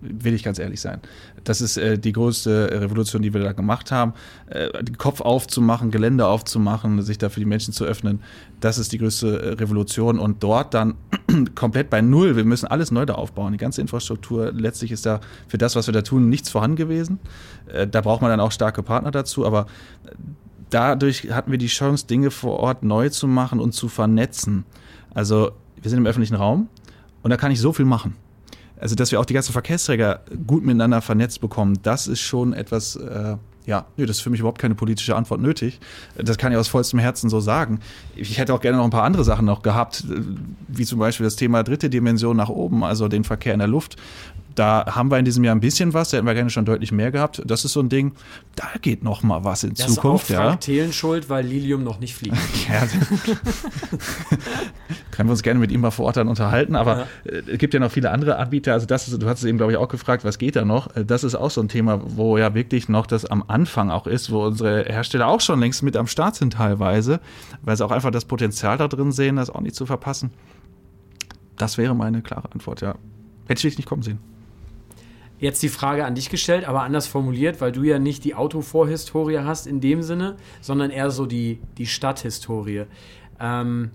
will 0.00 0.34
ich 0.34 0.42
ganz 0.42 0.58
ehrlich 0.58 0.80
sein. 0.80 1.00
Das 1.44 1.60
ist 1.60 1.76
äh, 1.76 1.98
die 1.98 2.12
größte 2.12 2.70
Revolution, 2.80 3.22
die 3.22 3.32
wir 3.32 3.42
da 3.42 3.52
gemacht 3.52 3.90
haben. 3.90 4.14
Äh, 4.48 4.82
den 4.82 4.98
Kopf 4.98 5.20
aufzumachen, 5.20 5.90
Gelände 5.90 6.26
aufzumachen, 6.26 7.02
sich 7.02 7.18
da 7.18 7.28
für 7.28 7.40
die 7.40 7.46
Menschen 7.46 7.72
zu 7.72 7.84
öffnen, 7.84 8.20
das 8.60 8.78
ist 8.78 8.92
die 8.92 8.98
größte 8.98 9.42
äh, 9.42 9.48
Revolution. 9.54 10.18
Und 10.18 10.42
dort 10.42 10.74
dann 10.74 10.94
komplett 11.54 11.90
bei 11.90 12.00
Null, 12.00 12.36
wir 12.36 12.44
müssen 12.44 12.66
alles 12.66 12.90
neu 12.90 13.06
da 13.06 13.14
aufbauen. 13.14 13.52
Die 13.52 13.58
ganze 13.58 13.80
Infrastruktur, 13.80 14.52
letztlich 14.52 14.92
ist 14.92 15.06
da 15.06 15.20
für 15.46 15.58
das, 15.58 15.76
was 15.76 15.86
wir 15.86 15.92
da 15.92 16.02
tun, 16.02 16.28
nichts 16.28 16.50
vorhanden 16.50 16.76
gewesen. 16.76 17.18
Äh, 17.72 17.86
da 17.86 18.00
braucht 18.00 18.22
man 18.22 18.30
dann 18.30 18.40
auch 18.40 18.52
starke 18.52 18.82
Partner 18.82 19.10
dazu, 19.10 19.46
aber 19.46 19.66
äh, 20.06 20.10
dadurch 20.70 21.30
hatten 21.32 21.50
wir 21.50 21.58
die 21.58 21.66
Chance, 21.66 22.06
Dinge 22.06 22.30
vor 22.30 22.58
Ort 22.60 22.82
neu 22.82 23.08
zu 23.08 23.26
machen 23.26 23.60
und 23.60 23.72
zu 23.72 23.88
vernetzen. 23.88 24.64
Also 25.12 25.52
wir 25.80 25.90
sind 25.90 25.98
im 25.98 26.06
öffentlichen 26.06 26.34
Raum 26.34 26.68
und 27.22 27.30
da 27.30 27.36
kann 27.36 27.50
ich 27.50 27.60
so 27.60 27.72
viel 27.72 27.84
machen 27.84 28.14
also 28.80 28.94
dass 28.94 29.12
wir 29.12 29.20
auch 29.20 29.24
die 29.24 29.34
ganzen 29.34 29.52
Verkehrsträger 29.52 30.20
gut 30.46 30.64
miteinander 30.64 31.00
vernetzt 31.02 31.40
bekommen, 31.40 31.78
das 31.82 32.06
ist 32.06 32.20
schon 32.20 32.52
etwas, 32.52 32.96
äh, 32.96 33.36
ja, 33.66 33.86
nö, 33.96 34.06
das 34.06 34.16
ist 34.16 34.22
für 34.22 34.30
mich 34.30 34.40
überhaupt 34.40 34.58
keine 34.58 34.74
politische 34.74 35.14
Antwort 35.14 35.40
nötig. 35.40 35.78
Das 36.16 36.38
kann 36.38 36.52
ich 36.52 36.58
aus 36.58 36.68
vollstem 36.68 36.98
Herzen 36.98 37.28
so 37.28 37.40
sagen. 37.40 37.80
Ich 38.16 38.38
hätte 38.38 38.54
auch 38.54 38.60
gerne 38.60 38.78
noch 38.78 38.84
ein 38.84 38.90
paar 38.90 39.02
andere 39.04 39.24
Sachen 39.24 39.44
noch 39.44 39.62
gehabt, 39.62 40.04
wie 40.68 40.86
zum 40.86 40.98
Beispiel 40.98 41.24
das 41.24 41.36
Thema 41.36 41.62
dritte 41.62 41.90
Dimension 41.90 42.36
nach 42.36 42.48
oben, 42.48 42.82
also 42.82 43.08
den 43.08 43.24
Verkehr 43.24 43.52
in 43.52 43.58
der 43.58 43.68
Luft, 43.68 43.96
da 44.58 44.86
haben 44.86 45.10
wir 45.10 45.18
in 45.18 45.24
diesem 45.24 45.44
Jahr 45.44 45.54
ein 45.54 45.60
bisschen 45.60 45.94
was, 45.94 46.10
da 46.10 46.16
hätten 46.16 46.26
wir 46.26 46.34
gerne 46.34 46.50
schon 46.50 46.64
deutlich 46.64 46.90
mehr 46.90 47.12
gehabt. 47.12 47.40
Das 47.44 47.64
ist 47.64 47.74
so 47.74 47.80
ein 47.80 47.88
Ding, 47.88 48.12
da 48.56 48.66
geht 48.82 49.04
noch 49.04 49.22
mal 49.22 49.44
was 49.44 49.62
in 49.62 49.74
das 49.74 49.94
Zukunft. 49.94 50.24
Das 50.24 50.30
ist 50.30 50.36
auch 50.36 50.42
Frank 50.42 50.52
ja. 50.54 50.56
Thelen 50.56 50.92
schuld, 50.92 51.30
weil 51.30 51.46
Lilium 51.46 51.84
noch 51.84 52.00
nicht 52.00 52.16
fliegt. 52.16 52.36
ja. 52.68 52.80
Können 55.12 55.28
wir 55.28 55.32
uns 55.32 55.42
gerne 55.42 55.60
mit 55.60 55.70
ihm 55.70 55.80
mal 55.80 55.92
vor 55.92 56.06
Ort 56.06 56.16
dann 56.16 56.26
unterhalten, 56.26 56.74
aber 56.74 56.98
ja. 56.98 57.06
Äh, 57.24 57.42
es 57.52 57.58
gibt 57.58 57.72
ja 57.72 57.78
noch 57.78 57.92
viele 57.92 58.10
andere 58.10 58.36
Anbieter. 58.36 58.72
Also 58.72 58.86
das 58.86 59.06
ist, 59.06 59.22
du 59.22 59.28
hast 59.28 59.38
es 59.38 59.44
eben, 59.44 59.58
glaube 59.58 59.72
ich, 59.72 59.78
auch 59.78 59.88
gefragt, 59.88 60.24
was 60.24 60.38
geht 60.38 60.56
da 60.56 60.64
noch? 60.64 60.94
Äh, 60.96 61.04
das 61.04 61.22
ist 61.22 61.36
auch 61.36 61.50
so 61.50 61.60
ein 61.60 61.68
Thema, 61.68 62.00
wo 62.04 62.36
ja 62.36 62.52
wirklich 62.54 62.88
noch 62.88 63.06
das 63.06 63.26
am 63.26 63.44
Anfang 63.46 63.90
auch 63.90 64.08
ist, 64.08 64.32
wo 64.32 64.44
unsere 64.44 64.84
Hersteller 64.84 65.28
auch 65.28 65.40
schon 65.40 65.60
längst 65.60 65.84
mit 65.84 65.96
am 65.96 66.08
Start 66.08 66.34
sind 66.34 66.54
teilweise, 66.54 67.20
weil 67.62 67.76
sie 67.76 67.84
auch 67.84 67.92
einfach 67.92 68.10
das 68.10 68.24
Potenzial 68.24 68.76
da 68.76 68.88
drin 68.88 69.12
sehen, 69.12 69.36
das 69.36 69.50
auch 69.50 69.60
nicht 69.60 69.76
zu 69.76 69.86
verpassen. 69.86 70.30
Das 71.56 71.78
wäre 71.78 71.94
meine 71.94 72.22
klare 72.22 72.50
Antwort, 72.52 72.80
ja. 72.80 72.96
Hätte 73.46 73.68
ich 73.68 73.76
nicht 73.76 73.88
kommen 73.88 74.02
sehen 74.02 74.18
jetzt 75.38 75.62
die 75.62 75.68
Frage 75.68 76.04
an 76.04 76.14
dich 76.14 76.30
gestellt, 76.30 76.66
aber 76.66 76.82
anders 76.82 77.06
formuliert, 77.06 77.60
weil 77.60 77.72
du 77.72 77.82
ja 77.82 77.98
nicht 77.98 78.24
die 78.24 78.34
Autovorhistorie 78.34 79.38
hast 79.38 79.66
in 79.66 79.80
dem 79.80 80.02
Sinne, 80.02 80.36
sondern 80.60 80.90
eher 80.90 81.10
so 81.10 81.26
die, 81.26 81.60
die 81.78 81.86
Stadthistorie. 81.86 82.84
Ähm, 83.40 83.90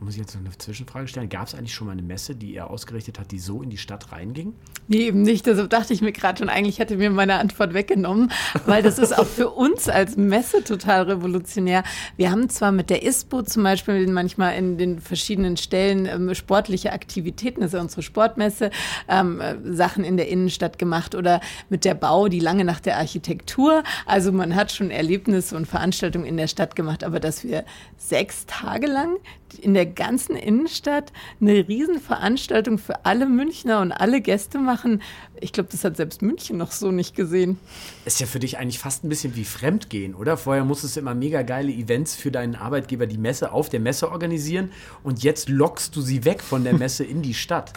muss 0.00 0.14
ich 0.14 0.20
jetzt 0.20 0.34
noch 0.34 0.40
eine 0.40 0.56
Zwischenfrage 0.56 1.08
stellen? 1.08 1.28
Gab 1.28 1.46
es 1.46 1.54
eigentlich 1.54 1.74
schon 1.74 1.86
mal 1.86 1.92
eine 1.92 2.02
Messe, 2.02 2.34
die 2.34 2.54
er 2.54 2.70
ausgerichtet 2.70 3.18
hat, 3.18 3.30
die 3.32 3.38
so 3.38 3.62
in 3.62 3.68
die 3.68 3.76
Stadt 3.76 4.12
reinging? 4.12 4.54
Nee, 4.88 5.06
eben 5.08 5.22
nicht. 5.22 5.46
Deshalb 5.46 5.68
dachte 5.70 5.92
ich 5.92 6.00
mir 6.00 6.12
gerade 6.12 6.38
schon, 6.38 6.48
eigentlich 6.48 6.78
hätte 6.78 6.96
mir 6.96 7.10
meine 7.10 7.34
Antwort 7.34 7.74
weggenommen, 7.74 8.32
weil 8.66 8.82
das 8.82 8.98
ist 8.98 9.16
auch 9.16 9.26
für 9.26 9.50
uns 9.50 9.88
als 9.88 10.16
Messe 10.16 10.64
total 10.64 11.02
revolutionär. 11.02 11.84
Wir 12.16 12.30
haben 12.30 12.48
zwar 12.48 12.72
mit 12.72 12.88
der 12.88 13.02
ISPO 13.02 13.42
zum 13.42 13.62
Beispiel 13.62 14.06
manchmal 14.08 14.56
in 14.56 14.78
den 14.78 15.00
verschiedenen 15.00 15.56
Stellen 15.56 16.06
ähm, 16.06 16.34
sportliche 16.34 16.92
Aktivitäten, 16.92 17.60
das 17.60 17.68
ist 17.68 17.74
ja 17.74 17.80
unsere 17.80 18.02
Sportmesse, 18.02 18.70
ähm, 19.08 19.40
äh, 19.40 19.56
Sachen 19.64 20.02
in 20.04 20.16
der 20.16 20.28
Innenstadt 20.28 20.78
gemacht 20.78 21.14
oder 21.14 21.40
mit 21.68 21.84
der 21.84 21.94
Bau, 21.94 22.28
die 22.28 22.40
lange 22.40 22.64
nach 22.64 22.80
der 22.80 22.96
Architektur. 22.96 23.84
Also 24.06 24.32
man 24.32 24.54
hat 24.54 24.72
schon 24.72 24.90
Erlebnisse 24.90 25.56
und 25.56 25.66
Veranstaltungen 25.66 26.24
in 26.24 26.38
der 26.38 26.46
Stadt 26.46 26.74
gemacht, 26.74 27.04
aber 27.04 27.20
dass 27.20 27.44
wir 27.44 27.64
sechs 27.98 28.46
Tage 28.46 28.86
lang 28.86 29.16
in 29.54 29.74
der 29.74 29.86
ganzen 29.86 30.36
Innenstadt 30.36 31.12
eine 31.40 31.66
Riesenveranstaltung 31.66 32.78
für 32.78 33.04
alle 33.04 33.26
Münchner 33.26 33.80
und 33.80 33.92
alle 33.92 34.20
Gäste 34.20 34.58
machen. 34.58 35.02
Ich 35.40 35.52
glaube, 35.52 35.68
das 35.70 35.84
hat 35.84 35.96
selbst 35.96 36.22
München 36.22 36.56
noch 36.56 36.72
so 36.72 36.90
nicht 36.90 37.14
gesehen. 37.14 37.58
Ist 38.04 38.20
ja 38.20 38.26
für 38.26 38.38
dich 38.38 38.58
eigentlich 38.58 38.78
fast 38.78 39.04
ein 39.04 39.08
bisschen 39.08 39.36
wie 39.36 39.44
Fremdgehen, 39.44 40.14
oder? 40.14 40.36
Vorher 40.36 40.64
musstest 40.64 40.96
du 40.96 41.00
immer 41.00 41.14
mega 41.14 41.42
geile 41.42 41.72
Events 41.72 42.14
für 42.14 42.30
deinen 42.30 42.54
Arbeitgeber, 42.54 43.06
die 43.06 43.18
Messe 43.18 43.52
auf 43.52 43.68
der 43.68 43.80
Messe 43.80 44.10
organisieren 44.10 44.70
und 45.02 45.22
jetzt 45.22 45.48
lockst 45.48 45.94
du 45.96 46.00
sie 46.00 46.24
weg 46.24 46.42
von 46.42 46.64
der 46.64 46.74
Messe 46.74 47.04
in 47.04 47.22
die 47.22 47.34
Stadt. 47.34 47.72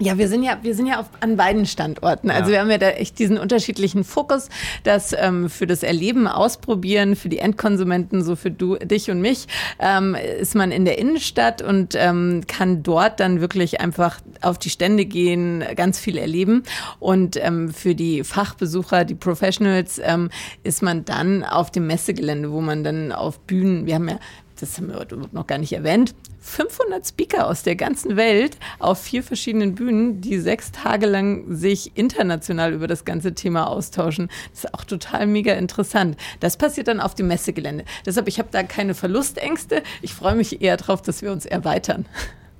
Ja, 0.00 0.18
wir 0.18 0.28
sind 0.28 0.42
ja, 0.42 0.58
wir 0.62 0.74
sind 0.74 0.86
ja 0.86 0.98
auf, 0.98 1.06
an 1.20 1.36
beiden 1.36 1.66
Standorten. 1.66 2.30
Also 2.30 2.50
ja. 2.50 2.52
wir 2.52 2.60
haben 2.60 2.70
ja 2.70 2.78
da 2.78 2.90
echt 2.90 3.18
diesen 3.20 3.38
unterschiedlichen 3.38 4.02
Fokus, 4.02 4.48
dass 4.82 5.14
ähm, 5.16 5.48
für 5.48 5.68
das 5.68 5.84
Erleben, 5.84 6.26
Ausprobieren, 6.26 7.14
für 7.14 7.28
die 7.28 7.38
Endkonsumenten, 7.38 8.24
so 8.24 8.34
für 8.34 8.50
du, 8.50 8.76
dich 8.76 9.10
und 9.10 9.20
mich, 9.20 9.46
ähm, 9.78 10.16
ist 10.40 10.56
man 10.56 10.72
in 10.72 10.84
der 10.84 10.98
Innenstadt 10.98 11.62
und 11.62 11.94
ähm, 11.96 12.42
kann 12.48 12.82
dort 12.82 13.20
dann 13.20 13.40
wirklich 13.40 13.80
einfach 13.80 14.20
auf 14.40 14.58
die 14.58 14.70
Stände 14.70 15.04
gehen, 15.04 15.62
ganz 15.76 16.00
viel 16.00 16.18
erleben. 16.18 16.64
Und 16.98 17.36
ähm, 17.36 17.72
für 17.72 17.94
die 17.94 18.24
Fachbesucher, 18.24 19.04
die 19.04 19.14
Professionals, 19.14 20.00
ähm, 20.02 20.30
ist 20.64 20.82
man 20.82 21.04
dann 21.04 21.44
auf 21.44 21.70
dem 21.70 21.86
Messegelände, 21.86 22.50
wo 22.50 22.60
man 22.60 22.82
dann 22.82 23.12
auf 23.12 23.38
Bühnen, 23.40 23.86
wir 23.86 23.94
haben 23.94 24.08
ja 24.08 24.18
das 24.64 24.78
haben 24.78 24.88
wir 24.88 25.06
noch 25.32 25.46
gar 25.46 25.58
nicht 25.58 25.72
erwähnt, 25.72 26.14
500 26.40 27.06
Speaker 27.06 27.46
aus 27.46 27.62
der 27.62 27.76
ganzen 27.76 28.16
Welt 28.16 28.56
auf 28.78 29.00
vier 29.00 29.22
verschiedenen 29.22 29.74
Bühnen, 29.74 30.20
die 30.20 30.38
sechs 30.38 30.72
Tage 30.72 31.06
lang 31.06 31.54
sich 31.54 31.96
international 31.96 32.72
über 32.72 32.86
das 32.86 33.04
ganze 33.04 33.34
Thema 33.34 33.66
austauschen. 33.66 34.28
Das 34.50 34.64
ist 34.64 34.74
auch 34.74 34.84
total 34.84 35.26
mega 35.26 35.54
interessant. 35.54 36.16
Das 36.40 36.56
passiert 36.56 36.88
dann 36.88 37.00
auf 37.00 37.14
dem 37.14 37.28
Messegelände. 37.28 37.84
Deshalb, 38.06 38.28
ich 38.28 38.38
habe 38.38 38.48
da 38.50 38.62
keine 38.62 38.94
Verlustängste. 38.94 39.82
Ich 40.02 40.14
freue 40.14 40.34
mich 40.34 40.62
eher 40.62 40.76
darauf, 40.76 41.02
dass 41.02 41.22
wir 41.22 41.32
uns 41.32 41.46
erweitern. 41.46 42.06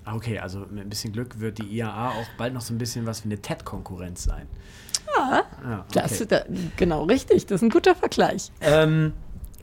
Ah, 0.04 0.14
okay, 0.14 0.38
also 0.38 0.60
mit 0.70 0.84
ein 0.84 0.90
bisschen 0.90 1.12
Glück 1.12 1.40
wird 1.40 1.58
die 1.58 1.78
IAA 1.78 2.10
auch 2.10 2.26
bald 2.36 2.52
noch 2.52 2.60
so 2.60 2.74
ein 2.74 2.78
bisschen 2.78 3.06
was 3.06 3.24
wie 3.24 3.28
eine 3.28 3.40
TED-Konkurrenz 3.40 4.24
sein. 4.24 4.46
Ja, 5.16 5.44
ah, 5.62 5.80
okay. 5.80 5.84
das, 5.94 6.26
da, 6.28 6.44
genau 6.76 7.04
richtig. 7.04 7.46
Das 7.46 7.56
ist 7.56 7.62
ein 7.62 7.70
guter 7.70 7.94
Vergleich. 7.94 8.50
Ähm, 8.60 9.14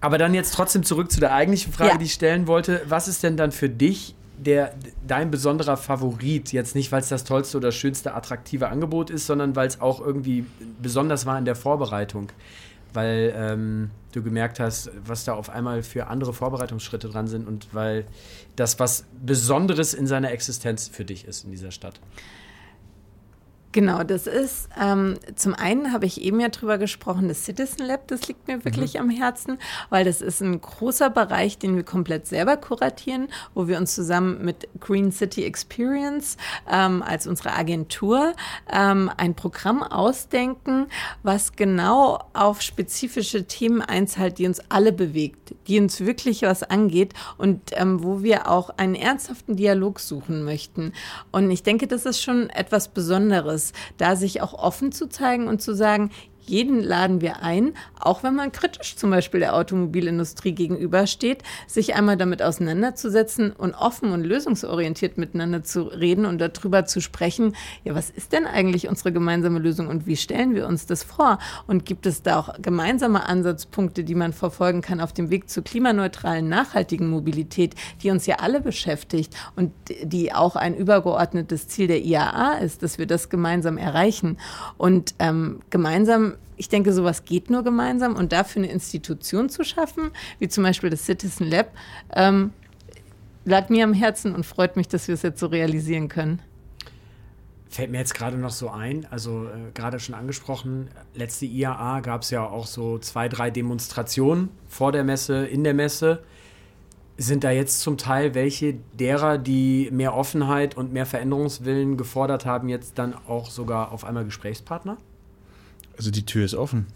aber 0.01 0.17
dann 0.17 0.33
jetzt 0.33 0.53
trotzdem 0.53 0.83
zurück 0.83 1.11
zu 1.11 1.19
der 1.19 1.33
eigentlichen 1.33 1.71
Frage, 1.71 1.91
ja. 1.91 1.97
die 1.97 2.05
ich 2.05 2.13
stellen 2.13 2.47
wollte. 2.47 2.81
Was 2.89 3.07
ist 3.07 3.23
denn 3.23 3.37
dann 3.37 3.51
für 3.51 3.69
dich 3.69 4.15
der, 4.37 4.73
dein 5.07 5.29
besonderer 5.29 5.77
Favorit? 5.77 6.51
Jetzt 6.51 6.75
nicht, 6.75 6.91
weil 6.91 7.01
es 7.01 7.09
das 7.09 7.23
tollste 7.23 7.57
oder 7.57 7.71
schönste 7.71 8.15
attraktive 8.15 8.69
Angebot 8.69 9.11
ist, 9.11 9.27
sondern 9.27 9.55
weil 9.55 9.67
es 9.67 9.79
auch 9.79 10.01
irgendwie 10.01 10.45
besonders 10.81 11.27
war 11.27 11.37
in 11.37 11.45
der 11.45 11.55
Vorbereitung. 11.55 12.31
Weil 12.93 13.33
ähm, 13.37 13.91
du 14.11 14.23
gemerkt 14.23 14.59
hast, 14.59 14.89
was 15.05 15.23
da 15.23 15.33
auf 15.33 15.49
einmal 15.49 15.83
für 15.83 16.07
andere 16.07 16.33
Vorbereitungsschritte 16.33 17.07
dran 17.07 17.27
sind 17.27 17.47
und 17.47 17.67
weil 17.71 18.05
das 18.55 18.79
was 18.79 19.05
Besonderes 19.23 19.93
in 19.93 20.07
seiner 20.07 20.31
Existenz 20.31 20.89
für 20.89 21.05
dich 21.05 21.25
ist 21.25 21.45
in 21.45 21.51
dieser 21.51 21.71
Stadt. 21.71 22.01
Genau, 23.73 24.03
das 24.03 24.27
ist 24.27 24.67
ähm, 24.79 25.15
zum 25.35 25.53
einen 25.53 25.93
habe 25.93 26.05
ich 26.05 26.21
eben 26.21 26.41
ja 26.41 26.49
drüber 26.49 26.77
gesprochen, 26.77 27.29
das 27.29 27.45
Citizen 27.45 27.85
Lab, 27.85 28.05
das 28.07 28.27
liegt 28.27 28.47
mir 28.47 28.65
wirklich 28.65 28.95
mhm. 28.95 28.99
am 28.99 29.09
Herzen, 29.09 29.59
weil 29.89 30.03
das 30.03 30.21
ist 30.21 30.41
ein 30.41 30.59
großer 30.59 31.09
Bereich, 31.09 31.57
den 31.57 31.77
wir 31.77 31.83
komplett 31.83 32.27
selber 32.27 32.57
kuratieren, 32.57 33.29
wo 33.53 33.69
wir 33.69 33.77
uns 33.77 33.95
zusammen 33.95 34.43
mit 34.43 34.67
Green 34.81 35.13
City 35.13 35.45
Experience 35.45 36.35
ähm, 36.69 37.01
als 37.01 37.27
unsere 37.27 37.53
Agentur 37.53 38.33
ähm, 38.71 39.09
ein 39.15 39.35
Programm 39.35 39.83
ausdenken, 39.83 40.87
was 41.23 41.53
genau 41.53 42.19
auf 42.33 42.61
spezifische 42.61 43.45
Themen 43.45 43.81
einzahlt, 43.81 44.37
die 44.37 44.47
uns 44.47 44.61
alle 44.69 44.91
bewegt, 44.91 45.40
die 45.67 45.79
uns 45.79 45.99
wirklich 46.01 46.43
was 46.43 46.63
angeht 46.63 47.13
und 47.37 47.71
ähm, 47.73 48.03
wo 48.03 48.23
wir 48.23 48.49
auch 48.49 48.69
einen 48.77 48.95
ernsthaften 48.95 49.55
Dialog 49.55 49.99
suchen 49.99 50.43
möchten. 50.43 50.93
Und 51.31 51.49
ich 51.51 51.63
denke, 51.63 51.87
das 51.87 52.05
ist 52.05 52.21
schon 52.21 52.49
etwas 52.49 52.89
Besonderes 52.89 53.73
da 53.97 54.15
sich 54.15 54.41
auch 54.41 54.53
offen 54.53 54.91
zu 54.91 55.07
zeigen 55.07 55.47
und 55.47 55.61
zu 55.61 55.75
sagen, 55.75 56.11
jeden 56.51 56.81
laden 56.81 57.21
wir 57.21 57.41
ein, 57.41 57.73
auch 57.99 58.23
wenn 58.23 58.35
man 58.35 58.51
kritisch 58.51 58.97
zum 58.97 59.09
Beispiel 59.09 59.39
der 59.39 59.55
Automobilindustrie 59.55 60.51
gegenübersteht, 60.51 61.43
sich 61.65 61.95
einmal 61.95 62.17
damit 62.17 62.43
auseinanderzusetzen 62.43 63.51
und 63.51 63.73
offen 63.73 64.11
und 64.11 64.23
lösungsorientiert 64.23 65.17
miteinander 65.17 65.63
zu 65.63 65.83
reden 65.83 66.25
und 66.25 66.39
darüber 66.39 66.85
zu 66.85 66.99
sprechen, 66.99 67.55
ja, 67.83 67.95
was 67.95 68.09
ist 68.09 68.33
denn 68.33 68.45
eigentlich 68.45 68.89
unsere 68.89 69.13
gemeinsame 69.13 69.59
Lösung 69.59 69.87
und 69.87 70.05
wie 70.07 70.17
stellen 70.17 70.53
wir 70.53 70.67
uns 70.67 70.85
das 70.85 71.03
vor? 71.03 71.39
Und 71.67 71.85
gibt 71.85 72.05
es 72.05 72.21
da 72.21 72.39
auch 72.39 72.61
gemeinsame 72.61 73.25
Ansatzpunkte, 73.25 74.03
die 74.03 74.15
man 74.15 74.33
verfolgen 74.33 74.81
kann 74.81 74.99
auf 74.99 75.13
dem 75.13 75.29
Weg 75.29 75.49
zur 75.49 75.63
klimaneutralen, 75.63 76.49
nachhaltigen 76.49 77.09
Mobilität, 77.09 77.75
die 78.03 78.11
uns 78.11 78.25
ja 78.25 78.35
alle 78.39 78.59
beschäftigt 78.59 79.35
und 79.55 79.71
die 80.03 80.33
auch 80.33 80.57
ein 80.57 80.75
übergeordnetes 80.75 81.69
Ziel 81.69 81.87
der 81.87 82.03
IAA 82.03 82.57
ist, 82.57 82.83
dass 82.83 82.97
wir 82.97 83.07
das 83.07 83.29
gemeinsam 83.29 83.77
erreichen. 83.77 84.37
Und 84.77 85.15
ähm, 85.19 85.61
gemeinsam 85.69 86.33
ich 86.61 86.69
denke, 86.69 86.93
sowas 86.93 87.25
geht 87.25 87.49
nur 87.49 87.63
gemeinsam 87.63 88.15
und 88.15 88.31
dafür 88.31 88.61
eine 88.61 88.71
Institution 88.71 89.49
zu 89.49 89.63
schaffen, 89.63 90.11
wie 90.37 90.47
zum 90.47 90.63
Beispiel 90.63 90.91
das 90.91 91.03
Citizen 91.03 91.49
Lab, 91.49 91.71
ähm, 92.15 92.51
lag 93.45 93.69
mir 93.69 93.83
am 93.83 93.93
Herzen 93.93 94.35
und 94.35 94.45
freut 94.45 94.75
mich, 94.75 94.87
dass 94.87 95.07
wir 95.07 95.15
es 95.15 95.23
jetzt 95.23 95.39
so 95.39 95.47
realisieren 95.47 96.07
können. 96.07 96.39
Fällt 97.67 97.89
mir 97.89 97.97
jetzt 97.97 98.13
gerade 98.13 98.37
noch 98.37 98.51
so 98.51 98.69
ein, 98.69 99.07
also 99.09 99.45
äh, 99.45 99.71
gerade 99.73 99.99
schon 99.99 100.13
angesprochen, 100.13 100.89
letzte 101.15 101.47
IAA 101.47 102.01
gab 102.01 102.21
es 102.21 102.29
ja 102.29 102.45
auch 102.45 102.67
so 102.67 102.99
zwei, 102.99 103.27
drei 103.27 103.49
Demonstrationen 103.49 104.49
vor 104.67 104.91
der 104.91 105.03
Messe, 105.03 105.47
in 105.47 105.63
der 105.63 105.73
Messe. 105.73 106.21
Sind 107.17 107.43
da 107.43 107.49
jetzt 107.49 107.79
zum 107.79 107.97
Teil 107.97 108.35
welche 108.35 108.75
derer, 108.93 109.39
die 109.39 109.89
mehr 109.91 110.13
Offenheit 110.13 110.77
und 110.77 110.93
mehr 110.93 111.07
Veränderungswillen 111.07 111.97
gefordert 111.97 112.45
haben, 112.45 112.69
jetzt 112.69 112.99
dann 112.99 113.15
auch 113.27 113.49
sogar 113.49 113.91
auf 113.91 114.05
einmal 114.05 114.25
Gesprächspartner? 114.25 114.97
Also 115.97 116.11
die 116.11 116.25
Tür 116.25 116.45
ist 116.45 116.55
offen. 116.55 116.87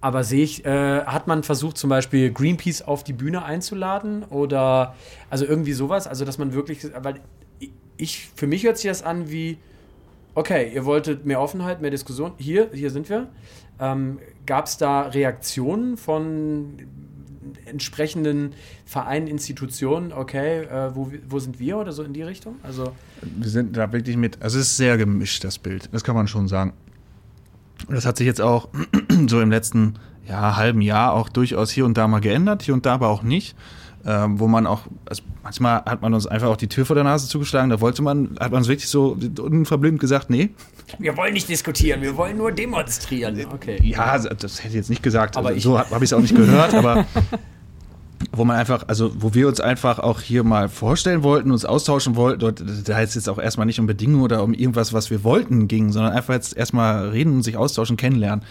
Aber 0.00 0.22
sehe 0.22 0.44
ich, 0.44 0.66
äh, 0.66 1.04
hat 1.04 1.26
man 1.26 1.42
versucht, 1.42 1.78
zum 1.78 1.88
Beispiel 1.88 2.30
Greenpeace 2.30 2.82
auf 2.82 3.04
die 3.04 3.14
Bühne 3.14 3.44
einzuladen 3.44 4.22
oder 4.24 4.94
also 5.30 5.46
irgendwie 5.46 5.72
sowas? 5.72 6.06
Also, 6.06 6.26
dass 6.26 6.36
man 6.36 6.52
wirklich, 6.52 6.86
weil 7.00 7.20
ich, 7.96 8.28
für 8.34 8.46
mich 8.46 8.64
hört 8.64 8.76
sich 8.76 8.90
das 8.90 9.02
an 9.02 9.30
wie, 9.30 9.56
okay, 10.34 10.70
ihr 10.74 10.84
wolltet 10.84 11.24
mehr 11.24 11.40
Offenheit, 11.40 11.80
mehr 11.80 11.90
Diskussion. 11.90 12.32
Hier, 12.36 12.68
hier 12.74 12.90
sind 12.90 13.08
wir. 13.08 13.28
Ähm, 13.80 14.18
Gab 14.44 14.66
es 14.66 14.76
da 14.76 15.02
Reaktionen 15.02 15.96
von 15.96 16.76
entsprechenden 17.64 18.52
Vereinen, 18.84 19.26
Institutionen, 19.26 20.12
okay, 20.12 20.64
äh, 20.64 20.94
wo, 20.94 21.10
wo 21.28 21.38
sind 21.38 21.58
wir 21.58 21.78
oder 21.78 21.92
so 21.92 22.02
in 22.02 22.12
die 22.12 22.22
Richtung? 22.22 22.56
Also 22.62 22.92
wir 23.22 23.48
sind 23.48 23.76
da 23.76 23.90
wirklich 23.92 24.16
mit, 24.16 24.42
also 24.42 24.58
es 24.58 24.66
ist 24.66 24.76
sehr 24.76 24.96
gemischt, 24.96 25.44
das 25.44 25.58
Bild, 25.58 25.88
das 25.92 26.04
kann 26.04 26.14
man 26.14 26.28
schon 26.28 26.46
sagen. 26.46 26.74
Das 27.88 28.06
hat 28.06 28.16
sich 28.16 28.26
jetzt 28.26 28.40
auch 28.40 28.68
so 29.28 29.40
im 29.40 29.50
letzten 29.50 29.94
ja, 30.28 30.56
halben 30.56 30.80
Jahr 30.80 31.12
auch 31.12 31.28
durchaus 31.28 31.70
hier 31.70 31.84
und 31.84 31.96
da 31.96 32.08
mal 32.08 32.20
geändert, 32.20 32.62
hier 32.62 32.74
und 32.74 32.86
da 32.86 32.94
aber 32.94 33.08
auch 33.08 33.22
nicht. 33.22 33.56
Ähm, 34.06 34.38
wo 34.38 34.48
man 34.48 34.66
auch, 34.66 34.82
also 35.06 35.22
manchmal 35.42 35.82
hat 35.86 36.02
man 36.02 36.12
uns 36.12 36.26
einfach 36.26 36.48
auch 36.48 36.58
die 36.58 36.68
Tür 36.68 36.84
vor 36.84 36.94
der 36.94 37.04
Nase 37.04 37.26
zugeschlagen, 37.26 37.70
da 37.70 37.80
wollte 37.80 38.02
man, 38.02 38.36
hat 38.38 38.50
man 38.52 38.58
uns 38.58 38.68
wirklich 38.68 38.88
so 38.88 39.16
unverblümt 39.40 39.98
gesagt, 39.98 40.28
nee. 40.28 40.50
Wir 40.98 41.16
wollen 41.16 41.32
nicht 41.32 41.48
diskutieren, 41.48 42.02
wir 42.02 42.14
wollen 42.14 42.36
nur 42.36 42.52
demonstrieren. 42.52 43.40
Okay. 43.54 43.78
Ja, 43.82 44.18
das 44.18 44.58
hätte 44.58 44.68
ich 44.68 44.74
jetzt 44.74 44.90
nicht 44.90 45.02
gesagt, 45.02 45.38
aber 45.38 45.50
also, 45.50 45.70
so 45.70 45.78
habe 45.78 45.90
hab 45.90 46.02
ich 46.02 46.10
es 46.10 46.12
auch 46.12 46.20
nicht 46.20 46.36
gehört, 46.36 46.74
aber 46.74 47.06
wo 48.32 48.44
man 48.44 48.56
einfach, 48.56 48.84
also 48.88 49.12
wo 49.18 49.34
wir 49.34 49.48
uns 49.48 49.60
einfach 49.60 49.98
auch 49.98 50.20
hier 50.20 50.44
mal 50.44 50.68
vorstellen 50.68 51.22
wollten, 51.22 51.50
uns 51.50 51.64
austauschen 51.64 52.16
wollten, 52.16 52.40
dort, 52.40 52.62
da 52.86 53.00
ist 53.00 53.14
jetzt 53.14 53.28
auch 53.28 53.38
erstmal 53.38 53.66
nicht 53.66 53.80
um 53.80 53.86
Bedingungen 53.86 54.22
oder 54.22 54.42
um 54.42 54.54
irgendwas, 54.54 54.92
was 54.92 55.10
wir 55.10 55.24
wollten, 55.24 55.68
ging, 55.68 55.92
sondern 55.92 56.12
einfach 56.12 56.34
jetzt 56.34 56.56
erstmal 56.56 57.08
reden 57.08 57.34
und 57.34 57.42
sich 57.42 57.56
austauschen, 57.56 57.96
kennenlernen. 57.96 58.44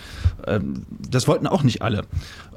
Ähm, 0.47 0.85
das 1.09 1.27
wollten 1.27 1.47
auch 1.47 1.63
nicht 1.63 1.81
alle. 1.81 2.03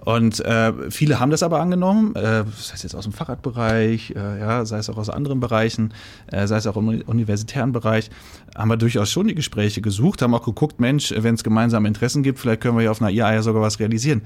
Und 0.07 0.39
äh, 0.45 0.73
viele 0.89 1.19
haben 1.19 1.33
das 1.33 1.43
aber 1.43 1.61
angenommen, 1.61 2.15
äh, 2.15 2.45
sei 2.57 2.75
es 2.75 2.85
jetzt 2.85 2.95
aus 2.95 3.03
dem 3.03 3.13
Fahrradbereich, 3.13 4.15
äh, 4.15 4.39
ja, 4.39 4.65
sei 4.65 4.79
es 4.79 4.89
auch 4.89 4.99
aus 4.99 5.11
anderen 5.11 5.41
Bereichen, 5.41 5.93
äh, 6.29 6.47
sei 6.47 6.59
es 6.59 6.69
auch 6.69 6.77
im 6.77 7.03
universitären 7.07 7.73
Bereich, 7.73 8.09
haben 8.57 8.69
wir 8.69 8.77
durchaus 8.77 9.11
schon 9.11 9.27
die 9.27 9.35
Gespräche 9.35 9.81
gesucht, 9.81 10.23
haben 10.23 10.33
auch 10.33 10.45
geguckt, 10.45 10.79
Mensch, 10.79 11.13
wenn 11.17 11.35
es 11.35 11.43
gemeinsame 11.43 11.89
Interessen 11.89 12.23
gibt, 12.23 12.39
vielleicht 12.39 12.61
können 12.61 12.77
wir 12.77 12.85
ja 12.85 12.93
auf 12.93 13.03
einer 13.03 13.11
IA 13.11 13.35
ja 13.35 13.43
sogar 13.43 13.63
was 13.63 13.81
realisieren. 13.81 14.23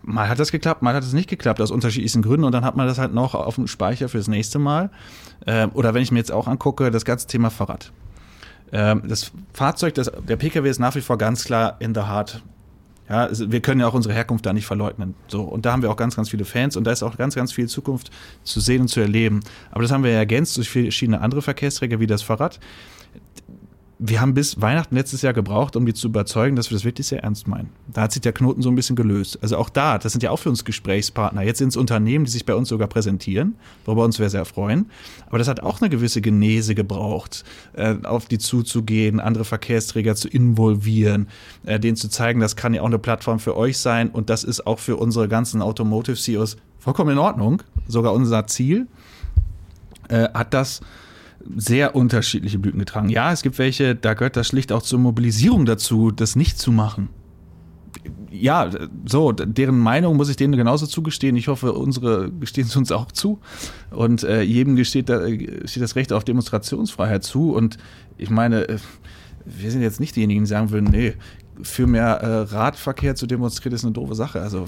Mal 0.00 0.30
hat 0.30 0.38
das 0.38 0.50
geklappt, 0.50 0.80
mal 0.80 0.94
hat 0.94 1.04
es 1.04 1.12
nicht 1.12 1.28
geklappt, 1.28 1.60
aus 1.60 1.70
unterschiedlichsten 1.70 2.22
Gründen 2.22 2.44
und 2.44 2.52
dann 2.52 2.64
hat 2.64 2.76
man 2.76 2.86
das 2.86 2.96
halt 2.96 3.12
noch 3.12 3.34
auf 3.34 3.56
dem 3.56 3.66
Speicher 3.66 4.08
fürs 4.08 4.28
nächste 4.28 4.58
Mal. 4.58 4.88
Äh, 5.44 5.66
oder 5.74 5.92
wenn 5.92 6.02
ich 6.02 6.10
mir 6.10 6.20
jetzt 6.20 6.32
auch 6.32 6.46
angucke, 6.46 6.90
das 6.90 7.04
ganze 7.04 7.26
Thema 7.26 7.50
Fahrrad. 7.50 7.92
Ähm, 8.72 9.02
das 9.06 9.30
Fahrzeug, 9.52 9.92
das, 9.92 10.10
der 10.26 10.36
Pkw 10.36 10.70
ist 10.70 10.78
nach 10.78 10.94
wie 10.94 11.02
vor 11.02 11.18
ganz 11.18 11.44
klar 11.44 11.76
in 11.80 11.92
der 11.92 12.08
Hard 12.08 12.42
ja, 13.08 13.28
wir 13.32 13.60
können 13.60 13.80
ja 13.80 13.88
auch 13.88 13.94
unsere 13.94 14.14
Herkunft 14.14 14.46
da 14.46 14.52
nicht 14.52 14.66
verleugnen. 14.66 15.14
So, 15.28 15.42
und 15.42 15.66
da 15.66 15.72
haben 15.72 15.82
wir 15.82 15.90
auch 15.90 15.96
ganz, 15.96 16.16
ganz 16.16 16.30
viele 16.30 16.44
Fans 16.44 16.76
und 16.76 16.84
da 16.84 16.92
ist 16.92 17.02
auch 17.02 17.16
ganz, 17.16 17.34
ganz 17.34 17.52
viel 17.52 17.68
Zukunft 17.68 18.10
zu 18.44 18.60
sehen 18.60 18.82
und 18.82 18.88
zu 18.88 19.00
erleben. 19.00 19.40
Aber 19.70 19.82
das 19.82 19.90
haben 19.90 20.04
wir 20.04 20.12
ja 20.12 20.18
ergänzt 20.18 20.56
durch 20.56 20.70
verschiedene 20.70 21.20
andere 21.20 21.42
Verkehrsträger 21.42 22.00
wie 22.00 22.06
das 22.06 22.22
Fahrrad 22.22 22.60
wir 24.04 24.20
haben 24.20 24.34
bis 24.34 24.60
Weihnachten 24.60 24.96
letztes 24.96 25.22
Jahr 25.22 25.32
gebraucht, 25.32 25.76
um 25.76 25.86
die 25.86 25.94
zu 25.94 26.08
überzeugen, 26.08 26.56
dass 26.56 26.70
wir 26.70 26.76
das 26.76 26.84
wirklich 26.84 27.06
sehr 27.06 27.22
ernst 27.22 27.46
meinen. 27.46 27.70
Da 27.86 28.02
hat 28.02 28.12
sich 28.12 28.20
der 28.20 28.32
Knoten 28.32 28.60
so 28.60 28.68
ein 28.68 28.74
bisschen 28.74 28.96
gelöst. 28.96 29.38
Also 29.42 29.56
auch 29.56 29.70
da, 29.70 29.96
das 29.96 30.10
sind 30.10 30.24
ja 30.24 30.32
auch 30.32 30.38
für 30.38 30.48
uns 30.48 30.64
Gesprächspartner. 30.64 31.42
Jetzt 31.42 31.58
sind 31.58 31.68
es 31.68 31.76
Unternehmen, 31.76 32.24
die 32.24 32.30
sich 32.32 32.44
bei 32.44 32.56
uns 32.56 32.68
sogar 32.68 32.88
präsentieren, 32.88 33.54
worüber 33.84 34.04
uns 34.04 34.18
wir 34.18 34.28
sehr 34.28 34.44
freuen. 34.44 34.90
Aber 35.28 35.38
das 35.38 35.46
hat 35.46 35.60
auch 35.60 35.80
eine 35.80 35.88
gewisse 35.88 36.20
Genese 36.20 36.74
gebraucht, 36.74 37.44
äh, 37.74 37.94
auf 38.02 38.26
die 38.26 38.38
zuzugehen, 38.38 39.20
andere 39.20 39.44
Verkehrsträger 39.44 40.16
zu 40.16 40.26
involvieren, 40.26 41.28
äh, 41.64 41.78
denen 41.78 41.96
zu 41.96 42.08
zeigen, 42.08 42.40
das 42.40 42.56
kann 42.56 42.74
ja 42.74 42.82
auch 42.82 42.86
eine 42.86 42.98
Plattform 42.98 43.38
für 43.38 43.56
euch 43.56 43.78
sein 43.78 44.10
und 44.10 44.30
das 44.30 44.42
ist 44.42 44.66
auch 44.66 44.80
für 44.80 44.96
unsere 44.96 45.28
ganzen 45.28 45.62
Automotive-CEOs 45.62 46.56
vollkommen 46.80 47.12
in 47.12 47.18
Ordnung, 47.18 47.62
sogar 47.86 48.14
unser 48.14 48.48
Ziel. 48.48 48.88
Äh, 50.08 50.28
hat 50.34 50.52
das 50.54 50.80
sehr 51.56 51.94
unterschiedliche 51.94 52.58
Blüten 52.58 52.78
getragen. 52.78 53.08
Ja, 53.08 53.32
es 53.32 53.42
gibt 53.42 53.58
welche, 53.58 53.94
da 53.94 54.14
gehört 54.14 54.36
das 54.36 54.46
schlicht 54.48 54.72
auch 54.72 54.82
zur 54.82 54.98
Mobilisierung 54.98 55.64
dazu, 55.64 56.10
das 56.10 56.36
nicht 56.36 56.58
zu 56.58 56.72
machen. 56.72 57.08
Ja, 58.30 58.70
so, 59.04 59.32
deren 59.32 59.78
Meinung 59.78 60.16
muss 60.16 60.30
ich 60.30 60.36
denen 60.36 60.56
genauso 60.56 60.86
zugestehen. 60.86 61.36
Ich 61.36 61.48
hoffe, 61.48 61.72
unsere 61.72 62.32
gestehen 62.32 62.66
es 62.66 62.74
uns 62.74 62.90
auch 62.90 63.12
zu. 63.12 63.38
Und 63.90 64.24
äh, 64.24 64.42
jedem 64.42 64.74
gesteht, 64.74 65.08
da, 65.08 65.26
steht 65.28 65.82
das 65.82 65.96
Recht 65.96 66.12
auf 66.12 66.24
Demonstrationsfreiheit 66.24 67.22
zu. 67.22 67.52
Und 67.52 67.76
ich 68.16 68.30
meine, 68.30 68.68
äh, 68.68 68.78
wir 69.44 69.70
sind 69.70 69.82
jetzt 69.82 70.00
nicht 70.00 70.16
diejenigen, 70.16 70.44
die 70.44 70.48
sagen 70.48 70.70
würden, 70.70 70.88
nee, 70.90 71.14
für 71.62 71.86
mehr 71.86 72.06
äh, 72.06 72.54
Radverkehr 72.54 73.14
zu 73.14 73.26
demonstrieren, 73.26 73.74
ist 73.74 73.84
eine 73.84 73.92
doofe 73.92 74.14
Sache. 74.14 74.40
Also 74.40 74.66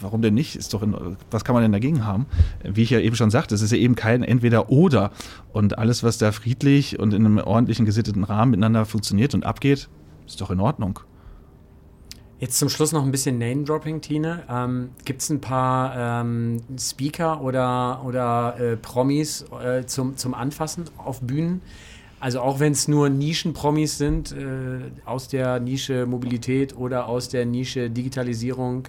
warum 0.00 0.22
denn 0.22 0.34
nicht? 0.34 0.56
Ist 0.56 0.74
doch 0.74 0.82
in, 0.82 0.94
was 1.30 1.44
kann 1.44 1.54
man 1.54 1.62
denn 1.62 1.72
dagegen 1.72 2.04
haben? 2.04 2.26
Wie 2.62 2.82
ich 2.82 2.90
ja 2.90 3.00
eben 3.00 3.16
schon 3.16 3.30
sagte, 3.30 3.54
es 3.54 3.62
ist 3.62 3.72
ja 3.72 3.78
eben 3.78 3.94
kein 3.94 4.22
Entweder-Oder. 4.22 5.12
Und 5.52 5.78
alles, 5.78 6.02
was 6.02 6.18
da 6.18 6.32
friedlich 6.32 6.98
und 6.98 7.14
in 7.14 7.24
einem 7.24 7.38
ordentlichen, 7.38 7.86
gesitteten 7.86 8.24
Rahmen 8.24 8.50
miteinander 8.50 8.84
funktioniert 8.84 9.34
und 9.34 9.46
abgeht, 9.46 9.88
ist 10.26 10.40
doch 10.40 10.50
in 10.50 10.60
Ordnung. 10.60 11.00
Jetzt 12.38 12.58
zum 12.58 12.68
Schluss 12.68 12.92
noch 12.92 13.02
ein 13.02 13.10
bisschen 13.10 13.38
Name-Dropping, 13.38 14.02
Tine. 14.02 14.42
Ähm, 14.50 14.90
Gibt 15.06 15.22
es 15.22 15.30
ein 15.30 15.40
paar 15.40 16.20
ähm, 16.20 16.60
Speaker 16.78 17.40
oder, 17.40 18.02
oder 18.04 18.60
äh, 18.60 18.76
Promis 18.76 19.46
äh, 19.64 19.86
zum, 19.86 20.18
zum 20.18 20.34
Anfassen 20.34 20.84
auf 20.98 21.22
Bühnen? 21.22 21.62
Also 22.18 22.40
auch 22.40 22.60
wenn 22.60 22.72
es 22.72 22.88
nur 22.88 23.08
Nischen-Promis 23.10 23.98
sind, 23.98 24.32
äh, 24.32 24.90
aus 25.04 25.28
der 25.28 25.60
Nische 25.60 26.06
Mobilität 26.06 26.76
oder 26.76 27.08
aus 27.08 27.28
der 27.28 27.44
Nische 27.44 27.90
Digitalisierung. 27.90 28.88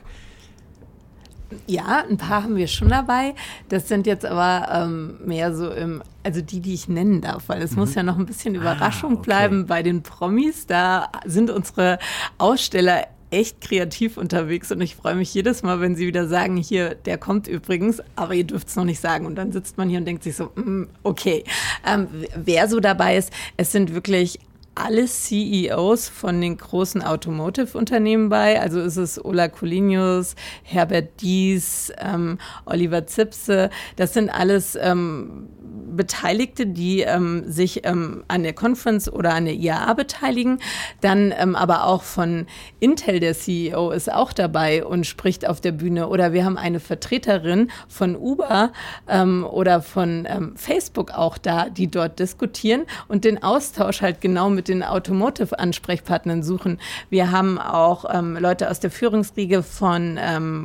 Ja, 1.65 2.03
ein 2.09 2.17
paar 2.17 2.43
haben 2.43 2.55
wir 2.55 2.67
schon 2.67 2.89
dabei. 2.89 3.33
Das 3.69 3.87
sind 3.87 4.05
jetzt 4.05 4.25
aber 4.25 4.69
ähm, 4.71 5.17
mehr 5.25 5.53
so 5.53 5.69
im, 5.71 6.01
also 6.23 6.41
die, 6.41 6.59
die 6.59 6.73
ich 6.73 6.87
nennen 6.89 7.21
darf, 7.21 7.47
weil 7.47 7.61
es 7.61 7.71
mhm. 7.71 7.79
muss 7.79 7.95
ja 7.95 8.03
noch 8.03 8.17
ein 8.17 8.25
bisschen 8.25 8.55
ah, 8.55 8.59
Überraschung 8.59 9.11
ah, 9.11 9.13
okay. 9.15 9.23
bleiben 9.23 9.65
bei 9.65 9.83
den 9.83 10.03
Promis. 10.03 10.65
Da 10.67 11.09
sind 11.25 11.49
unsere 11.49 11.99
Aussteller 12.37 13.07
echt 13.29 13.61
kreativ 13.61 14.17
unterwegs 14.17 14.71
und 14.71 14.81
ich 14.81 14.95
freue 14.95 15.15
mich 15.15 15.33
jedes 15.33 15.63
Mal, 15.63 15.81
wenn 15.81 15.95
sie 15.95 16.07
wieder 16.07 16.27
sagen, 16.27 16.55
hier, 16.57 16.95
der 16.95 17.17
kommt 17.17 17.47
übrigens, 17.47 18.01
aber 18.15 18.33
ihr 18.33 18.45
dürft 18.45 18.69
es 18.69 18.75
noch 18.75 18.85
nicht 18.85 18.99
sagen. 18.99 19.25
Und 19.25 19.35
dann 19.35 19.51
sitzt 19.51 19.77
man 19.77 19.89
hier 19.89 19.99
und 19.99 20.05
denkt 20.05 20.23
sich 20.23 20.35
so, 20.35 20.51
mm, 20.55 20.87
okay. 21.03 21.43
Ähm, 21.85 22.07
wer 22.35 22.67
so 22.67 22.79
dabei 22.79 23.17
ist, 23.17 23.31
es 23.57 23.71
sind 23.71 23.93
wirklich 23.93 24.39
alle 24.77 25.05
CEOs 25.05 26.09
von 26.09 26.39
den 26.39 26.57
großen 26.57 27.01
Automotive-Unternehmen 27.01 28.29
bei. 28.29 28.61
Also 28.61 28.79
ist 28.79 28.97
es 28.97 29.23
Ola 29.23 29.47
Colinius, 29.47 30.35
Herbert 30.63 31.21
Dies, 31.21 31.91
ähm, 31.99 32.37
Oliver 32.65 33.07
Zipse. 33.07 33.69
Das 33.95 34.13
sind 34.13 34.29
alles 34.29 34.77
ähm, 34.79 35.47
Beteiligte, 35.95 36.67
die 36.67 37.01
ähm, 37.01 37.43
sich 37.47 37.85
ähm, 37.85 38.23
an 38.27 38.43
der 38.43 38.53
Conference 38.53 39.11
oder 39.11 39.33
an 39.33 39.45
der 39.45 39.55
IAA 39.55 39.93
beteiligen. 39.93 40.59
Dann 41.01 41.33
ähm, 41.37 41.55
aber 41.55 41.85
auch 41.85 42.03
von 42.03 42.45
Intel, 42.79 43.19
der 43.19 43.33
CEO, 43.33 43.91
ist 43.91 44.11
auch 44.11 44.31
dabei 44.31 44.85
und 44.85 45.05
spricht 45.05 45.47
auf 45.47 45.59
der 45.59 45.71
Bühne. 45.71 46.07
Oder 46.07 46.33
wir 46.33 46.45
haben 46.45 46.57
eine 46.57 46.79
Vertreterin 46.79 47.71
von 47.87 48.15
Uber 48.15 48.71
ähm, 49.07 49.43
oder 49.43 49.81
von 49.81 50.27
ähm, 50.29 50.55
Facebook 50.55 51.11
auch 51.11 51.37
da, 51.37 51.69
die 51.69 51.89
dort 51.89 52.19
diskutieren 52.19 52.85
und 53.07 53.25
den 53.25 53.41
Austausch 53.41 54.01
halt 54.01 54.21
genau 54.21 54.49
mit 54.49 54.66
den 54.67 54.83
Automotive-Ansprechpartnern 54.83 56.43
suchen. 56.43 56.79
Wir 57.09 57.31
haben 57.31 57.59
auch 57.59 58.05
ähm, 58.11 58.37
Leute 58.37 58.69
aus 58.69 58.79
der 58.79 58.91
Führungsriege 58.91 59.63
von 59.63 60.19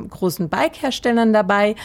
großen 0.09 0.49
Bike-Herstellern 0.49 1.33
dabei. 1.33 1.75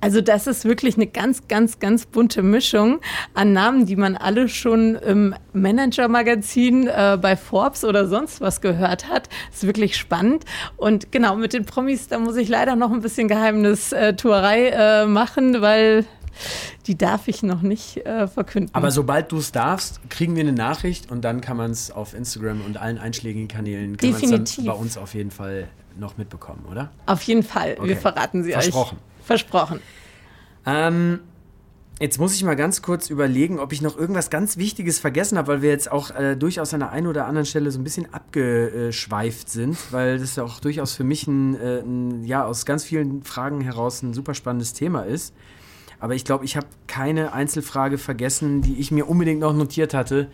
also 0.00 0.20
das 0.20 0.46
ist 0.46 0.64
wirklich 0.64 0.96
eine 0.96 1.06
ganz, 1.06 1.48
ganz, 1.48 1.78
ganz 1.78 2.06
bunte 2.06 2.42
Mischung 2.42 3.00
an 3.34 3.52
Namen, 3.52 3.86
die 3.86 3.96
man 3.96 4.16
alle 4.16 4.48
schon 4.48 4.94
im 4.96 5.34
Manager-Magazin 5.52 6.86
äh, 6.88 7.18
bei 7.20 7.36
Forbes 7.36 7.84
oder 7.84 8.06
sonst 8.06 8.40
was 8.40 8.60
gehört 8.60 9.08
hat. 9.08 9.28
Ist 9.52 9.66
wirklich 9.66 9.96
spannend. 9.96 10.44
Und 10.76 11.12
genau, 11.12 11.36
mit 11.36 11.52
den 11.52 11.64
Promis, 11.64 12.08
da 12.08 12.18
muss 12.18 12.36
ich 12.36 12.48
leider 12.48 12.76
noch 12.76 12.92
ein 12.92 13.00
bisschen 13.00 13.28
Geheimnistuerei 13.28 14.68
äh, 14.68 15.06
machen, 15.06 15.60
weil 15.60 16.04
die 16.86 16.96
darf 16.96 17.28
ich 17.28 17.42
noch 17.42 17.62
nicht 17.62 17.98
äh, 17.98 18.28
verkünden. 18.28 18.74
Aber 18.74 18.90
sobald 18.90 19.32
du 19.32 19.38
es 19.38 19.52
darfst, 19.52 20.00
kriegen 20.10 20.36
wir 20.36 20.42
eine 20.42 20.52
Nachricht 20.52 21.10
und 21.10 21.22
dann 21.22 21.40
kann 21.40 21.56
man 21.56 21.70
es 21.70 21.90
auf 21.90 22.14
Instagram 22.14 22.62
und 22.62 22.76
allen 22.76 22.98
einschlägigen 22.98 23.48
Kanälen 23.48 23.96
Definitiv. 23.96 24.64
bei 24.64 24.72
uns 24.72 24.96
auf 24.96 25.14
jeden 25.14 25.30
Fall 25.30 25.68
noch 25.98 26.16
mitbekommen, 26.16 26.64
oder? 26.70 26.90
Auf 27.06 27.22
jeden 27.22 27.42
Fall. 27.42 27.76
Okay. 27.78 27.88
Wir 27.88 27.96
verraten 27.96 28.42
sie 28.42 28.52
Versprochen. 28.52 28.98
euch. 28.98 29.26
Versprochen. 29.26 29.80
Ähm, 30.66 31.20
Jetzt 32.02 32.18
muss 32.18 32.34
ich 32.34 32.42
mal 32.42 32.56
ganz 32.56 32.80
kurz 32.80 33.10
überlegen, 33.10 33.58
ob 33.58 33.74
ich 33.74 33.82
noch 33.82 33.94
irgendwas 33.94 34.30
ganz 34.30 34.56
Wichtiges 34.56 34.98
vergessen 34.98 35.36
habe, 35.36 35.48
weil 35.48 35.62
wir 35.62 35.68
jetzt 35.68 35.92
auch 35.92 36.10
äh, 36.12 36.34
durchaus 36.34 36.72
an 36.72 36.80
der 36.80 36.92
einen 36.92 37.06
oder 37.06 37.26
anderen 37.26 37.44
Stelle 37.44 37.70
so 37.70 37.78
ein 37.78 37.84
bisschen 37.84 38.10
abgeschweift 38.14 39.50
sind, 39.50 39.76
weil 39.92 40.18
das 40.18 40.34
ja 40.34 40.42
auch 40.42 40.60
durchaus 40.60 40.94
für 40.94 41.04
mich 41.04 41.26
ein, 41.26 41.60
äh, 41.60 41.80
ein, 41.80 42.24
ja, 42.24 42.46
aus 42.46 42.64
ganz 42.64 42.84
vielen 42.84 43.22
Fragen 43.22 43.60
heraus 43.60 44.02
ein 44.02 44.14
super 44.14 44.32
spannendes 44.32 44.72
Thema 44.72 45.02
ist. 45.02 45.34
Aber 46.00 46.14
ich 46.14 46.24
glaube, 46.24 46.44
ich 46.44 46.56
habe 46.56 46.66
keine 46.86 47.32
Einzelfrage 47.32 47.98
vergessen, 47.98 48.62
die 48.62 48.78
ich 48.80 48.90
mir 48.90 49.08
unbedingt 49.08 49.40
noch 49.40 49.52
notiert 49.52 49.94
hatte, 49.94 50.30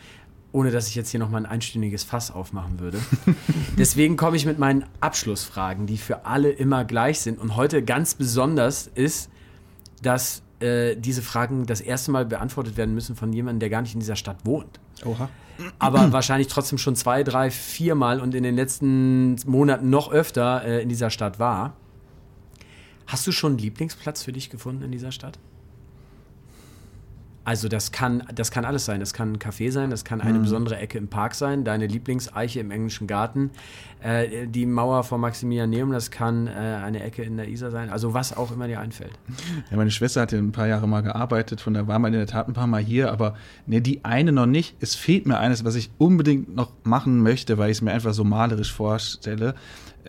ohne 0.52 0.70
dass 0.70 0.88
ich 0.88 0.94
jetzt 0.94 1.10
hier 1.10 1.20
nochmal 1.20 1.42
ein 1.42 1.50
einstündiges 1.50 2.04
Fass 2.04 2.30
aufmachen 2.30 2.80
würde. 2.80 2.98
Deswegen 3.78 4.16
komme 4.16 4.36
ich 4.36 4.46
mit 4.46 4.58
meinen 4.58 4.84
Abschlussfragen, 5.00 5.86
die 5.86 5.98
für 5.98 6.24
alle 6.24 6.50
immer 6.50 6.84
gleich 6.84 7.20
sind. 7.20 7.38
Und 7.38 7.56
heute 7.56 7.82
ganz 7.82 8.14
besonders 8.14 8.86
ist, 8.86 9.28
dass 10.02 10.42
äh, 10.60 10.96
diese 10.96 11.20
Fragen 11.20 11.66
das 11.66 11.80
erste 11.80 12.10
Mal 12.12 12.24
beantwortet 12.24 12.76
werden 12.76 12.94
müssen 12.94 13.16
von 13.16 13.32
jemandem, 13.32 13.60
der 13.60 13.70
gar 13.70 13.82
nicht 13.82 13.94
in 13.94 14.00
dieser 14.00 14.16
Stadt 14.16 14.38
wohnt. 14.44 14.80
Oha. 15.04 15.28
Aber 15.78 16.12
wahrscheinlich 16.12 16.48
trotzdem 16.48 16.78
schon 16.78 16.96
zwei, 16.96 17.22
drei, 17.22 17.50
vier 17.50 17.94
Mal 17.94 18.20
und 18.20 18.34
in 18.34 18.42
den 18.42 18.54
letzten 18.54 19.36
Monaten 19.46 19.90
noch 19.90 20.10
öfter 20.10 20.64
äh, 20.64 20.82
in 20.82 20.88
dieser 20.88 21.10
Stadt 21.10 21.38
war. 21.38 21.76
Hast 23.06 23.26
du 23.26 23.32
schon 23.32 23.52
einen 23.52 23.58
Lieblingsplatz 23.58 24.22
für 24.22 24.32
dich 24.32 24.50
gefunden 24.50 24.82
in 24.82 24.92
dieser 24.92 25.12
Stadt? 25.12 25.38
Also 27.46 27.68
das 27.68 27.92
kann, 27.92 28.24
das 28.34 28.50
kann 28.50 28.64
alles 28.64 28.86
sein. 28.86 28.98
Das 28.98 29.14
kann 29.14 29.34
ein 29.34 29.38
Café 29.38 29.70
sein, 29.70 29.90
das 29.90 30.04
kann 30.04 30.20
eine 30.20 30.40
mhm. 30.40 30.42
besondere 30.42 30.78
Ecke 30.78 30.98
im 30.98 31.06
Park 31.06 31.36
sein, 31.36 31.62
deine 31.62 31.86
Lieblingseiche 31.86 32.58
im 32.58 32.72
englischen 32.72 33.06
Garten, 33.06 33.52
äh, 34.02 34.48
die 34.48 34.66
Mauer 34.66 35.04
vor 35.04 35.18
Maximilianeum, 35.18 35.92
das 35.92 36.10
kann 36.10 36.48
äh, 36.48 36.50
eine 36.50 37.04
Ecke 37.04 37.22
in 37.22 37.36
der 37.36 37.48
Isar 37.48 37.70
sein. 37.70 37.88
Also 37.88 38.14
was 38.14 38.36
auch 38.36 38.50
immer 38.50 38.66
dir 38.66 38.80
einfällt. 38.80 39.12
Ja, 39.70 39.76
meine 39.76 39.92
Schwester 39.92 40.22
hat 40.22 40.32
ja 40.32 40.38
ein 40.38 40.50
paar 40.50 40.66
Jahre 40.66 40.88
mal 40.88 41.02
gearbeitet, 41.02 41.60
von 41.60 41.72
da 41.72 41.86
war 41.86 42.00
man 42.00 42.12
in 42.12 42.18
der 42.18 42.26
Tat 42.26 42.48
ein 42.48 42.52
paar 42.52 42.66
Mal 42.66 42.82
hier, 42.82 43.12
aber 43.12 43.36
ne, 43.66 43.80
die 43.80 44.04
eine 44.04 44.32
noch 44.32 44.46
nicht. 44.46 44.74
Es 44.80 44.96
fehlt 44.96 45.24
mir 45.24 45.38
eines, 45.38 45.64
was 45.64 45.76
ich 45.76 45.92
unbedingt 45.98 46.52
noch 46.52 46.72
machen 46.82 47.22
möchte, 47.22 47.58
weil 47.58 47.70
ich 47.70 47.76
es 47.76 47.82
mir 47.82 47.92
einfach 47.92 48.12
so 48.12 48.24
malerisch 48.24 48.72
vorstelle 48.72 49.54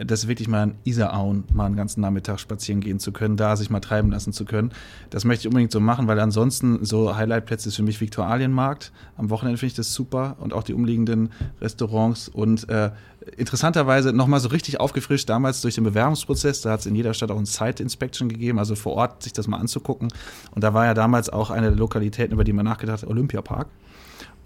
das 0.06 0.28
wirklich 0.28 0.48
mal 0.48 0.64
in 0.64 0.76
Isarauen 0.84 1.44
mal 1.54 1.66
einen 1.66 1.76
ganzen 1.76 2.02
Nachmittag 2.02 2.40
spazieren 2.40 2.82
gehen 2.82 3.00
zu 3.00 3.12
können, 3.12 3.38
da 3.38 3.56
sich 3.56 3.70
mal 3.70 3.80
treiben 3.80 4.12
lassen 4.12 4.34
zu 4.34 4.46
können. 4.46 4.72
Das 5.10 5.26
möchte 5.26 5.44
ich 5.44 5.48
unbedingt 5.48 5.72
so 5.72 5.80
machen, 5.80 6.08
weil 6.08 6.20
ansonsten 6.20 6.84
so 6.86 7.16
Highlightplätze 7.16 7.70
ist 7.70 7.76
für 7.76 7.84
mich 7.84 8.00
Viktualienmarkt. 8.00 8.92
Am 9.18 9.30
Wochenende 9.30 9.58
finde 9.58 9.72
ich 9.72 9.76
das 9.76 9.94
super 9.94 10.38
und 10.40 10.54
auch 10.54 10.64
die 10.64 10.74
umliegenden 10.74 11.32
Restaurants 11.62 12.30
und 12.30 12.70
äh, 12.70 12.92
interessanterweise 13.36 14.14
nochmal 14.14 14.40
so 14.40 14.50
richtig 14.50 14.80
aufgefrischt 14.80 15.30
damals 15.30 15.62
durch 15.62 15.76
den 15.76 15.84
Bewerbungsprozess. 15.84 16.62
Da 16.62 16.72
hat 16.72 16.82
es 16.82 16.86
in 16.86 16.96
jeder 16.96 17.14
Stadt 17.14 17.32
auch 17.32 17.40
ein 17.40 17.46
Site 17.46 17.84
Inspection 17.84 18.30
gegeben, 18.30 18.60
also 18.60 18.76
vor 18.76 18.94
Ort 18.94 19.24
sich 19.24 19.34
das 19.34 19.48
mal 19.48 19.58
anzugucken. 19.58 20.10
Und 20.52 20.64
da 20.64 20.74
war 20.74 20.86
ja 20.86 20.94
damals 20.94 21.30
auch 21.30 21.50
eine 21.50 21.70
der 21.70 21.78
Lokalitäten, 21.78 22.34
über 22.34 22.44
die 22.44 22.54
man 22.54 22.66
nachgedacht 22.66 23.02
hat, 23.02 23.10
Olympiapark. 23.10 23.68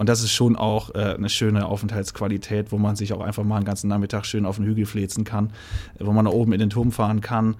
Und 0.02 0.10
das 0.10 0.24
ist 0.24 0.32
schon 0.32 0.56
auch 0.56 0.95
äh, 0.95 1.14
eine 1.14 1.30
schöne 1.30 1.68
Aufenthaltsqualität, 1.68 2.72
wo 2.72 2.80
man 2.80 2.95
sich 2.95 3.14
auch 3.14 3.22
einfach 3.22 3.43
mal 3.43 3.58
einen 3.58 3.66
ganzen 3.66 3.88
Nachmittag 3.88 4.26
schön 4.26 4.47
auf 4.47 4.56
den 4.56 4.66
Hügel 4.66 4.88
flezen 4.88 5.26
kann, 5.26 5.52
wo 5.99 6.12
man 6.12 6.26
da 6.26 6.32
oben 6.32 6.54
in 6.54 6.60
den 6.60 6.72
Turm 6.72 6.91
fahren 6.91 7.22
kann. 7.22 7.56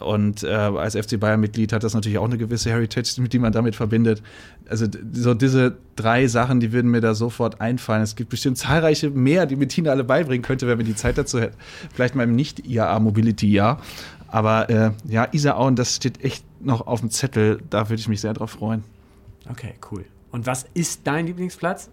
Und 0.00 0.42
äh, 0.42 0.48
als 0.48 0.96
FC 0.96 1.20
Bayern-Mitglied 1.20 1.72
hat 1.72 1.84
das 1.84 1.94
natürlich 1.94 2.18
auch 2.18 2.24
eine 2.24 2.36
gewisse 2.36 2.70
Heritage, 2.70 3.14
mit 3.20 3.32
die 3.32 3.38
man 3.38 3.52
damit 3.52 3.76
verbindet. 3.76 4.24
Also 4.68 4.86
so 5.12 5.34
diese 5.34 5.76
drei 5.94 6.26
Sachen, 6.26 6.58
die 6.58 6.72
würden 6.72 6.90
mir 6.90 7.00
da 7.00 7.14
sofort 7.14 7.60
einfallen. 7.60 8.02
Es 8.02 8.16
gibt 8.16 8.30
bestimmt 8.30 8.58
zahlreiche 8.58 9.10
mehr, 9.10 9.46
die 9.46 9.54
Bettina 9.54 9.92
alle 9.92 10.02
beibringen 10.02 10.42
könnte, 10.42 10.66
wenn 10.66 10.78
wir 10.78 10.84
die 10.84 10.96
Zeit 10.96 11.16
dazu 11.16 11.40
hätten. 11.40 11.54
Vielleicht 11.94 12.16
mal 12.16 12.24
im 12.24 12.34
Nicht-IAA-Mobility-Jahr. 12.34 13.80
Aber 14.26 14.68
äh, 14.68 14.90
ja, 15.06 15.28
Isarauen, 15.30 15.76
das 15.76 15.94
steht 15.94 16.24
echt 16.24 16.44
noch 16.60 16.88
auf 16.88 16.98
dem 16.98 17.10
Zettel. 17.10 17.62
Da 17.70 17.88
würde 17.88 18.00
ich 18.00 18.08
mich 18.08 18.20
sehr 18.20 18.34
drauf 18.34 18.50
freuen. 18.50 18.82
Okay, 19.48 19.74
cool. 19.92 20.04
Und 20.34 20.46
was 20.46 20.66
ist 20.74 21.02
dein 21.04 21.28
Lieblingsplatz? 21.28 21.88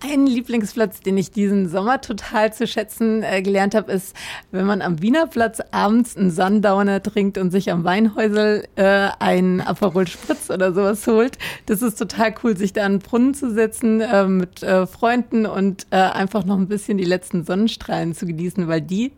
Ein 0.00 0.26
Lieblingsplatz, 0.26 0.98
den 0.98 1.16
ich 1.16 1.30
diesen 1.30 1.68
Sommer 1.68 2.00
total 2.00 2.52
zu 2.52 2.66
schätzen 2.66 3.22
äh, 3.22 3.40
gelernt 3.40 3.76
habe, 3.76 3.92
ist, 3.92 4.16
wenn 4.50 4.66
man 4.66 4.82
am 4.82 5.00
Wiener 5.00 5.28
Platz 5.28 5.60
abends 5.70 6.16
einen 6.16 6.32
Sundowner 6.32 7.00
trinkt 7.00 7.38
und 7.38 7.52
sich 7.52 7.70
am 7.70 7.84
Weinhäusel 7.84 8.66
äh, 8.74 9.10
einen 9.20 9.60
Aperol 9.60 10.08
Spritz 10.08 10.50
oder 10.50 10.74
sowas 10.74 11.06
holt. 11.06 11.38
Das 11.66 11.82
ist 11.82 12.00
total 12.00 12.34
cool, 12.42 12.56
sich 12.56 12.72
da 12.72 12.84
an 12.84 12.94
den 12.94 12.98
Brunnen 12.98 13.34
zu 13.34 13.52
setzen 13.52 14.00
äh, 14.00 14.26
mit 14.26 14.64
äh, 14.64 14.88
Freunden 14.88 15.46
und 15.46 15.86
äh, 15.90 15.98
einfach 15.98 16.44
noch 16.44 16.58
ein 16.58 16.66
bisschen 16.66 16.98
die 16.98 17.04
letzten 17.04 17.44
Sonnenstrahlen 17.44 18.12
zu 18.12 18.26
genießen, 18.26 18.66
weil 18.66 18.80
die 18.80 19.12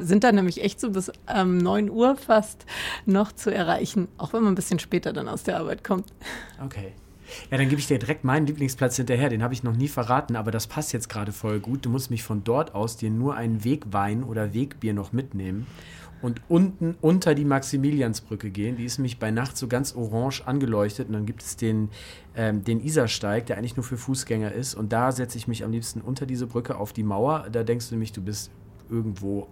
sind 0.00 0.24
dann 0.24 0.36
nämlich 0.36 0.64
echt 0.64 0.80
so 0.80 0.88
bis 0.88 1.12
ähm, 1.28 1.58
9 1.58 1.90
Uhr 1.90 2.16
fast 2.16 2.64
noch 3.04 3.32
zu 3.32 3.52
erreichen, 3.52 4.08
auch 4.16 4.32
wenn 4.32 4.42
man 4.42 4.54
ein 4.54 4.56
bisschen 4.56 4.78
später 4.78 5.12
dann 5.12 5.28
aus 5.28 5.42
der 5.42 5.58
Arbeit 5.58 5.84
kommt. 5.84 6.06
Okay. 6.64 6.94
Ja, 7.50 7.58
dann 7.58 7.68
gebe 7.68 7.80
ich 7.80 7.86
dir 7.86 7.98
direkt 7.98 8.24
meinen 8.24 8.46
Lieblingsplatz 8.46 8.96
hinterher. 8.96 9.28
Den 9.28 9.42
habe 9.42 9.54
ich 9.54 9.62
noch 9.62 9.76
nie 9.76 9.88
verraten, 9.88 10.36
aber 10.36 10.50
das 10.50 10.66
passt 10.66 10.92
jetzt 10.92 11.08
gerade 11.08 11.32
voll 11.32 11.60
gut. 11.60 11.84
Du 11.84 11.90
musst 11.90 12.10
mich 12.10 12.22
von 12.22 12.44
dort 12.44 12.74
aus 12.74 12.96
dir 12.96 13.10
nur 13.10 13.34
einen 13.34 13.64
Wegwein 13.64 14.24
oder 14.24 14.54
Wegbier 14.54 14.94
noch 14.94 15.12
mitnehmen. 15.12 15.66
und 16.22 16.42
unten 16.48 16.96
unter 17.00 17.34
die 17.34 17.44
Maximiliansbrücke 17.44 18.50
gehen. 18.50 18.76
Die 18.76 18.84
ist 18.84 18.98
nämlich 18.98 19.18
bei 19.18 19.30
Nacht 19.30 19.56
so 19.56 19.68
ganz 19.68 19.94
orange 19.94 20.42
angeleuchtet 20.46 21.08
und 21.08 21.14
dann 21.14 21.26
gibt 21.26 21.42
es 21.42 21.56
den, 21.56 21.88
ähm, 22.36 22.62
den 22.62 22.80
Isarsteig, 22.80 23.46
der 23.46 23.56
eigentlich 23.56 23.76
nur 23.76 23.84
für 23.84 23.96
Fußgänger 23.96 24.52
ist 24.52 24.74
und 24.74 24.92
da 24.92 25.12
setze 25.12 25.38
ich 25.38 25.48
mich 25.48 25.64
am 25.64 25.72
liebsten 25.72 26.00
unter 26.00 26.26
diese 26.26 26.46
Brücke 26.46 26.76
auf 26.76 26.92
die 26.92 27.04
Mauer. 27.04 27.46
Da 27.50 27.62
denkst 27.62 27.88
du 27.88 27.94
nämlich, 27.94 28.12
du 28.12 28.20
bist 28.20 28.50
irgendwo 28.90 29.48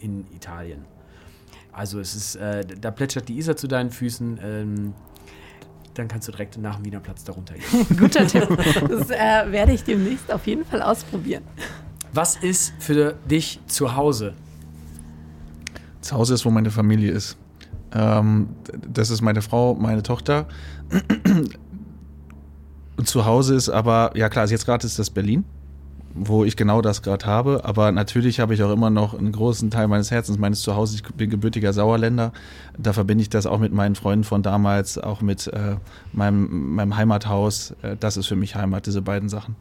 in 0.00 0.26
Italien. 0.34 0.84
Also 1.72 2.00
es 2.00 2.14
ist, 2.14 2.36
äh, 2.36 2.64
da 2.64 2.90
plätschert 2.90 3.28
die 3.28 3.38
Isar 3.38 3.56
zu 3.56 3.66
deinen 3.66 3.90
Füßen. 3.90 4.38
Ähm, 4.42 4.94
dann 5.94 6.08
kannst 6.08 6.28
du 6.28 6.32
direkt 6.32 6.56
nach 6.58 6.76
dem 6.76 6.84
Wiener 6.84 7.00
Platz 7.00 7.24
darunter 7.24 7.54
gehen. 7.54 7.96
Guter 7.98 8.26
Tipp. 8.26 8.48
Das 8.88 9.10
äh, 9.10 9.52
werde 9.52 9.72
ich 9.72 9.84
demnächst 9.84 10.32
auf 10.32 10.46
jeden 10.46 10.64
Fall 10.64 10.82
ausprobieren. 10.82 11.42
Was 12.12 12.36
ist 12.36 12.72
für 12.78 13.14
dich 13.28 13.60
zu 13.66 13.96
Hause? 13.96 14.34
Zu 16.00 16.16
Hause 16.16 16.34
ist, 16.34 16.44
wo 16.44 16.50
meine 16.50 16.70
Familie 16.70 17.12
ist. 17.12 17.36
Ähm, 17.94 18.48
das 18.86 19.10
ist 19.10 19.20
meine 19.20 19.42
Frau, 19.42 19.74
meine 19.74 20.02
Tochter. 20.02 20.46
Und 22.96 23.08
zu 23.08 23.24
Hause 23.24 23.54
ist 23.54 23.68
aber, 23.68 24.12
ja 24.14 24.28
klar, 24.28 24.42
also 24.42 24.52
jetzt 24.52 24.64
gerade 24.64 24.86
ist 24.86 24.98
das 24.98 25.10
Berlin, 25.10 25.44
wo 26.14 26.44
ich 26.44 26.56
genau 26.56 26.82
das 26.82 27.02
gerade 27.02 27.26
habe. 27.26 27.64
Aber 27.64 27.92
natürlich 27.92 28.40
habe 28.40 28.54
ich 28.54 28.62
auch 28.62 28.72
immer 28.72 28.90
noch 28.90 29.18
einen 29.18 29.32
großen 29.32 29.70
Teil 29.70 29.88
meines 29.88 30.10
Herzens, 30.10 30.38
meines 30.38 30.62
Zuhause. 30.62 30.96
Ich 30.96 31.02
bin 31.02 31.30
gebürtiger 31.30 31.72
Sauerländer. 31.72 32.32
Da 32.78 32.92
verbinde 32.92 33.22
ich 33.22 33.30
das 33.30 33.46
auch 33.46 33.58
mit 33.58 33.72
meinen 33.72 33.94
Freunden 33.94 34.24
von 34.24 34.42
damals, 34.42 34.98
auch 34.98 35.20
mit 35.20 35.46
äh, 35.48 35.76
meinem, 36.12 36.74
meinem 36.74 36.96
Heimathaus. 36.96 37.74
Äh, 37.82 37.96
das 37.98 38.16
ist 38.16 38.26
für 38.26 38.36
mich 38.36 38.54
Heimat, 38.54 38.86
diese 38.86 39.02
beiden 39.02 39.28
Sachen. 39.28 39.56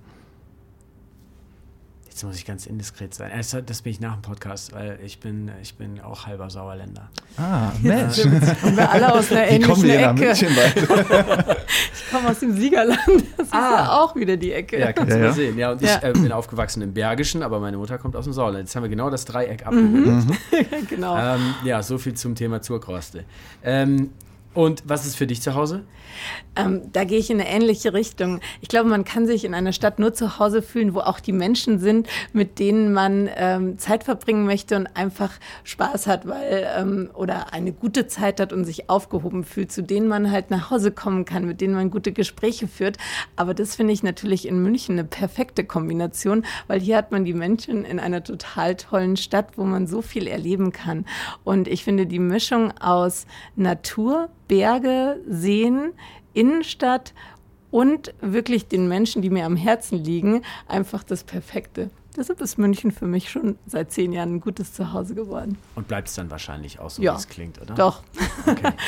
Jetzt 2.12 2.26
muss 2.26 2.36
ich 2.36 2.46
ganz 2.46 2.66
indiskret 2.66 3.14
sein. 3.14 3.32
Also, 3.32 3.62
das 3.62 3.84
bin 3.84 3.92
ich 3.94 4.02
nach 4.02 4.16
dem 4.16 4.22
Podcast, 4.22 4.74
weil 4.74 5.00
ich 5.02 5.22
bin, 5.22 5.50
ich 5.62 5.76
bin 5.76 6.02
auch 6.02 6.28
halber 6.28 6.50
Sauerländer. 6.50 7.10
Ah, 7.38 7.72
Mensch. 7.82 8.24
Kommen 8.24 8.76
wir 8.76 8.92
alle 8.92 9.14
aus 9.14 9.32
einer 9.32 9.48
ähnlichen 9.48 9.90
Ecke. 9.90 10.32
ich 10.34 12.12
komme 12.12 12.30
aus 12.30 12.40
dem 12.40 12.54
Siegerland. 12.58 13.00
Das 13.38 13.48
ist 13.48 13.54
ah. 13.54 13.72
ja 13.72 13.92
auch 13.94 14.14
wieder 14.18 14.36
die 14.36 14.52
Ecke. 14.52 14.78
Ja, 14.78 14.92
kannst 14.92 15.14
ja, 15.14 15.20
du 15.20 15.24
mal 15.24 15.34
sehen. 15.34 15.58
Ja, 15.58 15.72
und 15.72 15.82
ja. 15.82 16.00
ich 16.00 16.04
äh, 16.04 16.12
bin 16.12 16.34
aufgewachsen 16.34 16.82
im 16.82 16.94
Bergischen, 16.94 17.44
aber 17.44 17.62
meine 17.62 17.78
Mutter 17.78 17.98
kommt 17.98 18.18
aus 18.18 18.26
dem 18.26 18.34
Sauerland. 18.34 18.66
Jetzt 18.66 18.76
haben 18.76 18.84
wir 18.84 18.90
genau 18.90 19.10
das 19.10 19.24
Dreieck 19.24 19.66
abgebildet. 19.66 20.26
Mhm. 20.26 20.36
genau. 20.90 21.18
Ähm, 21.18 21.56
ja, 21.64 21.82
so 21.82 21.98
viel 21.98 22.16
zum 22.16 22.36
Thema 22.36 22.62
Zurkroste. 22.62 23.24
Ähm, 23.64 24.10
und 24.54 24.84
was 24.86 25.06
ist 25.06 25.16
für 25.16 25.28
dich 25.28 25.42
zu 25.42 25.56
Hause? 25.56 25.84
Ähm, 26.56 26.82
da 26.92 27.06
gehe 27.06 27.18
ich 27.18 27.30
in 27.30 27.40
eine 27.40 27.50
ähnliche 27.50 27.94
Richtung. 27.94 28.42
Ich 28.60 28.68
glaube, 28.68 28.90
man 28.90 29.06
kann 29.06 29.26
sich 29.26 29.46
in 29.46 29.54
einer 29.54 29.72
Stadt 29.72 30.00
nur 30.00 30.14
zu 30.14 30.40
Hause 30.40 30.62
fühlen, 30.62 30.94
wo 30.94 31.00
auch 31.00 31.22
die 31.22 31.32
Menschen 31.32 31.80
sind, 31.80 32.08
mit 32.34 32.60
denen 32.60 32.92
man 32.92 33.30
ähm, 33.36 33.78
Zeit 33.78 34.04
verbringen 34.04 34.46
möchte 34.46 34.76
und 34.76 34.88
einfach 34.96 35.32
Spaß 35.64 36.08
hat, 36.08 36.28
weil 36.28 36.68
ähm, 36.78 37.10
oder 37.14 37.54
eine 37.54 37.72
gute 37.72 38.08
Zeit 38.08 38.42
hat 38.42 38.52
und 38.52 38.66
sich 38.66 38.90
aufgehoben 38.90 39.46
fühlt, 39.46 39.72
zu 39.72 39.82
denen 39.82 40.10
man 40.10 40.32
halt 40.32 40.52
nach 40.52 40.70
Hause 40.70 40.92
kommen 40.92 41.24
kann, 41.24 41.46
mit 41.46 41.62
denen 41.62 41.74
man 41.74 41.90
gute 41.90 42.12
Gespräche 42.12 42.68
führt. 42.68 42.98
Aber 43.38 43.54
das 43.54 43.76
finde 43.76 43.94
ich 43.94 44.04
natürlich 44.04 44.48
in 44.48 44.62
München 44.62 45.00
eine 45.00 45.08
perfekte 45.08 45.64
Kombination, 45.64 46.46
weil 46.68 46.82
hier 46.82 46.98
hat 46.98 47.12
man 47.12 47.24
die 47.24 47.34
Menschen 47.34 47.86
in 47.86 48.00
einer 48.00 48.24
total 48.24 48.76
tollen 48.76 49.16
Stadt, 49.16 49.58
wo 49.58 49.64
man 49.64 49.88
so 49.88 50.02
viel 50.02 50.28
erleben 50.28 50.74
kann. 50.74 51.06
Und 51.46 51.70
ich 51.70 51.86
finde 51.86 52.06
die 52.06 52.20
Mischung 52.20 52.74
aus 52.80 53.26
Natur, 53.56 54.30
Berge, 54.52 55.22
Seen, 55.30 55.94
Innenstadt 56.34 57.14
und 57.72 58.14
wirklich 58.20 58.68
den 58.68 58.90
Menschen, 58.90 59.22
die 59.22 59.30
mir 59.30 59.46
am 59.46 59.56
Herzen 59.56 59.98
liegen, 60.04 60.42
einfach 60.68 61.04
das 61.04 61.24
Perfekte. 61.24 61.90
Deshalb 62.18 62.42
ist 62.42 62.58
München 62.58 62.92
für 62.92 63.06
mich 63.06 63.32
schon 63.32 63.58
seit 63.66 63.94
zehn 63.94 64.12
Jahren 64.12 64.36
ein 64.36 64.42
gutes 64.42 64.74
Zuhause 64.74 65.16
geworden. 65.16 65.58
Und 65.76 65.88
bleibt 65.88 66.10
es 66.10 66.16
dann 66.16 66.30
wahrscheinlich 66.30 66.80
auch 66.80 66.90
so, 66.90 67.02
ja, 67.02 67.14
wie 67.14 67.18
es 67.20 67.30
klingt, 67.30 67.62
oder? 67.62 67.76
Doch. 67.76 68.04
Okay. 68.46 68.74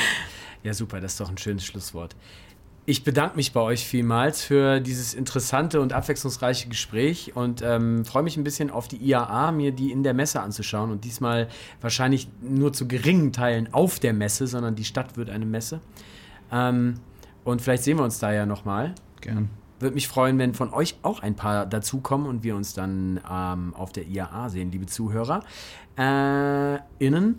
Ja, 0.62 0.72
super, 0.72 0.98
das 0.98 1.12
ist 1.12 1.20
doch 1.20 1.28
ein 1.28 1.36
schönes 1.36 1.62
Schlusswort. 1.66 2.16
Ich 2.86 3.02
bedanke 3.02 3.36
mich 3.36 3.54
bei 3.54 3.60
euch 3.60 3.86
vielmals 3.86 4.42
für 4.42 4.78
dieses 4.78 5.14
interessante 5.14 5.80
und 5.80 5.94
abwechslungsreiche 5.94 6.68
Gespräch 6.68 7.34
und 7.34 7.62
ähm, 7.62 8.04
freue 8.04 8.22
mich 8.22 8.36
ein 8.36 8.44
bisschen 8.44 8.70
auf 8.70 8.88
die 8.88 8.98
IAA, 8.98 9.52
mir 9.52 9.72
die 9.72 9.90
in 9.90 10.02
der 10.02 10.12
Messe 10.12 10.42
anzuschauen 10.42 10.90
und 10.90 11.04
diesmal 11.04 11.48
wahrscheinlich 11.80 12.28
nur 12.42 12.74
zu 12.74 12.86
geringen 12.86 13.32
Teilen 13.32 13.72
auf 13.72 14.00
der 14.00 14.12
Messe, 14.12 14.46
sondern 14.46 14.74
die 14.74 14.84
Stadt 14.84 15.16
wird 15.16 15.30
eine 15.30 15.46
Messe. 15.46 15.80
Ähm, 16.52 16.96
und 17.42 17.62
vielleicht 17.62 17.84
sehen 17.84 17.96
wir 17.96 18.04
uns 18.04 18.18
da 18.18 18.34
ja 18.34 18.44
nochmal. 18.44 18.94
Gern. 19.22 19.48
Würde 19.80 19.94
mich 19.94 20.06
freuen, 20.06 20.38
wenn 20.38 20.52
von 20.52 20.72
euch 20.74 20.96
auch 21.02 21.20
ein 21.20 21.36
paar 21.36 21.64
dazukommen 21.64 22.26
und 22.26 22.44
wir 22.44 22.54
uns 22.54 22.74
dann 22.74 23.18
ähm, 23.30 23.72
auf 23.74 23.92
der 23.92 24.06
IAA 24.06 24.50
sehen, 24.50 24.70
liebe 24.70 24.84
Zuhörer. 24.84 25.42
Äh, 25.96 26.80
innen. 26.98 27.38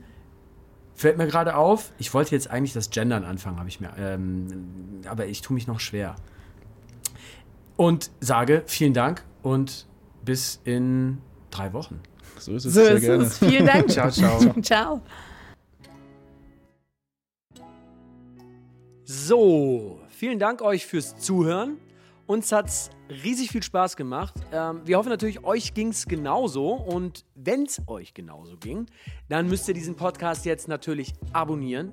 Fällt 0.95 1.17
mir 1.17 1.27
gerade 1.27 1.55
auf, 1.57 1.91
ich 1.97 2.13
wollte 2.13 2.33
jetzt 2.33 2.49
eigentlich 2.49 2.73
das 2.73 2.89
Gendern 2.89 3.25
anfangen, 3.25 3.59
habe 3.59 3.67
ich 3.67 3.81
mir, 3.81 3.91
ähm, 3.97 5.01
aber 5.05 5.25
ich 5.25 5.41
tue 5.41 5.53
mich 5.53 5.67
noch 5.67 5.81
schwer. 5.81 6.15
Und 7.75 8.11
sage 8.21 8.63
vielen 8.65 8.93
Dank 8.93 9.23
und 9.43 9.87
bis 10.23 10.61
in 10.63 11.17
drei 11.51 11.73
Wochen. 11.73 11.99
So 12.39 12.53
ist 12.53 12.65
es. 12.65 12.73
So 12.73 12.83
sehr 12.83 12.95
ist 12.95 13.01
gerne. 13.01 13.23
es. 13.23 13.37
Vielen 13.37 13.65
Dank. 13.65 13.89
ciao, 13.91 14.09
ciao. 14.09 14.61
ciao. 14.61 15.01
So, 19.03 19.99
vielen 20.09 20.39
Dank 20.39 20.61
euch 20.61 20.85
fürs 20.85 21.17
Zuhören. 21.17 21.77
Uns 22.27 22.51
hat 22.51 22.67
es 22.67 22.89
riesig 23.09 23.51
viel 23.51 23.61
Spaß 23.61 23.95
gemacht. 23.95 24.33
Ähm, 24.51 24.81
wir 24.83 24.97
hoffen 24.97 25.09
natürlich, 25.09 25.43
euch 25.43 25.75
ging 25.75 25.89
es 25.89 26.07
genauso. 26.07 26.73
Und 26.73 27.23
wenn 27.35 27.63
es 27.63 27.81
euch 27.87 28.15
genauso 28.15 28.57
ging, 28.57 28.87
dann 29.29 29.47
müsst 29.47 29.67
ihr 29.67 29.75
diesen 29.75 29.95
Podcast 29.95 30.45
jetzt 30.45 30.67
natürlich 30.67 31.13
abonnieren. 31.33 31.91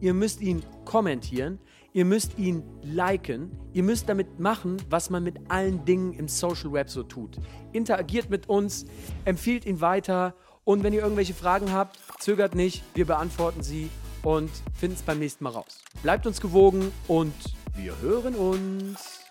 Ihr 0.00 0.14
müsst 0.14 0.40
ihn 0.40 0.62
kommentieren. 0.86 1.58
Ihr 1.92 2.06
müsst 2.06 2.38
ihn 2.38 2.62
liken. 2.82 3.50
Ihr 3.74 3.82
müsst 3.82 4.08
damit 4.08 4.40
machen, 4.40 4.78
was 4.88 5.10
man 5.10 5.22
mit 5.22 5.50
allen 5.50 5.84
Dingen 5.84 6.14
im 6.14 6.28
Social 6.28 6.72
Web 6.72 6.88
so 6.88 7.02
tut. 7.02 7.36
Interagiert 7.72 8.30
mit 8.30 8.48
uns, 8.48 8.86
empfiehlt 9.26 9.66
ihn 9.66 9.82
weiter. 9.82 10.34
Und 10.64 10.82
wenn 10.82 10.94
ihr 10.94 11.02
irgendwelche 11.02 11.34
Fragen 11.34 11.72
habt, 11.72 11.98
zögert 12.20 12.54
nicht. 12.54 12.82
Wir 12.94 13.04
beantworten 13.04 13.62
sie 13.62 13.90
und 14.22 14.50
finden 14.72 14.96
es 14.96 15.02
beim 15.02 15.18
nächsten 15.18 15.44
Mal 15.44 15.50
raus. 15.50 15.82
Bleibt 16.02 16.26
uns 16.26 16.40
gewogen 16.40 16.90
und 17.06 17.34
wir 17.76 18.00
hören 18.00 18.34
uns. 18.34 19.23